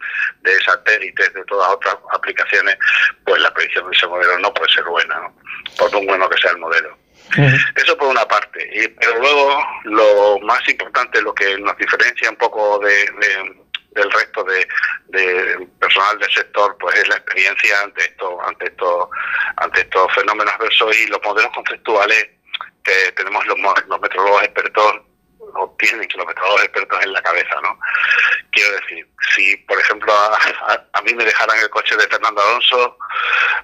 de 0.42 0.62
satélites, 0.64 1.34
de 1.34 1.44
todas 1.46 1.70
otras 1.70 1.96
aplicaciones, 2.14 2.78
pues 3.26 3.42
la 3.42 3.54
predicción 3.54 3.90
de 3.90 3.96
ese 3.96 4.08
modelo 4.08 4.38
no 4.40 4.54
puede 4.54 4.72
ser 4.74 4.84
buena, 4.84 5.16
¿no? 5.16 5.34
por 5.78 5.92
muy 5.94 6.06
bueno 6.06 6.30
que 6.30 6.42
sea 6.42 6.52
el 6.52 6.58
modelo. 6.58 7.05
Eso 7.76 7.98
por 7.98 8.08
una 8.08 8.28
parte. 8.28 8.70
Y, 8.74 8.88
pero 8.88 9.20
luego, 9.20 9.60
lo 9.84 10.40
más 10.40 10.68
importante, 10.70 11.22
lo 11.22 11.34
que 11.34 11.58
nos 11.60 11.78
diferencia 11.78 12.30
un 12.30 12.38
poco 12.38 12.80
de, 12.80 12.94
de 12.94 13.66
del 13.96 14.12
resto 14.12 14.44
de, 14.44 14.68
de, 15.08 15.68
personal 15.80 16.20
del 16.20 16.32
sector, 16.32 16.76
pues 16.80 17.00
es 17.00 17.08
la 17.08 17.16
experiencia 17.16 17.82
ante 17.82 18.04
esto, 18.04 18.42
ante 18.46 18.66
estos, 18.66 19.08
ante 19.58 19.82
estos 19.82 20.14
fenómenos 20.14 20.54
adversos 20.54 20.96
y 20.98 21.08
los 21.08 21.20
modelos 21.24 21.52
conceptuales 21.54 22.30
que 22.84 23.12
tenemos 23.14 23.46
los, 23.48 23.58
los 23.88 24.02
meteorólogos 24.02 24.44
expertos 24.44 25.02
o 25.54 25.76
tienen 25.78 26.08
kilometrólogos 26.08 26.64
expertos 26.64 27.04
en 27.04 27.14
la 27.14 27.22
cabeza, 27.22 27.62
¿no? 27.62 27.78
Quiero 28.52 28.76
decir, 28.76 29.08
si 29.36 29.58
por 29.58 29.80
ejemplo 29.80 30.14
a, 30.14 31.02
mí 31.02 31.14
me 31.14 31.26
dejaran 31.26 31.58
el 31.60 31.70
coche 31.70 31.96
de 31.96 32.08
Fernando 32.08 32.42
Alonso, 32.42 32.98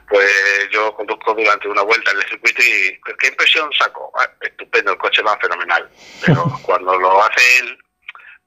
pues 0.09 0.69
yo 0.71 0.93
conduzco 0.93 1.33
durante 1.33 1.67
una 1.67 1.81
vuelta 1.81 2.11
en 2.11 2.17
el 2.17 2.29
circuito 2.29 2.61
y 2.61 2.99
¿qué 3.19 3.27
impresión 3.27 3.71
saco? 3.73 4.11
Ah, 4.17 4.27
estupendo, 4.41 4.91
el 4.91 4.97
coche 4.97 5.21
va 5.21 5.37
fenomenal, 5.39 5.89
pero 6.25 6.45
cuando 6.63 6.97
lo 6.97 7.23
hace 7.23 7.59
él 7.59 7.77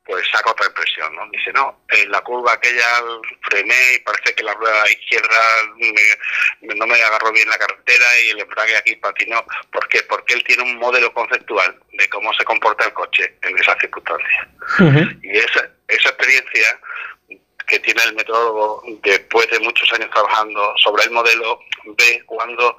pues 0.05 0.27
saca 0.31 0.51
otra 0.51 0.67
impresión, 0.67 1.15
¿no? 1.17 1.27
Dice, 1.31 1.53
no, 1.53 1.81
en 1.89 2.11
la 2.11 2.21
curva 2.21 2.53
aquella 2.53 2.87
frené 3.43 3.95
y 3.95 3.99
parece 4.01 4.35
que 4.35 4.45
la 4.45 4.53
rueda 4.53 4.91
izquierda 4.91 5.39
no 6.61 6.87
me 6.87 7.03
agarró 7.03 7.33
bien 7.33 7.49
la 7.49 7.59
carretera 7.59 8.21
y 8.21 8.31
el 8.31 8.41
embrague 8.41 8.77
aquí 8.77 8.97
patinó. 8.97 9.45
¿Por 9.73 9.89
qué? 9.89 10.03
Porque 10.03 10.35
él 10.35 10.45
tiene 10.45 10.63
un 10.63 10.79
modelo 10.79 11.13
conceptual 11.15 11.79
de 11.93 12.09
cómo 12.11 12.33
se 12.35 12.45
comporta 12.45 12.85
el 12.85 12.93
coche 12.93 13.35
en 13.43 13.59
esas 13.59 13.79
circunstancias. 13.79 14.47
Y 15.23 15.39
esa, 15.39 15.69
esa 15.89 16.09
experiencia 16.11 16.81
que 17.75 17.81
tiene 17.81 18.05
el 18.05 18.15
metrólogo 18.15 18.83
después 19.03 19.51
de 19.51 19.59
muchos 19.59 19.93
años 19.95 20.09
trabajando 20.11 20.75
sobre 20.77 21.03
el 21.05 21.11
modelo 21.11 21.59
ve 21.99 22.23
cuando 22.25 22.77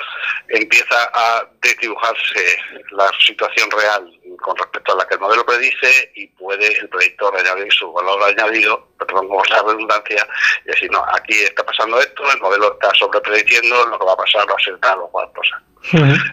empieza 0.47 1.11
a 1.13 1.45
desdibujarse 1.61 2.57
la 2.91 3.11
situación 3.25 3.69
real 3.71 4.09
con 4.41 4.55
respecto 4.55 4.93
a 4.93 4.95
la 4.95 5.05
que 5.05 5.15
el 5.15 5.19
modelo 5.19 5.45
predice 5.45 6.11
y 6.15 6.27
puede 6.27 6.67
el 6.79 6.87
predictor 6.87 7.37
añadir 7.37 7.71
su 7.73 7.91
valor 7.91 8.23
añadido, 8.23 8.87
perdón, 8.97 9.27
con 9.27 9.43
la 9.49 9.63
redundancia, 9.63 10.25
y 10.63 10.69
decir, 10.69 10.89
no, 10.91 11.03
aquí 11.13 11.33
está 11.41 11.65
pasando 11.65 11.99
esto, 11.99 12.31
el 12.31 12.39
modelo 12.39 12.73
está 12.73 12.93
sobreprediciendo, 12.93 13.87
lo 13.87 13.99
que 13.99 14.05
va 14.05 14.13
a 14.13 14.17
pasar 14.17 14.49
va 14.49 14.55
a 14.55 14.63
ser 14.63 14.77
tal 14.79 14.99
o 14.99 15.07
cual 15.09 15.29
cosa. 15.35 15.61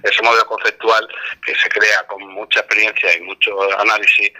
Ese 0.03 0.23
modelo 0.23 0.47
conceptual 0.47 1.07
que 1.45 1.55
se 1.57 1.69
crea 1.69 2.07
con 2.07 2.23
mucha 2.29 2.61
experiencia 2.61 3.17
y 3.17 3.23
mucho 3.23 3.61
análisis, 3.81 4.31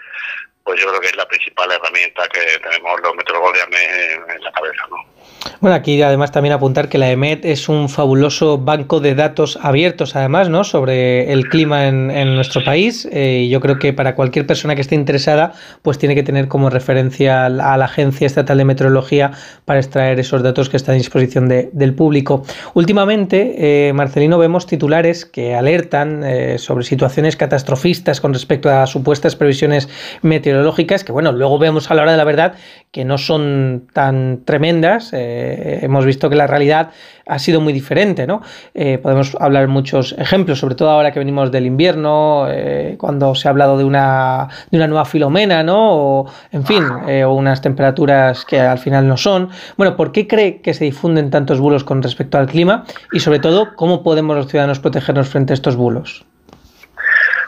pues 0.63 0.79
yo 0.79 0.87
creo 0.87 1.01
que 1.01 1.07
es 1.07 1.15
la 1.15 1.27
principal 1.27 1.71
herramienta 1.71 2.27
que 2.29 2.59
tenemos 2.59 3.01
los 3.01 3.15
meteorólogos 3.15 3.57
en, 3.59 4.29
en 4.31 4.43
la 4.43 4.51
cabeza, 4.51 4.87
¿no? 4.89 5.12
Bueno, 5.59 5.75
aquí 5.75 6.01
además 6.01 6.31
también 6.31 6.53
apuntar 6.53 6.89
que 6.89 6.97
la 6.97 7.09
EMET 7.09 7.45
es 7.45 7.69
un 7.69 7.89
fabuloso 7.89 8.57
banco 8.57 8.99
de 8.99 9.15
datos 9.15 9.57
abiertos, 9.61 10.15
además, 10.15 10.49
¿no? 10.49 10.63
Sobre 10.63 11.31
el 11.31 11.47
clima 11.47 11.87
en, 11.87 12.35
nuestro 12.35 12.63
país. 12.63 13.07
Eh, 13.11 13.47
yo 13.49 13.59
creo 13.59 13.79
que 13.79 13.93
para 13.93 14.15
cualquier 14.15 14.45
persona 14.45 14.75
que 14.75 14.81
esté 14.81 14.95
interesada, 14.95 15.53
pues 15.81 15.97
tiene 15.97 16.15
que 16.15 16.23
tener 16.23 16.47
como 16.47 16.69
referencia 16.69 17.45
a 17.45 17.49
la 17.49 17.85
Agencia 17.85 18.25
Estatal 18.25 18.57
de 18.57 18.65
Meteorología 18.65 19.31
para 19.65 19.79
extraer 19.79 20.19
esos 20.19 20.43
datos 20.43 20.69
que 20.69 20.77
están 20.77 20.95
a 20.95 20.97
disposición 20.97 21.47
del 21.47 21.93
público. 21.93 22.43
Últimamente, 22.73 23.87
eh, 23.89 23.93
Marcelino, 23.93 24.37
vemos 24.37 24.65
titulares 24.65 25.25
que 25.25 25.55
alertan 25.55 26.23
eh, 26.23 26.57
sobre 26.57 26.83
situaciones 26.83 27.35
catastrofistas 27.35 28.21
con 28.21 28.33
respecto 28.33 28.69
a 28.69 28.85
supuestas 28.87 29.35
previsiones 29.35 29.89
meteorológicas, 30.21 31.03
que 31.03 31.11
bueno, 31.11 31.31
luego 31.31 31.59
vemos 31.59 31.89
a 31.89 31.95
la 31.95 32.03
hora 32.03 32.11
de 32.11 32.17
la 32.17 32.23
verdad 32.23 32.53
que 32.91 33.05
no 33.05 33.17
son 33.17 33.87
tan 33.91 34.41
tremendas. 34.45 35.11
Eh, 35.13 35.32
hemos 35.81 36.05
visto 36.05 36.29
que 36.29 36.35
la 36.35 36.47
realidad 36.47 36.91
ha 37.25 37.39
sido 37.39 37.61
muy 37.61 37.73
diferente, 37.73 38.27
¿no? 38.27 38.41
Eh, 38.73 38.97
podemos 38.97 39.35
hablar 39.39 39.67
muchos 39.67 40.13
ejemplos, 40.17 40.59
sobre 40.59 40.75
todo 40.75 40.89
ahora 40.89 41.11
que 41.11 41.19
venimos 41.19 41.51
del 41.51 41.65
invierno, 41.65 42.47
eh, 42.49 42.95
cuando 42.99 43.33
se 43.35 43.47
ha 43.47 43.51
hablado 43.51 43.77
de 43.77 43.83
una, 43.83 44.49
de 44.71 44.77
una 44.77 44.87
nueva 44.87 45.05
filomena, 45.05 45.63
¿no? 45.63 45.93
O, 45.93 46.31
en 46.51 46.65
fin, 46.65 46.83
o 46.83 47.33
unas 47.33 47.61
temperaturas 47.61 48.45
que 48.45 48.59
al 48.59 48.77
final 48.79 49.07
no 49.07 49.17
son. 49.17 49.49
Bueno, 49.77 49.95
¿por 49.95 50.11
qué 50.11 50.27
cree 50.27 50.61
que 50.61 50.73
se 50.73 50.85
difunden 50.85 51.29
tantos 51.29 51.59
bulos 51.59 51.83
con 51.83 52.01
respecto 52.01 52.37
al 52.37 52.47
clima? 52.47 52.85
Y 53.11 53.19
sobre 53.19 53.39
todo, 53.39 53.75
¿cómo 53.75 54.03
podemos 54.03 54.35
los 54.35 54.47
ciudadanos 54.47 54.79
protegernos 54.79 55.29
frente 55.29 55.53
a 55.53 55.55
estos 55.55 55.75
bulos? 55.75 56.25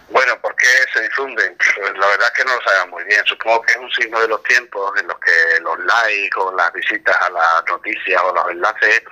Bueno, 0.09 0.33
¿por 0.41 0.55
qué 0.55 0.67
se 0.93 1.01
difunden? 1.01 1.55
Pues 1.57 1.93
la 1.99 2.07
verdad 2.07 2.27
es 2.33 2.37
que 2.37 2.45
no 2.45 2.55
lo 2.55 2.61
sabemos 2.61 2.89
muy 2.89 2.93
bien. 3.05 3.25
Supongo 3.25 3.61
que 3.61 3.73
es 3.73 3.77
un 3.79 3.91
signo 3.91 4.19
de 4.19 4.27
los 4.27 4.43
tiempos 4.43 4.91
en 4.99 5.07
los 5.07 5.17
que 5.19 5.59
los 5.61 5.79
likes 5.79 6.37
o 6.37 6.55
las 6.55 6.71
visitas 6.73 7.15
a 7.15 7.29
las 7.29 7.63
noticias 7.67 8.21
o 8.23 8.33
los 8.33 8.49
enlaces 8.49 9.03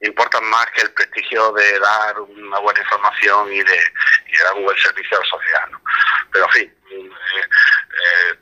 importan 0.00 0.44
más 0.44 0.66
que 0.72 0.82
el 0.82 0.92
prestigio 0.92 1.52
de 1.52 1.78
dar 1.78 2.20
una 2.20 2.58
buena 2.58 2.80
información 2.80 3.52
y 3.52 3.62
de, 3.62 3.80
dar 4.44 4.54
un 4.54 4.64
buen 4.64 4.78
servicio 4.78 5.16
a 5.16 5.20
la 5.20 5.26
sociedad. 5.26 5.68
Pero, 6.32 6.44
en 6.46 6.50
fin, 6.50 6.74
eh, 6.90 7.50
eh, 8.02 8.38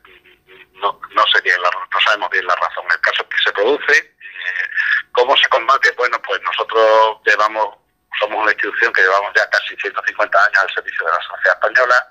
no, 0.74 0.99
no, 1.11 1.27
no 1.27 2.01
sabemos 2.05 2.31
bien 2.31 2.47
la 2.47 2.57
razón. 2.57 2.85
El 2.91 3.01
caso 3.01 3.28
que 3.28 3.37
se 3.45 3.53
produce. 3.53 3.99
Eh, 3.99 4.70
¿Cómo 5.12 5.37
se 5.37 5.49
combate? 5.49 5.93
Bueno, 5.93 6.20
pues 6.23 6.41
nosotros 6.43 7.19
llevamos 7.27 7.81
somos 8.19 8.43
una 8.43 8.53
institución 8.53 8.93
que 8.93 9.03
llevamos 9.03 9.32
ya 9.35 9.49
casi 9.51 9.77
150 9.77 10.39
años 10.39 10.59
al 10.62 10.74
servicio 10.74 11.07
de 11.07 11.12
la 11.12 11.23
sociedad 11.23 11.57
española, 11.57 12.09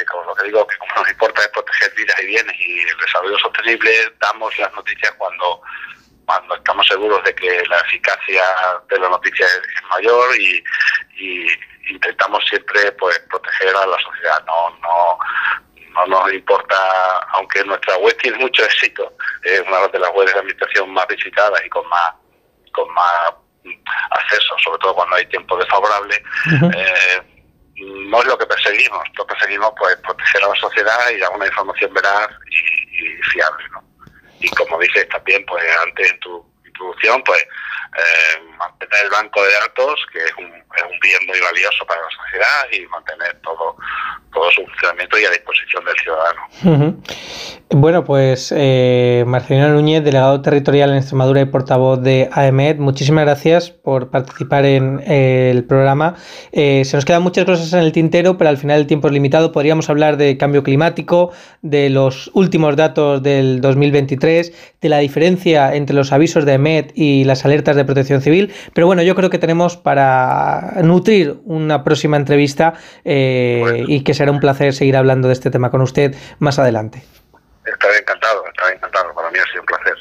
que 0.00 0.06
como 0.06 0.24
lo 0.24 0.34
que 0.34 0.44
digo, 0.44 0.66
que 0.66 0.76
como 0.78 0.92
nos 0.96 1.10
importa 1.10 1.42
es 1.42 1.48
proteger 1.48 1.94
vidas 1.94 2.22
y 2.22 2.26
bienes 2.26 2.56
y 2.58 2.80
el 2.80 2.96
desarrollo 2.98 3.38
sostenible, 3.38 4.12
damos 4.18 4.58
las 4.58 4.72
noticias 4.74 5.12
cuando 5.18 5.62
cuando 6.24 6.54
estamos 6.54 6.86
seguros 6.86 7.24
de 7.24 7.34
que 7.34 7.62
la 7.68 7.80
eficacia 7.80 8.42
de 8.88 8.98
la 9.00 9.08
noticia 9.08 9.46
es 9.46 9.84
mayor 9.90 10.36
y, 10.38 10.64
intentamos 11.90 12.44
siempre 12.48 12.92
pues 12.92 13.18
proteger 13.28 13.74
a 13.74 13.86
la 13.86 13.98
sociedad. 13.98 14.44
No 14.46 14.70
no 14.80 15.18
no 15.90 16.06
nos 16.06 16.32
importa 16.32 16.76
aunque 17.32 17.64
nuestra 17.64 17.96
web 17.96 18.16
tiene 18.18 18.38
mucho 18.38 18.64
éxito 18.64 19.12
es 19.42 19.60
una 19.62 19.88
de 19.88 19.98
las 19.98 20.10
webs 20.14 20.32
de 20.32 20.38
administración 20.38 20.90
más 20.92 21.06
visitadas 21.08 21.60
y 21.64 21.68
con 21.68 21.86
más 21.88 22.14
con 22.72 22.88
más 22.94 23.34
acceso, 24.10 24.56
sobre 24.62 24.78
todo 24.78 24.94
cuando 24.94 25.16
hay 25.16 25.26
tiempo 25.26 25.56
desfavorable, 25.56 26.22
eh, 26.76 27.22
no 27.80 28.20
es 28.20 28.26
lo 28.26 28.38
que 28.38 28.46
perseguimos. 28.46 29.02
Lo 29.16 29.26
perseguimos 29.26 29.72
pues 29.78 29.96
proteger 29.96 30.44
a 30.44 30.48
la 30.48 30.56
sociedad 30.56 31.10
y 31.10 31.18
dar 31.18 31.30
una 31.32 31.46
información 31.46 31.92
veraz 31.94 32.28
y, 32.50 33.22
fiable. 33.32 33.64
Y 34.40 34.48
como 34.50 34.78
dices 34.78 35.08
también, 35.08 35.44
pues 35.46 35.64
antes 35.86 36.10
en 36.10 36.20
tu 36.20 36.44
introducción, 36.64 37.22
pues 37.24 37.44
eh, 37.96 38.40
mantener 38.56 39.04
el 39.04 39.10
banco 39.10 39.42
de 39.42 39.52
datos, 39.52 40.00
que 40.12 40.18
es 40.24 40.32
un, 40.38 40.46
es 40.46 40.82
un 40.82 41.00
bien 41.00 41.26
muy 41.26 41.40
valioso 41.40 41.84
para 41.86 42.00
la 42.00 42.10
sociedad, 42.10 42.66
y 42.72 42.86
mantener 42.86 43.36
todo, 43.42 43.76
todo 44.32 44.50
su 44.52 44.64
funcionamiento 44.64 45.18
y 45.18 45.24
a 45.24 45.30
disposición 45.30 45.84
del 45.84 45.96
ciudadano. 45.98 47.00
Bueno, 47.72 48.04
pues 48.04 48.52
eh, 48.56 49.22
Marcelino 49.28 49.68
Núñez, 49.68 50.02
delegado 50.02 50.42
territorial 50.42 50.90
en 50.90 50.96
Extremadura 50.96 51.40
y 51.40 51.44
portavoz 51.44 52.02
de 52.02 52.28
AEMED, 52.32 52.78
muchísimas 52.78 53.24
gracias 53.24 53.70
por 53.70 54.10
participar 54.10 54.64
en 54.64 55.00
eh, 55.06 55.52
el 55.52 55.64
programa. 55.64 56.16
Eh, 56.50 56.84
se 56.84 56.96
nos 56.96 57.04
quedan 57.04 57.22
muchas 57.22 57.44
cosas 57.44 57.72
en 57.72 57.78
el 57.78 57.92
tintero, 57.92 58.36
pero 58.36 58.50
al 58.50 58.58
final 58.58 58.80
el 58.80 58.88
tiempo 58.88 59.06
es 59.06 59.12
limitado. 59.12 59.52
Podríamos 59.52 59.88
hablar 59.88 60.16
de 60.16 60.36
cambio 60.36 60.64
climático, 60.64 61.30
de 61.62 61.90
los 61.90 62.32
últimos 62.34 62.74
datos 62.74 63.22
del 63.22 63.60
2023, 63.60 64.52
de 64.80 64.88
la 64.88 64.98
diferencia 64.98 65.72
entre 65.76 65.94
los 65.94 66.10
avisos 66.10 66.44
de 66.44 66.52
AEMED 66.52 66.86
y 66.96 67.22
las 67.22 67.44
alertas 67.44 67.76
de 67.76 67.79
protección 67.84 68.20
civil, 68.20 68.52
pero 68.74 68.86
bueno, 68.86 69.02
yo 69.02 69.14
creo 69.14 69.30
que 69.30 69.38
tenemos 69.38 69.76
para 69.76 70.74
nutrir 70.82 71.38
una 71.44 71.84
próxima 71.84 72.16
entrevista 72.16 72.74
y 73.04 74.00
que 74.02 74.14
será 74.14 74.30
un 74.30 74.40
placer 74.40 74.72
seguir 74.72 74.96
hablando 74.96 75.28
de 75.28 75.34
este 75.34 75.50
tema 75.50 75.70
con 75.70 75.82
usted 75.82 76.14
más 76.38 76.58
adelante. 76.58 77.02
Estaré 77.64 77.98
encantado, 77.98 78.42
estaré 78.46 78.76
encantado. 78.76 79.14
Para 79.14 79.30
mí 79.30 79.38
ha 79.38 79.50
sido 79.50 79.60
un 79.60 79.66
placer. 79.66 79.94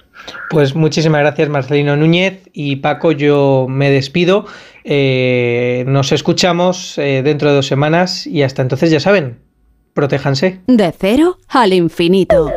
Pues 0.49 0.75
muchísimas 0.75 1.21
gracias 1.21 1.49
Marcelino 1.49 1.95
Núñez 1.95 2.41
y 2.53 2.77
Paco, 2.77 3.11
yo 3.11 3.67
me 3.69 3.89
despido. 3.89 4.45
Eh, 4.83 5.83
nos 5.87 6.11
escuchamos 6.11 6.97
eh, 6.97 7.21
dentro 7.23 7.49
de 7.49 7.55
dos 7.55 7.67
semanas 7.67 8.25
y 8.25 8.43
hasta 8.43 8.61
entonces 8.61 8.91
ya 8.91 8.99
saben, 8.99 9.39
protéjanse. 9.93 10.61
De 10.67 10.93
cero 10.97 11.37
al 11.49 11.73
infinito. 11.73 12.51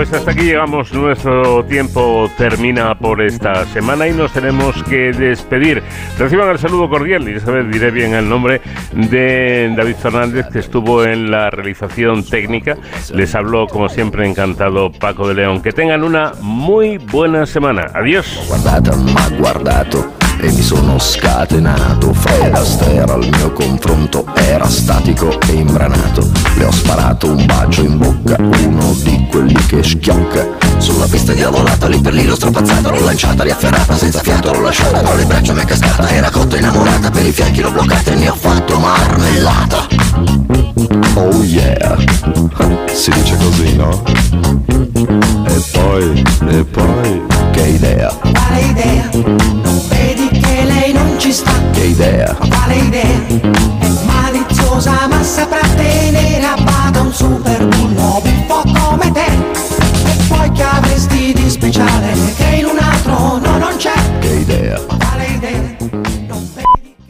Pues 0.00 0.14
hasta 0.14 0.30
aquí 0.30 0.44
llegamos, 0.44 0.94
nuestro 0.94 1.62
tiempo 1.66 2.30
termina 2.38 2.98
por 2.98 3.20
esta 3.20 3.66
semana 3.66 4.08
y 4.08 4.14
nos 4.14 4.32
tenemos 4.32 4.82
que 4.84 5.12
despedir. 5.12 5.82
Reciban 6.18 6.48
el 6.48 6.58
saludo 6.58 6.88
cordial, 6.88 7.28
y 7.28 7.34
esta 7.34 7.50
vez 7.50 7.70
diré 7.70 7.90
bien 7.90 8.14
el 8.14 8.26
nombre, 8.26 8.62
de 8.94 9.70
David 9.76 9.96
Fernández, 9.96 10.46
que 10.50 10.60
estuvo 10.60 11.04
en 11.04 11.30
la 11.30 11.50
realización 11.50 12.24
técnica. 12.24 12.78
Les 13.12 13.34
habló, 13.34 13.66
como 13.66 13.90
siempre, 13.90 14.26
encantado 14.26 14.90
Paco 14.90 15.28
de 15.28 15.34
León. 15.34 15.60
Que 15.60 15.70
tengan 15.70 16.02
una 16.02 16.32
muy 16.40 16.96
buena 16.96 17.44
semana. 17.44 17.88
Adiós. 17.92 18.40
e 20.42 20.50
mi 20.52 20.62
sono 20.62 20.98
scatenato 20.98 22.14
Fred 22.14 22.54
Astaire 22.54 23.12
al 23.12 23.20
mio 23.20 23.52
confronto 23.52 24.24
era 24.48 24.66
statico 24.66 25.38
e 25.48 25.52
imbranato 25.56 26.26
Le 26.60 26.66
ho 26.66 26.72
sparato 26.72 27.32
un 27.32 27.46
bacio 27.46 27.80
in 27.80 27.96
bocca, 27.96 28.36
uno 28.38 28.94
di 29.02 29.26
quelli 29.30 29.54
che 29.64 29.82
schiocca 29.82 30.46
Sulla 30.76 31.06
pista 31.06 31.32
diavolata, 31.32 31.88
lì 31.88 31.98
per 31.98 32.12
lì 32.12 32.26
l'ho 32.26 32.34
strapazzata 32.34 32.90
L'ho 32.90 33.02
lanciata, 33.02 33.44
riafferrata, 33.44 33.96
senza 33.96 34.20
fiato 34.20 34.52
l'ho 34.52 34.60
lasciata 34.60 35.00
Tra 35.00 35.14
le 35.14 35.24
braccia 35.24 35.54
mi 35.54 35.62
è 35.62 35.64
cascata, 35.64 36.10
era 36.10 36.28
cotta 36.28 36.58
innamorata 36.58 37.10
Per 37.10 37.24
i 37.24 37.32
fianchi 37.32 37.62
l'ho 37.62 37.70
bloccata 37.70 38.10
e 38.10 38.14
ne 38.14 38.28
ho 38.28 38.34
fatto 38.34 38.78
marmellata 38.78 39.86
Oh 41.14 41.42
yeah, 41.44 41.96
si 42.92 43.10
dice 43.10 43.36
così 43.38 43.76
no? 43.76 44.02
E 45.46 45.62
poi, 45.72 46.24
e 46.46 46.64
poi, 46.64 47.22
che 47.52 47.62
idea? 47.68 48.14
Quale 48.20 48.60
idea? 48.60 49.50
ci 51.20 51.32
sta. 51.32 51.52
Che 51.72 51.84
idea. 51.84 52.36
Vale 52.48 52.74
idea. 52.74 53.20
Maliziosa 54.04 55.06
ma 55.08 55.22
saprà 55.22 55.60
tenere 55.76 56.42
a 56.44 56.56
bada 56.62 57.02
un 57.02 57.12
super 57.12 57.66
bullo 57.66 58.22
buffo 58.22 58.62
come 58.72 59.12
te. 59.12 59.26
E 59.26 60.16
poi 60.28 60.50
che 60.52 60.62
avresti 60.62 61.32
di 61.34 61.50
speciale 61.50 62.14
Che 62.36 62.56
in 62.56 62.64
un 62.64 62.78
altro 62.78 63.38
no 63.38 63.58
non 63.58 63.76
c'è. 63.76 63.92
Che 64.20 64.28
idea. 64.28 64.80
Vale 64.88 65.26
idea. 65.26 66.09